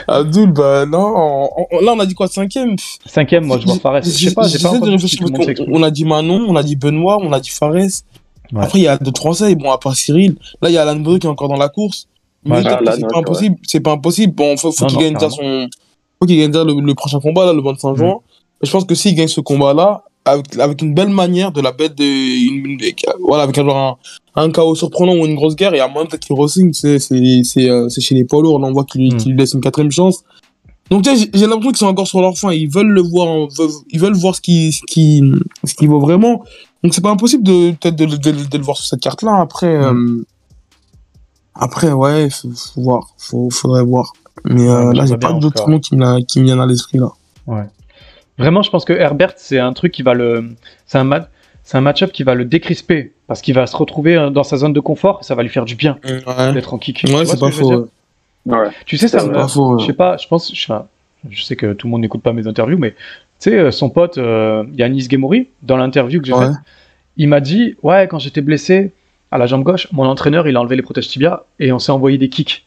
Abdul, 0.08 0.52
bah 0.52 0.86
non. 0.86 1.14
on- 1.16 1.50
on- 1.72 1.82
là, 1.82 1.94
on 1.96 2.00
a 2.00 2.06
dit 2.06 2.14
quoi, 2.14 2.28
cinquième? 2.28 2.76
Cinquième, 3.06 3.46
moi, 3.46 3.60
je 3.60 3.66
vois 3.66 3.78
Fares. 3.80 4.02
Je 4.04 4.10
sais 4.10 4.34
pas, 4.34 4.48
j'ai 4.48 4.60
pas 4.60 4.78
de 4.80 4.90
réfléchir 4.90 5.20
parce 5.34 5.54
qu'on- 5.56 5.66
On 5.72 5.84
a 5.84 5.92
dit 5.92 6.06
Manon, 6.06 6.46
on 6.48 6.56
a 6.56 6.64
dit 6.64 6.76
Benoît, 6.76 7.18
on 7.22 7.32
a 7.32 7.40
dit 7.40 7.50
Fares. 7.50 7.72
Ouais. 7.74 7.88
Après, 8.64 8.80
il 8.80 8.84
y 8.84 8.88
a 8.88 8.98
d'autres 8.98 9.20
Français, 9.20 9.56
bon, 9.56 9.72
à 9.72 9.78
part 9.78 9.96
Cyril. 9.96 10.36
Là, 10.62 10.70
il 10.70 10.74
y 10.74 10.78
a 10.78 10.84
Alan 10.84 10.96
Breu 11.00 11.20
qui 11.20 11.28
est 11.28 11.30
encore 11.30 11.50
dans 11.50 11.58
la 11.58 11.70
course. 11.70 12.08
Mais 12.46 12.66
Alan, 12.66 12.80
c'est 12.86 13.04
ouais, 13.04 13.08
pas 13.12 13.20
impossible. 13.20 13.56
C'est 13.64 13.80
pas 13.82 13.92
impossible. 13.92 14.34
Bon, 14.34 14.56
faut, 14.56 14.72
faut 14.72 14.86
qu'il 14.86 14.98
gagne 15.00 15.18
son. 15.20 15.68
Faut 16.20 16.26
qu'il 16.26 16.38
gagne 16.40 16.52
déjà 16.52 16.64
le, 16.64 16.80
le 16.80 16.96
prochain 16.96 17.20
combat, 17.20 17.46
là, 17.46 17.54
le 17.54 17.62
25 17.62 17.92
Mm. 17.92 17.96
juin. 17.98 18.16
Je 18.64 18.72
pense 18.72 18.86
que 18.86 18.96
s'il 18.96 19.14
gagne 19.16 19.28
ce 19.28 19.42
combat-là, 19.42 20.04
avec, 20.28 20.58
avec 20.58 20.82
une 20.82 20.94
belle 20.94 21.10
manière 21.10 21.52
de 21.52 21.62
la 21.62 21.72
bête 21.72 21.96
de. 21.98 22.04
Une, 22.04 22.78
voilà, 23.22 23.44
avec 23.44 23.56
genre 23.56 24.00
un, 24.36 24.44
un 24.44 24.52
chaos 24.52 24.76
surprenant 24.76 25.14
ou 25.14 25.26
une 25.26 25.36
grosse 25.36 25.56
guerre, 25.56 25.74
et 25.74 25.80
à 25.80 25.88
moins 25.88 26.06
peut-être 26.06 26.26
qu'il 26.26 26.36
re-signe, 26.36 26.74
c'est, 26.74 27.00
c'est, 27.00 27.42
c'est, 27.44 27.70
euh, 27.70 27.90
c'est 27.90 28.02
chez 28.02 28.16
les 28.16 28.24
poids 28.26 28.42
lourds, 28.42 28.60
là, 28.60 28.68
on 28.68 28.74
voit 28.74 28.86
qu'il 28.86 29.14
Mm. 29.14 29.18
qu'il 29.18 29.32
lui 29.32 29.38
laisse 29.40 29.54
une 29.54 29.62
quatrième 29.62 29.92
chance. 29.92 30.24
Donc, 30.90 31.04
j'ai- 31.04 31.16
l'impression 31.48 31.60
qu'ils 31.72 31.78
sont 31.78 31.88
encore 31.88 32.08
sur 32.08 32.22
leur 32.22 32.38
fin. 32.38 32.52
Ils 32.54 32.70
veulent 32.70 32.88
le 32.88 33.02
voir, 33.02 33.48
veulent- 33.58 33.70
ils 33.90 34.00
veulent 34.00 34.16
voir 34.16 34.34
ce 34.36 34.40
qui, 34.42 34.72
ce 34.72 34.82
qui, 34.88 35.22
ce 35.66 35.74
qui 35.74 35.86
vaut 35.86 36.00
vraiment. 36.00 36.44
Donc, 36.84 36.94
c'est 36.94 37.02
pas 37.02 37.10
impossible 37.10 37.44
de, 37.44 37.72
peut-être 37.72 37.96
de, 37.98 38.06
le 38.58 38.64
voir 38.64 38.78
sur 38.78 38.86
cette 38.86 39.02
carte-là. 39.02 39.38
Après, 39.42 39.68
euh, 39.68 40.24
après, 41.56 41.92
ouais, 41.92 42.30
faut, 42.30 42.50
faut 42.52 42.82
voir. 42.82 43.08
Faut, 43.18 43.50
faudrait 43.50 43.84
voir. 43.84 44.14
Mais, 44.46 44.62
Ouais, 44.62 44.68
euh, 44.70 44.94
là, 44.94 45.06
j'ai 45.06 45.18
pas 45.18 45.34
d'autres 45.34 45.70
noms 45.70 45.80
qui 45.80 45.96
me, 45.96 46.22
qui 46.22 46.40
me 46.40 46.46
viennent 46.46 46.60
à 46.62 46.66
l'esprit, 46.66 47.00
là. 47.00 47.12
Vraiment, 48.38 48.62
je 48.62 48.70
pense 48.70 48.86
que 48.86 48.94
Herbert, 48.94 49.34
c'est 49.38 49.60
un 49.60 49.74
truc 49.74 49.92
qui 49.92 50.04
va 50.04 50.14
le. 50.14 50.50
C'est 50.86 50.98
un, 50.98 51.04
ma- 51.04 51.28
c'est 51.64 51.78
un 51.78 51.82
match-up 51.82 52.12
qui 52.12 52.24
va 52.24 52.36
le 52.36 52.46
décrisper. 52.46 53.14
Parce 53.28 53.42
qu'il 53.42 53.54
va 53.56 53.68
se 53.68 53.76
retrouver 53.76 54.16
euh, 54.16 54.30
dans 54.30 54.44
sa 54.44 54.56
zone 54.58 54.72
de 54.74 54.80
confort. 54.80 55.24
Ça 55.26 55.36
va 55.36 55.44
lui 55.44 55.50
faire 55.50 55.66
du 55.66 55.76
bien 55.76 55.98
Ouais, 56.06 56.54
d'être 56.54 56.74
en 56.74 56.78
kick. 56.78 56.98
Tu 57.06 57.12
ouais 57.14 57.26
c'est 57.26 57.36
ce 57.36 57.40
pas 57.40 57.52
faux. 57.52 57.90
ouais. 58.46 58.70
Tu 58.86 58.98
sais, 58.98 59.08
ça 59.10 59.20
C'est 59.20 59.28
me. 59.28 59.80
Je 59.80 59.86
sais 59.86 59.94
pas, 59.94 60.16
je 60.18 60.28
pense. 60.28 60.54
Je, 61.30 61.44
sais 61.44 61.56
que 61.58 61.74
tout 61.74 61.88
le 61.88 61.92
monde 61.92 62.02
n'écoute 62.02 62.22
pas 62.22 62.32
mes 62.32 62.48
interviews, 62.48 62.78
mais 62.78 62.92
tu 62.92 62.96
sais, 63.40 63.58
euh, 63.58 63.72
son 63.72 63.90
pote 63.90 64.18
euh, 64.18 64.64
Yanis 64.74 65.08
Gemori, 65.12 65.48
dans 65.64 65.76
l'interview 65.76 66.22
que 66.22 66.28
j'ai 66.28 66.34
Ouais. 66.34 66.46
faite, 66.48 66.56
il 67.18 67.28
m'a 67.28 67.42
dit 67.42 67.76
Ouais, 67.84 68.08
quand 68.08 68.20
j'étais 68.20 68.42
blessé 68.42 68.92
à 69.32 69.38
la 69.38 69.46
jambe 69.48 69.64
gauche, 69.64 69.88
mon 69.92 70.06
entraîneur, 70.06 70.48
il 70.48 70.56
a 70.56 70.62
enlevé 70.62 70.78
les 70.78 70.84
protèges 70.84 71.10
tibia 71.10 71.44
et 71.60 71.72
on 71.74 71.80
s'est 71.80 71.92
envoyé 71.92 72.18
des 72.18 72.30
kicks. 72.30 72.66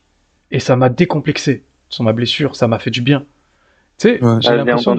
Et 0.51 0.59
ça 0.61 0.77
m'a 0.77 0.91
décomplexé 0.91 1.63
sur 1.89 2.05
ma 2.05 2.13
blessure, 2.13 2.55
ça 2.57 2.69
m'a 2.69 2.79
fait 2.79 2.91
du 2.91 3.01
bien. 3.01 3.25
Tu 4.01 4.09
sais, 4.09 4.25
Ouais. 4.25 4.37
j'ai 4.41 4.57
l'impression 4.57 4.97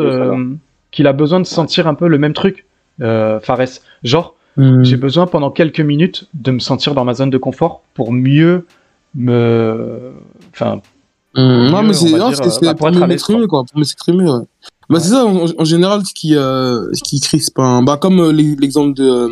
qu'il 0.92 1.08
a 1.08 1.14
besoin 1.14 1.40
de 1.40 1.46
sentir 1.46 1.88
un 1.88 1.96
peu 1.96 2.08
le 2.08 2.18
même 2.20 2.34
truc, 2.34 2.66
euh, 3.02 3.40
Fares. 3.40 3.80
Genre, 4.04 4.36
Mm. 4.58 4.84
j'ai 4.84 4.98
besoin 4.98 5.26
pendant 5.28 5.50
quelques 5.50 5.80
minutes 5.80 6.28
de 6.36 6.52
me 6.52 6.60
sentir 6.60 6.94
dans 6.94 7.04
ma 7.06 7.14
zone 7.16 7.30
de 7.32 7.38
confort 7.40 7.82
pour 7.96 8.12
mieux 8.14 8.66
me. 9.16 10.12
Enfin, 10.54 10.82
Hum, 11.34 11.70
non, 11.72 11.82
mais 11.84 11.94
c'est 11.94 12.10
on 12.10 12.12
va 12.12 12.18
non, 12.18 12.28
dire, 12.30 12.38
c'est- 12.44 12.50
c'est 12.50 12.66
bah, 12.66 12.74
pour 12.76 12.92
pour 12.92 13.08
m'exprimer, 13.08 13.48
quoi. 13.48 13.64
Pour 13.64 13.80
m'exprimer, 13.80 14.26
ouais. 14.30 14.40
Bah, 14.90 15.00
c'est 15.00 15.10
ça, 15.12 15.26
en, 15.26 15.46
en 15.58 15.64
général, 15.64 16.06
ce 16.06 16.14
qui, 16.14 16.36
euh, 16.36 16.90
ce 16.94 17.02
qui 17.02 17.22
crispe. 17.22 17.58
un- 17.58 17.82
Bah, 17.84 17.96
comme 17.98 18.20
euh, 18.20 18.32
l'e- 18.34 18.58
l'exemple 18.60 18.94
de. 18.94 19.04
euh, 19.10 19.30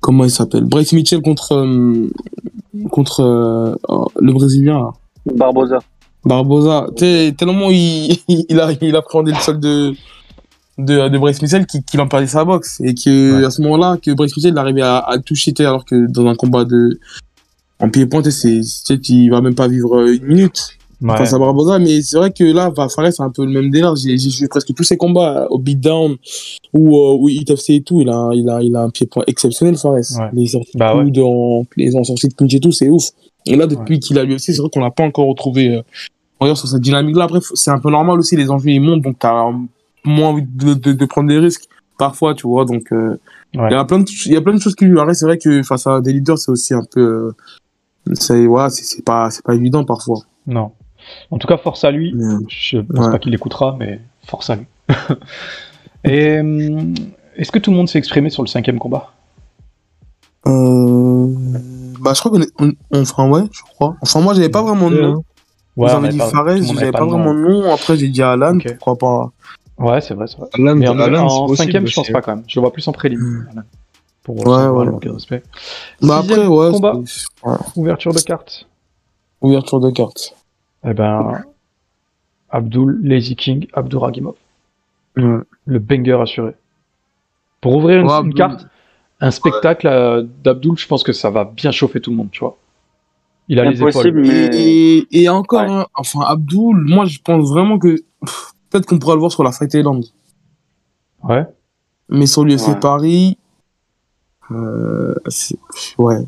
comment 0.00 0.24
il 0.24 0.30
s'appelle? 0.30 0.64
Bryce 0.64 0.92
Mitchell 0.92 1.22
contre. 1.22 1.52
euh, 1.54 2.08
contre 2.90 3.20
euh, 3.20 3.74
oh, 3.88 4.08
le 4.20 4.32
Brésilien, 4.34 4.78
là. 4.78 4.90
Barbosa. 5.34 5.78
Barbosa. 6.24 6.86
Tellement 6.96 7.70
il, 7.70 8.16
il, 8.28 8.60
a, 8.60 8.70
il 8.80 8.94
a 8.94 8.98
appréhendé 8.98 9.32
le 9.32 9.38
sol 9.38 9.60
de. 9.60 9.92
de, 10.78 11.08
de 11.08 11.18
Bryce 11.18 11.40
Mitchell 11.42 11.66
qui, 11.66 11.82
qui 11.82 11.96
l'en 11.96 12.08
sa 12.26 12.44
boxe. 12.44 12.80
Et 12.82 12.94
que, 12.94 13.38
Ouais. 13.40 13.44
à 13.46 13.50
ce 13.50 13.62
moment-là, 13.62 13.96
que 14.02 14.10
Bryce 14.12 14.36
Mitchell 14.36 14.56
arrivait 14.58 14.82
à, 14.82 14.98
à 14.98 15.18
toucher, 15.18 15.52
alors 15.60 15.84
que 15.84 16.06
dans 16.10 16.26
un 16.26 16.34
combat 16.34 16.64
de, 16.64 16.98
en 17.80 17.88
pied-point, 17.90 18.22
tu 18.22 18.30
sais, 18.30 18.60
c'est, 18.62 18.96
tu 18.96 19.04
sais, 19.04 19.12
il 19.14 19.30
va 19.30 19.40
même 19.40 19.54
pas 19.54 19.68
vivre 19.68 19.96
euh, 20.00 20.14
une 20.16 20.24
minute 20.26 20.68
Ouais. 21.02 21.18
face 21.18 21.34
à 21.34 21.38
Barbosa. 21.38 21.78
Mais 21.80 22.00
c'est 22.00 22.16
vrai 22.16 22.30
que 22.32 22.44
là, 22.44 22.70
va 22.70 22.88
Fares, 22.88 23.12
c'est 23.12 23.22
un 23.22 23.28
peu 23.28 23.44
le 23.44 23.50
même 23.50 23.68
délire. 23.70 23.94
J'ai, 23.94 24.16
j'ai 24.16 24.30
joué 24.30 24.48
presque 24.48 24.72
tous 24.74 24.84
ses 24.84 24.96
combats 24.96 25.42
euh, 25.42 25.46
au 25.50 25.58
beatdown 25.58 26.16
ou, 26.72 26.96
euh, 26.96 27.16
ou 27.18 27.28
hit 27.28 27.50
FC 27.50 27.74
et 27.74 27.82
tout. 27.82 28.00
Il 28.00 28.08
a, 28.08 28.30
il 28.32 28.48
a, 28.48 28.62
il 28.62 28.74
a 28.74 28.80
un 28.84 28.90
pied-point 28.90 29.22
exceptionnel, 29.26 29.76
Fares. 29.76 29.92
Ouais. 29.96 30.30
Les 30.32 30.46
sorties 30.46 30.70
Bah 30.78 30.94
de 30.94 30.98
ouais. 31.00 31.04
coude 31.04 31.18
en, 31.18 31.66
les 31.76 31.94
en 31.94 32.04
sorties 32.04 32.28
de 32.28 32.34
punch 32.34 32.54
et 32.54 32.60
tout, 32.60 32.72
c'est 32.72 32.88
ouf. 32.88 33.10
Et 33.44 33.54
là, 33.56 33.66
depuis 33.66 33.98
qu'il 34.00 34.18
a 34.18 34.24
lui 34.24 34.34
aussi, 34.36 34.54
c'est 34.54 34.60
vrai 34.62 34.70
qu'on 34.72 34.80
l'a 34.80 34.90
pas 34.92 35.02
encore 35.02 35.26
retrouvé, 35.26 35.82
euh, 36.42 36.46
dire, 36.46 36.56
sur 36.56 36.68
cette 36.68 36.80
dynamique-là. 36.80 37.24
Après, 37.24 37.40
faut- 37.40 37.56
c'est 37.56 37.70
un 37.70 37.78
peu 37.78 37.90
normal 37.90 38.18
aussi, 38.18 38.36
les 38.36 38.50
enjeux, 38.50 38.70
ils 38.70 38.80
montent, 38.80 39.02
donc 39.02 39.18
t'as 39.18 39.50
moins 40.04 40.28
envie 40.28 40.42
de, 40.42 40.74
de, 40.74 40.92
de 40.92 41.04
prendre 41.06 41.28
des 41.28 41.38
risques. 41.38 41.64
Parfois, 41.98 42.34
tu 42.34 42.46
vois, 42.46 42.64
donc, 42.64 42.92
euh, 42.92 43.18
il 43.52 43.60
Ouais. 43.60 43.70
y 43.70 43.74
a 43.74 43.84
plein 43.84 44.00
de, 44.00 44.04
il 44.26 44.32
y 44.32 44.36
a 44.36 44.40
plein 44.40 44.54
de 44.54 44.60
choses 44.60 44.74
qui 44.74 44.84
lui 44.84 44.98
arrivent. 44.98 45.14
C'est 45.14 45.26
vrai 45.26 45.38
que 45.38 45.62
face 45.62 45.86
à 45.86 46.00
des 46.00 46.12
leaders, 46.12 46.38
c'est 46.38 46.50
aussi 46.50 46.74
un 46.74 46.82
peu, 46.90 47.00
euh, 48.08 48.14
c'est, 48.14 48.46
voilà, 48.46 48.68
c'est, 48.70 48.82
c'est 48.84 49.04
pas, 49.04 49.30
c'est 49.30 49.44
pas 49.44 49.54
évident 49.54 49.84
parfois. 49.84 50.18
Non. 50.46 50.72
En 51.30 51.38
tout 51.38 51.46
cas, 51.46 51.56
force 51.56 51.84
à 51.84 51.90
lui. 51.90 52.14
Je 52.48 52.78
pense 52.80 53.06
Ouais. 53.06 53.12
pas 53.12 53.18
qu'il 53.18 53.32
écoutera, 53.34 53.76
mais 53.78 54.00
force 54.26 54.50
à 54.50 54.56
lui. 54.56 54.66
Et 56.04 56.40
hum, 56.40 56.94
est-ce 57.36 57.52
que 57.52 57.58
tout 57.60 57.70
le 57.70 57.76
monde 57.76 57.88
s'est 57.88 57.98
exprimé 57.98 58.28
sur 58.30 58.42
le 58.42 58.48
cinquième 58.48 58.78
combat? 58.78 59.12
Euh, 60.46 61.26
bah, 62.00 62.12
je 62.14 62.20
crois 62.20 62.30
qu'on 62.32 62.42
est, 62.42 62.52
on, 62.58 62.72
enfin, 63.00 63.28
ouais, 63.30 63.42
je 63.52 63.62
crois. 63.62 63.96
Enfin, 64.02 64.20
moi, 64.20 64.34
j'avais 64.34 64.48
pas 64.50 64.62
vraiment 64.62 64.90
de. 64.90 65.14
Ouais, 65.76 65.88
Vous 65.88 65.94
avez 65.96 66.04
avait 66.06 66.08
dit 66.12 66.18
pas- 66.18 66.30
Fares, 66.30 66.46
avait 66.48 66.92
pas, 66.92 67.04
vraiment 67.04 67.34
de 67.34 67.38
nom. 67.40 67.72
Après, 67.74 67.96
j'ai 67.96 68.08
dit 68.08 68.22
Alan, 68.22 68.56
Ok. 68.56 68.76
pourquoi 68.78 68.96
pas. 68.96 69.32
Ouais, 69.84 70.00
c'est 70.00 70.14
vrai, 70.14 70.26
c'est 70.28 70.38
vrai. 70.38 70.48
Alan, 70.54 70.76
Mais 70.76 70.88
en, 70.88 70.98
Alan, 71.00 71.28
c'est 71.28 71.34
en 71.34 71.46
possible 71.46 71.56
cinquième, 71.56 71.86
je 71.88 71.94
pense 71.96 72.08
pas 72.10 72.18
hein. 72.18 72.22
quand 72.24 72.36
même. 72.36 72.44
Je 72.46 72.58
le 72.58 72.60
vois 72.62 72.72
plus 72.72 72.86
en 72.86 72.92
prélim. 72.92 73.48
Alan. 73.50 73.62
Pour 74.22 74.36
Ouais, 74.36 74.44
recevoir 74.44 74.74
ouais. 74.76 74.84
le 74.86 74.90
manquer 74.92 75.08
de 75.08 75.14
respect. 75.14 75.42
Bah, 76.00 76.20
Sixième 76.20 76.38
après, 76.40 76.46
ouais, 76.46 76.70
combat. 76.70 76.94
ouais. 77.44 77.56
Ouverture 77.76 78.12
de 78.14 78.20
carte. 78.20 78.68
Ouverture 79.40 79.80
de 79.80 79.90
carte. 79.90 80.36
Eh 80.86 80.94
ben, 80.94 81.42
Abdul 82.50 83.00
Lazy 83.02 83.34
King, 83.36 83.66
Abdouragimov. 83.72 84.34
Ouais. 85.16 85.38
Le 85.66 85.78
banger 85.78 86.18
assuré. 86.22 86.52
Pour 87.60 87.76
ouvrir 87.76 88.00
une, 88.00 88.06
Ouais, 88.06 88.20
une 88.22 88.34
carte, 88.34 88.66
un 89.20 89.30
spectacle 89.30 89.86
euh, 89.86 90.24
d'Abdul, 90.44 90.76
je 90.76 90.86
pense 90.86 91.02
que 91.02 91.12
ça 91.12 91.30
va 91.30 91.44
bien 91.44 91.70
chauffer 91.72 92.00
tout 92.00 92.10
le 92.10 92.16
monde, 92.16 92.30
tu 92.30 92.40
vois. 92.40 92.56
Il 93.48 93.58
a 93.60 93.70
les 93.70 93.80
Impossible, 93.80 94.20
épaules. 94.26 94.50
mais. 94.52 95.06
Et, 95.10 95.28
encore, 95.28 95.62
Ouais. 95.62 95.70
hein, 95.70 95.86
enfin, 95.94 96.20
Abdul, 96.26 96.76
moi, 96.86 97.04
je 97.04 97.18
pense 97.22 97.48
vraiment 97.50 97.78
que 97.78 97.96
peut-être 98.70 98.86
qu'on 98.86 98.98
pourra 98.98 99.14
le 99.14 99.20
voir 99.20 99.30
sur 99.32 99.44
la 99.44 99.52
Fight 99.52 99.72
Island. 99.74 100.04
Ouais. 101.22 101.44
Mais 102.08 102.26
sur 102.26 102.44
l'UFC 102.44 102.68
Ouais. 102.68 102.80
Paris, 102.80 103.38
euh, 104.50 105.14
ouais, 105.98 106.26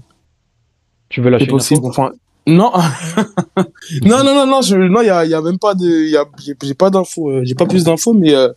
Tu 1.09 1.21
veux 1.21 1.31
lâcher 1.31 1.45
une 1.45 1.51
possible. 1.51 1.81
info 1.87 1.89
Enfin, 1.89 2.12
non, 2.47 2.73
non, 4.03 4.25
non, 4.25 4.35
non, 4.35 4.47
non, 4.47 4.62
je, 4.62 4.77
non, 4.77 5.01
il 5.03 5.07
y 5.07 5.11
a, 5.11 5.25
il 5.25 5.31
y 5.31 5.35
a 5.35 5.41
même 5.43 5.59
pas 5.59 5.75
de, 5.75 5.85
il 6.05 6.11
y 6.11 6.17
a, 6.17 6.25
j'ai, 6.39 6.55
j'ai 6.62 6.75
pas 6.75 6.91
d'infos, 6.91 7.29
euh, 7.31 7.41
j'ai 7.45 7.55
pas 7.55 7.67
plus 7.67 7.85
d'infos, 7.85 8.12
mais 8.14 8.35
euh, 8.35 8.49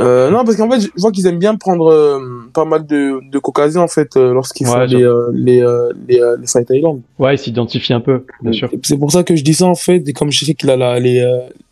euh, 0.00 0.30
non, 0.30 0.44
parce 0.44 0.56
qu'en 0.56 0.68
fait, 0.70 0.80
je 0.80 0.88
vois 0.96 1.12
qu'ils 1.12 1.26
aiment 1.26 1.38
bien 1.38 1.54
prendre 1.56 1.86
euh, 1.92 2.18
pas 2.52 2.64
mal 2.64 2.84
de, 2.86 3.20
de 3.30 3.38
caucasiens 3.38 3.82
en 3.82 3.88
fait 3.88 4.16
euh, 4.16 4.32
lorsqu'ils 4.32 4.66
Ouais, 4.66 4.72
font 4.72 4.84
les, 4.86 5.02
euh, 5.04 5.30
les, 5.32 6.20
les, 6.38 6.76
Island. 6.76 7.00
Ouais, 7.18 7.34
il 7.34 7.38
s'identifie 7.38 7.92
un 7.92 8.00
peu, 8.00 8.24
bien 8.42 8.52
sûr. 8.52 8.70
C'est 8.82 8.98
pour 8.98 9.12
ça 9.12 9.22
que 9.22 9.36
je 9.36 9.44
dis 9.44 9.54
ça 9.54 9.66
en 9.66 9.74
fait, 9.74 10.02
et 10.08 10.12
comme 10.12 10.32
je 10.32 10.44
sais 10.44 10.54
qu'il 10.54 10.68
a 10.70 10.76
la, 10.76 10.98
les, 10.98 11.22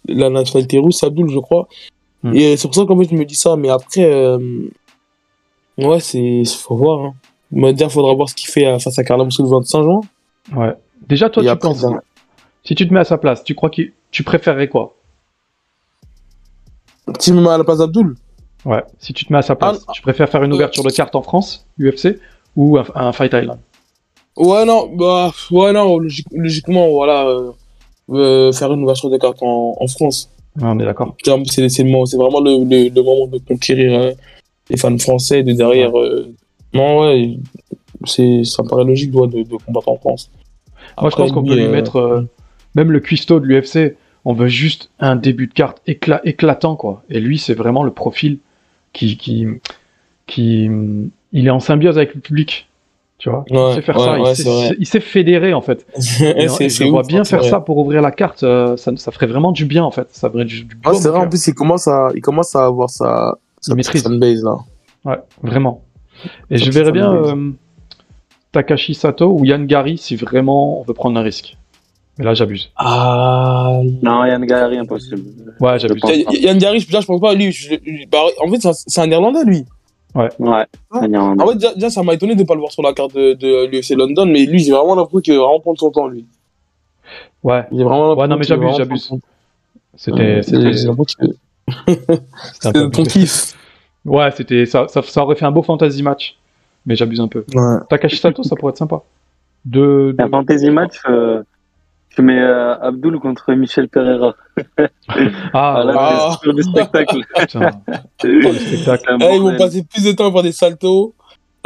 la 0.09 0.31
nationalité 0.31 0.79
russe, 0.79 1.03
Abdul, 1.03 1.29
je 1.31 1.39
crois. 1.41 1.67
Hmm. 2.23 2.35
Et 2.35 2.57
c'est 2.57 2.69
pour 2.69 2.75
ça 2.77 2.85
qu'en 2.87 2.97
fait 2.99 3.09
je 3.11 3.17
me 3.17 3.25
dis 3.25 3.35
ça, 3.35 3.57
mais 3.57 3.71
après, 3.71 4.09
ouais, 5.79 6.01
c'est, 6.01 6.43
faut 6.59 6.77
voir. 6.77 7.05
Hein. 7.07 7.15
Me 7.51 7.71
dire, 7.73 7.91
faudra 7.93 8.15
voir 8.15 8.29
ce 8.31 8.35
qu'il 8.35 8.49
fait 8.49 8.79
face 8.79 8.99
à 8.99 9.05
Carla 9.05 9.25
Moussou 9.25 9.43
le 9.43 9.49
25 9.51 9.83
juin. 9.83 10.01
Ouais. 10.57 10.73
Déjà, 11.07 11.29
toi, 11.29 11.43
Et 11.43 11.47
tu 11.47 11.51
après, 11.51 11.69
penses, 11.69 11.81
ça- 11.81 12.01
si 12.65 12.75
tu 12.75 12.89
te 12.89 12.95
mets 12.95 13.01
à 13.01 13.05
sa 13.05 13.19
place, 13.19 13.45
tu 13.45 13.55
crois 13.55 13.69
que 13.69 13.83
tu 14.11 14.23
préférerais 14.23 14.69
quoi? 14.69 14.95
Je 17.25 17.33
me 17.33 17.41
mets 17.41 17.49
à 17.51 17.59
la 17.59 17.65
place 17.65 17.79
d'Abdul, 17.79 18.15
Ouais. 18.65 18.83
Si 19.01 19.13
tu 19.13 19.25
te 19.25 19.33
mets 19.33 19.41
à 19.41 19.43
sa 19.43 19.57
place, 19.57 19.85
Ah, 19.89 19.93
tu 19.93 20.03
préfères 20.03 20.29
faire 20.29 20.43
une 20.45 20.53
euh, 20.53 20.55
ouverture 20.55 20.85
de 20.85 20.91
carte 20.91 21.17
en 21.17 21.23
France, 21.23 21.67
UFC, 21.81 22.19
ou 22.55 22.79
un, 22.79 22.85
un 22.95 23.13
Fight 23.13 23.33
Island? 23.35 23.59
Ouais, 24.37 24.65
non, 24.65 24.89
bah, 24.95 25.33
ouais, 25.51 25.73
non, 25.73 25.99
logique- 25.99 26.29
logiquement, 26.31 26.89
voilà, 26.91 27.27
euh, 27.27 27.51
euh, 28.11 28.53
faire 28.53 28.73
une 28.73 28.85
ouverture 28.85 29.11
de 29.11 29.17
carte 29.19 29.43
en, 29.43 29.75
en 29.81 29.87
France. 29.89 30.31
On 30.61 30.79
est 30.79 30.85
d'accord. 30.85 31.17
C'est 31.25 31.73
vraiment 32.17 32.41
le, 32.41 32.65
le, 32.65 32.89
le 32.95 33.03
moment 33.03 33.27
de 33.27 33.39
conquérir 33.39 33.99
euh, 34.01 34.13
les 34.71 34.77
fans 34.77 34.97
français 34.99 35.43
de 35.43 35.53
derrière. 35.55 35.99
euh, 35.99 36.33
non, 36.73 37.01
ouais, 37.01 37.37
c'est, 38.05 38.45
ça 38.45 38.63
me 38.63 38.69
paraît 38.69 38.85
logique 38.85 39.13
ouais, 39.15 39.27
de, 39.27 39.43
de 39.43 39.57
combattre 39.67 39.89
en 39.89 39.97
France. 39.97 40.31
Moi, 40.37 40.85
je 40.99 41.07
Après, 41.09 41.23
pense 41.25 41.33
qu'on 41.33 41.43
peut 41.45 41.55
lui 41.57 41.65
euh, 41.65 41.71
mettre 41.73 41.97
euh, 41.97 42.23
même 42.77 42.93
le 42.93 43.01
cuistot 43.01 43.41
de 43.41 43.47
l'UFC. 43.47 43.97
On 44.25 44.35
veut 44.35 44.49
juste 44.49 44.91
un 45.01 45.17
début 45.17 45.49
de 45.49 45.53
carte 45.53 45.81
écla- 45.87 46.21
éclatant, 46.25 46.77
quoi. 46.77 47.03
Et 47.11 47.21
lui, 47.21 47.39
c'est 47.39 47.55
vraiment 47.55 47.83
le 47.83 47.91
profil 47.91 48.39
qui, 48.93 49.17
qui, 49.17 49.47
qui, 50.27 50.71
il 51.33 51.47
est 51.47 51.51
en 51.51 51.61
symbiose 51.61 51.97
avec 51.97 52.15
le 52.15 52.21
public. 52.21 52.69
Tu 53.19 53.31
vois, 53.31 53.45
il 53.49 53.75
sait 53.75 53.83
faire 53.83 53.97
ouais, 53.97 54.05
ça, 54.05 54.17
il, 54.19 54.23
ouais, 54.23 54.35
sait, 54.35 54.97
il 54.97 55.01
fédérer 55.01 55.55
en 55.55 55.61
fait. 55.61 55.87
Je 55.97 56.89
vois 56.91 57.05
bien 57.05 57.23
faire 57.23 57.45
ça 57.45 57.61
pour 57.61 57.79
ouvrir 57.79 58.03
la 58.03 58.11
carte, 58.11 58.43
euh, 58.43 58.77
ça, 58.77 58.91
ça 58.97 59.13
ferait 59.13 59.29
vraiment 59.29 59.53
du 59.53 59.65
bien 59.65 59.85
en 59.85 59.93
fait. 59.93 60.09
Ça 60.11 60.29
ferait 60.29 60.45
du, 60.45 60.65
du 60.65 60.77
c'est 60.95 61.09
vrai, 61.09 61.21
en 61.21 61.29
plus, 61.29 61.47
il 61.47 61.55
commence 61.55 61.87
à, 61.87 62.11
il 62.17 62.21
commence 62.21 62.57
à 62.57 62.65
avoir 62.65 62.91
sa, 62.91 63.39
maîtrise. 63.77 64.05
là. 64.43 64.57
Ouais, 65.05 65.19
vraiment. 65.41 65.85
Et 66.51 66.59
Ça 66.59 66.65
je 66.65 66.71
verrais 66.73 66.91
bien 66.91 67.13
euh, 67.15 67.51
Takashi 68.51 68.95
Sato 68.95 69.33
ou 69.33 69.45
Yann 69.45 69.67
Gary 69.67 69.99
si 69.99 70.17
vraiment 70.17 70.81
on 70.81 70.83
veut 70.83 70.95
prendre 70.95 71.19
un 71.19 71.23
risque. 71.23 71.57
Mais 72.19 72.25
là, 72.27 72.35
j'abuse. 72.35 72.71
Ah, 72.77 73.81
Non, 74.03 74.25
Yann 74.25 74.45
Gary, 74.45 74.77
impossible. 74.79 75.23
Ouais, 75.61 75.79
Je 75.79 75.89
j'abuse. 75.89 76.03
Yann 76.43 76.59
Gary, 76.59 76.81
je- 76.81 76.87
je 76.91 77.07
pense 77.07 77.21
pas, 77.21 77.35
lui, 77.35 77.51
je- 77.53 77.75
lui- 77.77 78.07
bah, 78.07 78.19
en 78.45 78.51
fait, 78.51 78.69
c'est 78.87 79.01
un- 79.01 79.11
Irlandais, 79.11 79.45
lui. 79.45 79.65
Ouais. 80.15 80.29
Yann- 80.39 81.41
En 81.41 81.47
fait, 81.49 81.55
déjà, 81.55 81.75
déjà, 81.75 81.91
ça 81.91 82.03
m'a 82.03 82.13
étonné 82.15 82.35
de 82.35 82.45
pas 82.45 82.53
le 82.55 82.61
voir 82.61 82.71
sur 82.71 82.83
la 82.83 82.93
carte 82.93 83.15
de, 83.15 83.33
de 83.33 83.67
l'UFC 83.67 83.95
London, 83.95 84.27
mais 84.27 84.45
lui, 84.45 84.59
j'ai 84.59 84.73
vraiment 84.73 84.95
l'impression 84.95 85.21
qu'il 85.21 85.33
va 85.35 85.41
vraiment 85.41 85.61
prendre 85.61 85.79
son 85.79 85.91
temps, 85.91 86.07
lui. 86.09 86.27
Ouais, 87.43 87.65
J'ai 87.73 87.83
vraiment 87.83 88.15
Ouais, 88.15 88.29
non, 88.29 88.37
mais 88.37 88.45
j'abuse, 88.45 88.77
vraiment 88.77 88.95
c'était. 89.97 90.43
c'était- 92.61 92.91
ton 92.91 93.03
kiff. 93.05 93.55
Ouais, 94.05 94.31
c'était 94.37 94.67
ça, 94.67 94.87
ça, 94.89 95.03
ça 95.03 95.23
aurait 95.23 95.37
fait 95.37 95.45
un 95.45 95.51
beau 95.51 95.63
fantasy 95.63 96.03
match, 96.03 96.37
mais 96.87 96.97
j'abuse 96.97 97.21
un 97.21 97.29
peu. 97.29 97.45
Ouais. 97.55 97.77
Takashi 97.89 98.17
Sato, 98.17 98.43
ça 98.43 98.57
pourrait 98.57 98.71
être 98.71 98.79
sympa. 98.79 99.01
De, 99.65 100.15
de- 100.19 100.23
Un 100.25 100.29
fantasy 100.29 100.71
match, 100.71 100.97
euh, 101.09 101.43
tu 102.15 102.23
mets 102.23 102.41
euh, 102.41 102.75
Abdul 102.81 103.19
contre 103.19 103.53
Michel 103.55 103.89
Pereira. 103.89 104.35
Ah, 105.55 105.77
Ah, 105.79 105.85
là, 105.85 105.95
Ah. 105.97 106.39
spectacle. 106.63 107.17
Oh, 108.25 108.29
le 108.53 108.53
spectacle. 108.55 109.17
Eh, 109.21 109.35
ils 109.37 109.41
vont 109.41 109.57
passer 109.57 109.83
plus 109.85 110.05
de 110.05 110.13
temps 110.13 110.29
à 110.29 110.33
faire 110.33 110.43
des 110.43 110.53
saltos, 110.53 111.15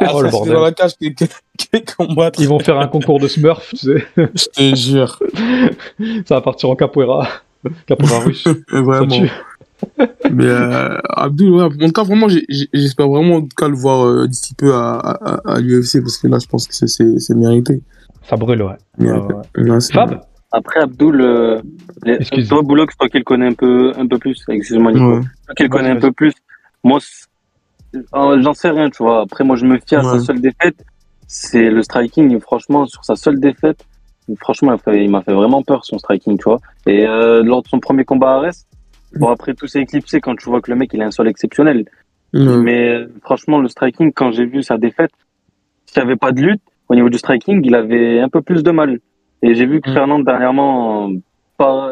Oh, 0.00 0.22
le 0.22 0.30
bordel. 0.30 0.54
dans 0.54 0.62
la 0.62 0.72
cage 0.72 0.92
combattre. 1.96 2.40
Ils 2.40 2.48
vont 2.48 2.58
faire 2.58 2.78
un 2.78 2.86
concours 2.88 3.18
de 3.20 3.28
Smurf, 3.28 3.70
tu 3.70 3.76
sais. 3.76 4.06
Je 4.16 4.44
te 4.54 4.76
jure. 4.76 5.18
Ça 6.26 6.34
va 6.36 6.40
partir 6.40 6.70
en 6.70 6.76
capoeira. 6.76 7.28
Capoeira 7.86 8.20
russe. 8.20 8.46
Vraiment. 8.70 9.26
Mais 10.30 10.44
euh, 10.46 10.96
Abdul, 11.10 11.50
ouais, 11.52 11.62
en 11.64 11.68
tout 11.70 11.92
cas, 11.92 12.02
vraiment, 12.04 12.28
j'espère 12.72 13.08
vraiment 13.08 13.36
en 13.36 13.40
tout 13.42 13.48
cas 13.56 13.68
le 13.68 13.74
voir 13.76 14.06
euh, 14.06 14.26
d'ici 14.26 14.54
peu 14.54 14.74
à, 14.74 14.98
à, 14.98 15.54
à 15.54 15.60
l'UFC 15.60 16.00
parce 16.00 16.16
que 16.18 16.28
là, 16.28 16.38
je 16.42 16.46
pense 16.46 16.66
que 16.66 16.74
c'est- 16.74 17.34
mérité. 17.34 17.82
Ça 18.28 18.36
brûle, 18.36 18.62
ouais. 18.62 18.76
Fab? 19.92 20.20
Après, 20.52 20.80
Abdul, 20.80 21.20
euh, 21.20 21.60
les- 22.04 22.18
toi, 22.48 22.62
Boulox, 22.62 22.96
toi 22.96 23.08
qui 23.08 23.18
le 23.18 23.24
connais 23.24 23.46
un 23.46 23.52
peu, 23.52 23.92
un 23.96 24.06
peu 24.06 24.18
plus, 24.18 24.42
excuse-moi, 24.48 24.92
Nico. 24.92 25.04
Ouais. 25.16 25.20
Toi 25.46 25.54
qui 25.54 25.62
le 25.64 25.68
connais 25.68 25.90
un 25.90 26.00
peu 26.00 26.12
plus, 26.12 26.32
moi, 26.84 26.98
euh, 28.14 28.40
j'en 28.42 28.54
sais 28.54 28.70
rien, 28.70 28.88
tu 28.90 29.02
vois. 29.02 29.22
Après, 29.22 29.44
moi, 29.44 29.56
je 29.56 29.66
me 29.66 29.78
fie 29.78 29.96
à 29.96 30.02
sa 30.02 30.18
seule 30.20 30.40
défaite. 30.40 30.76
C'est 31.26 31.70
le 31.70 31.82
striking, 31.82 32.36
et 32.36 32.40
franchement, 32.40 32.86
sur 32.86 33.04
sa 33.04 33.16
seule 33.16 33.40
défaite, 33.40 33.84
franchement, 34.38 34.76
il 34.92 35.10
m'a 35.10 35.22
fait, 35.22 35.32
vraiment 35.32 35.62
peur, 35.62 35.84
son 35.84 35.98
striking, 35.98 36.38
tu 36.38 36.44
vois. 36.44 36.60
Et 36.86 37.06
euh, 37.06 37.42
lors 37.42 37.62
de 37.62 37.68
son 37.68 37.80
premier 37.80 38.04
combat 38.04 38.30
à 38.30 38.34
Arès, 38.36 38.66
bon, 39.16 39.28
après, 39.30 39.54
tout 39.54 39.66
s'est 39.66 39.80
éclipsé 39.80 40.20
quand 40.20 40.36
tu 40.36 40.48
vois 40.48 40.60
que 40.60 40.70
le 40.70 40.76
mec, 40.76 40.90
il 40.94 41.02
a 41.02 41.06
un 41.06 41.10
sol 41.10 41.26
exceptionnel. 41.28 41.84
Mais 42.62 42.90
euh, 42.90 43.06
franchement, 43.22 43.58
le 43.60 43.68
striking, 43.68 44.12
quand 44.12 44.30
j'ai 44.30 44.46
vu 44.46 44.62
sa 44.62 44.78
défaite, 44.78 45.10
s'il 45.86 46.02
n'y 46.02 46.08
avait 46.08 46.16
pas 46.16 46.30
de 46.32 46.40
lutte, 46.42 46.62
au 46.88 46.94
niveau 46.94 47.08
du 47.08 47.18
striking, 47.18 47.60
il 47.64 47.74
avait 47.74 48.20
un 48.20 48.28
peu 48.28 48.42
plus 48.42 48.62
de 48.62 48.70
mal. 48.70 49.00
Et 49.42 49.54
j'ai 49.54 49.66
vu 49.66 49.80
que 49.80 49.90
Mm. 49.90 49.94
Fernand, 49.94 50.18
dernièrement, 50.20 51.10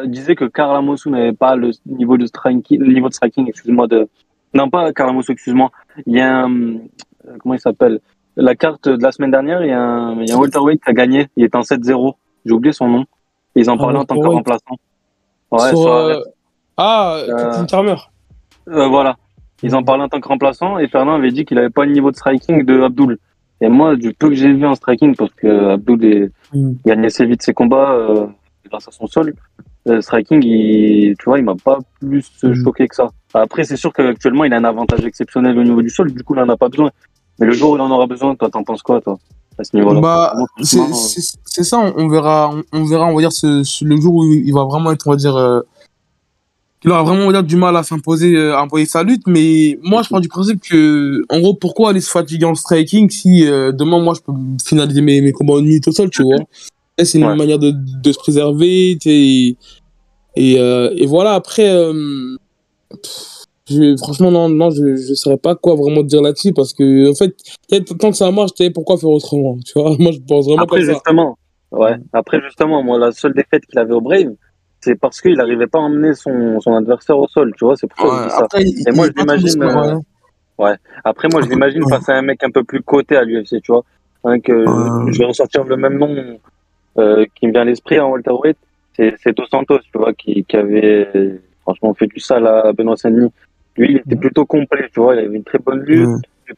disait 0.07 0.35
que 0.35 0.45
Carla 0.45 0.81
Mossou 0.81 1.11
n'avait 1.11 1.33
pas 1.33 1.57
le 1.57 1.71
niveau 1.87 2.17
de 2.19 2.27
striking, 2.27 2.79
le 2.79 2.93
niveau 2.93 3.09
de 3.09 3.15
striking, 3.15 3.49
excuse-moi, 3.49 3.87
de, 3.87 4.09
non, 4.55 4.69
pas 4.71 4.93
Carla 4.93 5.13
Mossou, 5.13 5.33
excuse-moi. 5.33 5.71
Il 6.07 6.15
y 6.17 6.21
a 6.21 6.45
un, 6.45 6.51
euh, 6.51 6.79
comment 7.41 7.55
il 7.55 7.61
s'appelle? 7.61 8.01
La 8.37 8.55
carte 8.55 8.89
de 8.89 9.03
la 9.03 9.13
semaine 9.13 9.31
dernière, 9.31 9.63
il 9.63 9.69
y 9.69 9.73
a 9.73 9.81
un, 9.81 10.21
il 10.21 10.29
y 10.29 10.33
a 10.33 10.37
un 10.37 10.39
welterweight 10.39 10.83
qui 10.83 10.91
a 10.91 10.93
gagné. 10.93 11.29
Il 11.37 11.45
est 11.45 11.55
en 11.55 11.63
7-0. 11.63 12.15
J'ai 12.45 12.53
oublié 12.53 12.73
son 12.73 12.89
nom. 12.89 13.05
Ils 13.55 13.71
en 13.71 13.75
Un 13.75 13.77
parlaient 13.79 13.99
en 13.99 14.05
tant 14.05 14.21
que 14.21 14.27
remplaçant. 14.27 14.77
Ouais, 15.51 15.69
sur 15.71 15.87
euh. 15.93 16.21
Ah, 16.77 17.19
Euh, 17.29 17.67
Charmer. 17.69 17.95
Euh, 18.69 18.89
voilà. 18.89 19.17
ils 19.63 19.75
en 19.77 19.83
parlaient 19.85 20.03
en 20.05 20.09
tant 20.09 20.21
que 20.21 20.27
remplaçant 20.27 20.79
et 20.79 20.89
Fernand 20.89 21.15
avait 21.15 21.31
dit 21.31 21.45
qu'il 21.45 21.59
avait 21.59 21.71
pas 21.71 21.85
le 21.85 21.93
niveau 21.93 22.11
de 22.11 22.17
striking 22.17 22.65
de 22.65 22.83
Abdul. 22.83 23.19
Et 23.61 23.69
moi, 23.69 23.97
du 23.97 24.13
peu 24.13 24.29
que 24.29 24.35
j'ai 24.35 24.53
vu 24.53 24.67
en 24.67 24.75
striking, 24.75 25.15
parce 25.17 25.33
que 25.35 25.71
Abdul 25.71 26.05
est, 26.05 26.31
Mm. 26.53 26.73
gagnait 26.85 27.07
assez 27.07 27.25
vite 27.27 27.43
ses 27.43 27.53
combats 27.55 27.93
euh, 27.93 28.27
grâce 28.69 28.89
à 28.89 28.91
son 28.93 29.07
sol, 29.07 29.33
le 29.87 30.01
striking, 30.01 30.43
il, 30.45 31.15
tu 31.19 31.25
vois, 31.27 31.39
il 31.39 31.45
m'a 31.45 31.55
pas 31.55 31.79
plus 32.01 32.31
Mm. 32.43 32.55
choqué 32.55 32.89
que 32.89 32.95
ça. 32.95 33.09
Après, 33.33 33.65
c'est 33.65 33.77
sûr 33.77 33.93
qu'actuellement, 33.93 34.45
il 34.45 34.53
a 34.53 34.57
un 34.59 34.65
avantage 34.65 35.05
exceptionnel 35.05 35.59
au 35.59 35.63
niveau 35.65 35.83
du 35.83 35.91
sol, 35.91 36.13
du 36.13 36.23
coup, 36.23 36.35
il 36.35 36.41
en 36.41 36.49
a 36.49 36.57
pas 36.57 36.69
besoin. 36.69 36.91
Mais 37.39 37.47
le 37.47 37.53
jour 37.53 37.73
où 37.73 37.77
il 37.77 37.81
en 37.81 37.91
aura 37.91 38.07
besoin, 38.07 38.35
toi, 38.37 38.49
t'en 38.51 38.63
penses 38.63 38.83
quoi, 38.83 39.01
toi, 39.01 39.19
à 39.59 39.65
ce 39.65 39.77
niveau-là? 39.77 40.01
Bah, 40.01 40.35
c'est 40.63 40.77
franchement, 40.79 40.95
c'est- 40.97 41.37
c'est 41.45 41.65
ça, 41.65 41.79
on, 41.79 41.93
on 41.97 42.09
verra, 42.09 42.51
on, 42.55 42.63
on 42.79 42.85
verra, 42.85 43.07
on 43.07 43.15
va 43.15 43.21
dire, 43.21 43.33
ce, 43.33 43.63
ce- 43.65 43.85
le 43.85 43.97
jour 44.01 44.15
où 44.17 44.25
il 44.25 44.53
va 44.53 44.65
vraiment 44.65 44.93
être, 44.93 45.07
on 45.09 45.11
va 45.11 45.17
dire, 45.17 45.37
euh, 45.37 45.61
il 46.85 46.91
aura 46.91 47.03
vraiment, 47.03 47.31
dire, 47.33 47.43
du 47.43 47.57
mal 47.57 47.77
à 47.77 47.83
s'imposer, 47.83 48.37
euh, 48.37 48.57
à 48.57 48.61
imposer 48.61 48.85
sa 48.87 49.03
lutte, 49.03 49.27
mais 49.27 49.79
moi, 49.83 50.03
je 50.03 50.11
pars 50.11 50.21
du 50.21 50.29
principe 50.29 50.61
que, 50.61 51.23
en 51.31 51.41
gros, 51.41 51.55
pourquoi 51.55 51.91
aller 51.91 52.01
se 52.01 52.11
fatiguer 52.11 52.45
en 52.45 52.55
striking 52.55 53.09
si 53.11 53.47
euh, 53.47 53.73
demain, 53.73 54.01
moi, 54.01 54.15
je 54.15 54.21
peux 54.21 54.33
finaliser 54.67 55.01
mes, 55.01 55.21
mes 55.23 55.33
combats 55.33 55.55
en 55.55 55.63
minute 55.63 55.89
au 55.89 55.93
sol, 55.93 56.11
tu 56.11 56.23
vois 56.23 56.37
C'est 57.03 57.19
une 57.19 57.27
Ouais. 57.27 57.37
manière 57.37 57.59
de, 57.59 57.73
de 57.75 58.13
se 58.13 58.19
préserver, 58.19 58.99
tu 59.01 59.09
sais, 59.09 59.17
et, 59.17 59.57
et, 60.37 60.59
euh, 60.61 60.93
et 60.97 61.07
voilà, 61.07 61.33
après, 61.35 61.71
euh, 61.71 62.37
pff, 62.91 63.45
je- 63.71 63.97
franchement, 63.97 64.31
non, 64.31 64.51
non, 64.51 64.69
je 64.71 64.83
ne 64.83 65.15
saurais 65.15 65.39
pas 65.39 65.55
quoi 65.55 65.75
vraiment 65.77 66.03
dire 66.03 66.21
là-dessus, 66.21 66.53
parce 66.53 66.75
que, 66.75 67.11
en 67.11 67.15
fait, 67.15 67.35
tant 67.99 68.11
que 68.11 68.17
ça 68.17 68.31
marche, 68.31 68.51
pourquoi 68.75 68.99
faire 68.99 69.09
autrement, 69.09 69.57
tu 69.65 69.73
vois 69.75 69.97
Moi, 69.99 70.13
je 70.13 70.19
pense 70.19 70.45
vraiment 70.47 70.63
Après, 70.65 70.83
ça. 70.85 70.93
justement, 70.93 71.39
ouais. 71.73 71.97
Après, 72.13 72.43
justement, 72.43 72.83
moi, 72.83 72.99
la 72.99 73.11
seule 73.13 73.33
défaite 73.33 73.65
qu'il 73.65 73.79
avait 73.79 73.95
au 73.95 74.03
Brave, 74.03 74.35
c'est 74.85 74.95
parce 74.97 75.21
qu'il 75.23 75.35
n'arrivait 75.37 75.67
pas 75.67 75.79
à 75.79 75.83
emmener 75.83 76.13
son, 76.15 76.61
son 76.61 76.75
adversaire 76.77 77.19
au 77.19 77.27
sol, 77.29 77.53
tu 77.57 77.65
vois, 77.65 77.77
c'est 77.77 77.87
pour 77.87 77.99
ça 77.99 78.05
que 78.05 78.11
je 78.13 78.21
Ouais, 78.59 78.65
dis 78.65 78.83
ça. 78.83 78.91
Et 78.93 78.95
moi, 78.97 79.07
je 79.07 79.13
l'imagine, 79.19 79.63
euh, 79.63 79.95
ouais. 80.59 80.75
Après, 81.05 81.29
moi, 81.29 81.41
je 81.43 81.49
l'imagine 81.49 81.83
Ouais. 81.85 81.91
face 81.91 82.09
à 82.11 82.15
un 82.15 82.23
mec 82.23 82.43
un 82.45 82.51
peu 82.51 82.63
plus 82.65 82.83
coté 82.83 83.17
à 83.17 83.25
l'UFC, 83.25 83.63
tu 83.63 83.73
vois. 83.73 83.83
Hein, 84.25 84.41
que. 84.41 84.65
Je 85.13 85.19
vais 85.19 85.25
ressortir 85.25 85.65
le 85.65 85.77
même 85.77 85.99
nom 85.99 86.39
euh, 86.99 87.25
qui 87.35 87.47
me 87.47 87.53
vient 87.53 87.63
à 87.63 87.65
l'esprit 87.65 87.99
en 87.99 88.11
welterweight. 88.13 88.57
C'est 88.97 89.15
c'est 89.23 89.37
Dos 89.37 89.47
Santos, 89.47 89.81
tu 89.91 89.99
vois, 89.99 90.13
qui, 90.13 90.45
qui 90.45 90.57
avait 90.57 91.41
franchement 91.63 91.95
fait 91.95 92.07
du 92.07 92.21
sale 92.21 92.47
à 92.47 92.73
Benoît 92.73 92.97
Saint-Denis. 92.97 93.33
Lui, 93.77 93.91
il 93.93 93.97
était 93.97 94.17
plutôt 94.17 94.45
complet, 94.47 94.89
tu 94.93 95.01
vois. 95.01 95.15
Il 95.17 95.21
avait 95.27 95.37
une 95.37 95.45
très 95.45 95.59
bonne 95.59 95.81
lutte, 95.81 96.09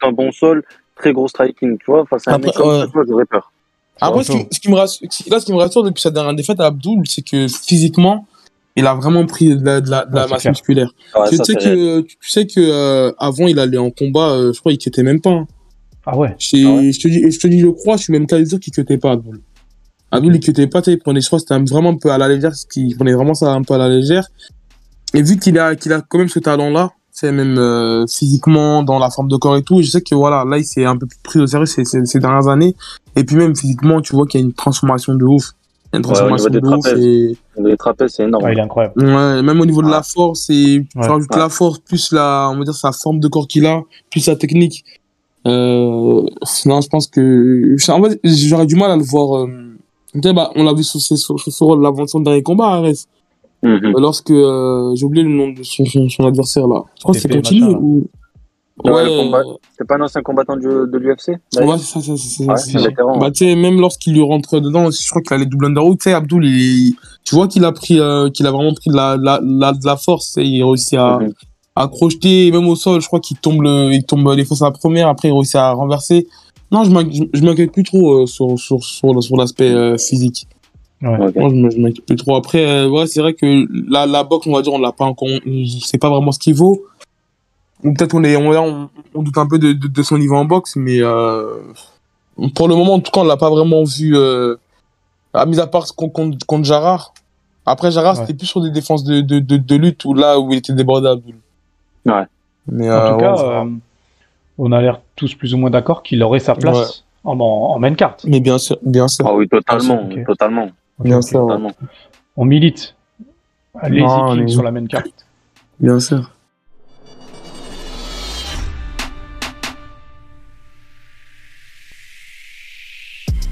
un 0.01 0.11
bon 0.11 0.31
sol, 0.31 0.63
très 0.95 1.13
gros 1.13 1.27
striking, 1.27 1.77
tu 1.77 1.85
vois. 1.87 2.05
Face 2.05 2.27
à 2.27 2.31
un 2.31 2.35
Après, 2.35 2.47
mec 2.47 2.55
comme 2.55 2.87
ça, 2.91 3.01
j'aurais 3.07 3.25
peur. 3.25 3.51
Après, 3.99 4.23
ce 4.23 4.31
qui, 4.31 4.47
ce 4.51 4.59
qui 4.59 4.69
me 4.69 4.75
rassure, 4.75 5.07
là, 5.29 5.39
ce 5.39 5.45
qui 5.45 5.51
me 5.53 5.57
rassure 5.57 5.83
depuis 5.83 6.01
sa 6.01 6.11
dernière 6.11 6.33
défaite 6.35 6.59
à 6.59 6.65
Abdul, 6.67 7.01
c'est 7.07 7.21
que 7.21 7.47
physiquement, 7.47 8.25
il 8.75 8.85
a 8.85 8.93
vraiment 8.93 9.25
pris 9.25 9.55
de 9.55 9.65
la, 9.65 9.81
de 9.81 9.89
la, 9.89 10.05
de 10.05 10.15
la 10.15 10.25
Ouais, 10.25 10.29
masse 10.31 10.41
clair. 10.41 10.51
musculaire. 10.51 10.89
Ouais, 11.15 11.29
tu, 11.29 11.37
sais 11.37 11.55
que, 11.55 12.01
tu 12.01 12.29
sais 12.29 12.45
que 12.45 12.59
euh, 12.59 13.11
avant, 13.17 13.47
il 13.47 13.57
allait 13.59 13.77
en 13.77 13.89
combat, 13.89 14.31
euh, 14.31 14.53
je 14.53 14.59
crois 14.59 14.71
qu'il 14.71 14.79
quittait 14.79 15.03
même 15.03 15.19
pas. 15.21 15.31
hein. 15.31 15.47
Ah 16.05 16.15
ouais. 16.17 16.29
Ah 16.29 16.35
ouais 16.35 16.91
je, 16.91 16.99
te 16.99 17.07
dis, 17.07 17.31
je 17.31 17.39
te 17.39 17.47
dis, 17.47 17.59
je 17.59 17.67
crois, 17.67 17.97
je 17.97 18.03
suis 18.03 18.13
même 18.13 18.27
qu'à 18.27 18.39
dire 18.41 18.59
qu'il 18.59 18.71
quittait 18.71 18.97
pas 18.97 19.11
Abdul. 19.13 19.41
Abdul, 20.11 20.35
il 20.35 20.39
quittait 20.39 20.67
pas, 20.67 20.81
tu 20.81 20.91
sais, 20.91 20.93
il 20.93 20.99
prenait, 20.99 21.19
je 21.21 21.27
crois, 21.27 21.39
c'était 21.39 21.57
vraiment 21.57 21.89
un 21.89 21.97
peu 21.97 22.11
à 22.11 22.17
la 22.17 22.27
légère, 22.29 22.53
qu'il 22.71 22.95
prenait 22.95 23.13
vraiment 23.13 23.33
ça 23.33 23.51
un 23.51 23.61
peu 23.63 23.73
à 23.73 23.77
la 23.77 23.89
légère. 23.89 24.27
Et 25.13 25.21
vu 25.21 25.37
qu'il 25.39 25.57
a, 25.59 25.75
qu'il 25.75 25.91
a 25.91 26.01
quand 26.01 26.19
même 26.19 26.29
ce 26.29 26.39
talent-là, 26.39 26.91
c'est 27.19 27.31
même 27.31 27.57
euh, 27.57 28.05
physiquement, 28.07 28.83
dans 28.83 28.99
la 28.99 29.09
forme 29.09 29.27
de 29.27 29.37
corps 29.37 29.57
et 29.57 29.63
tout, 29.63 29.81
je 29.81 29.87
sais 29.89 30.01
que 30.01 30.13
voilà, 30.13 30.45
là, 30.45 30.59
il 30.59 30.63
s'est 30.63 30.85
un 30.85 30.95
peu 30.95 31.07
plus 31.07 31.17
pris 31.23 31.39
au 31.39 31.47
sérieux 31.47 31.65
ces, 31.65 31.83
ces, 31.83 32.05
ces 32.05 32.19
dernières 32.19 32.47
années. 32.47 32.75
Et 33.15 33.23
puis 33.23 33.35
même 33.35 33.55
physiquement, 33.55 34.01
tu 34.01 34.15
vois 34.15 34.27
qu'il 34.27 34.39
y 34.39 34.43
a 34.43 34.45
une 34.45 34.53
transformation 34.53 35.15
de 35.15 35.25
ouf. 35.25 35.45
Il 35.91 35.93
y 35.93 35.95
a 35.95 35.99
une 35.99 36.05
Ouais, 36.05 36.11
au 36.11 36.25
niveau 36.25 36.37
transformation 36.37 36.49
des 36.51 36.61
de 36.61 36.67
ouf. 36.67 36.79
trapèzes. 36.83 37.03
Et... 37.03 37.37
Le 37.59 37.75
trapèze, 37.75 38.11
c'est 38.11 38.23
énorme. 38.25 38.47
Il 38.51 38.59
est 38.59 38.61
incroyable. 38.61 39.03
Ouais, 39.03 39.41
même 39.41 39.59
au 39.59 39.65
niveau 39.65 39.81
de 39.81 39.89
la 39.89 40.03
force, 40.03 40.47
et 40.51 40.85
tu 40.91 40.99
Ouais. 40.99 41.07
rajoutes 41.07 41.31
Ouais. 41.33 41.39
la 41.39 41.49
force, 41.49 41.79
plus 41.79 42.11
la, 42.11 42.51
on 42.53 42.57
va 42.59 42.63
dire, 42.65 42.75
sa 42.75 42.91
forme 42.91 43.19
de 43.19 43.27
corps 43.27 43.47
qu'il 43.47 43.65
a, 43.65 43.81
plus 44.11 44.19
sa 44.21 44.35
technique. 44.35 44.85
Euh, 45.47 46.21
non, 46.67 46.81
je 46.81 46.87
pense 46.87 47.07
que, 47.07 47.75
en 47.91 48.03
fait, 48.03 48.19
j'aurais 48.23 48.67
du 48.67 48.75
mal 48.75 48.91
à 48.91 48.95
le 48.95 49.01
voir, 49.03 49.37
euh, 49.39 50.33
bah, 50.33 50.51
on 50.55 50.63
l'a 50.65 50.73
vu 50.73 50.83
sur, 50.83 51.01
sur, 51.01 51.17
sur, 51.17 51.39
sur 51.39 51.75
l'aventure 51.77 52.19
de 52.19 52.25
dernier 52.25 52.43
combat, 52.43 52.83
Mhm. 53.63 53.93
Lorsque, 53.97 54.31
euh, 54.31 54.93
j'ai 54.95 55.05
oublié 55.05 55.23
le 55.23 55.31
nom 55.31 55.49
de 55.49 55.63
son, 55.63 55.83
son, 55.85 56.07
son 56.09 56.25
adversaire, 56.27 56.67
là. 56.67 56.83
Je 56.97 57.03
crois 57.03 57.13
que 57.13 57.19
c'est 57.19 57.27
là. 57.27 57.69
ou, 57.79 58.05
Ouais, 58.85 58.91
ouais, 58.91 59.03
le 59.05 59.23
combat- 59.23 59.39
euh, 59.39 59.53
C'est 59.75 59.87
pas 59.87 59.95
un 59.95 60.01
ancien 60.01 60.21
combattant 60.21 60.55
du- 60.55 60.67
de 60.67 60.97
l'UFC 60.99 61.29
Ouais, 61.29 61.77
c'est 61.79 61.99
ça, 61.99 61.99
c'est 61.99 62.15
ça. 62.15 62.43
Ouais. 62.43 63.19
Bah, 63.19 63.31
tu 63.31 63.45
sais, 63.45 63.55
même 63.55 63.79
lorsqu'il 63.79 64.13
lui 64.13 64.21
rentre 64.21 64.59
dedans, 64.59 64.91
je 64.91 65.09
crois 65.09 65.23
qu'il 65.23 65.33
a 65.33 65.37
les 65.39 65.47
double 65.47 65.65
underhook, 65.65 65.97
tu 65.97 66.03
sais, 66.03 66.13
Abdul, 66.13 66.45
il, 66.45 66.93
tu 67.23 67.33
vois 67.33 67.47
qu'il 67.47 67.65
a 67.65 67.71
pris, 67.71 67.99
euh, 67.99 68.29
qu'il 68.29 68.45
a 68.45 68.51
vraiment 68.51 68.73
pris 68.75 68.91
de 68.91 68.95
la, 68.95 69.17
la, 69.17 69.39
la, 69.43 69.71
de 69.73 69.83
la 69.83 69.97
force, 69.97 70.27
sais, 70.33 70.45
il 70.45 70.63
réussit 70.63 70.93
à, 70.93 71.17
Mhm. 71.19 71.33
à 71.75 71.87
crocheter, 71.87 72.51
même 72.51 72.67
au 72.67 72.75
sol, 72.75 73.01
je 73.01 73.07
crois 73.07 73.19
qu'il 73.19 73.37
tombe 73.37 73.63
le, 73.63 73.91
il 73.93 74.03
tombe 74.03 74.31
les 74.35 74.45
fausses 74.45 74.61
à 74.61 74.65
la 74.65 74.71
première, 74.71 75.07
après 75.07 75.29
il 75.29 75.33
réussit 75.33 75.55
à 75.55 75.71
renverser. 75.71 76.27
Non, 76.71 76.83
je 76.83 76.91
m'inquiète, 76.91 77.29
je 77.33 77.41
m'inquiète 77.43 77.71
plus 77.71 77.83
trop, 77.83 78.21
euh, 78.21 78.25
sur, 78.27 78.59
sur, 78.59 78.83
sur, 78.83 79.23
sur 79.23 79.37
l'aspect, 79.37 79.71
euh, 79.71 79.97
physique. 79.97 80.47
Ouais. 81.01 81.27
Ok. 81.27 81.35
Moi, 81.35 81.69
je 81.71 81.77
m'inquiète 81.79 82.05
plus 82.05 82.15
trop. 82.15 82.35
Après, 82.35 82.65
euh, 82.65 82.89
ouais, 82.89 83.05
c'est 83.07 83.21
vrai 83.21 83.33
que 83.33 83.65
la, 83.91 84.05
la 84.05 84.23
boxe, 84.23 84.47
on 84.47 84.53
va 84.53 84.61
dire, 84.61 84.73
on 84.73 84.79
l'a 84.79 84.91
pas 84.91 85.05
encore, 85.05 85.27
on 85.45 85.65
sait 85.65 85.97
pas 85.99 86.09
vraiment 86.09 86.31
ce 86.31 86.39
qu'il 86.39 86.55
vaut. 86.55 86.83
Ou 87.83 87.93
peut-être 87.93 88.15
on 88.15 88.23
est, 88.23 88.35
on, 88.35 88.49
on, 88.51 88.89
on 89.13 89.21
doute 89.23 89.37
un 89.37 89.45
peu 89.47 89.59
de, 89.59 89.73
de, 89.73 89.87
de 89.87 90.01
son 90.03 90.17
niveau 90.17 90.35
en 90.35 90.45
boxe, 90.45 90.75
mais 90.75 90.99
euh, 91.01 91.57
pour 92.55 92.67
le 92.67 92.75
moment, 92.75 92.95
en 92.95 92.99
tout 92.99 93.11
cas, 93.11 93.21
on 93.21 93.25
l'a 93.25 93.37
pas 93.37 93.51
vraiment 93.51 93.83
vu, 93.83 94.17
euh, 94.17 94.55
à 95.33 95.45
mis 95.45 95.59
à 95.59 95.67
part 95.67 95.85
contre, 95.95 96.37
contre 96.47 96.65
Jarrah. 96.65 97.13
Après, 97.67 97.91
Jarrah, 97.91 98.13
Ouais. 98.13 98.21
c'était 98.21 98.33
plus 98.33 98.47
sur 98.47 98.61
des 98.61 98.71
défenses 98.71 99.03
de, 99.03 99.21
de, 99.21 99.37
de, 99.39 99.57
de 99.57 99.75
lutte, 99.75 100.05
où 100.05 100.13
là, 100.15 100.39
où 100.39 100.51
il 100.51 100.57
était 100.57 100.73
débordé 100.73 101.07
Abdul. 101.09 101.35
Ouais. 102.07 102.23
Mais, 102.69 102.89
En 102.89 102.93
euh, 102.93 103.11
tout 103.11 103.17
cas, 103.19 103.65
on 104.57 104.71
euh, 104.71 104.75
a 104.75 104.81
l'air 104.81 104.99
tous 105.15 105.35
plus 105.35 105.53
ou 105.53 105.57
moins 105.57 105.69
d'accord 105.69 106.01
qu'il 106.01 106.23
aurait 106.23 106.39
sa 106.39 106.55
place 106.55 107.03
en, 107.23 107.39
en, 107.39 107.43
en 107.43 107.79
main 107.79 107.93
carte. 107.93 108.25
mais 108.27 108.39
bien 108.39 108.57
sûr, 108.57 108.77
bien 108.81 109.07
sûr. 109.07 109.27
Ah 109.27 109.35
oui, 109.35 109.47
totalement, 109.47 110.09
totalement, 110.25 110.69
Bien 110.99 111.21
sûr. 111.21 111.41
Ouais. 111.41 111.47
totalement. 111.47 111.71
On 112.35 112.45
milite. 112.45 112.95
Vikings 113.83 114.41
mais- 114.43 114.47
sur 114.47 114.63
la 114.63 114.71
main 114.71 114.85
carte. 114.87 115.25
Bien 115.79 115.99
sûr. 115.99 116.31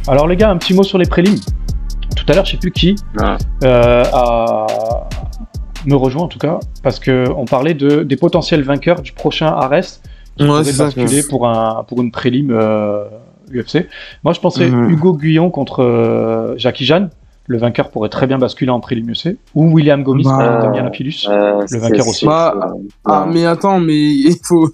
Alors 0.08 0.28
les 0.28 0.36
gars, 0.38 0.50
un 0.50 0.58
petit 0.58 0.74
mot 0.74 0.84
sur 0.84 0.98
les 0.98 1.06
prélims. 1.06 1.40
Tout 2.16 2.26
à 2.28 2.36
l'heure, 2.36 2.46
je 2.46 2.52
sais 2.52 2.58
plus 2.58 2.72
qui 2.72 2.96
Ouais. 3.18 3.36
euh, 3.64 4.04
a 4.14 5.08
me 5.86 5.96
rejoint 5.96 6.24
en 6.24 6.28
tout 6.28 6.40
cas, 6.40 6.60
parce 6.84 7.00
que 7.00 7.26
on 7.38 7.46
parlait 7.46 7.74
de, 7.76 8.02
des 8.04 8.16
potentiels 8.16 8.64
vainqueurs 8.64 9.02
du 9.02 9.12
prochain 9.12 9.48
Ares 9.48 9.82
qui 10.36 10.44
Ouais, 10.44 10.48
pourrait 10.48 10.64
c'est 10.64 10.72
ça. 10.74 10.86
basculer 10.86 11.22
pour, 11.30 11.48
un, 11.48 11.84
pour 11.88 12.02
une 12.02 12.12
prélim 12.12 12.50
euh, 12.52 13.06
UFC. 13.54 13.88
Moi, 14.24 14.34
je 14.34 14.40
pensais 14.40 14.68
Mhm. 14.70 14.90
Hugo 14.90 15.14
Guyon 15.16 15.50
contre 15.52 15.84
euh, 15.84 16.56
Jackie 16.58 16.86
Jeanne. 16.86 17.10
Le 17.48 17.58
vainqueur 17.58 17.92
pourrait 17.92 18.10
très 18.10 18.26
bien 18.28 18.38
basculer 18.40 18.72
en 18.72 18.80
prélim 18.80 19.08
UFC. 19.12 19.38
Ou 19.54 19.72
William 19.74 20.02
Gomis 20.04 20.24
Bah, 20.24 20.32
contre 20.32 20.66
Damien 20.72 20.84
Lapillus. 20.84 21.26
Euh, 21.30 21.62
Le 21.72 21.80
vainqueur 21.80 22.08
aussi. 22.08 22.26
Bah, 22.26 22.72
Ah, 23.04 23.28
mais 23.32 23.46
attends, 23.46 23.80
mais 23.80 23.94
il 24.16 24.36
faut. 24.44 24.70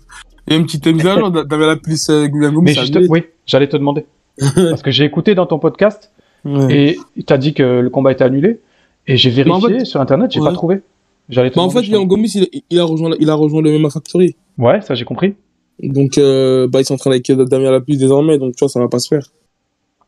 Il 0.47 0.53
y 0.53 0.55
a 0.55 0.59
une 0.59 0.65
petite 0.65 0.87
mise 0.87 1.05
à 1.05 1.17
jour. 1.19 1.31
T'avais 1.49 1.67
la 1.67 1.75
plus 1.75 2.09
euh, 2.09 2.27
Gomis, 2.27 2.61
Mais 2.61 2.73
juste, 2.73 2.97
oui, 3.09 3.23
j'allais 3.45 3.67
te 3.67 3.75
demander. 3.77 4.05
Parce 4.55 4.81
que 4.81 4.89
j'ai 4.91 5.03
écouté 5.05 5.35
dans 5.35 5.45
ton 5.45 5.59
podcast 5.59 6.11
Ouais. 6.43 6.95
et 7.17 7.23
tu 7.23 7.31
as 7.33 7.37
dit 7.37 7.53
que 7.53 7.61
le 7.81 7.89
combat 7.91 8.11
était 8.13 8.23
annulé. 8.23 8.61
Et 9.05 9.15
j'ai 9.17 9.29
vérifié 9.29 9.59
Mais 9.69 9.75
en 9.75 9.79
fait- 9.79 9.85
sur 9.85 9.99
internet, 10.01 10.31
j'ai 10.31 10.39
Ouais. 10.39 10.47
pas 10.47 10.53
trouvé. 10.53 10.81
J'allais 11.29 11.49
te 11.51 11.55
Bah, 11.55 11.61
en 11.61 11.67
demander 11.67 11.81
fait, 11.85 11.91
Guillaume 11.91 12.07
Gomis, 12.07 12.31
il, 12.35 12.61
il 12.69 12.79
a 12.79 12.83
rejoint, 12.83 13.11
il 13.19 13.29
a 13.29 13.35
rejoint 13.35 13.61
le 13.61 13.77
MMA 13.77 13.89
Factory. 13.89 14.35
Ouais, 14.57 14.81
ça 14.81 14.95
j'ai 14.95 15.05
compris. 15.05 15.35
Donc, 15.83 16.17
euh, 16.17 16.67
bah, 16.67 16.79
ils 16.81 16.85
sont 16.85 16.93
en 16.95 16.97
train 16.97 17.11
avec 17.11 17.29
euh, 17.29 17.45
Damien 17.45 17.71
Lapus 17.71 17.97
désormais. 17.97 18.37
Donc, 18.37 18.55
tu 18.55 18.59
vois, 18.63 18.69
ça 18.69 18.79
va 18.79 18.87
pas 18.87 18.99
se 18.99 19.07
faire. 19.07 19.23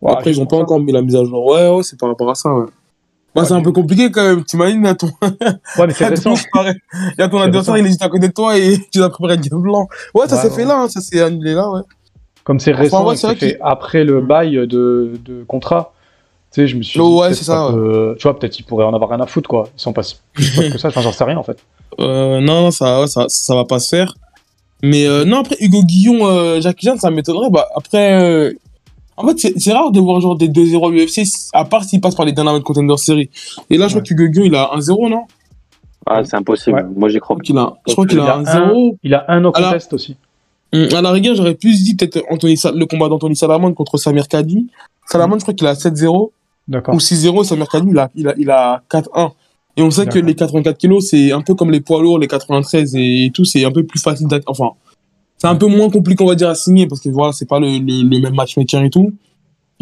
Ouais, 0.04 0.12
Après, 0.12 0.32
ils 0.32 0.38
ont 0.38 0.41
juste 0.41 0.49
pas 0.49 0.58
encore 0.58 0.80
mis 0.80 0.91
la 0.91 1.01
mise 1.01 1.16
à 1.16 1.24
jour. 1.24 1.45
Ouais, 1.45 1.70
ouais, 1.70 1.84
c'est 1.84 1.97
par 1.99 2.10
rapport 2.10 2.30
à 2.30 2.36
ça, 2.36 2.54
ouais. 2.54 2.66
Bah, 3.36 3.41
Ouais, 3.41 3.47
c'est 3.47 3.54
un 3.54 3.62
peu 3.62 3.72
compliqué 3.72 4.12
quand 4.12 4.24
même. 4.24 4.43
T'imagines, 4.43 4.86
à 4.86 4.93
ton, 4.95 5.08
Ouais, 5.22 5.88
mais 5.88 5.93
c'est 5.93 6.06
récent. 6.06 6.34
Il 6.56 6.76
y 7.18 7.22
a 7.22 7.28
ton 7.30 7.39
adversaire, 7.39 7.78
il 7.78 7.86
est 7.86 7.89
juste 7.89 8.04
à 8.04 8.10
côté 8.10 8.28
de 8.28 8.34
toi 8.34 8.58
et 8.58 8.78
tu 8.91 8.99
dois 8.99 9.10
préparer 9.10 9.38
le 9.38 9.58
blanc. 9.58 9.88
Ouais, 10.14 10.28
ça 10.28 10.36
Ouais, 10.36 10.41
s'est 10.43 10.49
ouais. 10.49 10.56
fait 10.56 10.66
là, 10.66 10.82
hein, 10.82 10.88
ça 10.89 11.01
s'est 11.01 11.22
annulé 11.22 11.54
là, 11.54 11.70
ouais. 11.72 11.82
Comme 12.43 12.60
c'est 12.60 12.74
récent 12.74 13.08
ouais, 13.08 13.16
c'est 13.16 13.36
fait 13.36 13.58
après 13.62 14.04
le 14.04 14.22
Mm. 14.22 14.28
bail 14.28 14.51
de, 14.68 15.14
de 15.26 15.43
contrat, 15.47 15.93
tu 16.51 16.62
sais, 16.62 16.68
je 16.68 16.76
me 16.76 16.84
suis 16.84 16.99
Oh, 16.99 17.08
dit, 17.08 17.14
ouais, 17.14 17.28
peut-être 17.30 17.38
c'est 17.38 17.43
ça, 17.45 17.70
Tu 18.20 18.24
vois, 18.24 18.38
peut-être 18.38 18.60
ils 18.60 18.64
pourraient 18.64 18.84
en 18.86 18.93
avoir 18.93 19.10
rien 19.10 19.22
à 19.22 19.26
foutre, 19.26 19.47
quoi. 19.49 19.70
Ils 19.78 19.82
sont 19.82 19.93
pas 19.93 20.04
si 20.04 20.18
plus 20.34 20.70
que 20.72 20.78
ça, 20.78 20.89
enfin, 20.89 21.01
j'en 21.01 21.12
sais 21.14 21.24
rien, 21.24 21.38
en 21.38 21.43
fait. 21.43 21.58
Euh, 21.99 22.41
non, 22.41 22.72
ça, 22.72 23.01
ouais, 23.01 23.08
ça, 23.08 23.26
ça 23.30 23.54
va 23.54 23.66
pas 23.66 23.78
se 23.78 23.89
faire. 23.95 24.16
Mais 24.82 25.06
euh, 25.08 25.26
non, 25.26 25.41
après, 25.41 25.56
Hugo 25.60 25.84
Guillon, 25.84 26.26
euh, 26.28 26.60
Jackie 26.60 26.88
Jeanne, 26.88 26.97
ça 26.97 27.12
m'étonnerait. 27.12 27.51
Bah, 27.51 27.68
après, 27.76 28.20
euh, 28.20 28.51
en 29.18 29.28
fait, 29.28 29.53
c'est- 29.59 29.72
rare 29.74 29.91
de 29.91 29.99
voir 29.99 30.20
genre 30.22 30.36
des 30.36 30.47
2-0 30.47 30.91
UFC, 30.91 31.24
à 31.53 31.66
part 31.66 31.84
s'ils 31.84 32.01
passent 32.01 32.16
par 32.16 32.26
les 32.26 32.32
Dynamite 32.32 32.64
Contender 32.64 32.97
Series. 32.97 33.30
Et 33.70 33.78
là, 33.78 33.88
je 33.88 33.93
crois 33.93 34.01
Ouais. 34.01 34.07
qu'Hugo 34.07 34.28
Guillon, 34.32 34.45
il 34.45 34.55
a 34.55 34.74
1-0, 34.74 35.09
non? 35.09 35.24
Ah, 36.05 36.24
c'est 36.24 36.36
impossible. 36.36 36.76
Ouais. 36.78 36.84
Moi, 36.95 37.09
j'y 37.09 37.20
crois. 37.20 37.38
Je 37.43 37.53
crois 37.53 37.55
qu'il 37.55 37.57
a, 37.57 37.74
je 37.88 37.93
crois 37.93 38.05
Il 38.05 38.09
qu'il 38.09 38.20
a 38.20 38.34
a 38.34 38.38
1-0. 38.39 38.97
Il 39.03 39.14
a 39.14 39.26
un 39.30 39.39
no 39.39 39.51
Alors- 39.55 39.70
contest 39.72 39.93
aussi. 39.93 40.16
Hum, 40.74 40.88
À 40.95 41.01
la 41.01 41.11
rigueur, 41.11 41.36
j'aurais 41.36 41.53
plus 41.53 41.84
dit 41.84 41.95
peut-être 41.95 42.24
Anthony 42.32 42.55
le 42.76 42.86
combat 42.86 43.07
d'Anthony 43.07 43.36
Salamone 43.36 43.74
contre 43.76 43.97
Samir 43.97 44.28
Kadi. 44.28 44.68
Salamone, 45.05 45.39
je 45.39 45.43
crois 45.45 45.53
qu'il 45.53 45.68
a 45.68 45.76
7-0 45.76 46.32
D'accord. 46.68 46.95
ou 46.95 46.99
6-0. 46.99 47.43
Samir 47.43 47.68
Kadi, 47.70 47.89
il 47.91 47.97
a, 47.99 48.09
il 48.16 48.28
a, 48.28 48.34
il 48.38 48.49
a 48.49 48.82
4-1. 48.89 49.32
Et 49.78 49.82
on 49.84 49.89
sait 49.91 50.05
que 50.07 50.20
les 50.20 50.36
84 50.36 50.78
kilos, 50.78 51.07
c'est 51.09 51.32
un 51.32 51.41
peu 51.41 51.53
comme 51.55 51.72
les 51.72 51.80
poids 51.82 52.01
lourds, 52.01 52.20
les 52.20 52.28
93 52.28 52.95
et 52.95 53.32
tout, 53.34 53.45
c'est 53.45 53.64
un 53.66 53.72
peu 53.72 53.84
plus 53.84 53.99
facile 53.99 54.28
d'ac- 54.28 54.43
Enfin, 54.47 54.72
c'est 55.44 55.50
un 55.50 55.56
peu 55.58 55.68
moins 55.68 55.89
compliqué, 55.89 56.24
on 56.24 56.28
va 56.28 56.36
dire, 56.36 56.48
à 56.48 56.56
signer 56.56 56.88
parce 56.88 57.02
que 57.02 57.10
voilà, 57.10 57.34
c'est 57.34 57.46
pas 57.50 57.60
le, 57.60 57.68
le, 57.68 58.10
le 58.10 58.20
même 58.22 58.34
matchmaker 58.34 58.82
et 58.82 58.89
tout. 58.89 59.12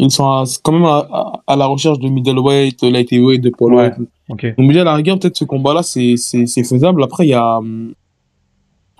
Ils 0.00 0.10
sont 0.10 0.24
à- 0.26 0.42
quand 0.64 0.72
même 0.72 0.84
à, 0.84 1.06
à, 1.12 1.32
à 1.46 1.54
la 1.54 1.66
recherche 1.66 2.00
de 2.00 2.08
middleweight, 2.08 2.82
lightweight, 2.82 3.40
de 3.40 3.50
poids 3.50 3.70
lourd 3.70 3.78
Ouais. 3.78 3.88
et 3.88 3.94
tout. 3.94 4.08
Ok. 4.28 4.56
Donc, 4.58 4.66
déjà, 4.66 4.80
à 4.80 4.84
la 4.84 4.94
rigueur, 4.94 5.20
peut-être 5.20 5.36
ce 5.36 5.44
combat-là, 5.44 5.84
c'est, 5.84 6.16
c'est, 6.16 6.46
c'est 6.46 6.64
faisable. 6.64 7.00
Après, 7.04 7.26
il 7.26 7.30
y 7.30 7.34
a, 7.34 7.60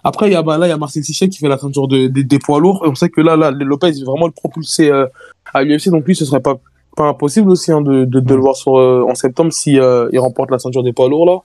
après, 0.04 0.28
il 0.28 0.32
y 0.32 0.36
a, 0.36 0.42
bah, 0.42 0.58
là, 0.58 0.66
il 0.66 0.70
y 0.70 0.72
a 0.72 0.76
Marcel 0.76 1.02
Tichet 1.02 1.28
qui 1.28 1.38
fait 1.38 1.48
la 1.48 1.58
ceinture 1.58 1.88
de, 1.88 2.06
des- 2.06 2.22
des 2.24 2.38
poids 2.38 2.60
lourds. 2.60 2.82
Et 2.84 2.88
on 2.88 2.94
sait 2.94 3.08
que 3.08 3.20
là, 3.20 3.36
là, 3.36 3.50
Lopez 3.50 3.88
est 3.88 4.04
vraiment 4.04 4.26
le 4.26 4.32
propulsé, 4.32 4.90
euh, 4.90 5.06
à 5.54 5.62
l'UFC. 5.64 5.90
Donc, 5.90 6.06
lui, 6.06 6.14
ce 6.14 6.24
serait 6.24 6.40
pas, 6.40 6.60
pas 6.96 7.08
impossible 7.08 7.50
aussi, 7.50 7.72
hein, 7.72 7.80
de, 7.80 8.04
de, 8.04 8.20
de 8.20 8.34
le 8.34 8.40
voir 8.40 8.54
sur, 8.56 8.76
euh, 8.78 9.04
en 9.08 9.14
septembre 9.16 9.52
si, 9.52 9.78
euh, 9.80 10.08
il 10.12 10.18
remporte 10.20 10.50
la 10.50 10.58
ceinture 10.58 10.82
des 10.82 10.92
poids 10.92 11.08
lourds, 11.08 11.26
là. 11.26 11.38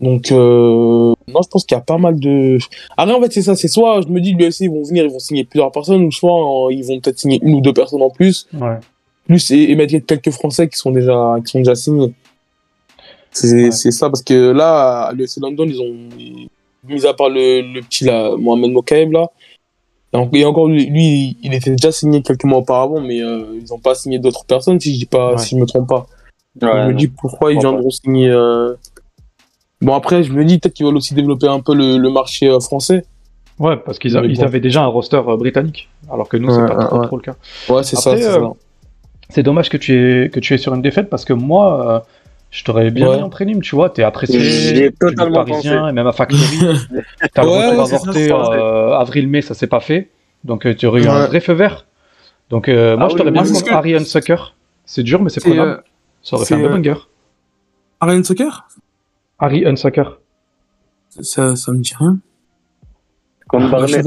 Donc, 0.00 0.30
euh, 0.30 1.12
non, 1.26 1.42
je 1.42 1.48
pense 1.48 1.64
qu'il 1.64 1.74
y 1.76 1.78
a 1.78 1.82
pas 1.82 1.98
mal 1.98 2.18
de. 2.20 2.58
Après, 2.96 3.14
en 3.14 3.20
fait, 3.20 3.32
c'est 3.32 3.42
ça. 3.42 3.56
C'est 3.56 3.66
soit, 3.68 4.00
je 4.02 4.08
me 4.08 4.20
dis, 4.20 4.32
l'UFC, 4.32 4.60
ils 4.62 4.70
vont 4.70 4.82
venir, 4.84 5.04
ils 5.04 5.10
vont 5.10 5.18
signer 5.18 5.44
plusieurs 5.44 5.72
personnes, 5.72 6.04
ou 6.04 6.12
soit, 6.12 6.68
euh, 6.68 6.72
ils 6.72 6.84
vont 6.84 7.00
peut-être 7.00 7.18
signer 7.18 7.40
une 7.42 7.54
ou 7.56 7.60
deux 7.60 7.72
personnes 7.72 8.02
en 8.02 8.10
plus 8.10 8.46
Ouais. 8.54 8.76
plus 9.26 9.50
et, 9.50 9.70
et 9.72 9.74
mettre 9.74 9.96
quelques 9.98 10.30
Français 10.30 10.68
qui 10.68 10.76
sont 10.78 10.92
déjà, 10.92 11.36
qui 11.44 11.50
sont 11.50 11.58
déjà 11.58 11.74
signés. 11.74 12.14
C'est 13.32 13.52
Ouais. 13.64 13.70
c'est 13.72 13.90
ça, 13.90 14.08
parce 14.08 14.22
que 14.22 14.52
là, 14.52 15.08
à 15.08 15.12
l'UFC 15.12 15.40
London, 15.40 15.66
ils 15.68 15.80
ont, 15.80 15.94
mis 16.88 17.04
à 17.06 17.12
part 17.12 17.28
le, 17.28 17.60
le 17.60 17.80
petit 17.82 18.04
là, 18.04 18.34
Mohamed 18.38 18.70
Mokaeb, 18.72 19.12
là, 19.12 19.26
et 20.12 20.16
en- 20.16 20.30
et 20.32 20.44
encore 20.44 20.68
lui, 20.68 21.36
il 21.42 21.54
était 21.54 21.72
déjà 21.72 21.90
signé 21.92 22.22
quelques 22.22 22.44
mois 22.44 22.58
auparavant, 22.60 23.00
mais 23.00 23.20
euh, 23.20 23.44
ils 23.60 23.66
n'ont 23.68 23.78
pas 23.80 23.94
signé 23.94 24.18
d'autres 24.20 24.44
personnes, 24.46 24.78
si 24.80 24.94
je 24.94 25.00
dis 25.00 25.06
pas, 25.06 25.32
Ouais. 25.32 25.38
si 25.38 25.56
je 25.56 25.60
me 25.60 25.66
trompe 25.66 25.88
pas. 25.88 26.06
Ouais, 26.62 26.68
je 26.84 26.88
me 26.88 26.94
dis 26.94 27.08
pourquoi 27.08 27.52
ils 27.52 27.58
viendront 27.60 27.90
signer. 27.90 28.30
Bon, 29.80 29.94
après, 29.94 30.22
je 30.24 30.32
me 30.32 30.44
dis 30.44 30.58
peut-être 30.58 30.74
qu'ils 30.74 30.86
veulent 30.86 30.96
aussi 30.96 31.14
développer 31.14 31.46
un 31.46 31.60
peu 31.60 31.74
le, 31.74 31.98
le 31.98 32.10
marché 32.10 32.48
euh, 32.48 32.58
français. 32.60 33.04
Ouais, 33.58 33.76
parce 33.76 33.98
qu'ils 33.98 34.12
bon. 34.14 34.42
avaient 34.42 34.60
déjà 34.60 34.82
un 34.82 34.86
roster 34.86 35.20
euh, 35.26 35.36
britannique, 35.36 35.88
alors 36.10 36.28
que 36.28 36.36
nous, 36.36 36.50
c'est 36.50 36.60
Ouais, 36.60 36.66
pas 36.68 36.76
ouais, 36.76 36.84
trop, 36.86 36.98
ouais. 37.00 37.06
trop 37.06 37.16
le 37.16 37.22
cas. 37.22 37.34
Ouais, 37.68 37.82
c'est 37.82 37.96
ça, 37.96 38.16
c'est 38.16 38.24
euh. 38.24 38.48
C'est 39.30 39.42
dommage 39.42 39.68
que 39.68 39.76
tu 39.76 39.92
es 40.24 40.30
que 40.30 40.40
tu 40.40 40.54
es 40.54 40.58
sur 40.58 40.74
une 40.74 40.80
défaite 40.80 41.10
parce 41.10 41.24
que 41.26 41.32
moi, 41.34 41.90
euh, 41.96 42.00
je 42.50 42.64
t'aurais 42.64 42.90
bien 42.90 43.08
Ouais. 43.10 43.16
mis 43.18 43.22
en 43.22 43.28
prélim, 43.28 43.60
tu 43.60 43.74
vois, 43.74 43.90
t'es 43.90 44.02
apprécié, 44.02 44.38
tu 44.40 44.84
es 44.84 44.90
totalement 44.90 45.44
parisien 45.44 45.88
et 45.88 45.92
même 45.92 46.06
à 46.06 46.12
Factory. 46.12 46.40
T'as 47.34 47.42
le 47.42 47.48
Ouais, 47.50 47.64
avorté 47.78 48.32
euh, 48.32 48.94
avril-mai, 48.96 49.42
ça 49.42 49.52
s'est 49.54 49.66
pas 49.66 49.80
fait, 49.80 50.08
donc 50.44 50.64
euh, 50.66 50.74
tu 50.74 50.86
aurais 50.86 51.02
eu 51.02 51.08
un 51.08 51.26
vrai 51.26 51.40
feu 51.40 51.52
vert. 51.52 51.84
Donc 52.48 52.68
euh, 52.68 52.96
moi, 52.96 53.06
Ah 53.06 53.12
je 53.12 53.16
t'aurais 53.16 53.30
bien 53.32 53.42
mis 53.42 53.62
que- 53.62 53.70
Ariane 53.70 54.04
Sucker. 54.06 54.54
C'est 54.86 55.02
dur, 55.02 55.20
mais 55.22 55.28
c'est 55.28 55.40
C'est, 55.40 55.50
prenable. 55.50 55.70
euh, 55.72 55.82
Ça 56.22 56.36
aurait 56.36 56.46
fait 56.46 56.54
un 56.54 56.60
bon 56.60 56.70
banger. 56.70 56.94
Ariane 58.00 58.24
Soccer 58.24 58.66
Harry 59.38 59.64
Unsucker. 59.66 60.04
ça, 61.20 61.56
ça 61.56 61.72
me 61.72 61.78
dit 61.78 61.94
rien. 61.98 62.18
Comme 63.48 63.70
Barnett. 63.70 64.04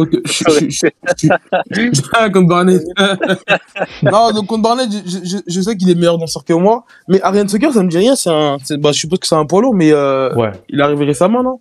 Ah, 2.13 2.29
contre 2.33 2.47
Barnett. 2.47 2.81
non, 4.03 4.31
donc 4.31 4.45
contre 4.47 4.61
Barnett, 4.61 4.89
je, 4.91 5.17
je, 5.25 5.37
je 5.47 5.61
sais 5.61 5.75
qu'il 5.75 5.89
est 5.89 5.95
meilleur 5.95 6.17
danseur 6.19 6.45
que 6.45 6.53
moi. 6.53 6.83
Mais 7.07 7.19
Ariane 7.23 7.47
Soccer, 7.49 7.73
ça 7.73 7.81
me 7.81 7.89
dit 7.89 7.97
rien. 7.97 8.15
C'est 8.15 8.29
un, 8.29 8.57
bah, 8.77 8.91
je 8.91 8.99
suppose 8.99 9.17
que 9.19 9.25
c'est 9.27 9.35
un 9.35 9.45
poids 9.47 9.61
lourd, 9.63 9.73
mais 9.73 9.91
euh, 9.91 10.31
Ouais. 10.35 10.51
il 10.69 10.79
est 10.79 10.83
arrivé 10.83 11.05
récemment, 11.05 11.41
non? 11.41 11.57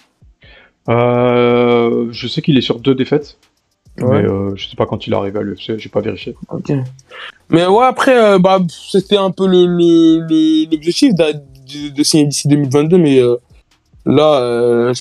Euh, 0.90 2.08
je 2.10 2.26
sais 2.28 2.42
qu'il 2.42 2.58
est 2.58 2.62
sur 2.62 2.80
deux 2.80 2.94
défaites, 2.94 3.38
Ouais. 4.00 4.22
mais 4.22 4.28
euh, 4.28 4.52
je 4.56 4.68
sais 4.68 4.76
pas 4.76 4.86
quand 4.86 5.06
il 5.06 5.12
est 5.12 5.16
arrivé 5.16 5.38
à 5.38 5.42
l'UFC, 5.42 5.78
j'ai 5.78 5.88
pas 5.88 6.00
vérifié. 6.00 6.34
Ok. 6.50 6.72
Mais 7.48 7.66
ouais, 7.66 7.84
après, 7.84 8.16
euh, 8.16 8.38
bah, 8.38 8.58
c'était 8.68 9.16
un 9.16 9.30
peu 9.30 9.46
le, 9.46 9.66
le, 9.66 10.20
le- 10.28 10.70
l'objectif 10.70 11.14
d'a- 11.14 11.32
de, 11.32 11.88
de 11.94 12.02
signer 12.02 12.26
d'ici 12.26 12.48
2022, 12.48 12.98
mais 12.98 13.20
euh, 13.20 13.36
là, 14.06 14.40
euh, 14.40 14.92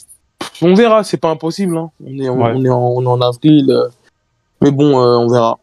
on 0.62 0.74
verra. 0.74 1.04
C'est 1.04 1.18
pas 1.18 1.30
impossible. 1.30 1.78
Hein. 1.78 1.89
On, 2.06 2.18
est, 2.20 2.30
on, 2.30 2.41
Ouais. 2.41 2.52
on 2.56 2.66
est 2.66 2.70
en, 2.70 2.88
on 2.95 3.04
est 3.04 3.08
en 3.08 3.22
avril. 3.22 3.70
euh, 3.70 3.88
mais 4.62 4.72
bon, 4.72 5.00
euh, 5.00 5.18
on 5.18 5.28
verra. 5.28 5.58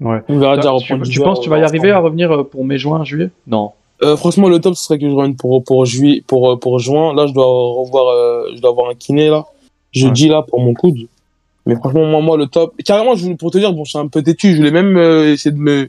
Ouais. 0.00 0.20
On 0.28 0.38
verra 0.38 0.56
déjà 0.56 0.72
tu, 0.78 1.00
tu 1.10 1.20
penses 1.20 1.38
que 1.38 1.44
tu 1.44 1.50
vas 1.50 1.58
y 1.58 1.62
arriver 1.64 1.90
à 1.90 1.98
revenir 1.98 2.44
pour 2.46 2.64
mai, 2.64 2.78
juin, 2.78 3.04
juillet? 3.04 3.30
Non. 3.46 3.72
Franchement, 4.16 4.48
le 4.48 4.60
top 4.60 4.76
ce 4.76 4.84
serait 4.84 4.98
que 4.98 5.08
je 5.08 5.14
revienne 5.14 5.34
pour 5.34 5.64
pour 5.64 5.84
juillet, 5.84 6.22
pour 6.24 6.58
pour 6.60 6.78
juin. 6.78 7.14
Là, 7.14 7.26
je 7.26 7.32
dois 7.32 7.44
revoir, 7.46 8.46
je 8.54 8.60
dois 8.60 8.70
avoir 8.70 8.90
un 8.90 8.94
kiné 8.94 9.28
là, 9.28 9.44
jeudi 9.90 10.28
là 10.28 10.42
pour 10.42 10.60
mon 10.60 10.72
coude. 10.72 11.08
Mais 11.66 11.74
franchement, 11.74 12.04
moi, 12.06 12.20
moi, 12.20 12.36
le 12.36 12.46
top. 12.46 12.74
Carrément, 12.84 13.16
je 13.16 13.24
voulais 13.24 13.34
pour 13.34 13.50
te 13.50 13.58
dire, 13.58 13.72
bon, 13.72 13.82
je 13.84 13.90
suis 13.90 13.98
un 13.98 14.06
peu 14.06 14.22
têtu. 14.22 14.52
Je 14.52 14.58
voulais 14.58 14.70
même 14.70 14.96
essayer 15.26 15.50
de 15.50 15.58
me 15.60 15.82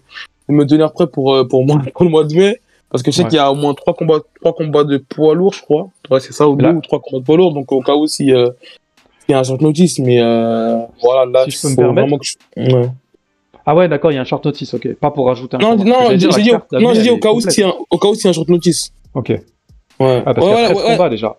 de 0.50 0.54
me 0.54 0.66
tenir 0.66 0.92
prêt 0.92 1.06
pour 1.06 1.48
pour 1.48 1.64
moi 1.64 1.80
pour 1.94 2.04
le 2.04 2.10
mois 2.10 2.24
de 2.24 2.34
mai, 2.34 2.60
parce 2.92 3.04
que 3.04 3.12
je 3.12 3.18
sais 3.18 3.24
Ouais. 3.24 3.30
qu'il 3.30 3.38
y 3.38 3.40
a 3.40 3.52
au 3.52 3.56
moins 3.56 3.74
trois 3.74 3.94
combats 3.94 4.20
trois 4.42 4.54
combats 4.54 4.84
de 4.84 4.98
poids 4.98 5.36
lourd, 5.36 5.54
je 5.54 5.62
crois. 5.62 5.90
Ouais, 6.10 6.20
c'est 6.20 6.34
ça, 6.34 6.48
ou 6.50 6.56
deux 6.56 6.70
ou 6.70 6.82
trois 6.82 7.00
combats 7.00 7.20
de 7.20 7.24
poids 7.24 7.38
lourd. 7.38 7.54
Donc 7.54 7.72
au 7.72 7.82
cas 7.82 7.96
où 7.96 8.08
si 8.08 8.32
euh, 8.34 8.50
il 9.28 9.34
y 9.34 9.36
a 9.36 9.40
un 9.40 9.44
short 9.44 9.62
notice, 9.62 10.00
mais 10.00 10.20
euh, 10.22 10.80
voilà, 11.04 11.26
là, 11.32 11.46
Si 11.46 11.52
je 11.52 11.62
peux 11.62 11.70
me 11.70 11.76
permettre. 11.94 12.18
que 12.18 12.26
je... 12.26 12.76
ouais. 12.76 12.90
Ah 13.66 13.76
ouais, 13.76 13.88
d'accord, 13.88 14.12
il 14.12 14.16
y 14.16 14.18
a 14.18 14.22
un 14.22 14.26
short 14.26 14.44
notice, 14.46 14.74
ok. 14.74 14.96
Pas 14.96 15.12
pour 15.12 15.28
rajouter 15.28 15.58
un 15.58 15.60
Non, 15.60 15.78
combat. 15.78 15.84
non, 15.86 16.10
j'ai 16.10 16.18
dit, 16.18 16.26
au- 16.28 16.80
non, 16.80 16.92
dit 16.94 17.10
au 17.12 17.18
cas 17.20 17.30
où 17.30 17.36
complète. 17.36 17.52
s'il 17.52 17.64
y 17.64 17.68
a 17.68 17.70
un- 17.70 17.76
au 17.92 17.98
cas 18.00 18.08
où 18.08 18.14
un 18.26 18.34
short 18.34 18.48
notice. 18.50 18.92
Ok. 19.14 19.30
Ouais. 19.30 19.44
Ah, 20.26 20.34
parce 20.34 20.38
Ouais, 20.48 20.54
qu'il 20.54 20.62
y 20.64 20.66
a 20.66 20.68
voilà, 20.68 20.70
13 20.70 20.78
ouais, 20.78 20.92
combats 20.98 21.10
déjà. 21.10 21.38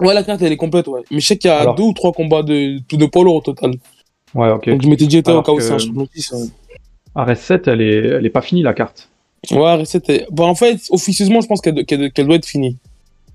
Ouais, 0.00 0.14
la 0.14 0.22
carte, 0.22 0.42
elle 0.42 0.52
est 0.52 0.56
complète, 0.56 0.86
ouais. 0.86 1.00
Mais 1.10 1.18
je 1.20 1.26
sais 1.26 1.36
qu'il 1.38 1.48
y 1.48 1.52
a 1.52 1.58
Alors- 1.60 1.74
deux 1.74 1.82
ou 1.82 1.92
trois 1.92 2.12
combats 2.12 2.42
de, 2.42 2.78
poids 3.06 3.24
lourd 3.24 3.36
au 3.36 3.40
total. 3.40 3.72
Ouais, 4.34 4.50
ok. 4.50 4.68
Donc 4.68 4.82
je 4.82 4.88
m'étais 4.88 5.06
dit, 5.06 5.18
au 5.18 5.42
cas 5.42 5.52
où 5.52 5.58
c'est 5.58 5.72
un 5.72 5.78
short 5.78 5.94
notice. 5.96 6.32
Ouais, 6.32 7.24
RS7, 7.24 7.68
elle 7.68 7.80
est, 7.80 7.96
elle 8.18 8.26
est 8.26 8.30
pas 8.30 8.40
finie 8.42 8.62
la 8.62 8.74
carte. 8.74 9.08
Ouais 9.50 9.74
recette 9.76 10.08
est- 10.10 10.26
Bon, 10.30 10.46
en 10.46 10.54
fait, 10.54 10.78
officieusement, 10.90 11.40
je 11.40 11.46
pense 11.48 11.60
qu'elle 11.60 11.84
qu'elle- 11.84 12.12
qu'elle 12.12 12.26
doit 12.26 12.36
être 12.36 12.46
finie. 12.46 12.76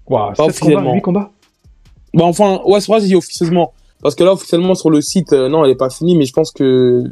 Waouh, 0.07 0.29
Pas 0.29 0.35
7 0.35 0.37
combats, 0.37 0.47
officiellement. 0.49 0.93
8 0.93 1.01
combats 1.01 1.31
Bah, 2.13 2.23
enfin, 2.25 2.61
ouais, 2.65 2.79
c'est 2.79 2.91
vrai, 2.91 3.01
j'ai 3.01 3.07
dit 3.07 3.15
officieusement. 3.15 3.73
Parce 4.01 4.15
que 4.15 4.23
là, 4.23 4.31
officiellement, 4.33 4.73
sur 4.75 4.89
le 4.89 5.01
site, 5.01 5.33
euh, 5.33 5.49
non, 5.49 5.65
elle 5.65 5.71
est 5.71 5.75
pas 5.75 5.89
finie, 5.89 6.15
mais 6.17 6.25
je 6.25 6.33
pense 6.33 6.51
que. 6.51 7.03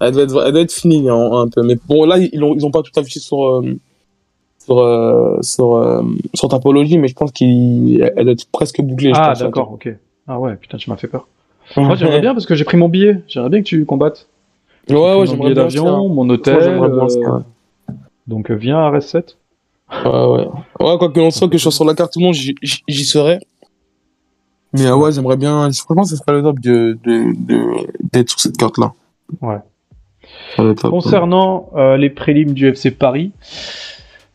Elle 0.00 0.12
doit 0.12 0.22
être, 0.24 0.42
elle 0.46 0.52
doit 0.52 0.62
être 0.62 0.72
finie, 0.72 1.08
hein, 1.08 1.30
un 1.32 1.48
peu. 1.48 1.62
Mais 1.62 1.76
bon, 1.86 2.04
là, 2.04 2.18
ils 2.18 2.42
ont, 2.42 2.54
ils 2.54 2.66
ont 2.66 2.70
pas 2.72 2.82
tout 2.82 2.90
affiché 2.98 3.20
sur. 3.20 3.44
euh, 3.46 3.78
sur, 4.64 4.78
euh, 4.78 5.38
sur, 5.42 5.76
euh, 5.76 6.02
sur 6.32 6.48
Tapology, 6.48 6.96
mais 6.98 7.06
je 7.08 7.14
pense 7.14 7.30
qu'elle 7.32 7.98
doit 7.98 8.32
être 8.32 8.46
presque 8.50 8.80
bouclée. 8.80 9.12
je 9.14 9.20
Ah, 9.20 9.28
pense, 9.28 9.40
d'accord, 9.40 9.72
ok. 9.72 9.88
Ah 10.26 10.40
ouais, 10.40 10.56
putain, 10.56 10.78
tu 10.78 10.88
m'as 10.88 10.96
fait 10.96 11.06
peur. 11.06 11.28
Ouais, 11.76 11.84
Moi, 11.84 11.94
j'aimerais 11.96 12.20
bien 12.22 12.32
parce 12.32 12.46
que 12.46 12.54
j'ai 12.54 12.64
pris 12.64 12.78
mon 12.78 12.88
billet. 12.88 13.20
J'aimerais 13.28 13.50
bien 13.50 13.60
que 13.60 13.66
tu 13.66 13.84
combattes. 13.84 14.26
Ouais, 14.88 14.94
J'ai 14.96 14.96
ouais, 14.96 15.14
mon 15.16 15.24
j'aimerais 15.26 15.36
billet 15.50 15.54
bien. 15.54 15.66
aussi, 15.66 15.78
hein. 15.78 15.82
d'avion, 15.84 16.08
mon 16.08 16.28
hôtel. 16.30 16.62
j'aimerais 16.62 16.88
bien 16.88 17.02
aussi, 17.04 17.18
euh, 17.18 17.30
ouais. 17.30 17.42
Donc 18.26 18.50
euh, 18.50 18.54
viens 18.54 18.78
à 18.78 18.90
RS7. 18.90 19.36
Ouais, 19.92 20.08
ouais. 20.10 20.46
Ouais, 20.80 20.98
quoi 20.98 21.10
que 21.10 21.18
l'on 21.20 21.30
soit, 21.30 21.48
que 21.48 21.56
je 21.58 21.62
sois 21.62 21.72
sur 21.72 21.84
la 21.84 21.94
carte, 21.94 22.12
tout 22.12 22.18
le 22.20 22.24
monde, 22.26 22.34
j'y 22.34 23.04
serais. 23.04 23.38
Mais 24.72 24.90
ouais, 24.90 25.12
j'aimerais 25.12 25.36
bien. 25.36 25.70
Franchement, 25.72 26.04
ce 26.04 26.16
serait 26.16 26.32
le 26.32 26.42
top 26.42 26.58
de, 26.58 26.98
de, 27.04 27.32
de, 27.36 27.62
d'être 28.12 28.30
sur 28.30 28.40
cette 28.40 28.56
carte-là. 28.56 28.92
Ouais. 29.40 29.58
Top. 30.56 30.90
Concernant 30.90 31.68
euh, 31.76 31.96
les 31.96 32.10
prélims 32.10 32.52
du 32.54 32.66
FC 32.68 32.90
Paris, 32.90 33.30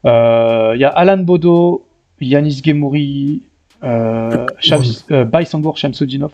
euh, 0.05 0.71
il 0.75 0.81
y 0.81 0.85
a 0.85 0.89
Alan 0.89 1.17
Bodo, 1.17 1.85
Yanis 2.21 2.61
Gemouri, 2.63 3.41
euh, 3.83 4.45
Chav- 4.61 5.03
euh, 5.11 5.25
Baysangour 5.25 5.77
Shamsudinov 5.77 6.31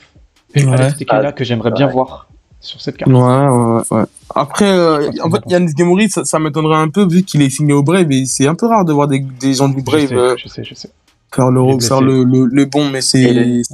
et 0.53 0.65
Ouais. 0.65 0.73
Alex 0.73 0.97
Tekela 0.97 1.29
Ah, 1.29 1.31
que 1.31 1.43
j'aimerais 1.43 1.71
bien 1.71 1.87
voir 1.87 2.27
sur 2.65 2.81
cette 2.81 2.97
carte. 2.97 3.11
Ouais, 3.11 3.17
ouais, 3.19 3.81
ouais. 3.91 4.03
Après, 4.33 4.69
euh, 4.71 5.09
en 5.23 5.29
fait, 5.29 5.41
Yannis 5.47 5.73
Gemouri, 5.77 6.09
ça, 6.09 6.25
ça 6.25 6.39
m'étonnerait 6.39 6.77
un 6.77 6.89
peu 6.89 7.05
vu 7.07 7.23
qu'il 7.23 7.41
est 7.41 7.49
signé 7.49 7.73
au 7.73 7.83
Brave 7.83 8.11
et 8.11 8.25
c'est 8.25 8.47
un 8.47 8.55
peu 8.55 8.65
rare 8.67 8.83
de 8.85 8.91
voir 8.91 9.07
des, 9.07 9.19
des 9.19 9.53
gens 9.53 9.69
du 9.69 9.79
Je 9.79 9.83
Brave 9.85 10.07
sais, 10.07 10.15
euh, 10.15 10.35
je 10.37 10.47
sais, 10.47 10.63
je 10.63 10.73
sais. 10.73 10.89
faire, 11.33 11.51
le, 11.51 11.79
faire 11.79 12.01
le, 12.01 12.23
le, 12.23 12.45
le 12.45 12.65
bon, 12.65 12.89
mais 12.89 13.01
c'est. 13.01 13.21
Il 13.21 13.37
est- 13.37 13.71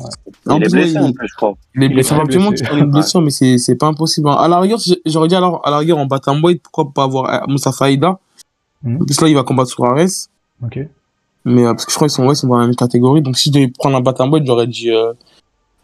En 0.47 0.57
il 0.57 0.63
est 0.63 0.65
plus, 0.69 0.73
ouais, 0.77 0.83
blessé 0.83 0.99
il- 1.07 1.13
plus, 1.13 1.27
je 1.27 1.35
crois. 1.35 1.53
Il 1.75 1.83
est 1.83 1.89
blessé. 1.89 2.15
une 2.15 2.91
blessure, 2.91 3.21
mais 3.21 3.29
c'est, 3.31 3.57
c'est 3.57 3.75
pas 3.75 3.87
impossible. 3.87 4.27
hein. 4.29 4.33
À 4.33 4.47
la 4.47 4.59
rigueur, 4.59 4.79
j'aurais 5.05 5.27
dit 5.27 5.35
alors, 5.35 5.61
à 5.65 5.71
la 5.71 5.77
rigueur 5.79 5.97
en 5.97 6.05
bantamweight, 6.05 6.61
pourquoi 6.63 6.91
pas 6.93 7.03
avoir 7.03 7.33
euh, 7.33 7.45
Moussa 7.47 7.71
Faïda. 7.71 8.19
Plus, 8.83 9.21
là, 9.21 9.27
il 9.27 9.35
va 9.35 9.43
combattre 9.43 9.69
sur 9.69 9.85
Ares. 9.85 10.07
Ok. 10.63 10.79
Mais, 11.45 11.63
euh, 11.65 11.71
parce 11.73 11.85
que 11.85 11.91
je 11.91 11.95
crois 11.95 12.07
qu'ils 12.07 12.15
sont, 12.15 12.25
ouais, 12.25 12.33
ils 12.33 12.37
sont 12.37 12.47
dans 12.47 12.57
la 12.57 12.65
même 12.67 12.75
catégorie. 12.75 13.21
Donc, 13.21 13.37
si 13.37 13.49
je 13.49 13.53
devais 13.53 13.67
prendre 13.67 13.95
un 13.97 14.01
bantamweight, 14.01 14.45
j'aurais 14.45 14.67
dit, 14.67 14.89
euh, 14.91 15.13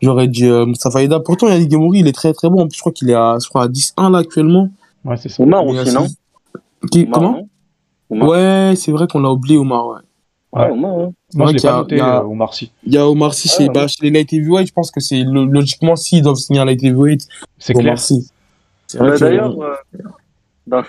j'aurais 0.02 0.28
dit, 0.28 0.46
euh, 0.46 0.66
Moussa 0.66 0.90
Faïda. 0.92 1.20
Pourtant, 1.20 1.48
Yannick 1.48 1.72
Gemouri, 1.72 2.00
il 2.00 2.08
est 2.08 2.12
très, 2.14 2.34
très 2.34 2.50
bon. 2.50 2.62
En 2.64 2.68
plus, 2.68 2.76
je 2.76 2.82
crois 2.82 2.92
qu'il 2.92 3.10
est 3.10 3.14
à, 3.16 3.38
je 3.42 3.48
crois, 3.50 3.64
à 3.64 3.68
10-1, 3.68 4.10
là, 4.12 4.20
actuellement. 4.20 4.70
Ouais, 5.06 5.18
c'est 5.18 5.30
ça. 5.30 5.42
Omar 5.44 5.66
aussi, 5.66 5.94
non 5.94 6.08
c'est- 6.08 6.90
Qui, 6.92 7.04
Omar, 7.04 7.12
comment? 7.14 7.32
non 7.32 7.48
Omar. 8.10 8.30
Ouais, 8.30 8.74
c'est 8.76 8.92
vrai 8.92 9.08
qu'on 9.08 9.20
l'a 9.20 9.30
oublié, 9.32 9.58
Omar, 9.58 9.88
ouais. 9.88 10.00
Ouais, 10.54 10.72
Omar, 10.72 10.96
ouais. 10.98 11.10
Moi, 11.34 11.46
vrai 11.46 11.48
je 11.48 11.54
l'ai 11.54 11.60
qu'il 11.60 11.68
y 11.68 11.72
pas 11.72 11.76
a- 11.76 11.78
noté 11.80 11.96
il 11.96 11.98
y 11.98 12.02
a- 12.02 12.20
euh, 12.20 12.24
Omar 12.24 12.54
Sy. 12.54 12.72
Il 12.86 12.94
y 12.94 12.98
a 12.98 13.08
Omar 13.08 13.34
Sy 13.34 13.48
chez, 13.50 13.64
Ouais, 13.68 13.70
bah, 13.74 13.88
chez 13.88 13.98
les 14.04 14.12
light 14.12 14.32
heavyweight. 14.32 14.68
Je 14.68 14.74
pense 14.74 14.92
que 14.92 15.00
c'est, 15.02 15.24
lo- 15.24 15.46
logiquement, 15.46 15.96
s'ils 15.96 16.22
doivent 16.24 16.36
signer 16.38 16.60
un 16.62 16.66
light 16.66 16.82
heavyweight, 16.84 17.28
C'est 17.58 17.74
clair. 17.74 17.86
Omar 17.86 18.00
Sy. 18.00 18.30
D'ailleurs, 19.20 19.60
euh, 19.62 19.74
dans, 20.66 20.84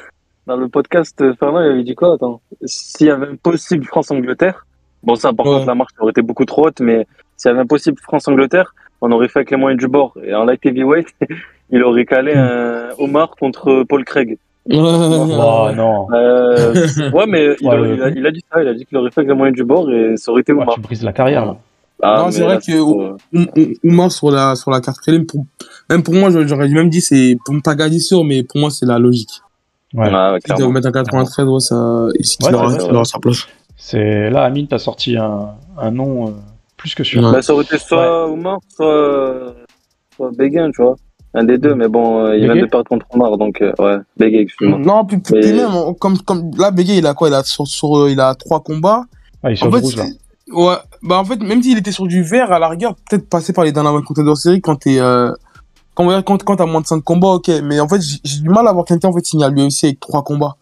dans 0.47 0.57
le 0.57 0.69
podcast, 0.69 1.21
euh, 1.21 1.35
Fernand, 1.39 1.61
il 1.61 1.71
avait 1.73 1.83
dit 1.85 1.95
quoi 1.97 2.15
Attends, 2.15 2.41
s'il 2.65 3.09
y 3.09 3.11
avait 3.11 3.27
un 3.27 3.37
possible 3.37 3.85
France-Angleterre, 3.85 4.67
bon, 5.03 5.15
ça, 5.17 5.33
par 5.33 5.47
Ouais. 5.47 5.55
contre, 5.55 5.67
la 5.67 5.75
marche 5.75 5.93
aurait 5.99 6.11
été 6.11 6.23
beaucoup 6.23 6.45
trop 6.45 6.69
haute, 6.69 6.81
mais 6.81 7.07
s'il 7.37 7.49
y 7.49 7.53
avait 7.53 7.61
un 7.63 7.67
possible 7.67 7.99
France-Angleterre, 8.01 8.75
on 9.01 9.11
aurait 9.13 9.29
fait 9.29 9.41
avec 9.41 9.51
les 9.51 9.57
moyens 9.57 9.81
du 9.81 9.89
bord. 9.89 10.15
Et 10.25 10.35
en 10.35 10.45
light 10.45 10.65
heavyweight, 10.65 11.09
il 11.71 11.83
aurait 11.83 12.05
calé 12.07 12.35
un 12.35 12.89
Omar 12.99 13.31
contre 13.39 13.85
Paul 13.89 14.05
Craig. 14.05 14.39
Oh 14.71 15.69
non. 15.75 16.07
Euh, 16.13 16.75
ouais, 17.13 17.25
mais 17.27 17.57
il, 17.61 17.67
Ouais, 17.69 17.75
a, 17.75 17.77
le- 17.77 17.95
il 17.95 18.03
a- 18.03 18.09
il 18.11 18.27
a 18.27 18.31
dit 18.31 18.45
ça, 18.53 18.63
il 18.63 18.69
a 18.69 18.75
dit 18.75 18.85
qu'il 18.85 18.99
aurait 18.99 19.11
fait 19.11 19.21
avec 19.21 19.31
les 19.31 19.37
moyens 19.37 19.57
du 19.57 19.65
bord 19.65 19.91
et 19.91 20.17
ça 20.17 20.31
aurait 20.31 20.43
été 20.43 20.53
Ouais, 20.53 20.63
Oumar. 20.63 20.75
tu 20.75 20.81
brises 20.81 21.03
la 21.05 21.13
carrière 21.13 21.47
là. 21.47 21.57
Ah, 22.03 22.23
Non, 22.25 22.31
c'est 22.31 22.43
vrai 22.45 22.55
là, 22.55 22.61
que- 22.61 23.57
euh, 23.57 23.75
Oumar 23.83 24.13
sur 24.13 24.31
la, 24.31 24.55
sur 24.57 24.71
la 24.71 24.81
carte 24.81 24.99
prélim, 24.99 25.27
pour, 25.27 25.45
même 25.91 26.03
pour 26.03 26.15
moi, 26.15 26.29
j'aurais 26.31 26.69
même 26.69 26.91
dit, 26.91 27.01
c'est 27.01 27.37
pour 27.45 27.55
ne 27.55 27.61
pas 27.61 27.75
gagner 27.75 27.99
sûr, 27.99 28.23
mais 28.25 28.43
pour 28.45 28.61
moi, 28.61 28.71
c'est 28.71 28.87
la 28.87 28.99
logique. 29.01 29.41
Ouais. 29.95 30.05
ouais, 30.05 30.33
ouais, 30.33 30.39
Si 30.57 30.69
mettre 30.69 30.87
un 30.89 30.93
93, 30.93 31.47
ouais, 31.49 31.61
ça, 31.61 32.05
Ouais, 32.05 32.11
il 32.51 32.55
aura 32.55 33.05
sa 33.05 33.19
place. 33.19 33.47
C'est 33.77 34.31
là, 34.31 34.43
Amine, 34.45 34.67
t'as 34.69 34.79
sorti 34.79 35.17
un, 35.17 35.49
un 35.79 35.91
nom 35.91 36.27
euh, 36.29 36.31
plus 36.79 36.95
que 36.95 37.05
sûr. 37.05 37.23
Ouais. 37.23 37.33
Bah, 37.33 37.43
ça 37.43 37.53
aurait 37.53 37.65
été 37.65 37.77
soit 37.79 38.27
Oumar, 38.31 38.59
soit, 38.75 39.55
soit 40.17 40.31
Béguin, 40.37 40.71
tu 40.71 40.81
vois. 40.83 40.97
Un 41.35 41.45
des 41.45 41.59
deux, 41.59 41.75
mais 41.75 41.89
bon, 41.89 42.25
euh, 42.25 42.37
il 42.37 42.45
vient 42.51 42.57
de 42.63 42.65
perdre 42.67 42.89
contre 42.89 43.05
Oumar, 43.15 43.37
donc 43.37 43.61
euh, 43.61 43.73
ouais, 43.79 43.99
Béguin, 44.17 44.39
excuse-moi. 44.41 44.79
Non, 44.79 45.05
puis, 45.05 45.19
puis 45.19 45.35
Mais- 45.37 45.53
même, 45.53 45.75
on- 45.75 45.93
comme, 45.93 46.17
comme, 46.19 46.51
là, 46.57 46.71
Bégué, 46.71 46.95
il 46.97 47.07
a 47.07 47.13
quoi? 47.13 47.29
Il 47.29 47.35
a, 47.35 47.43
sur, 47.43 47.67
sur, 47.67 47.99
euh, 47.99 48.11
il 48.11 48.19
a 48.19 48.35
trois 48.35 48.61
combats. 48.61 49.03
Ah, 49.43 49.51
il 49.51 49.53
est 49.53 49.57
sur 49.57 49.67
En 49.67 49.71
le 49.71 49.77
fait, 49.77 49.83
rouge 49.85 49.97
là. 49.97 50.05
c'est- 50.07 50.53
ouais, 50.53 50.77
bah, 51.03 51.19
en 51.19 51.25
fait, 51.27 51.41
même 51.43 51.63
s'il 51.63 51.77
était 51.77 51.93
sur 51.93 52.07
du 52.07 52.23
vert, 52.23 52.51
à 52.51 52.59
la 52.59 52.69
rigueur, 52.69 52.95
peut-être 53.09 53.29
passer 53.29 53.53
par 53.53 53.65
les 53.65 53.73
dernières 53.73 53.93
contenders 54.05 54.37
série 54.39 54.61
quand 54.63 54.77
t'es, 54.77 54.99
euh, 55.01 55.31
quand, 55.95 56.09
quand, 56.23 56.43
quand 56.45 56.57
t'as 56.57 56.67
moins 56.67 56.81
de 56.81 56.87
5 56.87 57.03
combats, 57.05 57.29
ok. 57.35 57.51
Mais 57.63 57.79
en 57.81 57.89
fait, 57.89 58.01
j'ai 58.01 58.19
j'ai 58.25 58.41
du 58.41 58.49
mal 58.49 58.67
à 58.67 58.73
voir 58.73 58.87
quelqu'un, 58.87 59.09
en 59.09 59.13
fait, 59.13 59.27
signer 59.27 59.45
à 59.45 59.51
l'UFC 59.51 59.85
avec 59.85 60.01
trois 60.01 60.23
combats. 60.23 60.57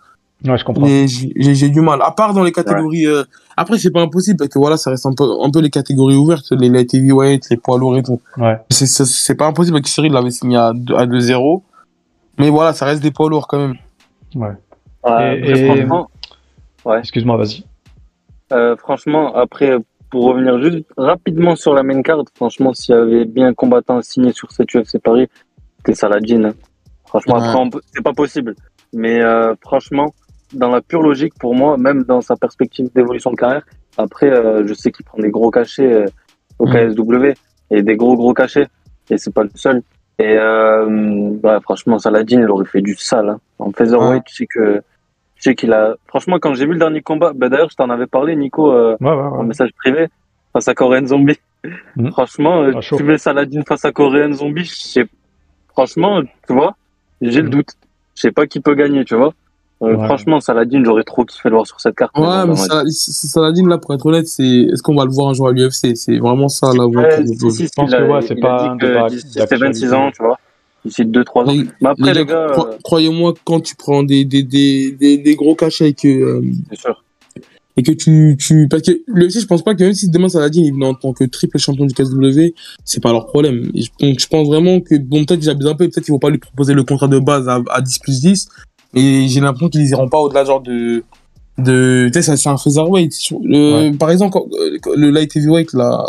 Ouais, 0.45 0.59
je 0.59 0.65
comprends. 0.65 0.85
Mais 0.87 1.07
j'ai 1.09 1.69
du 1.71 1.81
mal. 1.81 2.01
À 2.03 2.11
part 2.11 2.35
dans 2.35 2.45
les 2.45 2.53
catégories. 2.53 3.07
euh, 3.07 3.25
Après, 3.57 3.79
c'est 3.79 3.91
pas 3.91 4.03
impossible 4.03 4.37
parce 4.37 4.51
que 4.51 4.59
voilà, 4.59 4.77
ça 4.77 4.91
reste 4.91 5.07
un 5.07 5.15
peu, 5.15 5.25
un 5.43 5.51
peu 5.51 5.61
les 5.61 5.71
catégories 5.71 6.15
ouvertes, 6.17 6.45
les 6.51 6.69
light 6.69 6.93
heavyweight, 6.93 7.49
les 7.51 7.57
poids 7.57 7.79
lourds 7.79 7.97
et 7.97 8.03
tout. 8.03 8.21
Ouais. 8.37 8.59
C'est- 8.71 9.35
pas 9.35 9.47
impossible 9.47 9.81
que 9.81 9.89
Cyril 9.89 10.13
l'avait 10.13 10.31
signé 10.31 10.59
à 10.59 10.73
2 10.75 10.95
à 10.95 11.07
2-0. 11.07 11.63
Mais 12.39 12.51
voilà, 12.51 12.75
ça 12.75 12.85
reste 12.85 13.03
des 13.03 13.11
poids 13.11 13.31
lourds 13.31 13.49
quand 13.49 13.59
même. 13.59 13.77
ouais. 14.35 14.49
Ouais, 15.05 15.39
Et- 15.39 15.53
après, 15.53 15.61
et- 15.61 15.67
franchement, 15.67 16.11
Excuse-moi, 16.99 17.37
vas-y. 17.39 17.65
euh, 18.53 18.77
franchement, 18.77 19.35
après, 19.35 19.77
pour 20.11 20.25
revenir 20.27 20.61
juste 20.63 20.85
rapidement 20.99 21.57
sur 21.57 21.73
la 21.75 21.83
main 21.83 22.03
card, 22.03 22.23
franchement, 22.35 22.75
s'il 22.75 22.95
y 22.95 22.99
avait 22.99 23.25
bien 23.25 23.49
un 23.49 23.55
combattant 23.55 24.03
signé 24.03 24.33
sur 24.33 24.51
cette 24.53 24.73
UFC 24.75 24.99
Paris, 24.99 25.29
c'était 25.79 25.95
Saladin. 25.95 26.45
hein. 26.45 26.55
Franchement, 27.07 27.37
Ouais. 27.39 27.49
après, 27.49 27.71
peut- 27.71 27.81
c'est 27.95 28.03
pas 28.03 28.13
possible. 28.13 28.55
Mais 28.93 29.21
euh, 29.23 29.55
franchement, 29.63 30.13
dans 30.52 30.70
la 30.70 30.81
pure 30.81 31.02
logique, 31.02 31.35
pour 31.39 31.55
moi, 31.55 31.77
même 31.77 32.05
dans 32.05 32.20
sa 32.20 32.36
perspective 32.36 32.89
d'évolution 32.94 33.31
de 33.31 33.36
carrière, 33.36 33.62
après, 33.97 34.31
euh, 34.31 34.66
je 34.66 34.74
sais 34.74 34.93
qu'il 34.93 35.05
prend 35.05 35.18
des 35.18 35.31
gros 35.31 35.51
cachets 35.51 35.93
euh, 35.93 36.06
au 36.59 36.66
Mm. 36.66 36.73
KSW 36.94 37.32
et 37.70 37.82
des 37.82 37.97
gros 37.97 38.16
gros 38.16 38.32
cachets, 38.35 38.68
et 39.10 39.18
c'est 39.18 39.32
pas 39.35 39.43
le 39.43 39.51
seul. 39.55 39.82
Et 40.18 40.36
euh, 40.39 40.86
ouais, 41.43 41.60
franchement, 41.62 41.98
Saladin, 41.98 42.40
il 42.40 42.51
aurait 42.51 42.64
fait 42.64 42.81
du 42.81 42.94
sale. 42.97 43.28
hein. 43.31 43.40
En 43.59 43.70
featherweight, 43.73 44.24
tu 44.24 44.35
sais 44.35 44.47
que, 44.47 44.77
tu 45.35 45.43
sais 45.43 45.55
qu'il 45.55 45.73
a. 45.73 45.97
Franchement, 46.06 46.39
quand 46.40 46.55
j'ai 46.55 46.64
vu 46.66 46.73
le 46.73 46.78
dernier 46.78 47.02
combat, 47.02 47.32
bah, 47.35 47.48
d'ailleurs, 47.51 47.68
je 47.70 47.77
t'en 47.77 47.90
avais 47.90 48.06
parlé, 48.06 48.35
Nico. 48.36 48.73
Ouais, 48.73 48.97
ouais, 49.01 49.09
en 49.10 49.39
ouais. 49.40 49.44
message 49.47 49.70
privé 49.77 50.09
face 50.52 50.68
à 50.68 50.74
Korean 50.74 51.05
Zombie. 51.06 51.39
Mhm. 51.97 52.10
Franchement, 52.12 52.64
Ah, 52.74 52.81
tu 52.81 53.02
mets 53.02 53.18
Saladin 53.18 53.62
face 53.66 53.85
à 53.85 53.93
Korean 53.93 54.32
Zombie, 54.32 54.64
je 54.64 54.74
sais. 54.74 55.06
Franchement, 55.68 56.23
tu 56.47 56.55
vois, 56.55 56.77
j'ai 57.20 57.40
le 57.40 57.48
Mhm. 57.48 57.55
doute. 57.55 57.70
Je 58.14 58.23
sais 58.23 58.32
pas 58.32 58.47
qui 58.47 58.60
peut 58.60 58.74
gagner, 58.74 59.05
tu 59.05 59.16
vois. 59.16 59.35
Euh, 59.82 59.94
Ouais. 59.94 60.07
Franchement, 60.07 60.40
Saladin, 60.40 60.82
j'aurais 60.85 61.05
trop 61.05 61.24
kiffé 61.27 61.51
le 61.51 61.57
voir 61.57 61.66
sur 61.66 61.78
cette 61.81 61.94
carte. 61.97 62.16
Ouais, 62.16 62.47
mais. 62.47 62.57
Sal- 62.57 62.90
Saladin, 62.90 63.69
là, 63.69 63.77
pour 63.77 63.93
être 63.93 64.07
honnête, 64.07 64.27
c'est 64.27 64.43
est-ce 64.43 64.82
qu'on 64.82 64.94
va 64.94 65.05
le 65.05 65.11
voir 65.11 65.28
un 65.28 65.35
jour 65.35 65.48
à 65.48 65.53
l'UFC 65.53 65.94
C'est 65.94 66.19
vraiment 66.19 66.48
ça, 66.48 66.73
là. 66.73 66.86
où- 66.86 66.94
Ouais, 66.97 67.20
où- 67.20 67.27
si, 67.27 67.51
si, 67.51 67.65
si, 67.66 67.70
pense 67.77 67.90
il 67.90 67.97
que 67.98 68.11
ouais, 68.11 68.23
c'est 68.23 68.35
il 68.35 68.40
pas 68.40 68.57
a 68.57 68.70
un 68.70 68.73
dit 68.77 68.78
que 68.81 68.86
débat 68.86 69.09
d'ici 69.11 69.27
ses 69.31 69.39
26 69.40 69.59
d'actualité. 69.59 69.93
ans, 69.94 70.11
tu 70.16 70.23
vois. 70.23 70.39
D'ici 70.85 71.05
2-3 71.05 71.44
ans. 71.51 71.55
Mais 71.82 71.89
après, 71.89 72.15
les 72.15 72.20
les 72.20 72.27
gars, 72.27 72.47
cro- 72.53 72.69
euh, 72.69 72.78
croyez-moi, 72.85 73.35
quand 73.44 73.61
tu 73.61 73.74
prends 73.77 74.03
des, 74.03 74.24
des, 74.24 74.43
des, 74.44 74.93
des, 74.93 75.19
des 75.19 75.35
gros 75.36 75.55
cachets 75.55 75.90
et 75.90 75.94
que, 75.94 76.09
euh, 76.09 76.43
c'est 76.70 76.78
sûr. 76.81 77.03
et 77.77 77.82
que 77.82 77.93
tu, 77.93 78.36
tu, 78.40 78.69
parce 78.70 78.82
que 78.82 78.93
le 79.07 79.27
UFC, 79.27 79.40
je 79.40 79.47
pense 79.47 79.62
pas 79.62 79.74
que 79.74 79.85
même 79.85 79.93
si 79.93 80.09
demain 80.09 80.31
Saladin 80.31 80.62
il 80.65 80.73
venait 80.73 80.86
en 80.86 80.94
tant 80.94 81.12
que 81.12 81.24
triple 81.24 81.59
champion 81.59 81.85
du 81.85 81.93
KSW, 81.93 82.55
c'est 82.85 83.03
pas 83.03 83.12
leur 83.12 83.27
problème. 83.27 83.70
Et 83.74 83.82
je- 83.82 83.90
donc, 84.01 84.19
je 84.19 84.27
pense 84.27 84.47
vraiment 84.47 84.81
que, 84.81 84.94
bon, 84.97 85.24
peut-être 85.27 85.43
ils 85.43 85.51
abusent 85.51 85.66
un 85.66 85.74
peu, 85.74 85.86
peut-être 85.89 86.05
qu'ils 86.05 86.12
vont 86.15 86.19
pas 86.19 86.31
lui 86.31 86.39
proposer 86.39 86.73
le 86.73 86.82
contrat 86.85 87.09
de 87.09 87.19
base 87.19 87.47
à, 87.48 87.61
à 87.70 87.82
10 87.82 87.98
plus 87.98 88.20
10, 88.23 88.48
et 88.97 89.28
j'ai 89.28 89.40
l'impression 89.40 89.68
qu'ils 89.68 89.89
iront 89.90 90.09
pas 90.09 90.18
au-delà, 90.18 90.44
genre, 90.44 90.60
de, 90.60 91.05
de, 91.59 92.10
tu 92.12 92.23
sais, 92.23 92.36
c'est 92.36 92.48
un 92.48 92.56
featherweight. 92.56 93.12
Le, 93.44 93.97
Par 93.97 94.10
exemple, 94.10 94.32
quand- 94.32 94.47
euh, 94.60 94.78
le 94.97 95.10
light 95.10 95.36
heavyweight, 95.36 95.73
là, 95.74 96.05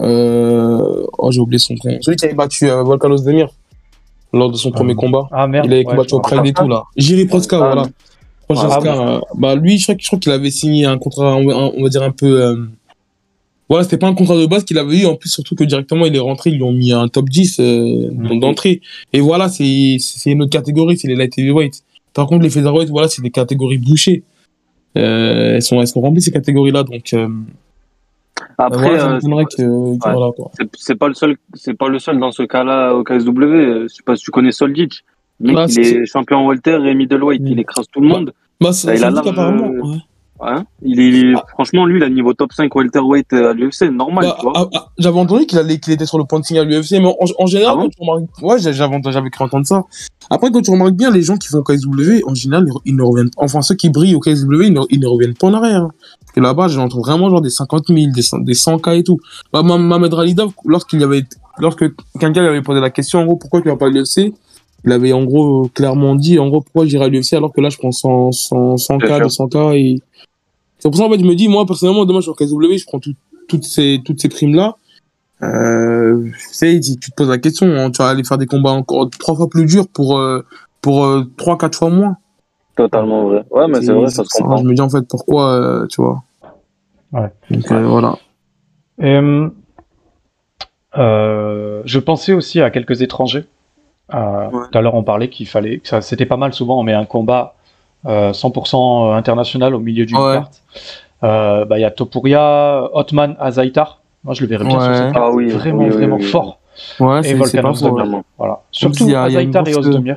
euh, 0.00 1.06
oh, 1.18 1.30
j'ai 1.30 1.40
oublié 1.40 1.58
son 1.58 1.74
prénom. 1.76 1.98
Celui 2.00 2.16
qui 2.16 2.24
avait 2.24 2.34
battu 2.34 2.68
euh, 2.70 2.82
Volkanos 2.82 3.22
Demir 3.24 3.48
lors 4.32 4.50
de 4.50 4.56
son 4.56 4.70
premier 4.70 4.94
combat. 4.94 5.28
Ah 5.32 5.46
merde. 5.46 5.66
Il 5.66 5.72
avait 5.72 5.84
ouais, 5.84 5.90
combattu 5.90 6.14
au 6.14 6.20
Pride 6.20 6.46
et 6.46 6.52
tout, 6.52 6.68
là. 6.68 6.84
Jiri 6.96 7.26
Proska, 7.26 7.56
Ah, 7.56 7.66
voilà. 7.74 7.88
Prochaska, 8.48 8.94
Ah, 8.98 9.14
euh, 9.16 9.20
bah 9.36 9.54
lui, 9.54 9.78
je 9.78 9.84
crois, 9.84 9.94
je 9.98 10.06
crois 10.06 10.18
qu'il 10.18 10.32
avait 10.32 10.50
signé 10.50 10.84
un 10.84 10.98
contrat, 10.98 11.36
on 11.36 11.44
va, 11.46 11.56
on 11.56 11.82
va 11.82 11.88
dire 11.88 12.02
un 12.02 12.10
peu. 12.10 12.42
euh, 12.42 12.56
Voilà, 13.68 13.84
c'était 13.84 13.98
pas 13.98 14.08
un 14.08 14.14
contrat 14.14 14.36
de 14.36 14.46
base 14.46 14.64
qu'il 14.64 14.78
avait 14.78 15.00
eu. 15.02 15.06
En 15.06 15.14
plus, 15.14 15.28
surtout 15.30 15.54
que 15.54 15.62
directement, 15.62 16.04
il 16.06 16.16
est 16.16 16.20
rentré, 16.20 16.50
ils 16.50 16.56
lui 16.56 16.62
ont 16.64 16.72
mis 16.72 16.92
un 16.92 17.06
top 17.06 17.28
10 17.28 17.60
euh, 17.60 18.10
Mhm. 18.12 18.40
d'entrée. 18.40 18.80
Et 19.12 19.20
voilà, 19.20 19.48
c'est 19.48 19.96
c'est 20.00 20.30
une 20.32 20.42
autre 20.42 20.50
catégorie, 20.50 20.98
c'est 20.98 21.06
les 21.06 21.14
light 21.14 21.36
heavyweight. 21.38 21.82
Par 22.14 22.26
contre, 22.26 22.42
les 22.42 22.50
featherweight, 22.50 22.88
voilà, 22.90 23.08
c'est 23.08 23.22
des 23.22 23.30
catégories 23.30 23.78
bouchées. 23.78 24.22
Euh, 24.98 25.54
elles, 25.54 25.62
sont, 25.62 25.80
elles 25.80 25.86
sont 25.88 26.00
remplies, 26.00 26.20
ces 26.22 26.32
catégories-là. 26.32 26.82
Donc, 26.82 27.12
euh, 27.14 27.28
Après, 28.58 28.96
voilà, 28.96 29.18
euh, 29.18 29.68
ouais. 29.68 29.96
voilà, 30.00 30.32
quoi. 30.36 30.50
c'est 30.76 30.96
pas 30.96 31.08
le 31.08 31.14
seul, 31.14 31.36
c'est 31.54 31.74
pas 31.74 31.88
le 31.88 31.98
seul 31.98 32.18
dans 32.18 32.32
ce 32.32 32.42
cas-là 32.42 32.94
au 32.94 33.04
KSW. 33.04 33.42
euh, 33.44 33.82
Je 33.88 33.94
sais 33.94 34.02
pas 34.04 34.16
si 34.16 34.24
tu 34.24 34.30
connais 34.30 34.52
Soldic. 34.52 35.04
Le 35.40 35.48
mec, 35.52 35.58
Ah, 35.58 35.66
il 35.68 35.78
est 35.80 36.06
champion 36.06 36.46
welter 36.46 36.78
et 36.86 36.94
middleweight. 36.94 37.40
Mm. 37.42 37.46
Il 37.46 37.60
écrase 37.60 37.86
tout 37.92 38.00
le 38.00 38.08
Bah, 38.08 38.14
monde. 38.18 38.32
Bah, 38.60 38.72
ça, 38.72 38.94
il 38.94 39.04
a 39.04 39.10
large- 39.10 39.28
ouais. 39.28 39.96
Hein 40.42 40.64
il 40.82 40.98
est, 41.00 41.34
Ah. 41.36 41.44
franchement, 41.52 41.84
lui, 41.84 41.98
il 41.98 42.02
a 42.02 42.08
niveau 42.08 42.32
top 42.32 42.52
5 42.54 42.74
welterweight 42.74 43.32
euh, 43.34 43.50
à 43.50 43.52
l'UFC, 43.52 43.90
normal, 43.92 44.24
Bah, 44.24 44.36
tu 44.40 44.46
vois. 44.46 44.52
ah, 44.56 44.66
ah, 44.74 44.86
j'avais 44.98 45.18
entendu 45.18 45.44
qu'il 45.46 45.58
allait, 45.58 45.78
qu'il 45.78 45.92
était 45.92 46.06
sur 46.06 46.16
le 46.18 46.24
point 46.24 46.40
de 46.40 46.44
signer 46.46 46.60
à 46.60 46.64
l'UFC, 46.64 46.92
mais 46.92 47.06
en, 47.06 47.16
en 47.38 47.46
général, 47.46 47.76
quand 47.76 47.88
tu 47.90 47.96
remarques, 48.00 48.42
ouais, 48.42 48.58
j'avais, 48.58 49.00
j'avais 49.12 49.30
cru 49.30 49.44
entendre 49.44 49.66
ça. 49.66 49.82
Après, 50.30 50.50
quand 50.50 50.62
tu 50.62 50.70
remarques 50.70 50.92
bien, 50.94 51.10
les 51.10 51.22
gens 51.22 51.36
qui 51.36 51.48
vont 51.52 51.58
au 51.58 51.62
KSW, 51.62 52.22
en 52.26 52.34
général, 52.34 52.66
ils, 52.86 52.96
ne 52.96 53.02
reviennent, 53.02 53.30
enfin, 53.36 53.60
ceux 53.62 53.74
qui 53.74 53.90
brillent 53.90 54.14
au 54.14 54.20
KSW, 54.20 54.62
ils 54.64 54.72
ne, 54.72 54.80
ils 54.88 55.00
ne 55.00 55.06
reviennent 55.06 55.34
pas 55.34 55.48
en 55.48 55.54
arrière. 55.54 55.82
hein. 55.82 55.90
Parce 56.20 56.32
que 56.32 56.40
là-bas, 56.40 56.68
j'entends 56.68 57.00
vraiment 57.00 57.28
genre 57.28 57.42
des 57.42 57.50
50 57.50 57.88
000, 57.88 58.12
des, 58.12 58.22
100 58.22 58.38
des 58.38 58.54
100K 58.54 58.98
et 58.98 59.04
tout. 59.04 59.18
Bah, 59.52 59.62
Ma- 59.62 59.76
Mohamed 59.76 60.14
Ralidov, 60.14 60.52
lorsqu'il 60.64 61.00
y 61.00 61.04
avait, 61.04 61.24
lorsque 61.58 61.84
quelqu'un 62.18 62.40
lui 62.40 62.48
avait 62.48 62.62
posé 62.62 62.80
la 62.80 62.90
question, 62.90 63.18
en 63.20 63.24
gros, 63.26 63.36
pourquoi 63.36 63.60
tu 63.60 63.68
vas 63.68 63.76
pas 63.76 63.86
à 63.86 63.90
l'UFC? 63.90 64.32
Il 64.86 64.92
avait, 64.92 65.12
en 65.12 65.24
gros, 65.24 65.68
clairement 65.74 66.14
dit, 66.14 66.38
en 66.38 66.48
gros, 66.48 66.62
pourquoi 66.62 66.86
j'irai 66.86 67.04
à 67.04 67.08
l'UFC 67.08 67.34
alors 67.34 67.52
que 67.52 67.60
là, 67.60 67.68
je 67.68 67.76
prends 67.76 67.92
100, 67.92 68.32
100, 68.32 68.76
100K, 68.76 69.06
Bien 69.06 69.18
200K 69.26 69.74
et, 69.76 70.00
c'est 70.80 70.88
pour 70.88 70.96
ça, 70.96 71.04
en 71.04 71.10
fait, 71.10 71.20
je 71.20 71.24
me 71.24 71.34
dis, 71.34 71.48
moi, 71.48 71.64
personnellement, 71.66 72.04
demain, 72.04 72.20
sur 72.20 72.34
KSW, 72.36 72.76
je 72.78 72.86
prends 72.86 72.98
tout- 72.98 73.14
toutes 73.48 73.64
ces, 73.64 74.00
toutes 74.04 74.20
ces 74.20 74.28
primes-là. 74.28 74.76
Euh, 75.42 76.24
tu 76.24 76.54
sais, 76.54 76.80
tu 76.80 76.96
tu 76.98 77.10
te 77.10 77.14
poses 77.16 77.28
la 77.30 77.38
question, 77.38 77.66
hein, 77.74 77.90
tu 77.90 78.02
vas 78.02 78.08
aller 78.08 78.24
faire 78.24 78.36
des 78.38 78.46
combats 78.46 78.72
encore 78.72 79.08
trois 79.18 79.34
fois 79.34 79.48
plus 79.48 79.64
durs 79.64 79.88
pour, 79.88 80.18
euh, 80.18 80.44
pour 80.82 81.04
euh, 81.04 81.24
trois, 81.36 81.56
quatre 81.56 81.78
fois 81.78 81.88
moins. 81.90 82.16
Totalement 82.76 83.24
vrai. 83.24 83.44
Ouais, 83.50 83.66
mais 83.68 83.80
c'est 83.80 83.92
vrai, 83.92 84.08
ça 84.08 84.24
se 84.24 84.28
comprend. 84.30 84.58
Je 84.58 84.64
me 84.64 84.74
dis, 84.74 84.80
en 84.80 84.90
fait, 84.90 85.02
pourquoi, 85.08 85.52
euh, 85.54 85.86
tu 85.86 86.02
vois. 86.02 86.22
Ouais. 87.12 87.30
Donc, 87.50 87.72
euh, 87.72 87.86
voilà. 87.86 88.16
Et, 89.02 89.18
je 91.84 91.98
pensais 91.98 92.32
aussi 92.32 92.60
à 92.60 92.70
quelques 92.70 93.02
étrangers. 93.02 93.44
Euh, 94.14 94.50
Ouais. 94.50 94.66
Tout 94.70 94.78
à 94.78 94.82
l'heure, 94.82 94.94
on 94.94 95.04
parlait 95.04 95.28
qu'il 95.28 95.46
fallait, 95.46 95.78
que 95.78 95.88
ça, 95.88 96.00
c'était 96.00 96.26
pas 96.26 96.36
mal 96.36 96.52
souvent, 96.52 96.82
mais 96.82 96.92
un 96.92 97.04
combat 97.04 97.54
100% 98.06 99.14
international 99.16 99.74
au 99.74 99.80
milieu 99.80 100.06
d'une 100.06 100.16
Ouais. 100.16 100.34
carte. 100.34 100.62
Euh, 101.22 101.64
bah, 101.66 101.78
il 101.78 101.82
y 101.82 101.84
a 101.84 101.90
Topuria, 101.90 102.88
Otman, 102.94 103.36
Azaitar. 103.38 104.00
Moi, 104.24 104.34
je 104.34 104.40
le 104.42 104.46
verrais 104.48 104.64
bien 104.64 104.80
sur 104.80 104.94
cette 104.94 105.12
carte. 105.12 105.16
Ah 105.18 105.30
oui, 105.34 105.48
Vraiment, 105.50 105.84
oui, 105.84 105.90
vraiment 105.90 106.16
oui, 106.16 106.22
oui. 106.24 106.28
fort. 106.30 106.58
Ouais, 106.98 107.20
Et. 107.28 107.36
Totalement. 107.38 108.24
Voilà. 108.38 108.60
Surtout 108.70 109.08
y 109.08 109.14
a- 109.14 109.28
il 109.28 109.34
y 109.34 109.36
a 109.36 109.40
une 109.42 109.48
Azaitar 109.54 109.68
et 109.68 109.72
grosse- 109.72 109.86
Ozdemir. 109.86 110.16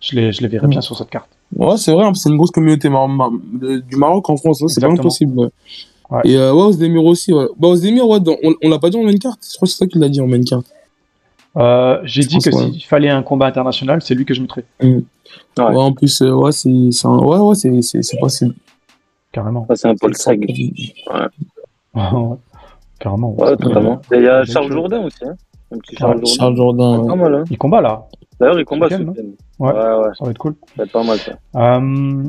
Je 0.00 0.16
les, 0.16 0.32
je 0.32 0.42
les 0.42 0.48
verrais 0.48 0.66
bien 0.66 0.80
sur 0.80 0.96
cette 0.96 1.10
carte. 1.10 1.28
Ouais, 1.56 1.76
c'est 1.76 1.92
vrai, 1.92 2.04
hein, 2.04 2.12
c'est 2.14 2.28
une 2.28 2.36
grosse 2.36 2.50
communauté 2.50 2.88
mar- 2.88 3.06
mar- 3.08 3.30
de- 3.30 3.78
du 3.78 3.96
Maroc 3.96 4.28
en 4.30 4.36
France, 4.36 4.60
hein, 4.62 4.68
c'est 4.68 4.80
pas 4.80 4.88
impossible. 4.88 5.38
ouais. 5.38 5.48
Ouais. 6.10 6.20
Et 6.24 6.36
euh, 6.36 6.52
ouais, 6.52 6.62
Ozdemir 6.64 7.04
aussi, 7.04 7.32
ouais. 7.32 7.46
Bah, 7.58 7.68
Ozdemir, 7.68 8.06
ouais, 8.08 8.20
dans- 8.20 8.36
on, 8.42 8.52
on 8.62 8.68
l'a 8.68 8.78
pas 8.78 8.90
dit 8.90 8.96
en 8.98 9.04
main 9.04 9.16
carte. 9.16 9.38
Je 9.50 9.56
crois 9.56 9.66
que 9.66 9.72
c'est 9.72 9.78
ça 9.78 9.86
qu'il 9.86 10.00
l'a 10.00 10.08
dit 10.08 10.20
en 10.20 10.26
main 10.26 10.42
carte. 10.42 10.66
Euh, 11.56 12.00
J'ai 12.04 12.22
dit 12.22 12.38
que 12.38 12.50
ouais. 12.50 12.70
s'il 12.72 12.84
fallait 12.84 13.10
un 13.10 13.22
combat 13.22 13.46
international, 13.46 14.00
c'est 14.02 14.14
lui 14.14 14.24
que 14.24 14.32
je 14.34 14.40
mettrais. 14.40 14.64
Ouais. 14.82 15.02
Ouais, 15.58 15.76
en 15.76 15.92
plus, 15.92 16.22
euh, 16.22 16.32
ouais, 16.32 16.52
c'est, 16.52 16.90
c'est 16.92 17.06
un- 17.06 17.18
ouais, 17.18 17.38
ouais, 17.38 17.54
c'est, 17.54 17.82
c'est, 17.82 18.02
c'est 18.02 18.18
possible. 18.18 18.54
Carrément. 19.32 19.66
C'est 19.74 19.88
un 19.88 19.94
Paul 19.96 20.12
Craig. 20.14 20.40
Ouais. 21.94 21.94
Carrément. 22.98 23.34
Ouais, 23.38 23.56
totalement. 23.56 24.00
Et 24.12 24.16
il 24.18 24.22
y 24.24 24.28
a 24.28 24.44
Charles. 24.44 24.70
Jourdain 24.72 25.02
aussi, 25.04 25.24
hein. 25.24 25.34
Un 25.74 25.78
petit 25.78 25.96
Charles 25.96 26.24
Charles, 26.26 26.56
Jourdain. 26.56 26.92
Charles 26.94 27.00
Jourdain. 27.00 27.06
Pas 27.06 27.12
ouais. 27.14 27.18
mal, 27.30 27.34
hein. 27.34 27.44
Il 27.50 27.58
combat 27.58 27.80
là. 27.80 28.06
D'ailleurs, 28.38 28.58
il 28.60 28.64
combat 28.64 28.88
ce 28.90 28.94
week-end. 28.96 29.12
Ouais. 29.58 29.72
Ouais, 29.72 29.78
ouais, 29.78 30.10
Ça 30.18 30.24
va 30.24 30.30
être 30.30 30.38
cool. 30.38 30.54
ça 30.68 30.72
va 30.78 30.84
être 30.84 30.92
pas 30.92 31.02
mal, 31.04 31.18
ça. 31.18 31.32
Euh, 31.56 32.24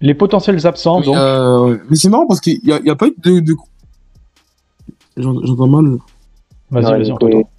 les 0.00 0.14
potentiels 0.14 0.64
absents, 0.66 1.00
Mais, 1.00 1.06
donc. 1.06 1.16
euh, 1.16 1.60
ouais. 1.70 1.80
mais 1.90 1.96
c'est 1.96 2.08
marrant 2.08 2.26
parce 2.26 2.40
qu'il 2.40 2.64
y 2.64 2.72
a, 2.72 2.78
il 2.78 2.86
y 2.86 2.90
a 2.90 2.96
pas 2.96 3.06
eu 3.08 3.14
de, 3.18 3.40
de... 3.40 3.54
J'entends 5.16 5.40
j'entends 5.44 5.66
mal. 5.66 5.84
Vas-y, 6.70 6.84
Ouais, 6.84 6.98
vas-y, 6.98 7.12
on 7.12 7.16
t'entend. 7.16 7.50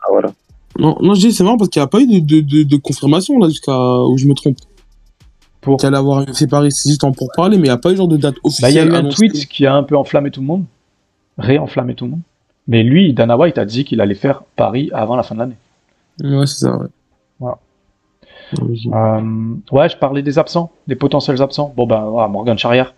Ah, 0.00 0.06
voilà. 0.10 0.32
Non, 0.78 0.96
non, 1.00 1.14
je 1.14 1.20
dis 1.28 1.32
c'est 1.32 1.44
marrant 1.44 1.56
parce 1.58 1.68
qu'il 1.70 1.80
n'y 1.80 1.84
a 1.84 1.88
pas 1.88 2.00
eu 2.00 2.06
de, 2.06 2.20
de, 2.20 2.40
de, 2.40 2.62
de 2.62 2.76
confirmation 2.76 3.38
là 3.38 3.48
jusqu'à 3.48 3.76
où 4.04 4.16
je 4.18 4.26
me 4.26 4.34
trompe. 4.34 4.56
Pour... 5.60 5.84
Allait 5.84 5.96
avoir 5.96 6.24
Paris, 6.50 6.72
c'est 6.72 6.88
juste 6.90 7.04
en 7.04 7.12
pour 7.12 7.28
parler, 7.36 7.56
mais 7.56 7.64
il 7.64 7.70
n'y 7.70 7.74
a 7.74 7.76
pas 7.78 7.92
eu 7.92 7.96
genre 7.96 8.08
de 8.08 8.16
date 8.16 8.34
Bah, 8.34 8.40
il 8.44 8.48
officielle. 8.48 8.74
y 8.74 8.78
a 8.78 8.84
eu 8.84 8.90
un 8.90 8.94
annoncée. 8.94 9.28
tweet 9.28 9.46
qui 9.46 9.64
a 9.66 9.74
un 9.74 9.82
peu 9.84 9.96
enflammé 9.96 10.30
tout 10.32 10.40
le 10.40 10.46
monde, 10.46 10.64
réenflammé 11.38 11.94
tout 11.94 12.06
le 12.06 12.12
monde. 12.12 12.20
Mais 12.66 12.82
lui, 12.82 13.12
Dana 13.12 13.36
White 13.36 13.58
a 13.58 13.64
dit 13.64 13.84
qu'il 13.84 14.00
allait 14.00 14.14
faire 14.16 14.42
Paris 14.56 14.90
avant 14.92 15.14
la 15.14 15.22
fin 15.22 15.34
de 15.36 15.40
l'année. 15.40 15.56
Ouais, 16.22 16.46
c'est 16.46 16.60
ça, 16.64 16.76
ouais. 16.76 16.86
Voilà. 17.38 17.58
Euh, 18.60 19.54
ouais, 19.70 19.88
je 19.88 19.96
parlais 19.96 20.22
des 20.22 20.38
absents, 20.38 20.70
des 20.86 20.96
potentiels 20.96 21.40
absents. 21.40 21.72
Bon, 21.76 21.86
ben, 21.86 22.00
voilà, 22.06 22.28
Morgan 22.28 22.58
Charrière, 22.58 22.94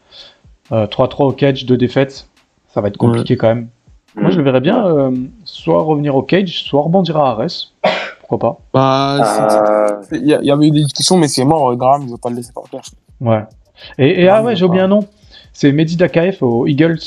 euh, 0.73 0.87
3-3 0.87 1.25
au 1.29 1.33
cage, 1.33 1.65
2 1.67 1.77
défaites. 1.77 2.29
Ça 2.69 2.81
va 2.81 2.89
être 2.89 2.97
compliqué 2.97 3.37
quand 3.37 3.49
même. 3.49 3.69
Moi, 4.17 4.31
je 4.31 4.39
le 4.39 4.45
verrais 4.45 4.61
bien 4.61 4.87
euh, 4.87 5.11
soit 5.45 5.83
revenir 5.83 6.15
au 6.15 6.23
cage, 6.23 6.65
soit 6.65 6.83
rebondir 6.83 7.17
à 7.17 7.31
Ares. 7.33 7.73
Pourquoi 8.21 8.39
pas? 8.39 8.59
Bah, 8.73 9.19
Euh, 9.21 10.03
c'est- 10.09 10.17
il 10.19 10.25
y, 10.27 10.47
y 10.47 10.51
avait 10.51 10.67
eu 10.69 10.71
des 10.71 10.83
discussions, 10.85 11.17
mais 11.19 11.29
c'est 11.29 11.45
mort, 11.45 11.71
euh, 11.71 11.77
Graham, 11.77 12.03
ils 12.05 12.11
vont 12.11 12.17
pas 12.17 12.31
le 12.31 12.37
laisser 12.37 12.53
par 12.53 12.65
terre. 12.65 12.81
Ouais. 13.21 13.43
Et, 13.99 14.23
et 14.23 14.29
ah 14.29 14.41
Non, 14.41 14.47
ouais, 14.47 14.57
j'ai 14.57 14.65
oublié 14.65 14.83
un 14.83 14.89
nom. 14.89 15.07
C'est 15.53 15.73
Mehdi 15.73 15.97
Dakaef 15.97 16.43
aux 16.43 16.67
Eagles. 16.67 16.99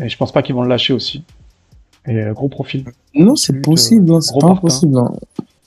Et 0.00 0.08
je 0.08 0.16
pense 0.16 0.32
pas 0.32 0.42
qu'ils 0.42 0.54
vont 0.54 0.62
le 0.62 0.68
lâcher 0.68 0.92
aussi. 0.92 1.24
Et 2.06 2.16
euh, 2.16 2.32
gros 2.32 2.48
profil. 2.48 2.84
Non, 3.14 3.36
c'est 3.36 3.60
possible, 3.62 4.12
hein, 4.12 4.20
c'est 4.20 4.32
pas 4.34 4.40
partant. 4.40 4.56
impossible. 4.56 4.98
hein. 4.98 5.12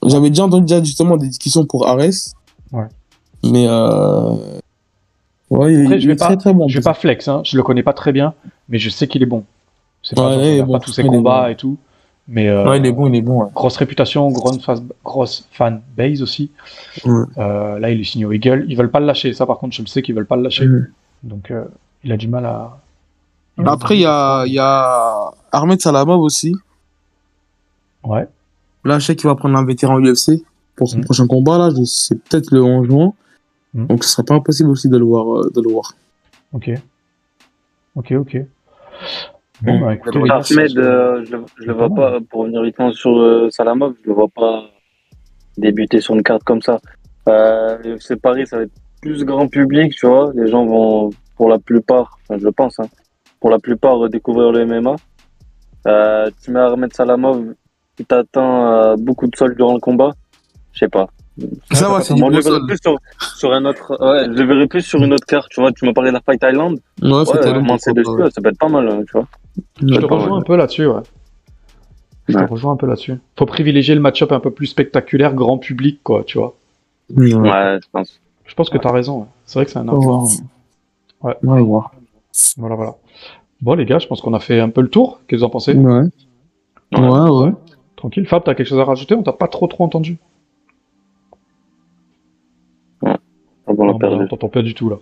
J'avais 0.05 0.29
déjà 0.29 0.45
entendu 0.45 0.65
déjà 0.65 0.83
justement 0.83 1.17
des 1.17 1.27
discussions 1.27 1.65
pour 1.65 1.87
Ares. 1.87 1.99
Ouais. 2.71 2.85
Mais 3.43 3.65
euh... 3.67 4.35
ouais, 5.49 5.73
il, 5.73 5.81
Après, 5.83 5.95
il 5.97 6.01
je 6.01 6.07
vais 6.07 6.13
est 6.13 6.15
pas- 6.15 6.25
très 6.25 6.37
très 6.37 6.53
bon. 6.53 6.67
Je 6.67 6.77
vais 6.77 6.83
pas 6.83 6.93
flex, 6.93 7.27
hein. 7.27 7.41
je 7.43 7.57
le 7.57 7.63
connais 7.63 7.83
pas 7.83 7.93
très 7.93 8.11
bien, 8.11 8.33
mais 8.69 8.77
je 8.79 8.89
sais 8.89 9.07
qu'il 9.07 9.23
est 9.23 9.27
bon. 9.27 9.43
C'est 10.09 10.15
pas, 10.15 10.35
Ouais, 10.37 10.55
il 10.57 10.61
a 10.61 10.65
bon. 10.65 10.73
pas 10.73 10.79
tous 10.79 10.91
ses 10.91 11.03
combats 11.03 11.43
bon. 11.43 11.47
et 11.49 11.55
tout. 11.55 11.77
Mais 12.27 12.47
euh, 12.49 12.67
Ouais, 12.67 12.79
il 12.79 12.85
est 12.87 12.91
bon, 12.91 13.07
il 13.07 13.15
est 13.15 13.21
bon. 13.21 13.43
ouais. 13.43 13.49
grosse 13.53 13.77
réputation, 13.77 14.27
grosse, 14.31 14.57
grosse 15.03 15.47
fan 15.51 15.81
base 15.95 16.21
aussi. 16.23 16.49
Euh, 17.05 17.77
là, 17.79 17.91
il 17.91 18.01
est 18.01 18.03
signé 18.03 18.25
au 18.25 18.31
Eagle. 18.31 18.65
Ils 18.67 18.75
veulent 18.75 18.89
pas 18.91 18.99
le 18.99 19.05
lâcher. 19.05 19.33
Ça, 19.33 19.45
par 19.45 19.57
contre, 19.59 19.75
je 19.75 19.81
le 19.83 19.87
sais 19.87 20.01
qu'ils 20.01 20.15
veulent 20.15 20.25
pas 20.25 20.35
le 20.35 20.41
lâcher. 20.43 20.67
Donc, 21.21 21.51
euh, 21.51 21.65
il 22.03 22.11
a 22.11 22.17
du 22.17 22.27
mal 22.27 22.45
à. 22.45 22.77
Après, 23.65 23.97
il 23.97 24.01
y 24.01 24.05
a, 24.05 24.45
y 24.47 24.57
a 24.57 25.31
Ahmed 25.51 25.79
Salamov 25.81 26.21
aussi. 26.21 26.55
Ouais. 28.03 28.27
Là, 28.85 28.97
je 28.99 29.05
sais 29.05 29.15
qu'il 29.15 29.27
va 29.27 29.35
prendre 29.35 29.57
un 29.57 29.65
vétéran 29.65 29.99
UFC 29.99 30.41
pour 30.75 30.87
son 30.89 30.97
Mhm. 30.99 31.03
prochain 31.05 31.27
combat. 31.27 31.57
Là, 31.57 31.69
c'est 31.85 32.15
peut-être 32.23 32.51
le 32.51 32.63
11 32.63 32.87
juin. 32.87 33.13
Mhm. 33.73 33.87
Donc, 33.87 34.03
ce 34.03 34.09
serait 34.11 34.23
pas 34.23 34.33
impossible 34.35 34.69
aussi 34.69 34.87
de 34.89 34.97
le 34.97 35.05
voir. 35.05 35.49
De 35.51 35.61
le 35.61 35.69
voir. 35.71 35.93
Ok. 36.53 36.71
Ok, 37.95 38.13
ok. 38.13 38.37
Bon, 39.61 39.73
Mhm. 39.73 39.81
bah, 39.81 39.93
écoutez, 39.93 40.19
Ahmed, 40.19 40.77
euh, 40.77 41.25
je, 41.25 41.31
le- 41.35 41.45
je 41.59 41.65
le 41.65 41.73
vois 41.73 41.89
Pas 41.93 42.19
pour 42.29 42.41
revenir 42.41 42.61
vite 42.63 42.77
sur 42.93 43.17
euh, 43.19 43.49
Salamov, 43.49 43.93
je 44.03 44.07
le 44.09 44.13
vois 44.15 44.27
pas 44.33 44.63
débuter 45.57 45.99
sur 45.99 46.15
une 46.15 46.23
carte 46.23 46.43
comme 46.43 46.61
ça. 46.61 46.79
Euh, 47.27 47.97
c'est 47.99 48.21
Paris, 48.21 48.47
ça 48.47 48.57
va 48.57 48.63
être 48.63 48.71
plus 49.01 49.23
grand 49.25 49.47
public, 49.47 49.93
tu 49.93 50.07
vois. 50.07 50.31
Les 50.35 50.47
gens 50.47 50.65
vont, 50.65 51.09
pour 51.35 51.49
la 51.49 51.59
plupart, 51.59 52.17
enfin, 52.29 52.39
je 52.41 52.47
pense, 52.49 52.79
hein, 52.79 52.87
pour 53.41 53.49
la 53.49 53.59
plupart, 53.59 54.05
euh, 54.05 54.09
découvrir 54.09 54.51
le 54.51 54.65
MMA. 54.65 54.95
Euh, 55.87 56.29
tu 56.43 56.51
mets 56.51 56.59
Ahmed 56.59 56.93
Salamov, 56.93 57.53
tu 57.97 58.05
t'attends 58.05 58.65
à 58.65 58.95
beaucoup 58.97 59.27
de 59.27 59.35
sol 59.35 59.55
durant 59.55 59.73
le 59.73 59.79
combat. 59.79 60.11
Je 60.71 60.79
sais 60.79 60.87
pas. 60.89 61.07
Ça 61.71 61.87
va, 61.89 62.01
c'est 62.01 62.13
du 62.13 62.19
Moi, 62.21 62.31
je 62.33 62.39
verrais 62.41 62.59
plus 62.67 62.77
sur, 62.81 62.97
sur 63.37 63.53
un 63.53 63.63
autre, 63.63 63.95
ouais, 64.01 64.25
je 64.25 64.41
le 64.41 64.45
verrais 64.45 64.67
plus 64.67 64.81
sur 64.81 65.01
une 65.01 65.13
autre 65.13 65.25
carte, 65.25 65.47
tu 65.49 65.61
vois. 65.61 65.71
Tu 65.71 65.85
m'as 65.85 65.93
parlé 65.93 66.09
de 66.09 66.15
la 66.15 66.21
Fight 66.21 66.41
Island. 66.43 66.77
Ouais, 67.01 67.09
Ouais, 67.11 67.53
commencer 67.53 67.91
pourquoi 67.95 68.25
dessus, 68.25 68.31
ça 68.35 68.41
peut 68.41 68.49
être 68.49 68.57
pas 68.59 68.67
mal, 68.67 68.89
hein, 68.89 69.01
tu 69.05 69.13
vois. 69.13 69.27
Je 69.81 69.85
te 69.87 70.05
Ouais. 70.05 70.05
rejoins 70.05 70.37
un 70.39 70.41
peu 70.41 70.55
là-dessus, 70.55 70.85
ouais. 70.87 71.01
Je 72.27 72.37
Ouais. 72.37 72.45
te 72.45 72.51
rejoins 72.51 72.73
un 72.73 72.77
peu 72.77 72.85
là-dessus. 72.85 73.15
Faut 73.37 73.45
privilégier 73.45 73.95
le 73.95 74.01
match-up 74.01 74.31
un 74.31 74.39
peu 74.39 74.51
plus 74.51 74.67
spectaculaire, 74.67 75.33
grand 75.33 75.57
public, 75.57 75.99
quoi, 76.03 76.23
tu 76.23 76.37
vois. 76.37 76.55
Ouais. 77.15 77.33
Ouais, 77.33 77.79
je 77.81 77.87
pense. 77.91 78.19
Je 78.45 78.53
pense 78.55 78.69
que 78.69 78.77
t'as 78.77 78.91
raison. 78.91 79.21
ouais. 79.21 79.25
C'est 79.45 79.59
vrai 79.59 79.65
que 79.65 79.71
c'est 79.71 79.79
un 79.79 79.87
argument. 79.87 80.27
Ouais. 81.23 81.35
Ouais, 81.43 81.61
voir. 81.61 81.91
Voilà, 82.57 82.75
voilà. 82.75 82.95
Bon, 83.61 83.73
les 83.73 83.85
gars, 83.85 83.99
je 83.99 84.07
pense 84.07 84.21
qu'on 84.21 84.33
a 84.33 84.39
fait 84.39 84.59
un 84.59 84.69
peu 84.69 84.81
le 84.81 84.89
tour. 84.89 85.19
Qu'est-ce 85.27 85.39
que 85.41 85.43
vous 85.43 85.47
en 85.47 85.49
pensez? 85.49 85.73
Ouais. 85.73 86.03
Ouais, 86.93 87.29
ouais. 87.29 87.51
Tranquille. 87.95 88.25
Fab, 88.27 88.43
t'as 88.43 88.55
quelque 88.55 88.67
chose 88.67 88.79
à 88.79 88.85
rajouter? 88.85 89.15
On 89.15 89.23
t'a 89.23 89.33
pas 89.33 89.47
trop 89.47 89.67
trop 89.67 89.83
entendu. 89.83 90.17
Ah 93.05 93.17
bon, 93.67 93.89
on 94.01 94.27
t'entend 94.27 94.49
pas 94.49 94.61
du 94.61 94.73
tout 94.73 94.89
là. 94.89 94.97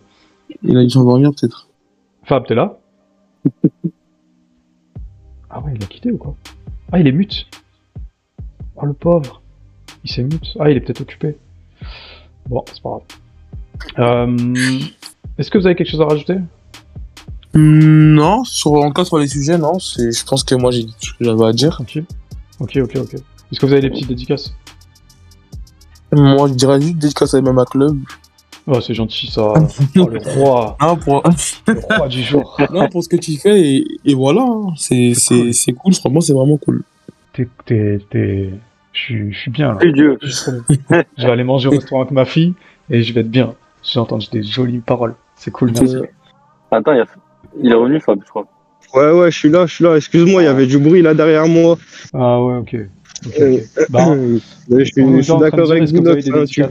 Il 0.64 0.78
a 0.78 0.84
dû 0.84 0.90
s'endormir, 0.90 1.32
peut-être. 1.32 1.68
Fab, 2.24 2.46
t'es 2.48 2.56
là? 2.56 2.78
Ah 5.58 5.62
ouais, 5.62 5.74
il 5.76 5.84
a 5.84 5.88
quitté 5.88 6.12
ou 6.12 6.18
quoi 6.18 6.36
Ah, 6.92 7.00
il 7.00 7.08
est 7.08 7.12
mute. 7.12 7.48
Oh 8.76 8.86
le 8.86 8.94
pauvre. 8.94 9.42
Il 10.04 10.12
s'est 10.12 10.22
mute. 10.24 10.56
Ah, 10.60 10.70
il 10.70 10.78
est 10.78 10.82
peut-être 10.82 11.02
occupé. 11.02 11.36
Bon, 12.48 12.64
c'est 12.72 12.82
pas 12.82 12.90
grave. 13.98 14.30
Euh, 14.30 14.86
Est-ce 15.40 15.50
que 15.50 15.58
vous 15.58 15.66
avez 15.66 15.76
quelque 15.76 15.90
chose 15.90 16.02
à 16.02 16.06
rajouter? 16.06 16.36
Hmm, 17.56 18.14
Non, 18.14 18.44
sur, 18.44 18.74
en 18.74 18.92
cas 18.92 19.04
sur 19.04 19.18
les 19.18 19.28
sujets, 19.28 19.58
non. 19.58 19.80
Je 19.80 20.24
pense 20.26 20.44
que 20.44 20.54
moi 20.54 20.70
j'ai 20.70 20.84
dit 20.84 20.96
tout 21.02 21.08
ce 21.08 21.14
que 21.18 21.26
j'avais 21.26 21.46
à 21.46 21.54
dire. 21.54 21.72
Tranquille. 21.72 22.06
Ok, 22.60 22.78
ok, 22.84 22.96
ok. 22.98 23.14
Est-ce 23.16 23.60
que 23.60 23.66
vous 23.66 23.72
avez 23.72 23.82
des 23.82 23.90
petites 23.90 24.08
dédicaces? 24.08 24.54
Moi, 26.12 26.48
je 26.50 26.54
dirais 26.54 26.80
juste 26.80 26.98
dédicace 26.98 27.34
à 27.34 27.42
MMA 27.42 27.66
Club. 27.66 27.98
Oh, 28.68 28.82
c'est 28.82 28.94
gentil 28.94 29.28
ça. 29.28 29.54
Oh, 29.98 30.08
le 30.10 30.20
roi. 30.36 30.76
Non, 30.82 30.98
pour, 30.98 31.24
Le 31.68 31.80
roi 31.80 32.08
du 32.10 32.22
jour. 32.22 32.58
non, 32.74 32.90
pour 32.90 33.02
ce 33.04 33.08
que 33.10 33.16
tu 33.16 33.38
fais, 33.38 33.60
et, 33.62 33.86
et 34.06 34.14
voilà. 34.14 34.42
hein. 34.42 34.74
C'est, 34.76 35.14
C'est 35.16 35.54
c'est, 35.54 35.72
cool. 35.74 35.94
Franchement, 35.94 36.20
c'est 36.22 36.34
vraiment 36.34 36.58
cool. 36.58 36.84
T'es, 37.34 37.48
t'es, 37.66 38.00
t'es... 38.10 38.50
Je 38.94 39.00
suis, 39.00 39.32
je 39.34 39.38
suis 39.38 39.52
bien 39.52 39.74
là. 39.74 39.80
Dieu. 39.92 40.18
Je 40.22 41.26
vais 41.26 41.32
aller 41.32 41.44
manger 41.44 41.68
au 41.68 41.72
restaurant 41.72 42.02
avec 42.02 42.12
ma 42.12 42.26
fille 42.26 42.56
et 42.90 43.04
je 43.04 43.14
vais 43.14 43.22
être 43.22 43.30
bien. 43.30 43.54
J'ai 43.84 44.00
entendu 44.00 44.28
des 44.32 44.42
jolies 44.44 44.80
paroles. 44.80 45.14
C'est 45.36 45.52
cool, 45.52 45.72
merci. 45.72 45.96
Euh, 45.98 46.02
Attends, 46.72 46.94
il, 46.94 46.98
y 46.98 47.02
a... 47.02 47.06
il 47.62 47.72
est 47.72 47.76
revenu, 47.76 48.00
Fab, 48.02 48.20
je 48.26 48.30
crois. 48.30 48.48
Ouais, 48.96 49.12
ouais, 49.12 49.32
je 49.32 49.38
suis 49.38 49.50
là, 49.50 49.66
je 49.68 49.76
suis 49.76 49.84
là. 49.84 49.96
Excuse-moi, 49.96 50.42
il 50.42 50.46
y 50.46 50.48
avait 50.48 50.66
du 50.66 50.80
bruit 50.80 51.02
là 51.04 51.14
derrière 51.14 51.48
moi. 51.48 51.78
Ah 52.14 52.42
ouais, 52.44 52.56
ok. 52.58 52.76
Euh, 53.40 53.58
Bah, 53.90 54.08
Mais 54.70 54.84
je 54.86 54.92
suis, 54.92 55.24
je 55.24 55.40
d'accord 55.40 55.70
avec 55.72 55.84
est-ce 55.84 55.92
que 55.94 55.98
vous. 55.98 56.04
vous 56.04 56.10
avez 56.10 56.22
des 56.24 56.32
hein, 56.32 56.44
tu- 56.50 56.64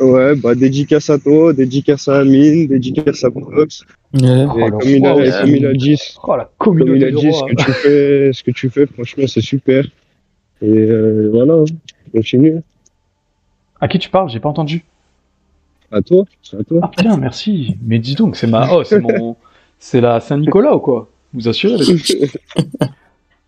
Ouais, 0.00 0.36
bah 0.36 0.54
dédicace 0.54 1.10
à 1.10 1.18
toi, 1.18 1.52
dédicace 1.52 2.06
à 2.08 2.18
Amine, 2.20 2.68
dédicace 2.68 3.24
à 3.24 3.30
Box. 3.30 3.82
ouais. 4.14 4.20
Et 4.22 4.44
Oh, 4.46 4.70
comme, 4.78 4.88
il 4.88 5.06
a, 5.06 5.40
comme 5.40 5.48
il 5.48 5.76
dit, 5.76 6.00
Oh 6.22 6.36
la 6.36 6.50
comme 6.58 6.78
il 6.78 6.84
communauté 6.84 7.06
a 7.06 7.10
dit, 7.10 7.32
ce 7.32 7.38
roi. 7.40 7.48
que 7.50 7.54
tu 7.56 7.72
fais, 7.72 8.32
ce 8.32 8.42
que 8.44 8.50
tu 8.52 8.70
fais, 8.70 8.86
franchement, 8.86 9.24
c'est 9.26 9.40
super. 9.40 9.84
Et 10.60 10.68
euh, 10.68 11.30
voilà, 11.32 11.54
hein. 11.54 11.64
continue. 12.14 12.60
À 13.80 13.88
qui 13.88 13.98
tu 13.98 14.08
parles? 14.08 14.30
J'ai 14.30 14.38
pas 14.38 14.48
entendu. 14.48 14.84
À 15.90 16.00
toi, 16.00 16.24
à 16.58 16.62
toi. 16.62 16.78
Ah 16.82 16.88
putain, 16.88 17.16
merci. 17.16 17.76
Mais 17.84 17.98
dis 17.98 18.14
donc, 18.14 18.36
c'est 18.36 18.46
ma. 18.46 18.72
Oh, 18.72 18.84
c'est 18.84 19.00
mon. 19.00 19.36
C'est 19.78 20.00
la 20.00 20.20
Saint-Nicolas 20.20 20.76
ou 20.76 20.78
quoi? 20.78 21.08
Vous 21.34 21.48
assurez 21.48 21.76
les 21.76 21.96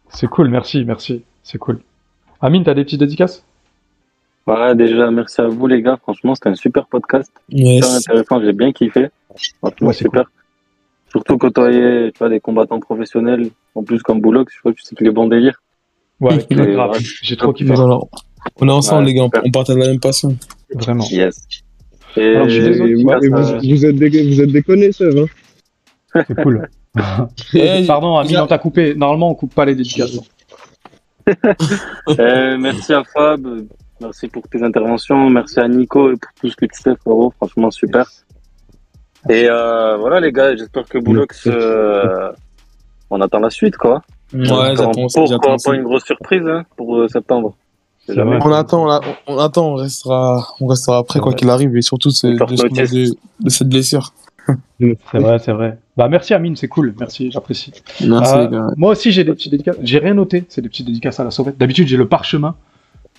C'est 0.09 0.27
cool, 0.28 0.48
merci, 0.48 0.85
merci. 0.85 1.23
C'est 1.44 1.59
cool. 1.59 1.78
Amine, 2.40 2.65
t'as 2.65 2.74
des 2.74 2.85
petites 2.85 3.01
dédicaces? 3.01 3.44
Ouais, 4.47 4.75
déjà, 4.75 5.11
merci 5.11 5.41
à 5.41 5.49
vous, 5.49 5.66
les 5.66 5.81
gars. 5.83 5.97
Franchement, 6.03 6.35
c'était 6.35 6.51
un 6.51 6.55
super 6.55 6.87
podcast. 6.87 7.33
Yes. 7.49 7.85
Super 7.85 7.97
intéressant, 7.97 8.41
j'ai 8.45 8.53
bien 8.53 8.73
kiffé. 8.73 9.09
Franchement, 9.61 9.87
Ouais, 9.89 9.93
c'est 9.95 10.05
super. 10.05 10.25
Surtout 11.11 11.39
côtoyer, 11.39 12.11
tu 12.12 12.19
vois, 12.19 12.29
des 12.29 12.41
combattants 12.41 12.81
professionnels. 12.81 13.51
En 13.75 13.83
plus, 13.85 14.03
comme 14.03 14.21
Boulox, 14.21 14.53
je 14.55 14.59
crois 14.61 14.73
que 14.73 14.79
tu 14.79 14.85
sais 14.85 14.95
qu'il 14.95 15.07
est 15.07 15.11
bon 15.12 15.29
délire. 15.29 15.61
Ouais, 16.21 16.39
Et 16.51 16.55
grave. 16.55 16.91
ouais. 16.93 16.99
J'ai 17.23 17.37
trop 17.37 17.53
kiffé. 17.53 17.73
Voilà. 17.75 17.99
On 18.61 18.69
est 18.69 18.73
ensemble, 18.73 19.05
Ouais, 19.07 19.12
les 19.12 19.15
gars. 19.15 19.23
On, 19.23 19.27
super. 19.27 19.43
on 19.47 19.51
partage 19.51 19.77
la 19.77 19.87
même 19.87 20.01
passion. 20.01 20.37
Vraiment. 20.75 21.05
Yes. 21.11 21.47
Et 22.16 22.37
Alors, 22.37 22.49
je 22.49 22.55
suis 22.55 22.61
Et, 22.65 22.69
désolé, 22.71 23.01
et 23.01 23.05
ouais, 23.05 23.29
vous, 23.29 23.85
êtes 23.87 23.97
des, 23.97 24.23
vous 24.29 24.41
êtes 24.43 24.53
des 24.53 24.62
connaisseurs, 24.62 25.15
hein. 25.16 26.23
C'est 26.29 26.43
cool. 26.43 26.69
Eh, 27.55 27.85
Pardon, 27.89 28.16
Amine, 28.16 28.39
on 28.39 28.47
t'a 28.47 28.59
coupé. 28.59 28.95
Normalement, 28.95 29.31
on 29.31 29.35
coupe 29.35 29.53
pas 29.55 29.65
les 29.65 29.75
dédicaces. 29.77 30.19
Euh, 32.19 32.59
merci 32.59 32.93
à 32.93 33.03
Fab, 33.03 33.47
merci 34.05 34.28
pour 34.28 34.43
tes 34.48 34.62
interventions, 34.62 35.31
merci 35.31 35.60
à 35.60 35.68
Nico 35.68 36.10
et 36.12 36.16
pour 36.16 36.31
tout 36.40 36.48
ce 36.48 36.56
que 36.56 36.66
tu 36.66 36.82
fais, 36.82 36.94
frérot. 36.97 37.32
Franchement, 37.36 37.70
super. 37.70 38.06
Et 39.28 39.47
euh, 39.48 39.97
voilà, 39.97 40.20
les 40.20 40.32
gars, 40.32 40.55
j'espère 40.55 40.85
que 40.86 40.98
Boulox, 40.98 41.47
euh, 41.47 42.31
on 43.10 43.20
attend 43.20 43.40
la 43.40 43.51
suite, 43.51 43.76
quoi. 43.76 44.02
Ouais, 44.32 44.76
j'attends 44.76 45.05
aussi, 45.05 45.18
pour 45.18 45.26
j'attends 45.26 45.56
pas, 45.64 45.74
une 45.74 45.85
grosse 45.85 46.05
surprise 46.05 46.47
hein, 46.47 46.64
pour 46.76 46.97
euh, 46.97 47.09
septembre. 47.09 47.56
Jamais. 48.09 48.39
On 48.43 48.52
attend, 48.52 49.01
on, 49.26 49.39
attend, 49.39 49.68
on 49.72 49.74
restera, 49.76 50.47
on 50.60 50.66
restera 50.66 50.98
après 50.98 51.20
quoi 51.20 51.32
qu'il 51.32 51.48
arrive 51.48 51.74
et 51.74 51.81
surtout 51.81 52.10
de, 52.10 52.32
de, 52.32 53.14
de 53.40 53.48
cette 53.48 53.68
blessure. 53.68 54.12
C'est 54.81 55.18
vrai, 55.18 55.39
c'est 55.39 55.52
vrai. 55.52 55.78
Bah 55.97 56.09
merci 56.09 56.35
Amine, 56.35 56.55
c'est 56.55 56.68
cool. 56.68 56.94
Merci, 57.01 57.31
j'apprécie. 57.31 57.72
Merci 58.06 58.35
Euh, 58.35 58.43
les 58.44 58.48
gars. 58.51 58.66
Moi 58.76 58.90
aussi, 58.90 59.10
j'ai 59.10 59.24
des 59.24 59.32
petites 59.32 59.52
dédicaces. 59.52 59.76
J'ai 59.82 59.98
rien 59.98 60.12
noté. 60.12 60.44
C'est 60.51 60.60
des 60.60 60.68
petites 60.68 60.86
dédicaces 60.86 61.18
à 61.18 61.24
la 61.24 61.31
sauvette. 61.31 61.56
D'habitude, 61.56 61.89
j'ai 61.89 61.97
le 61.97 62.06
parchemin. 62.06 62.55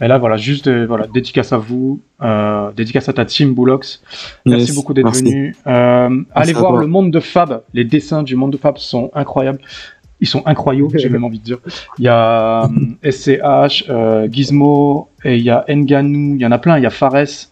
Mais 0.02 0.08
là, 0.10 0.18
voilà, 0.18 0.36
juste 0.36 0.68
euh, 0.68 0.86
voilà, 0.86 1.08
dédicace 1.08 1.54
à 1.54 1.58
vous, 1.58 2.02
euh, 2.22 2.70
dédicace 2.76 3.08
à 3.08 3.14
ta 3.14 3.24
team 3.24 3.54
Boulox. 3.54 4.02
Merci 4.46 4.68
Yes, 4.68 4.76
beaucoup 4.76 4.94
d'être 4.94 5.10
venu. 5.10 5.56
Euh, 5.68 6.22
allez 6.34 6.52
voir 6.54 6.72
toi. 6.74 6.82
le 6.82 6.88
monde 6.88 7.12
de 7.12 7.20
Fab. 7.22 7.62
Les 7.74 7.86
dessins 7.86 8.22
du 8.24 8.36
monde 8.36 8.52
de 8.52 8.58
Fab 8.58 8.78
sont 8.78 9.10
incroyables. 9.14 9.60
Ils 10.22 10.28
sont 10.28 10.44
incroyables, 10.46 10.98
j'ai 10.98 11.10
même 11.10 11.24
envie 11.24 11.40
de 11.40 11.44
dire. 11.44 11.60
Il 12.00 12.06
y 12.06 12.08
a 12.10 12.66
euh, 12.66 13.10
SCH, 13.12 13.86
euh, 13.90 14.28
Gizmo, 14.30 15.10
et 15.24 15.36
il 15.38 15.44
y 15.44 15.50
a 15.50 15.64
Nganou, 15.70 16.36
il 16.36 16.42
y 16.42 16.46
en 16.46 16.52
a 16.52 16.58
plein. 16.58 16.78
Il 16.78 16.84
y 16.84 16.88
a 16.88 16.90
Fares, 16.90 17.50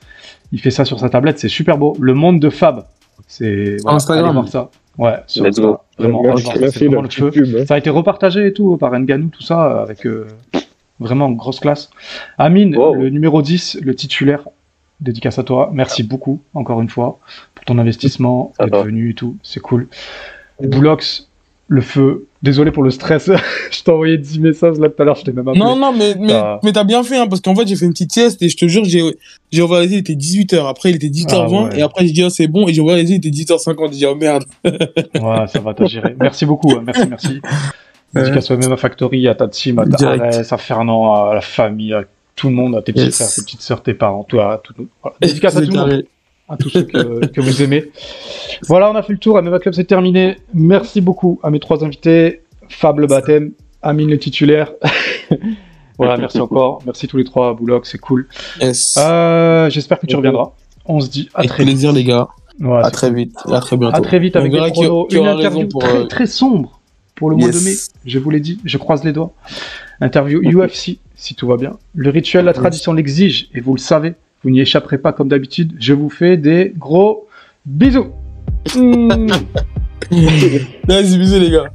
Il 0.52 0.60
fait 0.60 0.72
ça 0.72 0.84
sur 0.86 1.00
sa 1.00 1.10
tablette, 1.10 1.40
c'est 1.40 1.50
super 1.50 1.78
beau. 1.78 1.96
Le 2.00 2.14
monde 2.14 2.40
de 2.40 2.50
Fab. 2.50 2.86
C'est 3.28 3.78
voilà, 3.84 3.96
Instagram. 3.98 4.26
allez 4.26 4.34
voir 4.34 4.48
ça. 4.50 4.70
Ouais, 4.98 5.16
sur 5.28 5.44
Let's 5.44 5.58
Insta. 5.60 5.62
go. 5.72 5.78
Vraiment, 5.98 6.22
Merci, 6.60 6.86
vraiment 6.88 7.02
le 7.02 7.10
feu. 7.10 7.32
hein. 7.36 7.66
Ça 7.68 7.76
a 7.76 7.78
été 7.78 7.90
repartagé 7.90 8.48
et 8.48 8.54
tout 8.54 8.78
par 8.78 8.92
Nganou, 8.98 9.28
tout 9.30 9.42
ça, 9.44 9.82
avec 9.82 10.06
euh, 10.06 10.28
vraiment 11.04 11.30
grosse 11.32 11.60
classe. 11.60 11.90
Amine, 12.38 12.76
Wow. 12.76 12.96
le 12.96 13.10
numéro 13.10 13.42
10, 13.42 13.78
le 13.82 13.94
titulaire, 13.94 14.48
dédicace 15.02 15.38
à 15.38 15.44
toi. 15.44 15.70
Merci 15.74 16.02
beaucoup, 16.04 16.42
encore 16.54 16.82
une 16.82 16.90
fois, 16.90 17.20
pour 17.56 17.66
ton 17.66 17.78
investissement, 17.78 18.54
d'être 18.60 18.84
venu 18.84 19.12
et 19.12 19.14
tout. 19.14 19.36
C'est 19.44 19.60
cool. 19.60 19.88
Boulox, 20.62 21.28
le 21.68 21.82
feu. 21.82 22.28
Désolé 22.42 22.72
pour 22.72 22.84
le 22.84 22.90
stress. 22.92 23.30
je 23.72 23.84
t'ai 23.84 23.92
envoyé 23.92 24.18
10 24.18 24.40
messages 24.40 24.78
là 24.78 24.90
tout 24.90 25.02
à 25.02 25.06
l'heure, 25.06 25.16
je 25.16 25.24
t'ai 25.24 25.32
même 25.32 25.48
appelé. 25.48 25.60
Non, 25.64 25.76
non, 25.78 25.94
mais, 25.94 26.14
mais, 26.20 26.34
Ah. 26.34 26.60
mais 26.64 26.72
t'as 26.74 26.84
bien 26.84 27.02
fait, 27.04 27.18
hein, 27.18 27.28
parce 27.28 27.42
qu'en 27.42 27.56
fait, 27.56 27.66
j'ai 27.68 27.76
fait 27.76 27.86
une 27.86 27.94
petite 27.94 28.12
sieste 28.12 28.42
et 28.42 28.50
je 28.50 28.58
te 28.58 28.68
jure, 28.68 28.84
j'ai, 28.86 29.00
j'ai 29.52 29.62
yeux, 29.62 29.68
il 29.84 29.94
était 29.96 30.14
18h. 30.14 30.68
Après, 30.68 30.90
il 30.90 30.96
était 30.98 31.08
18h20 31.10 31.30
Ah 31.32 31.64
ouais. 31.74 31.80
et 31.80 31.82
après, 31.82 32.06
j'ai 32.06 32.12
dit, 32.14 32.24
oh, 32.24 32.30
c'est 32.30 32.48
bon, 32.48 32.68
et 32.68 32.74
j'ai 32.74 32.82
yeux, 32.82 32.98
il 33.00 33.14
était 33.14 33.30
18h50. 33.30 33.92
J'ai 33.94 33.98
dit, 34.00 34.06
oh 34.06 34.16
merde. 34.16 34.44
Ouais, 34.66 35.48
ça 35.48 35.60
va, 35.62 35.74
t'as 35.74 35.86
géré. 35.86 36.16
Merci 36.20 36.46
beaucoup, 36.46 36.72
hein. 36.72 36.84
merci, 36.86 37.08
merci. 37.10 37.42
Dédicace 38.14 38.52
même 38.52 38.72
à 38.72 38.78
Factory, 38.78 39.28
à 39.28 39.36
ta 39.36 39.48
team, 39.48 39.80
à 39.80 39.86
ta. 39.86 40.10
Arès, 40.12 40.52
à 40.54 40.58
Fernand, 40.58 41.14
à 41.30 41.34
la 41.36 41.42
famille, 41.42 41.94
à 41.94 42.04
tout 42.36 42.48
le 42.50 42.54
monde, 42.56 42.76
à 42.76 42.82
tes 42.82 42.94
petits 42.94 43.06
Yes. 43.06 43.16
frères, 43.16 43.30
tes 43.34 43.42
petites 43.42 43.62
sœurs, 43.62 43.82
tes 43.84 43.94
parents, 43.94 44.24
toi, 44.24 44.54
à 44.54 44.58
tout, 44.60 44.74
voilà. 45.02 45.18
Dédicace 45.22 45.56
à 45.58 45.62
tout 45.62 45.72
le 45.72 45.78
monde. 45.78 46.06
à 46.50 46.58
tous 46.58 46.70
ceux 46.70 46.84
que, 46.84 47.26
que 47.28 47.42
vous 47.42 47.64
aimez. 47.64 47.92
Voilà, 48.68 48.92
on 48.92 48.96
a 48.96 49.02
fait 49.04 49.14
le 49.14 49.20
tour. 49.20 49.38
Ameva 49.38 49.60
Club, 49.60 49.74
c'est 49.74 49.86
terminé. 49.86 50.38
Merci 50.54 51.02
beaucoup 51.02 51.40
à 51.44 51.50
mes 51.50 51.60
trois 51.60 51.84
invités. 51.84 52.42
Fab 52.70 53.00
le 53.00 53.08
baptême, 53.08 53.52
Amine 53.82 54.10
le 54.10 54.20
titulaire. 54.20 54.72
voilà, 55.98 56.18
merci 56.18 56.40
encore. 56.40 56.82
Merci 56.86 57.08
tous 57.08 57.18
les 57.18 57.24
trois, 57.24 57.54
Bouloc, 57.54 57.86
c'est 57.86 57.98
cool. 57.98 58.28
Yes. 58.62 58.96
Euh, 59.00 59.70
J'espère 59.70 60.00
que 60.00 60.06
tu 60.06 60.16
reviendras. 60.16 60.52
On 60.86 61.00
se 61.00 61.10
dit 61.10 61.30
à 61.34 61.44
très 61.44 61.64
vite. 61.64 61.74
plaisir, 61.74 61.94
les 61.94 62.04
gars. 62.04 62.28
Ouais, 62.60 62.80
À 62.84 62.92
très 62.92 63.12
vite. 63.12 63.36
À 63.52 63.60
très 63.60 63.78
bientôt. 63.78 63.96
à 63.98 64.02
très 64.02 64.20
vite 64.20 64.36
avec 64.36 64.52
des 64.52 64.60
qui- 64.60 64.72
pronos. 64.72 65.08
Une 65.12 65.26
interview 65.28 65.60
raison 65.60 65.68
pour, 65.70 65.82
très, 65.82 65.96
euh, 65.98 66.04
très 66.06 66.26
sombre 66.28 66.80
pour 67.24 67.30
le 67.30 67.38
mois 67.38 67.48
Yes. 67.48 67.60
de 67.64 67.70
mai. 67.70 67.76
Je 68.06 68.20
vous 68.20 68.30
l'ai 68.32 68.42
dit, 68.42 68.60
je 68.66 68.78
croise 68.78 69.02
les 69.06 69.14
doigts. 69.14 69.32
Interview 70.02 70.42
UFC, 70.44 70.98
si 71.16 71.36
tout 71.36 71.48
va 71.48 71.56
bien. 71.56 71.78
Le 71.96 72.10
rituel, 72.10 72.44
la 72.44 72.52
tradition 72.52 72.92
l'exige, 72.92 73.48
et 73.54 73.62
vous 73.62 73.74
le 73.76 73.80
savez, 73.80 74.16
vous 74.44 74.50
n'y 74.50 74.60
échapperez 74.60 74.98
pas 74.98 75.14
comme 75.14 75.30
d'habitude. 75.30 75.74
Je 75.80 75.94
vous 75.94 76.10
fais 76.10 76.36
des 76.36 76.74
gros 76.78 77.28
bisous. 77.66 78.08
Mmh. 78.76 80.18
Vas-y, 80.88 81.18
bisous, 81.18 81.40
les 81.40 81.50
gars. 81.52 81.72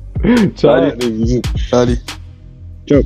Ciao. 0.56 0.70
Allez, 0.70 1.10
bisous. 1.10 1.40
Allez. 1.72 1.96
Ciao. 2.86 3.02